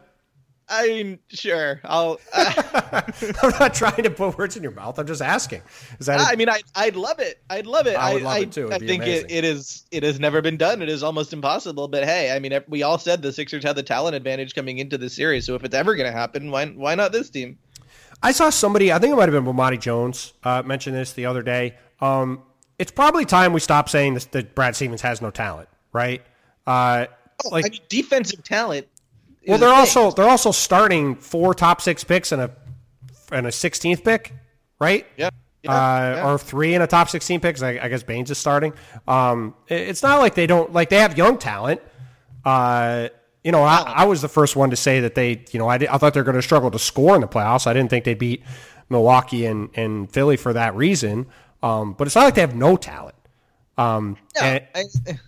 I 0.69 0.87
mean, 0.89 1.19
sure. 1.29 1.81
I'll. 1.85 2.21
Uh, 2.95 3.03
I'm 3.43 3.51
not 3.59 3.75
trying 3.75 4.03
to 4.05 4.11
put 4.11 4.39
words 4.39 4.57
in 4.57 4.63
your 4.63 4.73
mouth. 4.73 4.99
I'm 4.99 5.07
just 5.07 5.23
asking. 5.23 5.63
Is 5.99 6.07
that? 6.07 6.21
a- 6.21 6.25
I 6.25 6.37
mean, 6.37 6.49
I, 6.49 6.61
I'd 6.75 6.97
love 6.97 7.19
it. 7.19 7.43
I'd 7.51 7.67
love 7.67 7.87
it. 7.87 7.97
I 7.97 8.15
would 8.15 8.23
love 8.23 8.43
it, 8.43 8.53
too. 8.53 8.67
It'd 8.67 8.83
I 8.83 8.87
think 8.87 9.05
it, 9.05 9.27
it 9.31 9.45
is. 9.45 9.85
It 9.91 10.03
has 10.03 10.21
never 10.21 10.41
been 10.43 10.57
done. 10.57 10.81
It 10.83 10.89
is 10.89 11.03
almost 11.03 11.33
impossible. 11.33 11.89
But 11.89 12.05
hey, 12.05 12.31
I 12.31 12.39
mean, 12.39 12.59
we 12.69 12.83
all 12.83 12.99
said 12.99 13.23
the 13.23 13.33
Sixers 13.33 13.65
had 13.65 13.75
the 13.77 13.83
talent 13.83 14.15
advantage 14.15 14.55
coming 14.55 14.79
into 14.79 14.97
the 14.97 15.09
series. 15.11 15.47
So 15.47 15.55
if 15.55 15.65
it's 15.65 15.75
ever 15.75 15.95
going 15.97 16.11
to 16.11 16.17
happen, 16.17 16.51
why 16.51 16.67
why 16.67 16.95
not 16.95 17.11
this 17.13 17.31
team? 17.31 17.59
I 18.23 18.33
saw 18.33 18.51
somebody, 18.51 18.93
I 18.93 18.99
think 18.99 19.13
it 19.13 19.17
might 19.17 19.29
have 19.31 19.45
been 19.45 19.53
Bomani 19.53 19.81
Jones, 19.81 20.33
uh, 20.45 20.63
mention 20.65 20.95
this 20.95 21.13
the 21.13 21.27
other 21.27 21.43
day. 21.43 21.75
Um, 22.01 22.43
it's 22.79 22.91
probably 22.91 23.25
time 23.25 23.53
we 23.53 23.61
stop 23.61 23.89
saying 23.89 24.15
this, 24.15 24.25
that 24.27 24.55
Brad 24.55 24.77
Stevens 24.77 25.03
has 25.03 25.21
no 25.21 25.31
talent, 25.31 25.69
right? 25.93 26.23
Uh, 26.67 27.07
like, 27.51 27.67
I 27.67 27.69
mean, 27.71 27.81
defensive 27.89 28.43
talent. 28.43 28.87
Well, 29.47 29.59
they're 29.59 29.69
also 29.75 30.11
they're 30.11 30.29
also 30.29 30.51
starting 30.51 31.17
four 31.17 31.55
top 31.55 31.81
six 31.81 32.05
picks 32.05 32.33
and 32.33 32.43
a 32.43 32.51
and 33.33 33.47
a 33.47 33.53
sixteenth 33.53 34.05
pick, 34.05 34.33
right? 34.81 35.07
Yeah. 35.17 35.31
Yeah, 35.63 35.71
uh, 35.73 36.15
yeah. 36.17 36.31
or 36.31 36.37
three 36.39 36.75
in 36.75 36.83
a 36.83 36.87
top 36.87 37.09
16 37.09 37.41
picks. 37.41 37.63
I, 37.63 37.79
I 37.83 37.89
guess 37.89 38.03
Baynes 38.03 38.31
is 38.31 38.37
starting. 38.37 38.75
Um, 39.09 39.55
it- 39.67 39.89
it's 39.89 40.03
not 40.03 40.19
like 40.21 40.35
they 40.35 40.47
don't 40.47 40.71
like 40.75 40.91
they 40.91 40.99
have 40.99 41.17
young 41.17 41.39
talent. 41.39 41.81
Uh, 42.45 43.09
you 43.43 43.51
know, 43.51 43.63
I, 43.63 43.81
I 43.97 44.05
was 44.05 44.21
the 44.21 44.29
first 44.29 44.57
one 44.57 44.69
to 44.71 44.77
say 44.77 45.01
that 45.01 45.15
they, 45.15 45.43
you 45.53 45.59
know, 45.59 45.67
I, 45.67 45.79
did, 45.79 45.89
I 45.89 45.97
thought 45.97 46.13
they're 46.13 46.23
going 46.25 46.37
to 46.37 46.43
struggle 46.43 46.71
to 46.71 46.79
score 46.79 47.15
in 47.15 47.23
the 47.23 47.27
playoffs. 47.29 47.67
I 47.67 47.73
didn't 47.73 47.89
think 47.91 48.05
they 48.05 48.13
beat 48.15 48.43
Milwaukee 48.91 49.47
and, 49.47 49.71
and 49.75 50.13
Philly 50.13 50.37
for 50.37 50.53
that 50.53 50.75
reason. 50.77 51.27
Um, 51.63 51.95
but 51.95 52.07
it's 52.07 52.15
not 52.17 52.25
like 52.25 52.35
they 52.35 52.41
have 52.43 52.55
no 52.55 52.77
talent. 52.77 53.15
Um, 53.79 54.19
Yeah, 54.37 54.61
and- 54.75 54.87
I- 55.09 55.19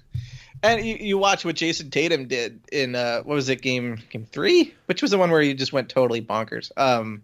and 0.67 0.87
you, 0.87 0.97
you 1.01 1.19
watch 1.19 1.45
what 1.45 1.57
Jayson 1.57 1.91
Tatum 1.91 2.27
did 2.29 2.61
in 2.73 2.95
uh, 2.95 3.23
what 3.23 3.35
was 3.35 3.49
it 3.49 3.63
game 3.63 3.99
game 4.11 4.27
three, 4.31 4.75
which 4.87 5.03
was 5.03 5.11
the 5.11 5.19
one 5.19 5.31
where 5.31 5.41
he 5.41 5.55
just 5.55 5.73
went 5.73 5.89
totally 5.89 6.23
bonkers. 6.23 6.71
Um, 6.77 7.23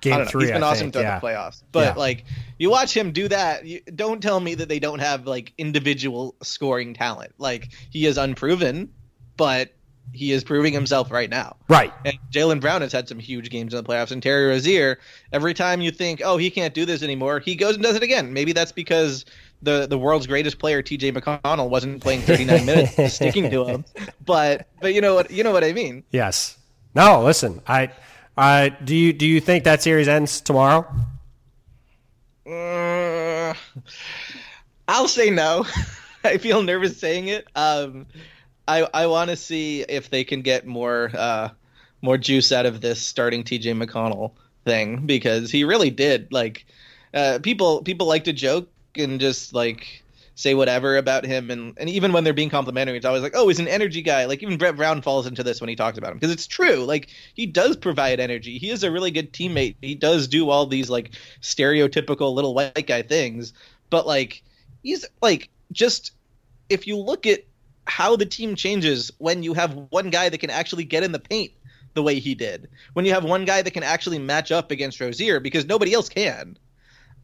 Game 0.00 0.12
I 0.12 0.16
don't 0.18 0.24
know. 0.26 0.30
three, 0.30 0.42
He's 0.44 0.52
been 0.52 0.62
I 0.62 0.66
awesome 0.68 0.92
throughout 0.92 1.04
yeah. 1.04 1.18
the 1.20 1.26
playoffs, 1.26 1.62
but 1.72 1.94
Yeah. 1.94 2.00
like 2.00 2.24
you 2.58 2.68
watch 2.70 2.94
him 2.94 3.12
do 3.12 3.26
that. 3.28 3.64
You, 3.64 3.80
don't 3.94 4.20
tell 4.22 4.38
me 4.38 4.54
that 4.56 4.68
they 4.68 4.78
don't 4.78 4.98
have 4.98 5.26
like 5.26 5.52
individual 5.56 6.34
scoring 6.42 6.92
talent. 6.92 7.32
Like 7.38 7.70
he 7.90 8.04
is 8.04 8.18
unproven, 8.18 8.92
but 9.38 9.72
he 10.12 10.32
is 10.32 10.44
proving 10.44 10.72
himself 10.72 11.10
right 11.10 11.28
now. 11.28 11.56
right. 11.68 11.92
And 12.04 12.18
Jaylen 12.30 12.60
Brown 12.60 12.82
has 12.82 12.92
had 12.92 13.08
some 13.08 13.18
huge 13.18 13.50
games 13.50 13.74
in 13.74 13.82
the 13.82 13.88
playoffs. 13.88 14.12
And 14.12 14.22
Terry 14.22 14.46
Rozier, 14.46 14.98
every 15.32 15.54
time 15.54 15.80
you 15.80 15.90
think, 15.90 16.22
oh, 16.24 16.36
he 16.36 16.50
can't 16.50 16.72
do 16.72 16.84
this 16.84 17.02
anymore, 17.02 17.40
he 17.40 17.56
goes 17.56 17.74
and 17.74 17.82
does 17.82 17.96
it 17.96 18.02
again. 18.02 18.32
Maybe 18.32 18.52
that's 18.52 18.72
because 18.72 19.24
the 19.62 19.86
the 19.86 19.98
world's 19.98 20.26
greatest 20.26 20.58
player, 20.58 20.82
T.J. 20.82 21.12
McConnell, 21.12 21.68
wasn't 21.68 22.00
playing 22.02 22.20
39 22.20 22.66
minutes, 22.66 23.14
sticking 23.14 23.50
to 23.50 23.64
him. 23.64 23.84
But 24.24 24.68
but 24.80 24.94
you 24.94 25.00
know 25.00 25.14
what 25.14 25.30
you 25.30 25.42
know 25.42 25.52
what 25.52 25.64
I 25.64 25.72
mean. 25.72 26.04
Yes. 26.10 26.58
No, 26.94 27.24
listen, 27.24 27.60
I, 27.66 27.90
I, 28.36 28.68
do 28.68 28.94
you, 28.94 29.12
do 29.12 29.26
you 29.26 29.40
think 29.40 29.64
that 29.64 29.82
series 29.82 30.06
ends 30.06 30.40
tomorrow? 30.40 30.86
Uh, 32.46 33.52
I'll 34.86 35.08
say 35.08 35.30
no. 35.30 35.66
I 36.24 36.38
feel 36.38 36.62
nervous 36.62 36.98
saying 36.98 37.28
it. 37.28 37.48
Um, 37.56 38.06
I 38.66 38.88
I 38.92 39.06
want 39.06 39.30
to 39.30 39.36
see 39.36 39.82
if 39.82 40.10
they 40.10 40.24
can 40.24 40.42
get 40.42 40.66
more 40.66 41.10
uh, 41.16 41.50
more 42.02 42.18
juice 42.18 42.52
out 42.52 42.66
of 42.66 42.80
this 42.80 43.00
starting 43.00 43.44
TJ 43.44 43.82
McConnell 43.82 44.32
thing 44.64 45.06
because 45.06 45.50
he 45.50 45.64
really 45.64 45.90
did. 45.90 46.32
Like 46.32 46.66
uh, 47.12 47.38
people 47.42 47.82
people 47.82 48.06
like 48.06 48.24
to 48.24 48.32
joke 48.32 48.68
and 48.96 49.20
just 49.20 49.54
like 49.54 50.02
say 50.36 50.54
whatever 50.54 50.96
about 50.96 51.24
him 51.24 51.50
and, 51.50 51.74
and 51.76 51.88
even 51.88 52.12
when 52.12 52.24
they're 52.24 52.32
being 52.32 52.50
complimentary 52.50 52.96
it's 52.96 53.06
always 53.06 53.22
like 53.22 53.36
oh 53.36 53.46
he's 53.46 53.60
an 53.60 53.68
energy 53.68 54.02
guy 54.02 54.24
like 54.24 54.42
even 54.42 54.58
brett 54.58 54.76
brown 54.76 55.00
falls 55.00 55.28
into 55.28 55.44
this 55.44 55.60
when 55.60 55.68
he 55.68 55.76
talks 55.76 55.96
about 55.96 56.10
him 56.10 56.16
because 56.18 56.32
it's 56.32 56.48
true 56.48 56.84
like 56.84 57.08
he 57.34 57.46
does 57.46 57.76
provide 57.76 58.18
energy 58.18 58.58
he 58.58 58.70
is 58.70 58.82
a 58.82 58.90
really 58.90 59.12
good 59.12 59.32
teammate 59.32 59.76
he 59.80 59.94
does 59.94 60.26
do 60.26 60.50
all 60.50 60.66
these 60.66 60.90
like 60.90 61.12
stereotypical 61.40 62.34
little 62.34 62.52
white 62.52 62.86
guy 62.86 63.00
things 63.00 63.52
but 63.90 64.08
like 64.08 64.42
he's 64.82 65.06
like 65.22 65.50
just 65.70 66.12
if 66.68 66.86
you 66.86 66.96
look 66.96 67.26
at 67.28 67.44
how 67.86 68.16
the 68.16 68.26
team 68.26 68.54
changes 68.56 69.10
when 69.18 69.42
you 69.42 69.54
have 69.54 69.74
one 69.90 70.10
guy 70.10 70.28
that 70.28 70.38
can 70.38 70.50
actually 70.50 70.84
get 70.84 71.02
in 71.02 71.12
the 71.12 71.18
paint 71.18 71.52
the 71.94 72.02
way 72.02 72.18
he 72.18 72.34
did 72.34 72.68
when 72.94 73.04
you 73.04 73.12
have 73.12 73.22
one 73.24 73.44
guy 73.44 73.62
that 73.62 73.70
can 73.70 73.82
actually 73.84 74.18
match 74.18 74.50
up 74.50 74.70
against 74.70 75.00
rozier 75.00 75.38
because 75.38 75.64
nobody 75.66 75.92
else 75.94 76.08
can 76.08 76.56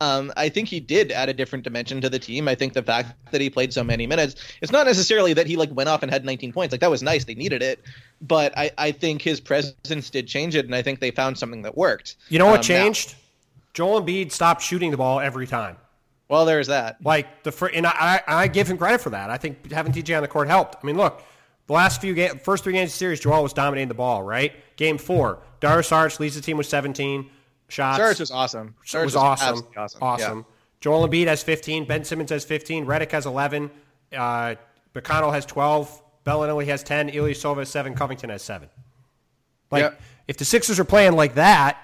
um, 0.03 0.33
I 0.35 0.49
think 0.49 0.69
he 0.69 0.81
did 0.81 1.13
add 1.13 1.29
a 1.29 1.35
different 1.35 1.63
dimension 1.63 2.01
to 2.01 2.09
the 2.09 2.19
team. 2.19 2.49
I 2.49 2.55
think 2.55 2.73
the 2.73 2.83
fact 2.83 3.13
that 3.33 3.41
he 3.43 3.51
played 3.51 3.71
so 3.75 3.85
many 3.85 4.07
minutes, 4.07 4.35
it's 4.63 4.73
not 4.73 4.87
necessarily 4.87 5.35
that 5.35 5.47
he 5.47 5.57
like 5.57 5.71
went 5.75 5.91
off 5.91 6.03
and 6.03 6.11
had 6.11 6.25
19 6.25 6.55
points. 6.55 6.73
Like 6.73 6.81
that 6.81 6.91
was 6.91 7.03
nice. 7.03 7.27
They 7.27 7.35
needed 7.35 7.61
it. 7.63 7.81
But 8.23 8.57
I, 8.57 8.71
I 8.79 8.93
think 8.93 9.21
his 9.21 9.41
presence 9.41 10.09
did 10.09 10.27
change 10.27 10.55
it, 10.57 10.65
and 10.65 10.75
I 10.75 10.81
think 10.81 11.01
they 11.01 11.11
found 11.11 11.37
something 11.37 11.61
that 11.63 11.77
worked. 11.77 12.17
You 12.31 12.39
know 12.39 12.47
what 12.47 12.61
Um, 12.71 12.75
now- 12.77 12.83
changed? 12.85 13.15
Joel 13.75 14.01
Embiid 14.03 14.33
stopped 14.33 14.63
shooting 14.63 14.91
the 14.91 14.97
ball 14.97 15.21
every 15.21 15.47
time. 15.47 15.77
Well, 16.31 16.45
there's 16.45 16.69
that. 16.69 17.05
Like 17.05 17.43
the 17.43 17.51
fir- 17.53 17.73
and 17.75 17.87
I, 17.87 18.23
I 18.27 18.47
give 18.49 18.69
him 18.71 18.79
credit 18.79 19.01
for 19.01 19.11
that. 19.11 19.29
I 19.31 19.37
think 19.37 19.71
having 19.73 19.93
TJ 19.93 20.17
on 20.17 20.23
the 20.23 20.29
court 20.29 20.47
helped. 20.49 20.77
I 20.83 20.87
mean, 20.87 20.97
look, 20.97 21.23
the 21.67 21.73
last 21.73 22.01
few 22.01 22.15
game, 22.15 22.39
first 22.39 22.63
three 22.65 22.73
games 22.73 22.91
of 22.91 22.95
the 22.95 22.99
series, 22.99 23.19
Joel 23.21 23.43
was 23.43 23.53
dominating 23.53 23.89
the 23.89 23.95
ball. 23.95 24.23
Right, 24.23 24.53
game 24.77 24.97
four, 24.97 25.41
Darius 25.59 25.91
Saric 25.91 26.19
leads 26.21 26.37
the 26.37 26.41
team 26.41 26.57
with 26.57 26.67
17 26.67 27.29
shots. 27.69 27.99
Saric 28.01 28.21
was 28.21 28.31
awesome. 28.31 28.75
Saric 28.87 29.05
was 29.07 29.17
awesome. 29.17 29.67
Awesome. 29.77 30.03
awesome. 30.03 30.47
Joel 30.81 31.07
Embiid 31.09 31.27
has 31.27 31.43
15. 31.43 31.85
Ben 31.85 32.05
Simmons 32.05 32.31
has 32.31 32.45
15. 32.45 32.87
Redick 32.87 33.11
has 33.11 33.27
11. 33.27 33.71
Uh, 34.17 34.55
McConnell 34.95 35.33
has 35.33 35.45
12. 35.45 36.03
Belinelli 36.25 36.65
has 36.67 36.83
10. 36.83 37.11
Ilyasova 37.11 37.59
has 37.59 37.69
7. 37.69 37.95
Covington 37.95 38.31
has 38.31 38.43
7. 38.43 38.69
Like, 39.71 39.83
Yep. 39.83 40.01
if 40.29 40.37
the 40.39 40.45
Sixers 40.45 40.81
are 40.81 40.85
playing 40.85 41.13
like 41.13 41.35
that, 41.35 41.77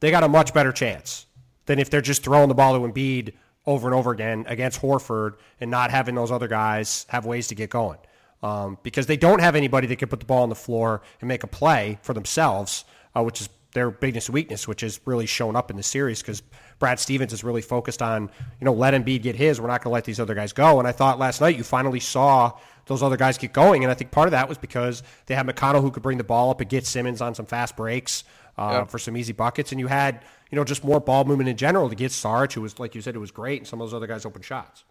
they 0.00 0.10
got 0.10 0.22
a 0.22 0.28
much 0.28 0.54
better 0.54 0.70
chance 0.70 1.26
than 1.66 1.78
if 1.78 1.90
they're 1.90 2.00
just 2.00 2.22
throwing 2.22 2.48
the 2.48 2.54
ball 2.54 2.74
to 2.74 2.86
Embiid 2.86 3.32
over 3.66 3.88
and 3.88 3.94
over 3.94 4.10
again 4.10 4.44
against 4.48 4.80
Horford 4.80 5.34
and 5.60 5.70
not 5.70 5.90
having 5.90 6.14
those 6.14 6.30
other 6.30 6.48
guys 6.48 7.06
have 7.08 7.24
ways 7.24 7.48
to 7.48 7.54
get 7.54 7.70
going. 7.70 7.98
Um, 8.42 8.76
because 8.82 9.06
they 9.06 9.16
don't 9.16 9.40
have 9.40 9.56
anybody 9.56 9.86
that 9.86 9.96
can 9.96 10.08
put 10.08 10.20
the 10.20 10.26
ball 10.26 10.42
on 10.42 10.50
the 10.50 10.54
floor 10.54 11.00
and 11.20 11.28
make 11.28 11.44
a 11.44 11.46
play 11.46 11.98
for 12.02 12.12
themselves, 12.12 12.84
uh, 13.16 13.22
which 13.22 13.40
is 13.40 13.48
their 13.72 13.90
biggest 13.90 14.30
weakness, 14.30 14.68
which 14.68 14.82
has 14.82 15.00
really 15.04 15.26
shown 15.26 15.56
up 15.56 15.70
in 15.70 15.76
the 15.76 15.82
series 15.82 16.20
because 16.20 16.42
Brad 16.78 17.00
Stevens 17.00 17.32
is 17.32 17.42
really 17.42 17.62
focused 17.62 18.02
on, 18.02 18.30
you 18.60 18.64
know, 18.64 18.72
let 18.72 18.94
Embiid 18.94 19.22
get 19.22 19.34
his. 19.34 19.60
We're 19.60 19.66
not 19.66 19.82
going 19.82 19.90
to 19.90 19.94
let 19.94 20.04
these 20.04 20.20
other 20.20 20.34
guys 20.34 20.52
go. 20.52 20.78
And 20.78 20.86
I 20.86 20.92
thought 20.92 21.18
last 21.18 21.40
night 21.40 21.56
you 21.56 21.64
finally 21.64 22.00
saw 22.00 22.52
those 22.86 23.02
other 23.02 23.16
guys 23.16 23.36
get 23.36 23.52
going. 23.52 23.82
And 23.82 23.90
I 23.90 23.94
think 23.94 24.10
part 24.10 24.28
of 24.28 24.32
that 24.32 24.48
was 24.48 24.58
because 24.58 25.02
they 25.26 25.34
had 25.34 25.46
McConnell 25.46 25.80
who 25.80 25.90
could 25.90 26.02
bring 26.02 26.18
the 26.18 26.24
ball 26.24 26.50
up 26.50 26.60
and 26.60 26.70
get 26.70 26.86
Simmons 26.86 27.20
on 27.20 27.34
some 27.34 27.46
fast 27.46 27.76
breaks 27.76 28.24
uh, 28.56 28.78
yep. 28.80 28.90
for 28.90 28.98
some 28.98 29.16
easy 29.16 29.32
buckets. 29.32 29.72
And 29.72 29.80
you 29.80 29.88
had, 29.88 30.22
you 30.54 30.60
know, 30.60 30.64
just 30.64 30.84
more 30.84 31.00
ball 31.00 31.24
movement 31.24 31.48
in 31.48 31.56
general 31.56 31.88
to 31.88 31.96
get 31.96 32.12
Sarge, 32.12 32.54
who 32.54 32.60
was, 32.60 32.78
like 32.78 32.94
you 32.94 33.00
said, 33.00 33.16
it 33.16 33.18
was 33.18 33.32
great, 33.32 33.58
and 33.58 33.66
some 33.66 33.80
of 33.80 33.90
those 33.90 33.94
other 33.94 34.06
guys 34.06 34.24
open 34.24 34.40
shots. 34.40 34.84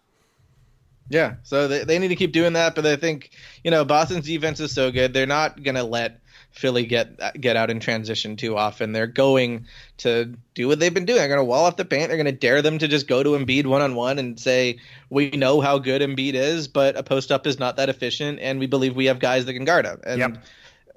Yeah, 1.08 1.36
so 1.42 1.68
they, 1.68 1.84
they 1.84 1.98
need 1.98 2.08
to 2.08 2.16
keep 2.16 2.32
doing 2.32 2.52
that, 2.52 2.74
but 2.74 2.84
I 2.84 2.96
think 2.96 3.30
you 3.62 3.70
know 3.70 3.82
Boston's 3.82 4.26
defense 4.26 4.60
is 4.60 4.74
so 4.74 4.90
good 4.90 5.14
they're 5.14 5.26
not 5.26 5.62
gonna 5.62 5.84
let 5.84 6.20
Philly 6.50 6.84
get 6.84 7.40
get 7.40 7.56
out 7.56 7.70
in 7.70 7.80
transition 7.80 8.36
too 8.36 8.58
often. 8.58 8.92
They're 8.92 9.06
going 9.06 9.66
to 9.98 10.34
do 10.54 10.68
what 10.68 10.80
they've 10.80 10.92
been 10.92 11.06
doing. 11.06 11.18
They're 11.18 11.28
going 11.28 11.40
to 11.40 11.44
wall 11.44 11.64
off 11.64 11.76
the 11.76 11.84
paint. 11.86 12.08
They're 12.08 12.16
going 12.16 12.26
to 12.26 12.32
dare 12.32 12.60
them 12.60 12.78
to 12.78 12.88
just 12.88 13.08
go 13.08 13.22
to 13.22 13.30
Embiid 13.30 13.66
one 13.66 13.80
on 13.80 13.94
one 13.94 14.18
and 14.18 14.38
say, 14.38 14.80
"We 15.08 15.30
know 15.30 15.60
how 15.60 15.78
good 15.78 16.02
Embiid 16.02 16.34
is, 16.34 16.68
but 16.68 16.96
a 16.96 17.02
post 17.02 17.32
up 17.32 17.46
is 17.46 17.58
not 17.58 17.76
that 17.76 17.88
efficient, 17.88 18.38
and 18.40 18.60
we 18.60 18.66
believe 18.66 18.94
we 18.94 19.06
have 19.06 19.18
guys 19.18 19.46
that 19.46 19.54
can 19.54 19.64
guard 19.64 19.86
him." 19.86 20.00
And 20.04 20.18
yep. 20.20 20.44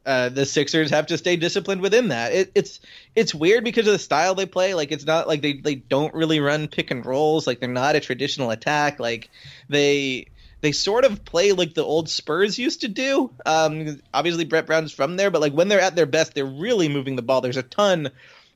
Uh, 0.07 0.29
the 0.29 0.45
Sixers 0.45 0.89
have 0.91 1.07
to 1.07 1.17
stay 1.17 1.35
disciplined 1.35 1.81
within 1.81 2.07
that. 2.07 2.31
It, 2.31 2.51
it's 2.55 2.79
it's 3.13 3.35
weird 3.35 3.65
because 3.65 3.87
of 3.87 3.93
the 3.93 3.99
style 3.99 4.35
they 4.35 4.45
play. 4.45 4.73
Like 4.73 4.93
it's 4.93 5.05
not 5.05 5.27
like 5.27 5.41
they 5.41 5.53
they 5.53 5.75
don't 5.75 6.13
really 6.13 6.39
run 6.39 6.69
pick 6.69 6.91
and 6.91 7.05
rolls. 7.05 7.45
Like 7.45 7.59
they're 7.59 7.69
not 7.69 7.97
a 7.97 7.99
traditional 7.99 8.49
attack. 8.49 9.01
Like 9.01 9.29
they 9.67 10.27
they 10.61 10.71
sort 10.71 11.03
of 11.03 11.25
play 11.25 11.51
like 11.51 11.73
the 11.73 11.83
old 11.83 12.07
Spurs 12.07 12.57
used 12.57 12.81
to 12.81 12.87
do. 12.87 13.31
Um, 13.45 14.01
obviously, 14.13 14.45
Brett 14.45 14.65
Brown's 14.65 14.93
from 14.93 15.17
there, 15.17 15.29
but 15.29 15.41
like 15.41 15.53
when 15.53 15.67
they're 15.67 15.81
at 15.81 15.97
their 15.97 16.05
best, 16.05 16.33
they're 16.33 16.45
really 16.45 16.87
moving 16.87 17.17
the 17.17 17.21
ball. 17.21 17.41
There's 17.41 17.57
a 17.57 17.63
ton 17.63 18.09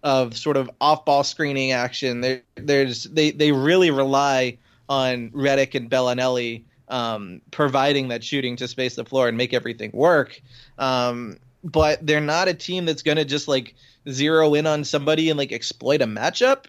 of 0.04 0.38
sort 0.38 0.56
of 0.56 0.72
off-ball 0.80 1.24
screening 1.26 1.74
action. 1.74 2.22
There, 2.22 2.44
there's 2.56 3.04
they 3.04 3.32
they 3.32 3.52
really 3.52 3.92
rely 3.92 4.58
on 4.88 5.32
Redick 5.32 5.76
and 5.76 5.92
Belinelli 5.92 6.64
um, 6.92 7.42
providing 7.50 8.10
that 8.10 8.24
shooting 8.24 8.58
to 8.58 8.68
space 8.68 8.96
the 8.96 9.06
floor 9.06 9.28
and 9.28 9.38
make 9.38 9.54
everything 9.54 9.90
work. 9.94 10.40
Um, 10.78 11.38
but 11.64 12.06
they're 12.06 12.22
not 12.22 12.48
a 12.48 12.54
team 12.54 12.86
that's 12.86 13.02
going 13.02 13.18
to 13.18 13.26
just 13.26 13.48
like 13.48 13.76
zero 14.10 14.54
in 14.54 14.68
on 14.68 14.84
somebody 14.84 15.30
and 15.30 15.38
like 15.38 15.52
exploit 15.52 16.02
a 16.02 16.06
matchup. 16.06 16.66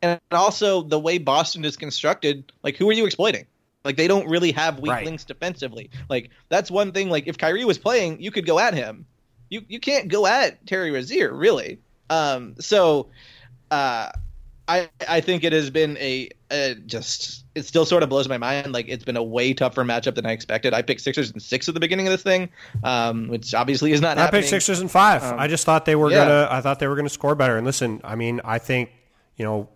And 0.00 0.20
also 0.30 0.82
the 0.82 0.98
way 0.98 1.18
Boston 1.18 1.64
is 1.64 1.76
constructed, 1.76 2.52
like 2.62 2.76
who 2.76 2.88
are 2.88 2.92
you 2.92 3.04
exploiting? 3.04 3.46
Like 3.84 3.96
they 3.96 4.08
don't 4.08 4.28
really 4.28 4.52
have 4.52 4.80
weak 4.80 4.92
right. 4.92 5.04
links 5.04 5.24
defensively. 5.24 5.90
Like 6.08 6.30
that's 6.48 6.70
one 6.70 6.92
thing. 6.92 7.10
Like 7.10 7.26
if 7.26 7.36
Kyrie 7.36 7.64
was 7.64 7.78
playing, 7.78 8.20
you 8.20 8.30
could 8.30 8.46
go 8.46 8.58
at 8.58 8.74
him. 8.74 9.06
You 9.50 9.62
you 9.68 9.80
can't 9.80 10.08
go 10.08 10.26
at 10.26 10.66
Terry 10.66 10.90
Rozier 10.90 11.34
really. 11.34 11.78
Um, 12.10 12.54
so 12.60 13.08
uh, 13.70 14.10
I 14.66 14.88
I 15.08 15.20
think 15.20 15.44
it 15.44 15.52
has 15.52 15.70
been 15.70 15.96
a, 15.98 16.28
a, 16.50 16.74
just 16.86 17.44
it 17.54 17.64
still 17.64 17.84
sort 17.84 18.02
of 18.02 18.08
blows 18.08 18.28
my 18.28 18.38
mind. 18.38 18.72
Like 18.72 18.86
it's 18.88 19.04
been 19.04 19.16
a 19.16 19.22
way 19.22 19.52
tougher 19.52 19.84
matchup 19.84 20.14
than 20.14 20.26
I 20.26 20.32
expected. 20.32 20.72
I 20.72 20.82
picked 20.82 21.02
Sixers 21.02 21.30
and 21.30 21.42
six 21.42 21.68
at 21.68 21.74
the 21.74 21.80
beginning 21.80 22.06
of 22.06 22.12
this 22.12 22.22
thing, 22.22 22.48
um, 22.82 23.28
which 23.28 23.54
obviously 23.54 23.92
is 23.92 24.00
not. 24.00 24.16
I 24.16 24.22
happening. 24.22 24.42
picked 24.42 24.50
Sixers 24.50 24.80
and 24.80 24.90
five. 24.90 25.22
Um, 25.22 25.38
I 25.38 25.48
just 25.48 25.64
thought 25.64 25.84
they 25.84 25.96
were 25.96 26.10
yeah. 26.10 26.24
gonna. 26.24 26.48
I 26.50 26.60
thought 26.60 26.78
they 26.78 26.88
were 26.88 26.96
gonna 26.96 27.08
score 27.08 27.34
better. 27.34 27.56
And 27.56 27.66
listen, 27.66 28.00
I 28.04 28.14
mean, 28.14 28.40
I 28.44 28.58
think 28.58 28.90
you 29.36 29.44
know 29.44 29.68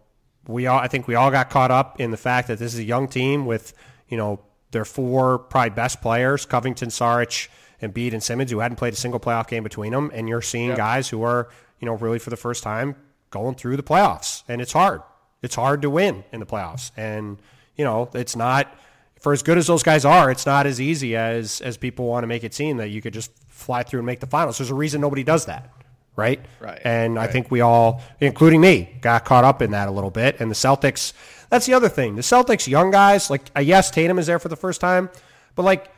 we 0.46 0.66
all. 0.66 0.78
I 0.78 0.88
think 0.88 1.06
we 1.06 1.14
all 1.14 1.30
got 1.30 1.50
caught 1.50 1.70
up 1.70 2.00
in 2.00 2.10
the 2.10 2.16
fact 2.16 2.48
that 2.48 2.58
this 2.58 2.72
is 2.72 2.80
a 2.80 2.84
young 2.84 3.08
team 3.08 3.44
with 3.46 3.74
you 4.08 4.16
know, 4.16 4.40
their 4.70 4.84
four 4.84 5.38
probably 5.38 5.70
best 5.70 6.00
players, 6.00 6.44
Covington, 6.46 6.88
Saric, 6.88 7.48
Embiid, 7.82 8.12
and 8.12 8.22
Simmons, 8.22 8.50
who 8.50 8.58
hadn't 8.58 8.76
played 8.76 8.92
a 8.92 8.96
single 8.96 9.20
playoff 9.20 9.48
game 9.48 9.62
between 9.62 9.92
them. 9.92 10.10
And 10.12 10.28
you're 10.28 10.42
seeing 10.42 10.74
guys 10.74 11.08
who 11.08 11.22
are, 11.22 11.48
you 11.80 11.86
know, 11.86 11.94
really 11.94 12.18
for 12.18 12.30
the 12.30 12.36
first 12.36 12.62
time 12.62 12.96
going 13.30 13.54
through 13.54 13.76
the 13.76 13.82
playoffs. 13.82 14.42
And 14.48 14.60
it's 14.60 14.72
hard. 14.72 15.02
It's 15.42 15.54
hard 15.54 15.82
to 15.82 15.90
win 15.90 16.24
in 16.32 16.40
the 16.40 16.46
playoffs. 16.46 16.90
And, 16.96 17.38
you 17.76 17.84
know, 17.84 18.10
it's 18.14 18.36
not 18.36 18.74
for 19.20 19.32
as 19.32 19.42
good 19.42 19.58
as 19.58 19.66
those 19.66 19.82
guys 19.82 20.04
are, 20.04 20.30
it's 20.30 20.46
not 20.46 20.66
as 20.66 20.80
easy 20.80 21.16
as 21.16 21.60
as 21.60 21.76
people 21.76 22.06
want 22.06 22.22
to 22.22 22.28
make 22.28 22.44
it 22.44 22.54
seem 22.54 22.76
that 22.78 22.88
you 22.88 23.02
could 23.02 23.12
just 23.12 23.32
fly 23.48 23.82
through 23.82 24.00
and 24.00 24.06
make 24.06 24.20
the 24.20 24.26
finals. 24.26 24.58
There's 24.58 24.70
a 24.70 24.74
reason 24.74 25.00
nobody 25.00 25.24
does 25.24 25.46
that. 25.46 25.70
Right? 26.16 26.44
Right. 26.58 26.80
And 26.84 27.14
right. 27.14 27.28
I 27.28 27.32
think 27.32 27.48
we 27.48 27.60
all, 27.60 28.02
including 28.20 28.60
me, 28.60 28.98
got 29.00 29.24
caught 29.24 29.44
up 29.44 29.62
in 29.62 29.70
that 29.70 29.86
a 29.86 29.92
little 29.92 30.10
bit. 30.10 30.40
And 30.40 30.50
the 30.50 30.56
Celtics, 30.56 31.12
that's 31.48 31.66
the 31.66 31.74
other 31.74 31.88
thing. 31.88 32.16
The 32.16 32.22
Celtics, 32.22 32.66
young 32.66 32.90
guys, 32.90 33.30
like 33.30 33.42
uh, 33.56 33.60
yes, 33.60 33.90
Tatum 33.90 34.18
is 34.18 34.26
there 34.26 34.40
for 34.40 34.48
the 34.48 34.56
first 34.56 34.80
time, 34.80 35.10
but 35.54 35.62
like 35.62 35.92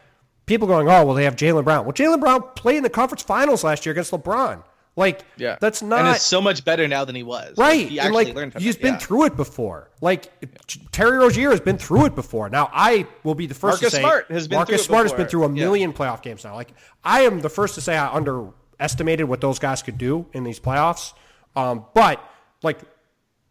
people 0.45 0.69
going, 0.69 0.89
oh 0.89 1.07
well, 1.07 1.15
they 1.15 1.25
have 1.25 1.37
Jaylen 1.37 1.65
Brown. 1.65 1.87
Well, 1.87 1.95
Jaylen 1.95 2.21
Brown 2.21 2.43
played 2.55 2.77
in 2.77 2.83
the 2.83 2.91
conference 2.91 3.23
finals 3.23 3.65
last 3.65 3.87
year 3.87 3.93
against 3.93 4.11
LeBron. 4.11 4.63
Like, 4.97 5.25
yeah. 5.37 5.57
that's 5.61 5.83
not. 5.83 6.01
And 6.01 6.09
it's 6.09 6.25
so 6.25 6.41
much 6.41 6.65
better 6.65 6.87
now 6.89 7.05
than 7.05 7.15
he 7.15 7.23
was. 7.23 7.57
Right. 7.57 7.83
Like, 7.83 7.89
he 7.89 8.01
actually 8.01 8.25
like, 8.25 8.35
learned 8.35 8.55
He's 8.59 8.77
it. 8.77 8.83
been 8.83 8.95
yeah. 8.95 8.99
through 8.99 9.25
it 9.27 9.37
before. 9.37 9.91
Like, 10.01 10.31
Terry 10.93 11.17
Rozier 11.19 11.51
has 11.51 11.61
been 11.61 11.79
through 11.79 12.07
it 12.07 12.15
before. 12.15 12.49
Now, 12.49 12.71
I 12.73 13.07
will 13.23 13.35
be 13.35 13.47
the 13.47 13.55
first 13.55 13.83
Marcus 13.83 13.91
to 13.91 13.97
say. 13.97 14.03
Smart 14.03 14.31
has 14.31 14.49
been 14.49 14.57
Marcus 14.57 14.85
Smart 14.85 15.05
has 15.05 15.13
been 15.13 15.27
through 15.27 15.45
a 15.45 15.49
million 15.49 15.91
yeah. 15.91 15.97
playoff 15.97 16.23
games 16.23 16.45
now. 16.45 16.55
Like, 16.55 16.73
I 17.05 17.23
am 17.23 17.41
the 17.41 17.49
first 17.49 17.77
to 17.77 17.81
say 17.81 17.97
I 17.97 18.13
underestimated 18.13 19.29
what 19.29 19.41
those 19.41 19.59
guys 19.59 19.83
could 19.83 19.97
do 19.97 20.27
in 20.33 20.45
these 20.45 20.61
playoffs. 20.61 21.15
Um, 21.57 21.87
but, 21.95 22.23
like, 22.63 22.81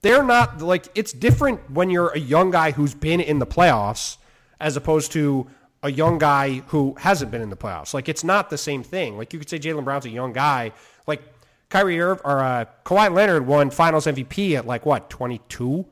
they're 0.02 0.24
not 0.24 0.62
like 0.62 0.88
it's 0.96 1.12
different 1.12 1.70
when 1.70 1.90
you're 1.90 2.10
a 2.10 2.20
young 2.20 2.52
guy 2.52 2.72
who's 2.72 2.94
been 2.94 3.20
in 3.20 3.40
the 3.40 3.48
playoffs 3.48 4.18
as 4.60 4.78
opposed 4.78 5.12
to 5.14 5.48
a 5.84 5.92
young 5.92 6.18
guy 6.18 6.62
who 6.68 6.96
hasn't 7.00 7.32
been 7.32 7.42
in 7.42 7.50
the 7.50 7.58
playoffs. 7.58 7.94
Like 7.94 8.10
it's 8.10 8.24
not 8.24 8.50
the 8.50 8.58
same 8.58 8.84
thing. 8.84 9.18
Like 9.18 9.34
you 9.34 9.40
could 9.40 9.50
say 9.50 9.60
Jaylen 9.60 9.84
Brown's 9.84 10.06
a 10.06 10.10
young 10.10 10.34
guy. 10.34 10.72
Like 11.10 11.22
Kyrie 11.68 12.00
Irv 12.00 12.22
or 12.24 12.40
uh, 12.40 12.66
Kawhi 12.86 13.14
Leonard 13.14 13.46
won 13.46 13.70
Finals 13.70 14.06
MVP 14.06 14.56
at 14.58 14.66
like 14.66 14.86
what 14.86 15.10
22, 15.10 15.86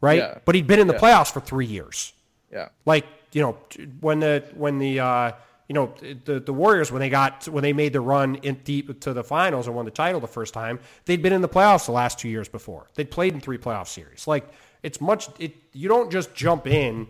right? 0.00 0.18
Yeah. 0.18 0.38
But 0.46 0.54
he'd 0.54 0.66
been 0.66 0.80
in 0.80 0.86
the 0.86 0.94
yeah. 0.94 1.00
playoffs 1.00 1.30
for 1.30 1.40
three 1.40 1.66
years. 1.66 2.14
Yeah. 2.50 2.68
Like 2.86 3.06
you 3.32 3.42
know 3.42 3.58
when 4.00 4.20
the 4.20 4.44
when 4.54 4.78
the 4.78 5.00
uh, 5.00 5.32
you 5.70 5.74
know, 5.74 5.94
the 6.24 6.40
the 6.40 6.52
Warriors 6.52 6.90
when 6.90 6.98
they 6.98 7.08
got 7.08 7.46
when 7.46 7.62
they 7.62 7.72
made 7.72 7.92
the 7.92 8.00
run 8.00 8.34
in 8.36 8.56
deep 8.64 9.00
to 9.02 9.12
the 9.12 9.22
finals 9.22 9.68
and 9.68 9.76
won 9.76 9.84
the 9.84 9.92
title 9.92 10.18
the 10.18 10.26
first 10.26 10.52
time, 10.52 10.80
they'd 11.04 11.22
been 11.22 11.32
in 11.32 11.42
the 11.42 11.48
playoffs 11.48 11.86
the 11.86 11.92
last 11.92 12.18
two 12.18 12.28
years 12.28 12.48
before. 12.48 12.88
They'd 12.96 13.08
played 13.08 13.34
in 13.34 13.40
three 13.40 13.56
playoff 13.56 13.86
series. 13.86 14.26
Like 14.26 14.48
it's 14.82 15.00
much. 15.00 15.28
It 15.38 15.54
you 15.72 15.88
don't 15.88 16.10
just 16.10 16.34
jump 16.34 16.66
in 16.66 17.06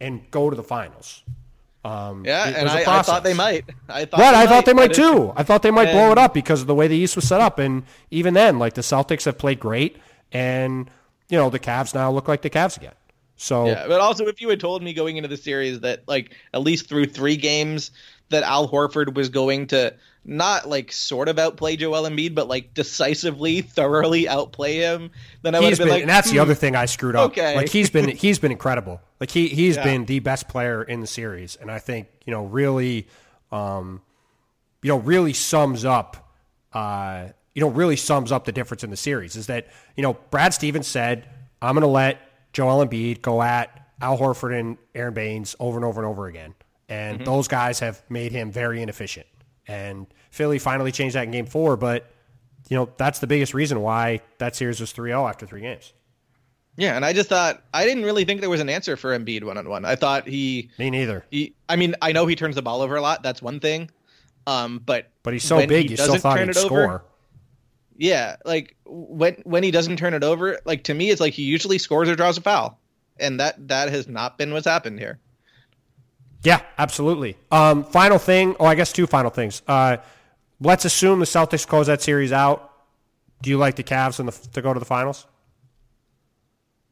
and 0.00 0.28
go 0.32 0.50
to 0.50 0.56
the 0.56 0.62
finals. 0.64 1.22
Um, 1.84 2.24
yeah, 2.24 2.48
and 2.48 2.66
I, 2.66 2.98
I, 2.98 3.02
thought 3.02 3.24
they 3.24 3.34
might. 3.34 3.68
I 3.90 4.06
thought. 4.06 4.18
Right, 4.18 4.34
I 4.34 4.46
thought 4.46 4.64
they 4.64 4.72
might 4.72 4.94
too. 4.94 5.34
I 5.36 5.42
thought 5.42 5.60
they 5.62 5.70
might 5.70 5.88
and, 5.88 5.96
blow 5.96 6.12
it 6.12 6.18
up 6.18 6.32
because 6.32 6.62
of 6.62 6.66
the 6.66 6.74
way 6.74 6.88
the 6.88 6.96
East 6.96 7.14
was 7.14 7.28
set 7.28 7.42
up, 7.42 7.58
and 7.58 7.84
even 8.10 8.32
then, 8.32 8.58
like 8.58 8.72
the 8.72 8.80
Celtics 8.80 9.26
have 9.26 9.36
played 9.36 9.60
great, 9.60 9.98
and 10.32 10.90
you 11.28 11.36
know 11.36 11.50
the 11.50 11.58
Cavs 11.58 11.94
now 11.94 12.10
look 12.10 12.26
like 12.26 12.40
the 12.40 12.48
Cavs 12.48 12.78
again. 12.78 12.94
So 13.36 13.66
yeah, 13.66 13.86
but 13.86 14.00
also 14.00 14.26
if 14.26 14.40
you 14.40 14.48
had 14.48 14.60
told 14.60 14.82
me 14.82 14.94
going 14.94 15.18
into 15.18 15.28
the 15.28 15.36
series 15.36 15.80
that 15.80 16.08
like 16.08 16.32
at 16.54 16.62
least 16.62 16.88
through 16.88 17.06
three 17.06 17.36
games 17.36 17.90
that 18.30 18.44
Al 18.44 18.66
Horford 18.66 19.14
was 19.14 19.28
going 19.28 19.66
to 19.68 19.94
not 20.24 20.68
like 20.68 20.92
sort 20.92 21.28
of 21.28 21.38
outplay 21.38 21.76
Joel 21.76 22.08
Embiid, 22.08 22.34
but 22.34 22.48
like 22.48 22.74
decisively, 22.74 23.60
thoroughly 23.62 24.28
outplay 24.28 24.76
him, 24.76 25.10
then 25.42 25.54
I 25.54 25.60
would 25.60 25.70
have 25.70 25.78
been, 25.78 25.86
been, 25.86 25.94
like, 25.94 26.02
and 26.02 26.10
that's 26.10 26.30
hmm, 26.30 26.36
the 26.36 26.42
other 26.42 26.54
thing 26.54 26.74
I 26.76 26.86
screwed 26.86 27.16
up. 27.16 27.32
Okay. 27.32 27.56
Like 27.56 27.68
he's 27.68 27.90
been 27.90 28.08
he's 28.16 28.38
been 28.38 28.52
incredible. 28.52 29.00
Like 29.20 29.30
he 29.30 29.48
he's 29.48 29.76
yeah. 29.76 29.84
been 29.84 30.04
the 30.06 30.20
best 30.20 30.48
player 30.48 30.82
in 30.82 31.00
the 31.00 31.06
series, 31.06 31.56
and 31.56 31.70
I 31.70 31.78
think 31.78 32.08
you 32.24 32.32
know 32.32 32.44
really, 32.44 33.08
um, 33.52 34.02
you 34.82 34.88
know 34.88 34.98
really 34.98 35.32
sums 35.32 35.84
up, 35.84 36.32
uh, 36.72 37.28
you 37.54 37.60
know 37.60 37.68
really 37.68 37.96
sums 37.96 38.32
up 38.32 38.44
the 38.44 38.52
difference 38.52 38.84
in 38.84 38.90
the 38.90 38.96
series 38.96 39.36
is 39.36 39.46
that 39.46 39.68
you 39.96 40.02
know 40.02 40.14
Brad 40.30 40.54
Stevens 40.54 40.86
said 40.86 41.28
I'm 41.62 41.74
going 41.74 41.82
to 41.82 41.88
let 41.88 42.20
Joel 42.52 42.86
Embiid 42.86 43.22
go 43.22 43.42
at 43.42 43.88
Al 44.00 44.18
Horford 44.18 44.58
and 44.58 44.78
Aron 44.94 45.14
Baynes 45.14 45.56
over 45.58 45.76
and 45.76 45.84
over 45.84 46.00
and 46.00 46.08
over 46.08 46.26
again. 46.26 46.54
And 46.88 47.18
mm-hmm. 47.18 47.24
those 47.24 47.48
guys 47.48 47.80
have 47.80 48.02
made 48.10 48.32
him 48.32 48.52
very 48.52 48.82
inefficient. 48.82 49.26
And 49.66 50.06
Philly 50.30 50.58
finally 50.58 50.92
changed 50.92 51.16
that 51.16 51.24
in 51.24 51.30
game 51.30 51.46
four, 51.46 51.76
but 51.76 52.10
you 52.68 52.76
know, 52.76 52.90
that's 52.96 53.18
the 53.18 53.26
biggest 53.26 53.54
reason 53.54 53.80
why 53.80 54.20
that 54.38 54.56
series 54.56 54.80
was 54.80 54.92
3-0 54.92 55.28
after 55.28 55.46
three 55.46 55.60
games. 55.60 55.92
Yeah, 56.76 56.96
and 56.96 57.04
I 57.04 57.12
just 57.12 57.28
thought 57.28 57.62
I 57.72 57.84
didn't 57.84 58.04
really 58.04 58.24
think 58.24 58.40
there 58.40 58.50
was 58.50 58.60
an 58.60 58.68
answer 58.68 58.96
for 58.96 59.16
Embiid 59.16 59.44
one 59.44 59.56
on 59.56 59.68
one. 59.68 59.84
I 59.84 59.94
thought 59.94 60.26
he 60.26 60.70
Me 60.78 60.90
neither. 60.90 61.24
He 61.30 61.54
I 61.68 61.76
mean, 61.76 61.94
I 62.02 62.12
know 62.12 62.26
he 62.26 62.34
turns 62.34 62.56
the 62.56 62.62
ball 62.62 62.82
over 62.82 62.96
a 62.96 63.00
lot, 63.00 63.22
that's 63.22 63.40
one 63.40 63.60
thing. 63.60 63.90
Um, 64.46 64.82
but 64.84 65.10
But 65.22 65.34
he's 65.34 65.44
so 65.44 65.64
big, 65.66 65.84
he 65.84 65.90
you 65.92 65.96
still 65.96 66.16
thought 66.16 66.40
he'd 66.40 66.54
score. 66.54 66.82
Over, 66.82 67.04
yeah, 67.96 68.36
like 68.44 68.74
when 68.84 69.34
when 69.44 69.62
he 69.62 69.70
doesn't 69.70 69.96
turn 69.98 70.14
it 70.14 70.24
over, 70.24 70.58
like 70.64 70.84
to 70.84 70.94
me, 70.94 71.10
it's 71.10 71.20
like 71.20 71.32
he 71.32 71.44
usually 71.44 71.78
scores 71.78 72.08
or 72.08 72.16
draws 72.16 72.38
a 72.38 72.40
foul, 72.40 72.80
and 73.18 73.38
that 73.38 73.68
that 73.68 73.90
has 73.90 74.08
not 74.08 74.36
been 74.36 74.52
what's 74.52 74.66
happened 74.66 74.98
here. 74.98 75.20
Yeah, 76.44 76.60
absolutely. 76.78 77.36
Um, 77.50 77.84
final 77.84 78.18
thing. 78.18 78.54
Oh, 78.60 78.66
I 78.66 78.74
guess 78.74 78.92
two 78.92 79.06
final 79.06 79.30
things. 79.30 79.62
Uh, 79.66 79.96
let's 80.60 80.84
assume 80.84 81.18
the 81.18 81.24
Celtics 81.24 81.66
close 81.66 81.86
that 81.86 82.02
series 82.02 82.32
out. 82.32 82.70
Do 83.42 83.50
you 83.50 83.58
like 83.58 83.76
the 83.76 83.82
Cavs 83.82 84.20
and 84.20 84.28
the, 84.28 84.48
to 84.50 84.62
go 84.62 84.72
to 84.72 84.78
the 84.78 84.86
finals? 84.86 85.26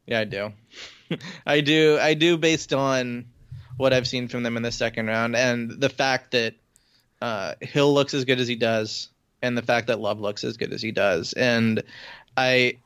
Yeah, 0.06 0.20
I 0.20 0.24
do. 0.24 0.52
I 1.46 1.60
do. 1.60 1.98
I 2.00 2.14
do 2.14 2.36
based 2.38 2.72
on 2.72 3.26
what 3.76 3.92
I've 3.92 4.08
seen 4.08 4.28
from 4.28 4.42
them 4.42 4.56
in 4.56 4.62
the 4.62 4.72
second 4.72 5.06
round 5.06 5.36
and 5.36 5.70
the 5.70 5.88
fact 5.88 6.32
that 6.32 6.54
uh, 7.20 7.54
Hill 7.60 7.92
looks 7.92 8.14
as 8.14 8.24
good 8.24 8.40
as 8.40 8.48
he 8.48 8.56
does 8.56 9.08
and 9.42 9.56
the 9.56 9.62
fact 9.62 9.88
that 9.88 10.00
Love 10.00 10.20
looks 10.20 10.44
as 10.44 10.56
good 10.56 10.72
as 10.72 10.82
he 10.82 10.92
does. 10.92 11.32
And 11.34 11.82
I 12.36 12.78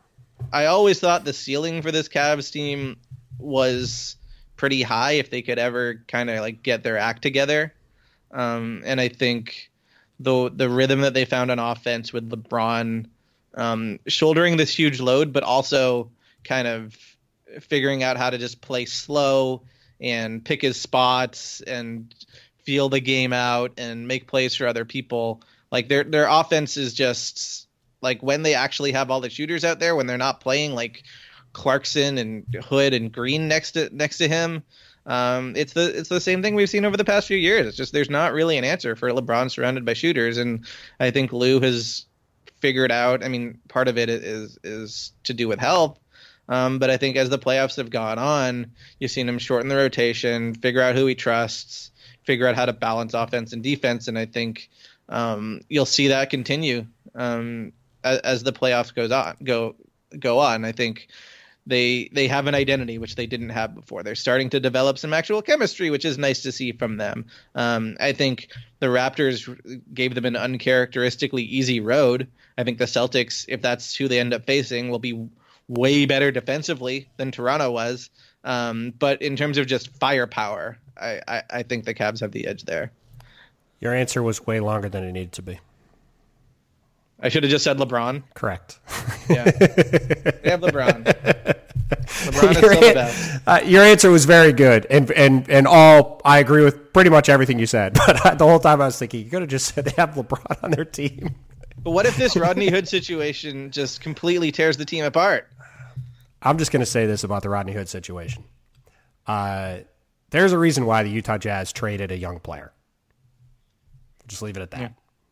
I 0.53 0.67
always 0.67 1.01
thought 1.01 1.25
the 1.25 1.33
ceiling 1.33 1.83
for 1.83 1.91
this 1.93 2.09
Cavs 2.09 2.53
team 2.53 2.97
was 3.39 4.17
pretty 4.57 4.83
high 4.83 5.13
if 5.13 5.31
they 5.31 5.43
could 5.43 5.59
ever 5.59 6.03
kind 6.09 6.31
of 6.31 6.41
like 6.41 6.63
get 6.63 6.83
their 6.83 6.99
act 6.99 7.23
together. 7.23 7.73
Um, 8.31 8.83
and 8.85 9.01
I 9.01 9.09
think 9.09 9.71
the 10.19 10.51
the 10.51 10.69
rhythm 10.69 11.03
that 11.03 11.15
they 11.15 11.25
found 11.25 11.51
on 11.51 11.59
offense 11.59 12.13
with 12.13 12.31
LeBron 12.31 13.07
um, 13.55 13.99
shouldering 14.07 14.57
this 14.57 14.77
huge 14.77 15.01
load, 15.01 15.33
but 15.33 15.43
also 15.43 16.11
kind 16.45 16.69
of 16.69 16.97
figuring 17.61 18.03
out 18.03 18.17
how 18.17 18.31
to 18.31 18.39
just 18.39 18.61
play 18.61 18.85
slow 18.85 19.63
and 20.01 20.45
pick 20.45 20.63
his 20.63 20.79
spots 20.79 21.61
and 21.61 22.15
feel 22.65 22.89
the 22.89 23.01
game 23.01 23.33
out 23.33 23.73
and 23.79 24.07
make 24.07 24.27
plays 24.27 24.55
for 24.55 24.67
other 24.67 24.85
people. 24.85 25.43
Like 25.71 25.89
their 25.89 26.05
their 26.05 26.27
offense 26.29 26.77
is 26.77 26.95
just 26.95 27.67
like 28.03 28.23
when 28.23 28.43
they 28.43 28.55
actually 28.55 28.93
have 28.93 29.11
all 29.11 29.21
the 29.21 29.31
shooters 29.31 29.65
out 29.65 29.81
there 29.81 29.97
when 29.97 30.07
they're 30.07 30.19
not 30.19 30.41
playing 30.41 30.75
like 30.75 31.03
Clarkson 31.57 32.19
and 32.19 32.45
Hood 32.55 32.93
and 32.93 33.11
Green 33.11 33.49
next 33.49 33.73
to 33.73 33.89
next 33.91 34.19
to 34.19 34.29
him. 34.29 34.63
Um, 35.07 35.55
it's 35.57 35.73
the 35.73 35.99
it's 35.99 36.11
the 36.11 36.21
same 36.21 36.43
thing 36.43 36.55
we've 36.55 36.69
seen 36.69 36.85
over 36.85 36.99
the 36.99 37.05
past 37.05 37.27
few 37.27 37.39
years. 37.39 37.67
It's 37.67 37.79
just 37.79 37.95
there's 37.95 38.11
not 38.11 38.35
really 38.35 38.59
an 38.59 38.65
answer 38.65 38.95
for 38.95 39.09
LeBron 39.11 39.51
surrounded 39.51 39.87
by 39.87 39.95
shooters, 39.95 40.37
and 40.37 40.67
I 41.01 41.11
think 41.13 41.33
Lue 41.33 41.59
has 41.61 42.05
figured 42.61 42.93
out. 42.93 43.25
I 43.25 43.29
mean, 43.29 43.59
part 43.69 43.89
of 43.89 43.97
it 43.97 44.11
is 44.11 44.59
is 44.63 45.13
to 45.25 45.33
do 45.33 45.49
with 45.49 45.59
health, 45.59 45.99
um, 46.47 46.79
but 46.79 46.91
I 46.91 46.99
think 46.99 47.17
as 47.17 47.31
the 47.31 47.39
playoffs 47.39 47.77
have 47.77 47.89
gone 47.89 48.19
on, 48.19 48.73
you've 49.01 49.11
seen 49.11 49.27
him 49.27 49.39
shorten 49.39 49.69
the 49.69 49.77
rotation, 49.77 50.55
figure 50.55 50.83
out 50.83 50.95
who 50.95 51.07
he 51.07 51.15
trusts, 51.15 51.91
figure 52.25 52.47
out 52.47 52.55
how 52.55 52.67
to 52.67 52.75
balance 52.75 53.15
offense 53.15 53.55
and 53.55 53.63
defense, 53.63 54.09
and 54.09 54.19
I 54.19 54.27
think 54.27 54.69
um, 55.09 55.63
you'll 55.71 55.87
see 55.87 56.09
that 56.09 56.29
continue 56.29 56.85
um, 57.15 57.73
as, 58.05 58.19
as, 58.19 58.43
the 58.43 58.53
playoffs 58.53 58.95
goes 58.95 59.11
on 59.11 59.37
go 59.43 59.75
go 60.19 60.41
on. 60.41 60.67
I 60.67 60.73
think 60.73 61.09
they 61.67 62.09
they 62.13 62.29
have 62.29 62.47
an 62.47 62.55
identity 62.55 62.99
which 62.99 63.17
they 63.17 63.27
didn't 63.27 63.51
have 63.51 63.75
before. 63.75 64.03
They're 64.03 64.15
starting 64.15 64.51
to 64.51 64.61
develop 64.61 64.99
some 64.99 65.13
actual 65.13 65.43
chemistry, 65.43 65.91
which 65.91 66.05
is 66.05 66.17
nice 66.17 66.43
to 66.43 66.53
see 66.53 66.73
from 66.73 66.97
them. 66.97 67.27
Um, 67.55 67.97
I 67.99 68.13
think 68.13 68.49
the 68.79 68.87
Raptors 68.87 69.83
gave 69.93 70.15
them 70.15 70.25
an 70.25 70.37
uncharacteristically 70.37 71.43
easy 71.43 71.81
road. 71.81 72.29
I 72.57 72.65
think 72.65 72.79
the 72.79 72.85
Celtics, 72.85 73.45
if 73.49 73.63
that's 73.63 73.95
who 73.95 74.09
they 74.09 74.21
end 74.21 74.33
up 74.33 74.47
facing, 74.47 74.91
will 74.91 74.99
be 74.99 75.29
way 75.69 76.07
better 76.07 76.31
defensively 76.31 77.09
than 77.17 77.33
Toronto 77.33 77.73
was. 77.73 78.11
Um, 78.45 78.93
but 78.97 79.23
in 79.23 79.35
terms 79.37 79.59
of 79.59 79.67
just 79.67 79.89
firepower, 79.99 80.79
I, 80.97 81.21
I, 81.27 81.43
I 81.51 81.63
think 81.65 81.85
the 81.85 81.95
Cavs 81.95 82.21
have 82.21 82.31
the 82.31 82.47
edge 82.47 82.63
there. 82.65 82.93
Your 83.81 83.93
answer 83.93 84.23
was 84.23 84.47
way 84.47 84.61
longer 84.61 84.89
than 84.89 85.05
it 85.05 85.13
needed 85.13 85.33
to 85.33 85.43
be. 85.43 85.59
I 87.21 87.29
should 87.29 87.43
have 87.45 87.51
just 87.51 87.65
said 87.65 87.79
LeBron. 87.79 88.23
Correct. 88.35 88.79
Yeah. 89.29 89.45
they 89.45 90.51
have 90.51 90.61
LeBron. 90.61 91.05
LeBron 91.89 92.51
is 92.51 92.57
still 92.59 92.81
the 92.81 92.93
best. 92.95 93.41
Uh, 93.47 93.61
your 93.65 93.83
answer 93.83 94.11
was 94.11 94.25
very 94.25 94.53
good, 94.53 94.87
and 94.91 95.11
and 95.13 95.49
and 95.49 95.67
all 95.67 96.21
I 96.25 96.39
agree 96.39 96.65
with 96.65 96.93
pretty 96.93 97.11
much 97.11 97.29
everything 97.29 97.59
you 97.59 97.67
said. 97.67 97.97
But 98.07 98.39
the 98.39 98.47
whole 98.47 98.59
time 98.61 98.81
I 98.81 98.87
was 98.87 98.99
thinking 98.99 99.25
you 99.25 99.31
could 99.31 99.43
have 99.43 99.51
just 99.51 99.75
said 99.75 99.85
they 99.85 99.93
have 99.97 100.11
LeBron 100.11 100.63
on 100.65 100.73
their 100.73 100.85
team. 100.85 101.35
But 101.83 101.93
what 101.93 102.07
if 102.07 102.17
this 102.17 102.37
Rodney 102.37 102.69
Hood 102.69 102.89
situation 102.89 103.71
just 103.71 104.01
completely 104.01 104.51
tears 104.51 104.77
the 104.77 104.85
team 104.85 105.05
apart? 105.05 105.49
I'm 106.43 106.59
just 106.59 106.73
going 106.73 106.81
to 106.81 106.87
say 106.87 107.07
this 107.07 107.25
about 107.25 107.43
the 107.43 107.49
Rodney 107.49 107.73
Hood 107.73 107.89
situation. 107.89 108.45
Uh, 109.27 109.79
there's 110.31 110.53
a 110.53 110.59
reason 110.59 110.87
why 110.87 111.03
the 111.03 111.11
Utah 111.11 111.39
Jazz 111.39 111.73
traded 111.73 112.11
a 112.11 112.17
young 112.17 112.41
player. 112.41 112.73
Just 114.27 114.43
leave 114.43 114.57
it 114.57 114.63
at 114.63 114.71
that. 114.73 114.81
Yeah. 114.81 114.89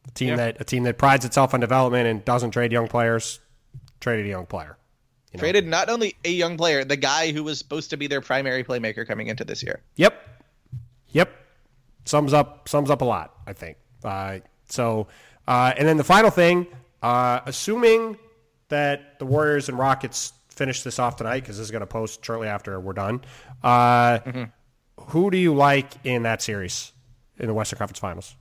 A 0.07 0.11
team 0.11 0.29
yeah. 0.31 0.37
that 0.37 0.61
a 0.61 0.65
team 0.65 0.83
that 0.85 0.99
prides 0.99 1.25
itself 1.25 1.55
on 1.55 1.61
development 1.61 2.07
and 2.07 2.25
doesn't 2.25 2.51
trade 2.51 2.73
young 2.73 2.89
players 2.89 3.41
traded 4.01 4.27
a 4.27 4.29
young 4.29 4.47
player. 4.47 4.77
You 5.33 5.39
know? 5.39 5.41
Traded 5.41 5.67
not 5.67 5.89
only 5.89 6.15
a 6.25 6.31
young 6.31 6.57
player, 6.57 6.85
the 6.85 6.97
guy 6.97 7.33
who 7.33 7.43
was 7.43 7.59
supposed 7.59 7.91
to 7.91 7.97
be 7.97 8.07
their 8.07 8.21
primary 8.21 8.63
playmaker 8.63 9.07
coming 9.07 9.29
into 9.29 9.45
this 9.45 9.63
year. 9.63 9.83
Yep. 9.97 10.15
Yep. 11.09 11.31
Sums 12.05 12.33
up 12.33 12.69
sums 12.69 12.91
up 12.91 13.01
a 13.01 13.05
lot, 13.05 13.35
I 13.47 13.53
think. 13.53 13.79
Uh, 14.05 14.41
so, 14.69 15.09
uh, 15.49 15.73
and 15.77 15.89
then 15.89 15.97
the 15.97 16.05
final 16.05 16.31
thing, 16.31 16.67
uh, 17.03 17.41
assuming 17.47 18.19
that 18.69 19.19
the 19.19 19.27
Warriors 19.27 19.69
and 19.69 19.79
Rockets 19.79 20.33
finish 20.49 20.83
this 20.83 20.99
off 20.99 21.17
tonight, 21.17 21.41
because 21.41 21.57
this 21.57 21.65
is 21.65 21.71
going 21.71 21.81
to 21.81 21.87
post 21.87 22.25
shortly 22.25 22.49
after 22.49 22.79
we're 22.79 22.93
done. 22.93 23.23
Uh, 23.63 24.19
mm-hmm. 24.19 24.45
Who 25.11 25.31
do 25.31 25.37
you 25.37 25.55
like 25.55 25.91
in 26.05 26.23
that 26.23 26.43
series 26.43 26.93
in 27.39 27.47
the 27.47 27.55
Western 27.55 27.79
Conference 27.79 27.99
Finals? 27.99 28.37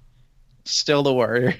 Still 0.66 1.03
the 1.03 1.14
Warriors. 1.14 1.55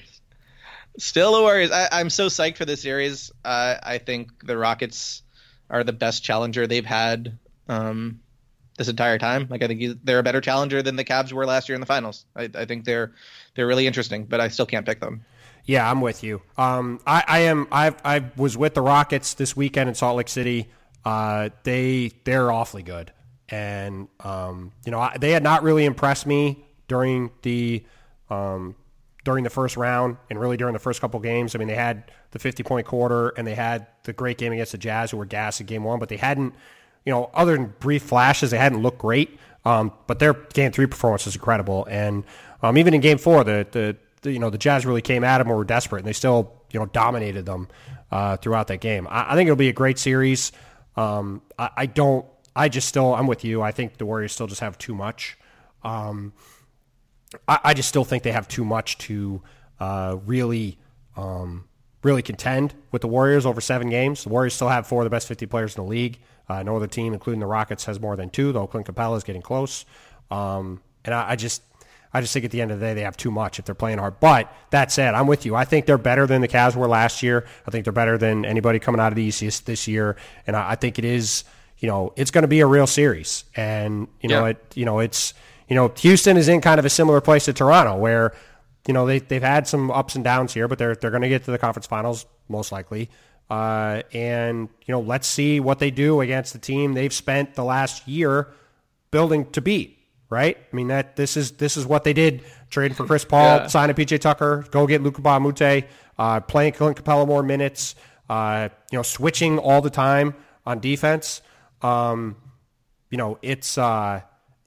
Still 0.98 1.34
the 1.34 1.40
Warriors. 1.40 1.70
I, 1.70 2.00
am 2.00 2.10
so 2.10 2.26
psyched 2.26 2.56
for 2.56 2.64
this 2.64 2.80
series. 2.80 3.32
Uh, 3.44 3.76
I 3.82 3.98
think 3.98 4.46
the 4.46 4.56
Rockets 4.56 5.22
are 5.68 5.82
the 5.82 5.92
best 5.92 6.22
challenger 6.22 6.66
they've 6.66 6.84
had 6.84 7.38
um, 7.68 8.20
this 8.78 8.88
entire 8.88 9.18
time. 9.18 9.46
Like 9.50 9.62
I 9.62 9.66
think 9.66 10.04
they're 10.04 10.20
a 10.20 10.22
better 10.22 10.40
challenger 10.40 10.82
than 10.82 10.96
the 10.96 11.04
Cavs 11.04 11.32
were 11.32 11.46
last 11.46 11.68
year 11.68 11.74
in 11.74 11.80
the 11.80 11.86
finals. 11.86 12.26
I, 12.36 12.48
I 12.54 12.64
think 12.64 12.84
they're 12.84 13.12
they're 13.54 13.66
really 13.66 13.86
interesting, 13.86 14.24
but 14.24 14.40
I 14.40 14.48
still 14.48 14.66
can't 14.66 14.86
pick 14.86 15.00
them. 15.00 15.24
Yeah, 15.66 15.90
I'm 15.90 16.00
with 16.00 16.22
you. 16.22 16.42
Um, 16.58 17.00
I, 17.06 17.24
I 17.26 17.38
am. 17.40 17.66
I 17.72 17.94
I 18.04 18.24
was 18.36 18.56
with 18.56 18.74
the 18.74 18.82
Rockets 18.82 19.34
this 19.34 19.56
weekend 19.56 19.88
in 19.88 19.94
Salt 19.94 20.16
Lake 20.16 20.28
City. 20.28 20.68
Uh, 21.04 21.50
they 21.62 22.12
they're 22.24 22.52
awfully 22.52 22.82
good, 22.82 23.12
and 23.48 24.08
um, 24.20 24.72
you 24.84 24.92
know 24.92 25.00
I, 25.00 25.16
they 25.18 25.32
had 25.32 25.42
not 25.42 25.62
really 25.62 25.86
impressed 25.86 26.26
me 26.26 26.64
during 26.86 27.30
the 27.42 27.84
um, 28.28 28.76
during 29.24 29.42
the 29.42 29.50
first 29.50 29.76
round 29.76 30.18
and 30.30 30.38
really 30.38 30.56
during 30.56 30.74
the 30.74 30.78
first 30.78 31.00
couple 31.00 31.18
games. 31.18 31.54
I 31.54 31.58
mean, 31.58 31.68
they 31.68 31.74
had 31.74 32.10
the 32.30 32.38
50 32.38 32.62
point 32.62 32.86
quarter 32.86 33.30
and 33.30 33.46
they 33.46 33.54
had 33.54 33.86
the 34.04 34.12
great 34.12 34.38
game 34.38 34.52
against 34.52 34.72
the 34.72 34.78
Jazz, 34.78 35.10
who 35.10 35.16
were 35.16 35.24
gassed 35.24 35.60
in 35.60 35.66
game 35.66 35.82
one, 35.82 35.98
but 35.98 36.08
they 36.08 36.18
hadn't, 36.18 36.54
you 37.04 37.12
know, 37.12 37.30
other 37.34 37.56
than 37.56 37.74
brief 37.80 38.02
flashes, 38.02 38.50
they 38.50 38.58
hadn't 38.58 38.82
looked 38.82 38.98
great. 38.98 39.38
Um, 39.64 39.92
but 40.06 40.18
their 40.18 40.34
game 40.34 40.72
three 40.72 40.86
performance 40.86 41.24
was 41.24 41.34
incredible. 41.34 41.86
And 41.90 42.24
um, 42.62 42.76
even 42.76 42.92
in 42.92 43.00
game 43.00 43.16
four, 43.16 43.44
the, 43.44 43.66
the, 43.70 43.96
the, 44.20 44.32
you 44.32 44.38
know, 44.38 44.50
the 44.50 44.58
Jazz 44.58 44.84
really 44.84 45.02
came 45.02 45.24
at 45.24 45.38
them 45.38 45.50
or 45.50 45.56
were 45.56 45.64
desperate 45.64 46.00
and 46.00 46.06
they 46.06 46.12
still, 46.12 46.52
you 46.70 46.78
know, 46.78 46.86
dominated 46.86 47.46
them 47.46 47.68
uh, 48.12 48.36
throughout 48.36 48.68
that 48.68 48.80
game. 48.80 49.08
I, 49.10 49.32
I, 49.32 49.34
think 49.36 49.46
it'll 49.46 49.56
be 49.56 49.70
a 49.70 49.72
great 49.72 49.98
series. 49.98 50.52
Um, 50.96 51.40
I, 51.58 51.70
I, 51.78 51.86
don't, 51.86 52.26
I 52.54 52.68
just 52.68 52.88
still, 52.88 53.14
I'm 53.14 53.26
with 53.26 53.42
you. 53.42 53.62
I 53.62 53.72
think 53.72 53.96
the 53.96 54.04
Warriors 54.04 54.32
still 54.32 54.46
just 54.46 54.60
have 54.60 54.76
too 54.76 54.94
much. 54.94 55.38
Um, 55.82 56.34
I, 57.48 57.60
I 57.64 57.74
just 57.74 57.88
still 57.88 58.04
think 58.04 58.22
they 58.22 58.32
have 58.32 58.48
too 58.48 58.64
much 58.64 58.98
to 58.98 59.42
uh, 59.80 60.16
really 60.24 60.78
um, 61.16 61.64
really 62.02 62.22
contend 62.22 62.74
with 62.92 63.02
the 63.02 63.08
Warriors 63.08 63.46
over 63.46 63.60
seven 63.60 63.88
games. 63.90 64.24
The 64.24 64.28
Warriors 64.28 64.54
still 64.54 64.68
have 64.68 64.86
four 64.86 65.02
of 65.02 65.04
the 65.04 65.10
best 65.10 65.26
50 65.26 65.46
players 65.46 65.76
in 65.76 65.82
the 65.82 65.88
league. 65.88 66.18
Uh, 66.48 66.62
no 66.62 66.76
other 66.76 66.86
team, 66.86 67.12
including 67.14 67.40
the 67.40 67.46
Rockets, 67.46 67.86
has 67.86 67.98
more 67.98 68.16
than 68.16 68.28
two, 68.30 68.52
though 68.52 68.66
Clint 68.66 68.86
Capela 68.86 69.16
is 69.16 69.24
getting 69.24 69.42
close. 69.42 69.86
Um, 70.30 70.82
and 71.04 71.14
I, 71.14 71.30
I, 71.30 71.36
just 71.36 71.62
I 72.12 72.20
just 72.20 72.32
think 72.32 72.44
at 72.44 72.50
the 72.50 72.60
end 72.60 72.70
of 72.70 72.80
the 72.80 72.86
day 72.86 72.94
they 72.94 73.00
have 73.00 73.16
too 73.16 73.30
much 73.30 73.58
if 73.58 73.64
they're 73.64 73.74
playing 73.74 73.98
hard. 73.98 74.20
But 74.20 74.52
that 74.70 74.92
said, 74.92 75.14
I'm 75.14 75.26
with 75.26 75.46
you. 75.46 75.54
I 75.54 75.64
think 75.64 75.86
they're 75.86 75.96
better 75.96 76.26
than 76.26 76.42
the 76.42 76.48
Cavs 76.48 76.76
were 76.76 76.86
last 76.86 77.22
year. 77.22 77.46
I 77.66 77.70
think 77.70 77.84
they're 77.84 77.92
better 77.92 78.18
than 78.18 78.44
anybody 78.44 78.78
coming 78.78 79.00
out 79.00 79.10
of 79.10 79.16
the 79.16 79.22
East 79.22 79.64
this 79.64 79.88
year. 79.88 80.16
And 80.46 80.54
I, 80.54 80.72
I 80.72 80.74
think 80.74 80.98
it 80.98 81.04
is, 81.04 81.44
you 81.78 81.88
know, 81.88 82.12
it's 82.16 82.30
going 82.30 82.42
to 82.42 82.48
be 82.48 82.60
a 82.60 82.66
real 82.66 82.86
series. 82.86 83.44
And 83.56 84.08
you 84.20 84.28
know, 84.28 84.44
yeah. 84.44 84.50
it 84.50 84.72
you 84.74 84.84
know 84.84 84.98
it's 84.98 85.32
you 85.68 85.74
know, 85.74 85.92
Houston 85.98 86.36
is 86.36 86.48
in 86.48 86.60
kind 86.60 86.78
of 86.78 86.84
a 86.84 86.90
similar 86.90 87.20
place 87.20 87.46
to 87.46 87.52
Toronto 87.52 87.96
where, 87.96 88.32
you 88.86 88.94
know, 88.94 89.06
they, 89.06 89.18
they've 89.18 89.42
had 89.42 89.66
some 89.66 89.90
ups 89.90 90.14
and 90.14 90.24
downs 90.24 90.52
here, 90.52 90.68
but 90.68 90.78
they're, 90.78 90.94
they're 90.94 91.10
going 91.10 91.22
to 91.22 91.28
get 91.28 91.44
to 91.44 91.50
the 91.50 91.58
conference 91.58 91.86
finals 91.86 92.26
most 92.48 92.72
likely. 92.72 93.08
Uh, 93.50 94.02
and, 94.12 94.68
you 94.86 94.92
know, 94.92 95.00
let's 95.00 95.26
see 95.26 95.60
what 95.60 95.78
they 95.78 95.90
do 95.90 96.20
against 96.20 96.52
the 96.52 96.58
team 96.58 96.94
they've 96.94 97.12
spent 97.12 97.54
the 97.54 97.64
last 97.64 98.06
year 98.08 98.48
building 99.10 99.50
to 99.52 99.60
beat, 99.60 99.98
right? 100.30 100.56
I 100.56 100.76
mean, 100.76 100.88
that 100.88 101.16
this 101.16 101.36
is 101.36 101.52
this 101.52 101.76
is 101.76 101.86
what 101.86 102.04
they 102.04 102.12
did. 102.12 102.42
Trading 102.70 102.96
for 102.96 103.06
Chris 103.06 103.24
Paul, 103.26 103.58
yeah. 103.58 103.66
sign 103.66 103.90
a 103.90 103.94
PJ 103.94 104.20
Tucker, 104.20 104.64
go 104.70 104.86
get 104.86 105.02
Luka 105.02 105.20
Moute, 105.20 105.84
uh, 106.18 106.40
playing 106.40 106.72
Clint 106.72 107.02
Capela 107.02 107.26
more 107.26 107.42
minutes, 107.42 107.94
uh, 108.28 108.70
you 108.90 108.98
know, 108.98 109.02
switching 109.02 109.58
all 109.58 109.82
the 109.82 109.90
time 109.90 110.34
on 110.66 110.80
defense. 110.80 111.42
Um, 111.82 112.36
you 113.10 113.18
know, 113.18 113.38
it's 113.42 113.76
uh, 113.76 114.22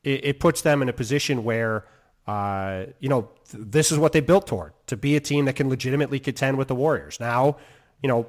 it, 0.08 0.26
it 0.26 0.40
puts 0.40 0.62
them 0.62 0.82
in 0.82 0.88
a 0.88 0.94
position 0.94 1.44
where, 1.44 1.86
uh, 2.26 2.86
you 3.00 3.10
know, 3.10 3.30
th- 3.52 3.64
this 3.68 3.92
is 3.92 3.98
what 3.98 4.14
they 4.14 4.22
built 4.22 4.48
toward 4.48 4.74
to 4.88 4.96
be 4.96 5.18
a 5.18 5.20
team 5.20 5.46
that 5.46 5.56
can 5.58 5.70
legitimately 5.70 6.20
contend 6.20 6.58
with 6.58 6.70
the 6.70 6.76
Warriors. 6.76 7.20
Now, 7.20 7.58
you 8.02 8.08
know, 8.08 8.28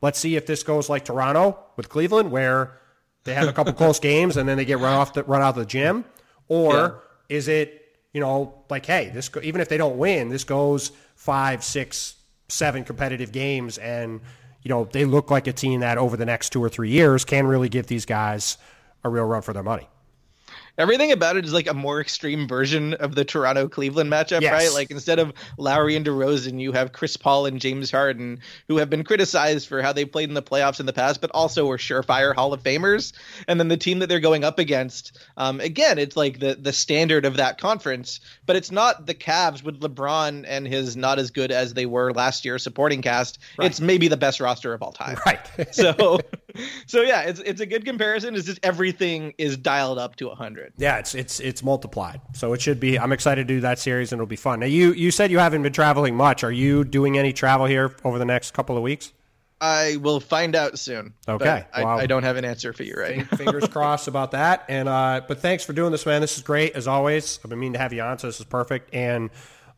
let's 0.00 0.18
see 0.18 0.36
if 0.36 0.46
this 0.46 0.62
goes 0.62 0.88
like 0.88 1.04
Toronto 1.04 1.58
with 1.76 1.90
Cleveland, 1.90 2.30
where 2.30 2.78
they 3.24 3.34
have 3.34 3.46
a 3.46 3.52
couple 3.52 3.72
close 3.82 4.00
games 4.00 4.38
and 4.38 4.48
then 4.48 4.56
they 4.56 4.64
get 4.64 4.78
run 4.78 4.94
off 4.94 5.12
the, 5.12 5.22
run 5.24 5.42
out 5.42 5.50
of 5.50 5.56
the 5.56 5.66
gym, 5.66 6.06
or 6.48 6.72
yeah. 7.28 7.36
is 7.36 7.48
it 7.48 7.74
you 8.14 8.20
know 8.22 8.64
like 8.70 8.86
hey 8.86 9.10
this 9.12 9.28
go, 9.28 9.38
even 9.42 9.60
if 9.60 9.68
they 9.68 9.76
don't 9.76 9.98
win 9.98 10.30
this 10.30 10.42
goes 10.42 10.92
five 11.14 11.62
six 11.62 12.16
seven 12.48 12.82
competitive 12.82 13.32
games 13.32 13.76
and 13.76 14.22
you 14.62 14.70
know 14.70 14.88
they 14.92 15.04
look 15.04 15.30
like 15.30 15.46
a 15.46 15.52
team 15.52 15.80
that 15.80 15.98
over 15.98 16.16
the 16.16 16.24
next 16.24 16.50
two 16.50 16.64
or 16.64 16.70
three 16.70 16.88
years 16.88 17.26
can 17.26 17.46
really 17.46 17.68
give 17.68 17.86
these 17.86 18.06
guys 18.06 18.56
a 19.04 19.10
real 19.10 19.24
run 19.24 19.42
for 19.42 19.52
their 19.52 19.62
money 19.62 19.86
everything 20.78 21.12
about 21.12 21.36
it 21.36 21.44
is 21.44 21.52
like 21.52 21.68
a 21.68 21.74
more 21.74 22.00
extreme 22.00 22.48
version 22.48 22.94
of 22.94 23.14
the 23.14 23.24
Toronto 23.24 23.68
Cleveland 23.68 24.10
matchup, 24.10 24.40
Yes. 24.40 24.52
right? 24.52 24.72
Like 24.72 24.90
instead 24.90 25.18
of 25.18 25.32
Lowry 25.58 25.96
and 25.96 26.06
DeRozan, 26.06 26.60
you 26.60 26.72
have 26.72 26.92
Chris 26.92 27.16
Paul 27.16 27.46
and 27.46 27.60
James 27.60 27.90
Harden, 27.90 28.40
who 28.68 28.76
have 28.78 28.88
been 28.88 29.04
criticized 29.04 29.68
for 29.68 29.82
how 29.82 29.92
they 29.92 30.04
played 30.04 30.28
in 30.28 30.34
the 30.34 30.42
playoffs 30.42 30.80
in 30.80 30.86
the 30.86 30.92
past, 30.92 31.20
but 31.20 31.30
also 31.34 31.66
were 31.66 31.76
surefire 31.78 32.34
Hall 32.34 32.52
of 32.52 32.62
Famers. 32.62 33.12
And 33.48 33.58
then 33.58 33.68
the 33.68 33.76
team 33.76 33.98
that 33.98 34.08
they're 34.08 34.20
going 34.20 34.44
up 34.44 34.58
against, 34.58 35.18
um, 35.36 35.60
again, 35.60 35.98
it's 35.98 36.16
like 36.16 36.38
the 36.38 36.54
the 36.54 36.72
standard 36.72 37.24
of 37.24 37.36
that 37.36 37.60
conference, 37.60 38.20
but 38.46 38.56
it's 38.56 38.70
not 38.70 39.06
the 39.06 39.14
Cavs 39.14 39.62
with 39.62 39.80
LeBron 39.80 40.44
and 40.46 40.66
his 40.66 40.96
not 40.96 41.18
as 41.18 41.30
good 41.30 41.50
as 41.50 41.74
they 41.74 41.86
were 41.86 42.12
last 42.12 42.44
year 42.44 42.58
supporting 42.58 43.02
cast. 43.02 43.38
It's 43.58 43.80
maybe 43.80 44.08
the 44.08 44.16
best 44.16 44.40
roster 44.40 44.72
of 44.72 44.82
all 44.82 44.92
time. 44.92 45.16
Right. 45.26 45.74
So, 45.74 46.20
so 46.86 47.02
yeah, 47.02 47.22
it's 47.22 47.40
it's 47.40 47.60
a 47.60 47.66
good 47.66 47.84
comparison. 47.84 48.34
It's 48.34 48.46
just 48.46 48.60
everything 48.62 49.34
is 49.36 49.56
dialed 49.56 49.98
up 49.98 50.16
to 50.16 50.30
hundred. 50.30 50.67
Yeah, 50.76 50.98
it's 50.98 51.14
it's 51.14 51.40
it's 51.40 51.62
multiplied. 51.62 52.20
So 52.34 52.52
it 52.52 52.60
should 52.60 52.80
be. 52.80 52.98
I'm 52.98 53.12
excited 53.12 53.48
to 53.48 53.54
do 53.54 53.60
that 53.60 53.78
series, 53.78 54.12
and 54.12 54.18
it'll 54.18 54.26
be 54.26 54.36
fun. 54.36 54.60
Now, 54.60 54.66
you 54.66 54.92
you 54.92 55.10
said 55.10 55.30
you 55.30 55.38
haven't 55.38 55.62
been 55.62 55.72
traveling 55.72 56.14
much. 56.14 56.44
Are 56.44 56.52
you 56.52 56.84
doing 56.84 57.18
any 57.18 57.32
travel 57.32 57.66
here 57.66 57.94
over 58.04 58.18
the 58.18 58.24
next 58.24 58.52
couple 58.52 58.76
of 58.76 58.82
weeks? 58.82 59.12
I 59.60 59.96
will 59.96 60.20
find 60.20 60.54
out 60.54 60.78
soon. 60.78 61.14
Okay, 61.26 61.64
I, 61.72 61.82
wow. 61.82 61.98
I 61.98 62.06
don't 62.06 62.22
have 62.22 62.36
an 62.36 62.44
answer 62.44 62.72
for 62.72 62.84
you 62.84 62.94
right. 62.94 63.26
Fingers 63.36 63.66
crossed 63.66 64.06
about 64.06 64.32
that. 64.32 64.64
And 64.68 64.88
uh, 64.88 65.22
but 65.26 65.40
thanks 65.40 65.64
for 65.64 65.72
doing 65.72 65.90
this, 65.90 66.06
man. 66.06 66.20
This 66.20 66.36
is 66.36 66.42
great 66.42 66.76
as 66.76 66.86
always. 66.86 67.40
I've 67.42 67.50
been 67.50 67.58
meaning 67.58 67.72
to 67.72 67.78
have 67.80 67.92
you 67.92 68.02
on, 68.02 68.18
so 68.18 68.28
this 68.28 68.38
is 68.38 68.46
perfect. 68.46 68.94
And 68.94 69.30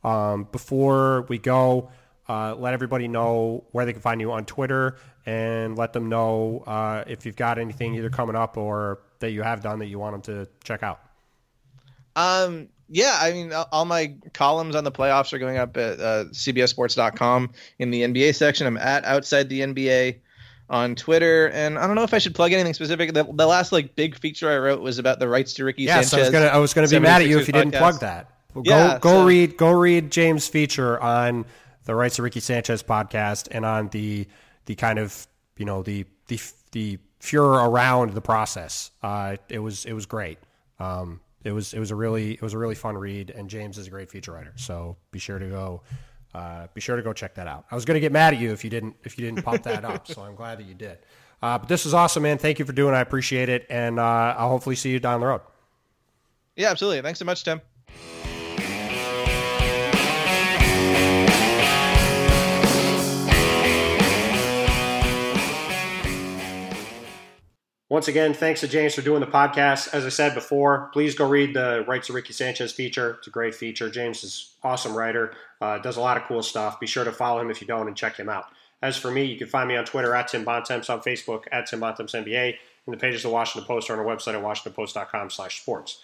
um, 0.04 0.48
before 0.52 1.22
we 1.28 1.38
go, 1.38 1.90
uh, 2.28 2.54
let 2.56 2.74
everybody 2.74 3.08
know 3.08 3.64
where 3.72 3.86
they 3.86 3.92
can 3.92 4.02
find 4.02 4.20
you 4.20 4.32
on 4.32 4.44
Twitter, 4.44 4.96
and 5.24 5.78
let 5.78 5.92
them 5.92 6.08
know 6.08 6.62
uh, 6.66 7.04
if 7.06 7.24
you've 7.24 7.36
got 7.36 7.58
anything 7.58 7.94
either 7.94 8.10
coming 8.10 8.36
up 8.36 8.56
or 8.56 9.00
that 9.20 9.30
you 9.30 9.42
have 9.42 9.62
done 9.62 9.78
that 9.78 9.86
you 9.86 9.98
want 9.98 10.22
them 10.24 10.34
to 10.44 10.50
check 10.64 10.82
out. 10.82 11.00
Um, 12.16 12.68
yeah, 12.88 13.16
I 13.20 13.32
mean, 13.32 13.52
all- 13.72 13.84
my 13.84 14.14
columns 14.34 14.74
on 14.74 14.84
the 14.84 14.90
playoffs 14.92 15.32
are 15.32 15.38
going 15.38 15.56
up 15.58 15.76
at 15.76 16.00
uh, 16.00 16.24
CBSSports.com 16.32 17.52
in 17.78 17.90
the 17.90 18.02
NBA 18.02 18.34
section. 18.34 18.66
I'm 18.66 18.76
at 18.76 19.04
Outside 19.04 19.48
the 19.48 19.60
NBA 19.60 20.16
on 20.68 20.94
Twitter, 20.96 21.48
and 21.50 21.78
I 21.78 21.86
don't 21.86 21.96
know 21.96 22.02
if 22.02 22.12
I 22.14 22.18
should 22.18 22.34
plug 22.34 22.52
anything 22.52 22.74
specific. 22.74 23.12
The, 23.14 23.24
the 23.24 23.46
last 23.46 23.72
like 23.72 23.94
big 23.96 24.18
feature 24.18 24.50
I 24.50 24.58
wrote 24.58 24.80
was 24.80 24.98
about 24.98 25.18
the 25.20 25.28
rights 25.28 25.54
to 25.54 25.64
Ricky 25.64 25.84
Yes, 25.84 26.10
Sanchez. 26.10 26.14
I 26.14 26.20
was 26.20 26.30
gonna 26.30 26.46
I 26.46 26.58
was 26.58 26.74
gonna 26.74 26.88
be 26.88 26.98
mad 26.98 27.22
at 27.22 27.28
you 27.28 27.38
if 27.38 27.46
you 27.48 27.54
76ers 27.54 27.56
didn't 27.62 27.74
plug 27.74 28.00
that. 28.00 28.30
Go 28.54 28.62
Yeah, 28.64 28.98
go 29.00 29.10
so- 29.20 29.24
read 29.26 29.56
go 29.56 29.70
read 29.72 30.10
James' 30.10 30.48
feature 30.48 31.00
on 31.00 31.44
the 31.84 31.94
Rights 31.94 32.16
to 32.16 32.22
Ricky 32.22 32.40
Sanchez 32.40 32.82
podcast 32.82 33.48
and 33.52 33.64
on 33.64 33.88
the 33.88 34.26
the 34.66 34.74
kind 34.74 34.98
of 34.98 35.26
you 35.56 35.64
know 35.64 35.82
the 35.82 36.06
the 36.28 36.40
the 36.72 36.98
furor 37.20 37.70
around 37.70 38.12
the 38.14 38.20
process. 38.20 38.90
Uh, 39.02 39.36
it 39.48 39.60
was 39.60 39.84
it 39.84 39.92
was 39.92 40.06
great. 40.06 40.38
Um, 40.78 41.20
it 41.44 41.52
was 41.52 41.72
it 41.72 41.78
was 41.78 41.90
a 41.90 41.94
really 41.94 42.32
it 42.32 42.42
was 42.42 42.54
a 42.54 42.58
really 42.58 42.74
fun 42.74 42.96
read, 42.98 43.30
and 43.30 43.48
James 43.48 43.78
is 43.78 43.86
a 43.86 43.90
great 43.90 44.10
feature 44.10 44.32
writer. 44.32 44.52
So 44.56 44.96
be 45.12 45.18
sure 45.18 45.38
to 45.38 45.46
go. 45.46 45.82
Uh, 46.34 46.68
be 46.74 46.80
sure 46.80 46.96
to 46.96 47.02
go 47.02 47.12
check 47.12 47.34
that 47.34 47.46
out. 47.48 47.64
I 47.70 47.74
was 47.74 47.84
going 47.84 47.96
to 47.96 48.00
get 48.00 48.12
mad 48.12 48.34
at 48.34 48.40
you 48.40 48.52
if 48.52 48.62
you 48.64 48.70
didn't 48.70 48.96
if 49.04 49.18
you 49.18 49.24
didn't 49.24 49.44
pop 49.44 49.62
that 49.64 49.84
up, 49.84 50.06
so 50.06 50.22
I'm 50.22 50.34
glad 50.34 50.58
that 50.58 50.66
you 50.66 50.74
did. 50.74 50.98
Uh, 51.42 51.58
but 51.58 51.68
this 51.68 51.86
is 51.86 51.94
awesome, 51.94 52.22
man. 52.22 52.38
Thank 52.38 52.58
you 52.58 52.64
for 52.64 52.72
doing. 52.72 52.94
it. 52.94 52.96
I 52.98 53.00
appreciate 53.00 53.48
it, 53.48 53.66
and 53.70 53.98
uh, 53.98 54.34
I'll 54.36 54.50
hopefully 54.50 54.76
see 54.76 54.90
you 54.90 55.00
down 55.00 55.20
the 55.20 55.26
road. 55.26 55.40
Yeah, 56.56 56.70
absolutely. 56.70 57.00
Thanks 57.02 57.18
so 57.18 57.24
much, 57.24 57.44
Tim. 57.44 57.60
Once 67.90 68.06
again, 68.06 68.32
thanks 68.32 68.60
to 68.60 68.68
James 68.68 68.94
for 68.94 69.02
doing 69.02 69.18
the 69.18 69.26
podcast. 69.26 69.92
As 69.92 70.06
I 70.06 70.10
said 70.10 70.32
before, 70.32 70.90
please 70.92 71.16
go 71.16 71.28
read 71.28 71.54
the 71.56 71.84
Rights 71.88 72.08
of 72.08 72.14
Ricky 72.14 72.32
Sanchez 72.32 72.70
feature. 72.70 73.16
It's 73.18 73.26
a 73.26 73.30
great 73.30 73.52
feature. 73.52 73.90
James 73.90 74.22
is 74.22 74.54
an 74.62 74.70
awesome 74.70 74.96
writer, 74.96 75.34
uh, 75.60 75.78
does 75.78 75.96
a 75.96 76.00
lot 76.00 76.16
of 76.16 76.22
cool 76.22 76.40
stuff. 76.40 76.78
Be 76.78 76.86
sure 76.86 77.02
to 77.02 77.10
follow 77.10 77.40
him 77.40 77.50
if 77.50 77.60
you 77.60 77.66
don't 77.66 77.88
and 77.88 77.96
check 77.96 78.16
him 78.16 78.28
out. 78.28 78.44
As 78.80 78.96
for 78.96 79.10
me, 79.10 79.24
you 79.24 79.36
can 79.36 79.48
find 79.48 79.66
me 79.66 79.76
on 79.76 79.84
Twitter 79.84 80.14
at 80.14 80.28
Tim 80.28 80.44
Bontemps, 80.44 80.88
on 80.88 81.00
Facebook 81.00 81.46
at 81.50 81.66
Tim 81.66 81.80
Bontemps 81.80 82.12
NBA, 82.12 82.54
and 82.86 82.94
the 82.94 82.96
pages 82.96 83.24
of 83.24 83.30
the 83.30 83.34
Washington 83.34 83.66
Post 83.66 83.90
are 83.90 83.94
on 83.94 83.98
our 83.98 84.04
website 84.04 84.34
at 84.34 84.42
washingtonpost.com 84.42 85.28
slash 85.30 85.60
sports. 85.60 86.00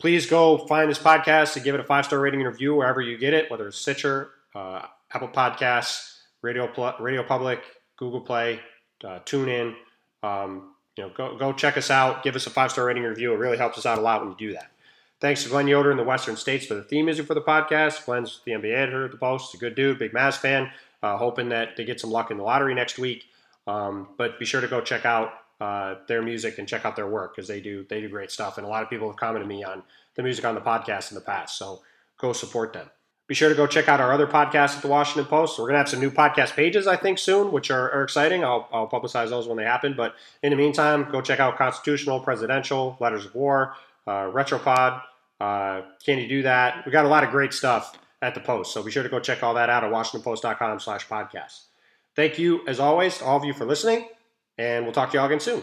Please 0.00 0.26
go 0.26 0.58
find 0.66 0.90
this 0.90 0.98
podcast 0.98 1.54
and 1.54 1.64
give 1.64 1.76
it 1.76 1.80
a 1.80 1.84
five-star 1.84 2.18
rating 2.18 2.40
and 2.40 2.48
review 2.48 2.74
wherever 2.74 3.00
you 3.00 3.16
get 3.16 3.32
it, 3.32 3.48
whether 3.48 3.68
it's 3.68 3.78
Stitcher, 3.78 4.30
uh, 4.56 4.82
Apple 5.12 5.28
Podcasts, 5.28 6.16
Radio, 6.42 6.68
Radio 6.98 7.22
Public, 7.22 7.62
Google 7.96 8.22
Play, 8.22 8.58
uh, 9.04 9.20
TuneIn. 9.20 9.76
Um, 10.24 10.74
you 10.98 11.04
know, 11.04 11.10
go, 11.10 11.36
go 11.36 11.52
check 11.52 11.76
us 11.76 11.92
out. 11.92 12.24
Give 12.24 12.34
us 12.34 12.48
a 12.48 12.50
five-star 12.50 12.84
rating 12.84 13.04
review. 13.04 13.32
It 13.32 13.36
really 13.36 13.56
helps 13.56 13.78
us 13.78 13.86
out 13.86 13.98
a 13.98 14.00
lot 14.00 14.20
when 14.20 14.30
you 14.30 14.36
do 14.36 14.52
that. 14.54 14.72
Thanks 15.20 15.44
to 15.44 15.48
Glenn 15.48 15.68
Yoder 15.68 15.92
in 15.92 15.96
the 15.96 16.02
Western 16.02 16.36
States 16.36 16.66
for 16.66 16.74
the 16.74 16.82
theme 16.82 17.04
music 17.04 17.26
for 17.26 17.34
the 17.34 17.40
podcast. 17.40 18.04
Glenn's 18.04 18.40
the 18.44 18.52
NBA 18.52 18.74
editor 18.74 19.04
at 19.04 19.12
the 19.12 19.16
Post. 19.16 19.54
A 19.54 19.58
good 19.58 19.76
dude, 19.76 20.00
big 20.00 20.10
Mavs 20.10 20.36
fan. 20.36 20.72
Uh, 21.00 21.16
hoping 21.16 21.50
that 21.50 21.76
they 21.76 21.84
get 21.84 22.00
some 22.00 22.10
luck 22.10 22.32
in 22.32 22.36
the 22.36 22.42
lottery 22.42 22.74
next 22.74 22.98
week. 22.98 23.26
Um, 23.68 24.08
but 24.16 24.40
be 24.40 24.44
sure 24.44 24.60
to 24.60 24.66
go 24.66 24.80
check 24.80 25.04
out 25.04 25.34
uh, 25.60 25.96
their 26.08 26.20
music 26.20 26.58
and 26.58 26.66
check 26.66 26.84
out 26.84 26.96
their 26.96 27.06
work 27.06 27.36
because 27.36 27.46
they 27.46 27.60
do 27.60 27.86
they 27.88 28.00
do 28.00 28.08
great 28.08 28.32
stuff. 28.32 28.58
And 28.58 28.66
a 28.66 28.68
lot 28.68 28.82
of 28.82 28.90
people 28.90 29.08
have 29.08 29.16
commented 29.16 29.48
me 29.48 29.62
on 29.62 29.84
the 30.16 30.24
music 30.24 30.44
on 30.44 30.56
the 30.56 30.60
podcast 30.60 31.12
in 31.12 31.14
the 31.14 31.20
past. 31.20 31.56
So 31.58 31.82
go 32.18 32.32
support 32.32 32.72
them. 32.72 32.90
Be 33.28 33.34
sure 33.34 33.50
to 33.50 33.54
go 33.54 33.66
check 33.66 33.88
out 33.88 34.00
our 34.00 34.10
other 34.10 34.26
podcasts 34.26 34.76
at 34.76 34.82
the 34.82 34.88
Washington 34.88 35.26
Post. 35.26 35.58
We're 35.58 35.66
gonna 35.66 35.78
have 35.78 35.88
some 35.88 36.00
new 36.00 36.10
podcast 36.10 36.54
pages, 36.54 36.86
I 36.86 36.96
think, 36.96 37.18
soon, 37.18 37.52
which 37.52 37.70
are, 37.70 37.92
are 37.92 38.02
exciting. 38.02 38.42
I'll, 38.42 38.66
I'll 38.72 38.88
publicize 38.88 39.28
those 39.28 39.46
when 39.46 39.58
they 39.58 39.64
happen. 39.64 39.94
But 39.94 40.14
in 40.42 40.50
the 40.50 40.56
meantime, 40.56 41.10
go 41.12 41.20
check 41.20 41.38
out 41.38 41.58
Constitutional, 41.58 42.20
Presidential, 42.20 42.96
Letters 43.00 43.26
of 43.26 43.34
War, 43.34 43.74
uh, 44.06 44.30
Retropod. 44.30 45.02
Uh, 45.38 45.82
can 46.04 46.18
you 46.18 46.26
do 46.26 46.42
that? 46.42 46.86
We 46.86 46.90
got 46.90 47.04
a 47.04 47.08
lot 47.08 47.22
of 47.22 47.30
great 47.30 47.52
stuff 47.52 47.98
at 48.22 48.34
the 48.34 48.40
Post, 48.40 48.72
so 48.72 48.82
be 48.82 48.90
sure 48.90 49.02
to 49.02 49.08
go 49.10 49.20
check 49.20 49.42
all 49.42 49.54
that 49.54 49.68
out 49.68 49.84
at 49.84 49.92
WashingtonPost.com/slash 49.92 51.06
podcast. 51.06 51.60
Thank 52.16 52.38
you, 52.38 52.66
as 52.66 52.80
always, 52.80 53.18
to 53.18 53.24
all 53.26 53.36
of 53.36 53.44
you 53.44 53.52
for 53.52 53.66
listening, 53.66 54.08
and 54.56 54.84
we'll 54.84 54.94
talk 54.94 55.10
to 55.10 55.14
you 55.14 55.20
all 55.20 55.26
again 55.26 55.38
soon. 55.38 55.62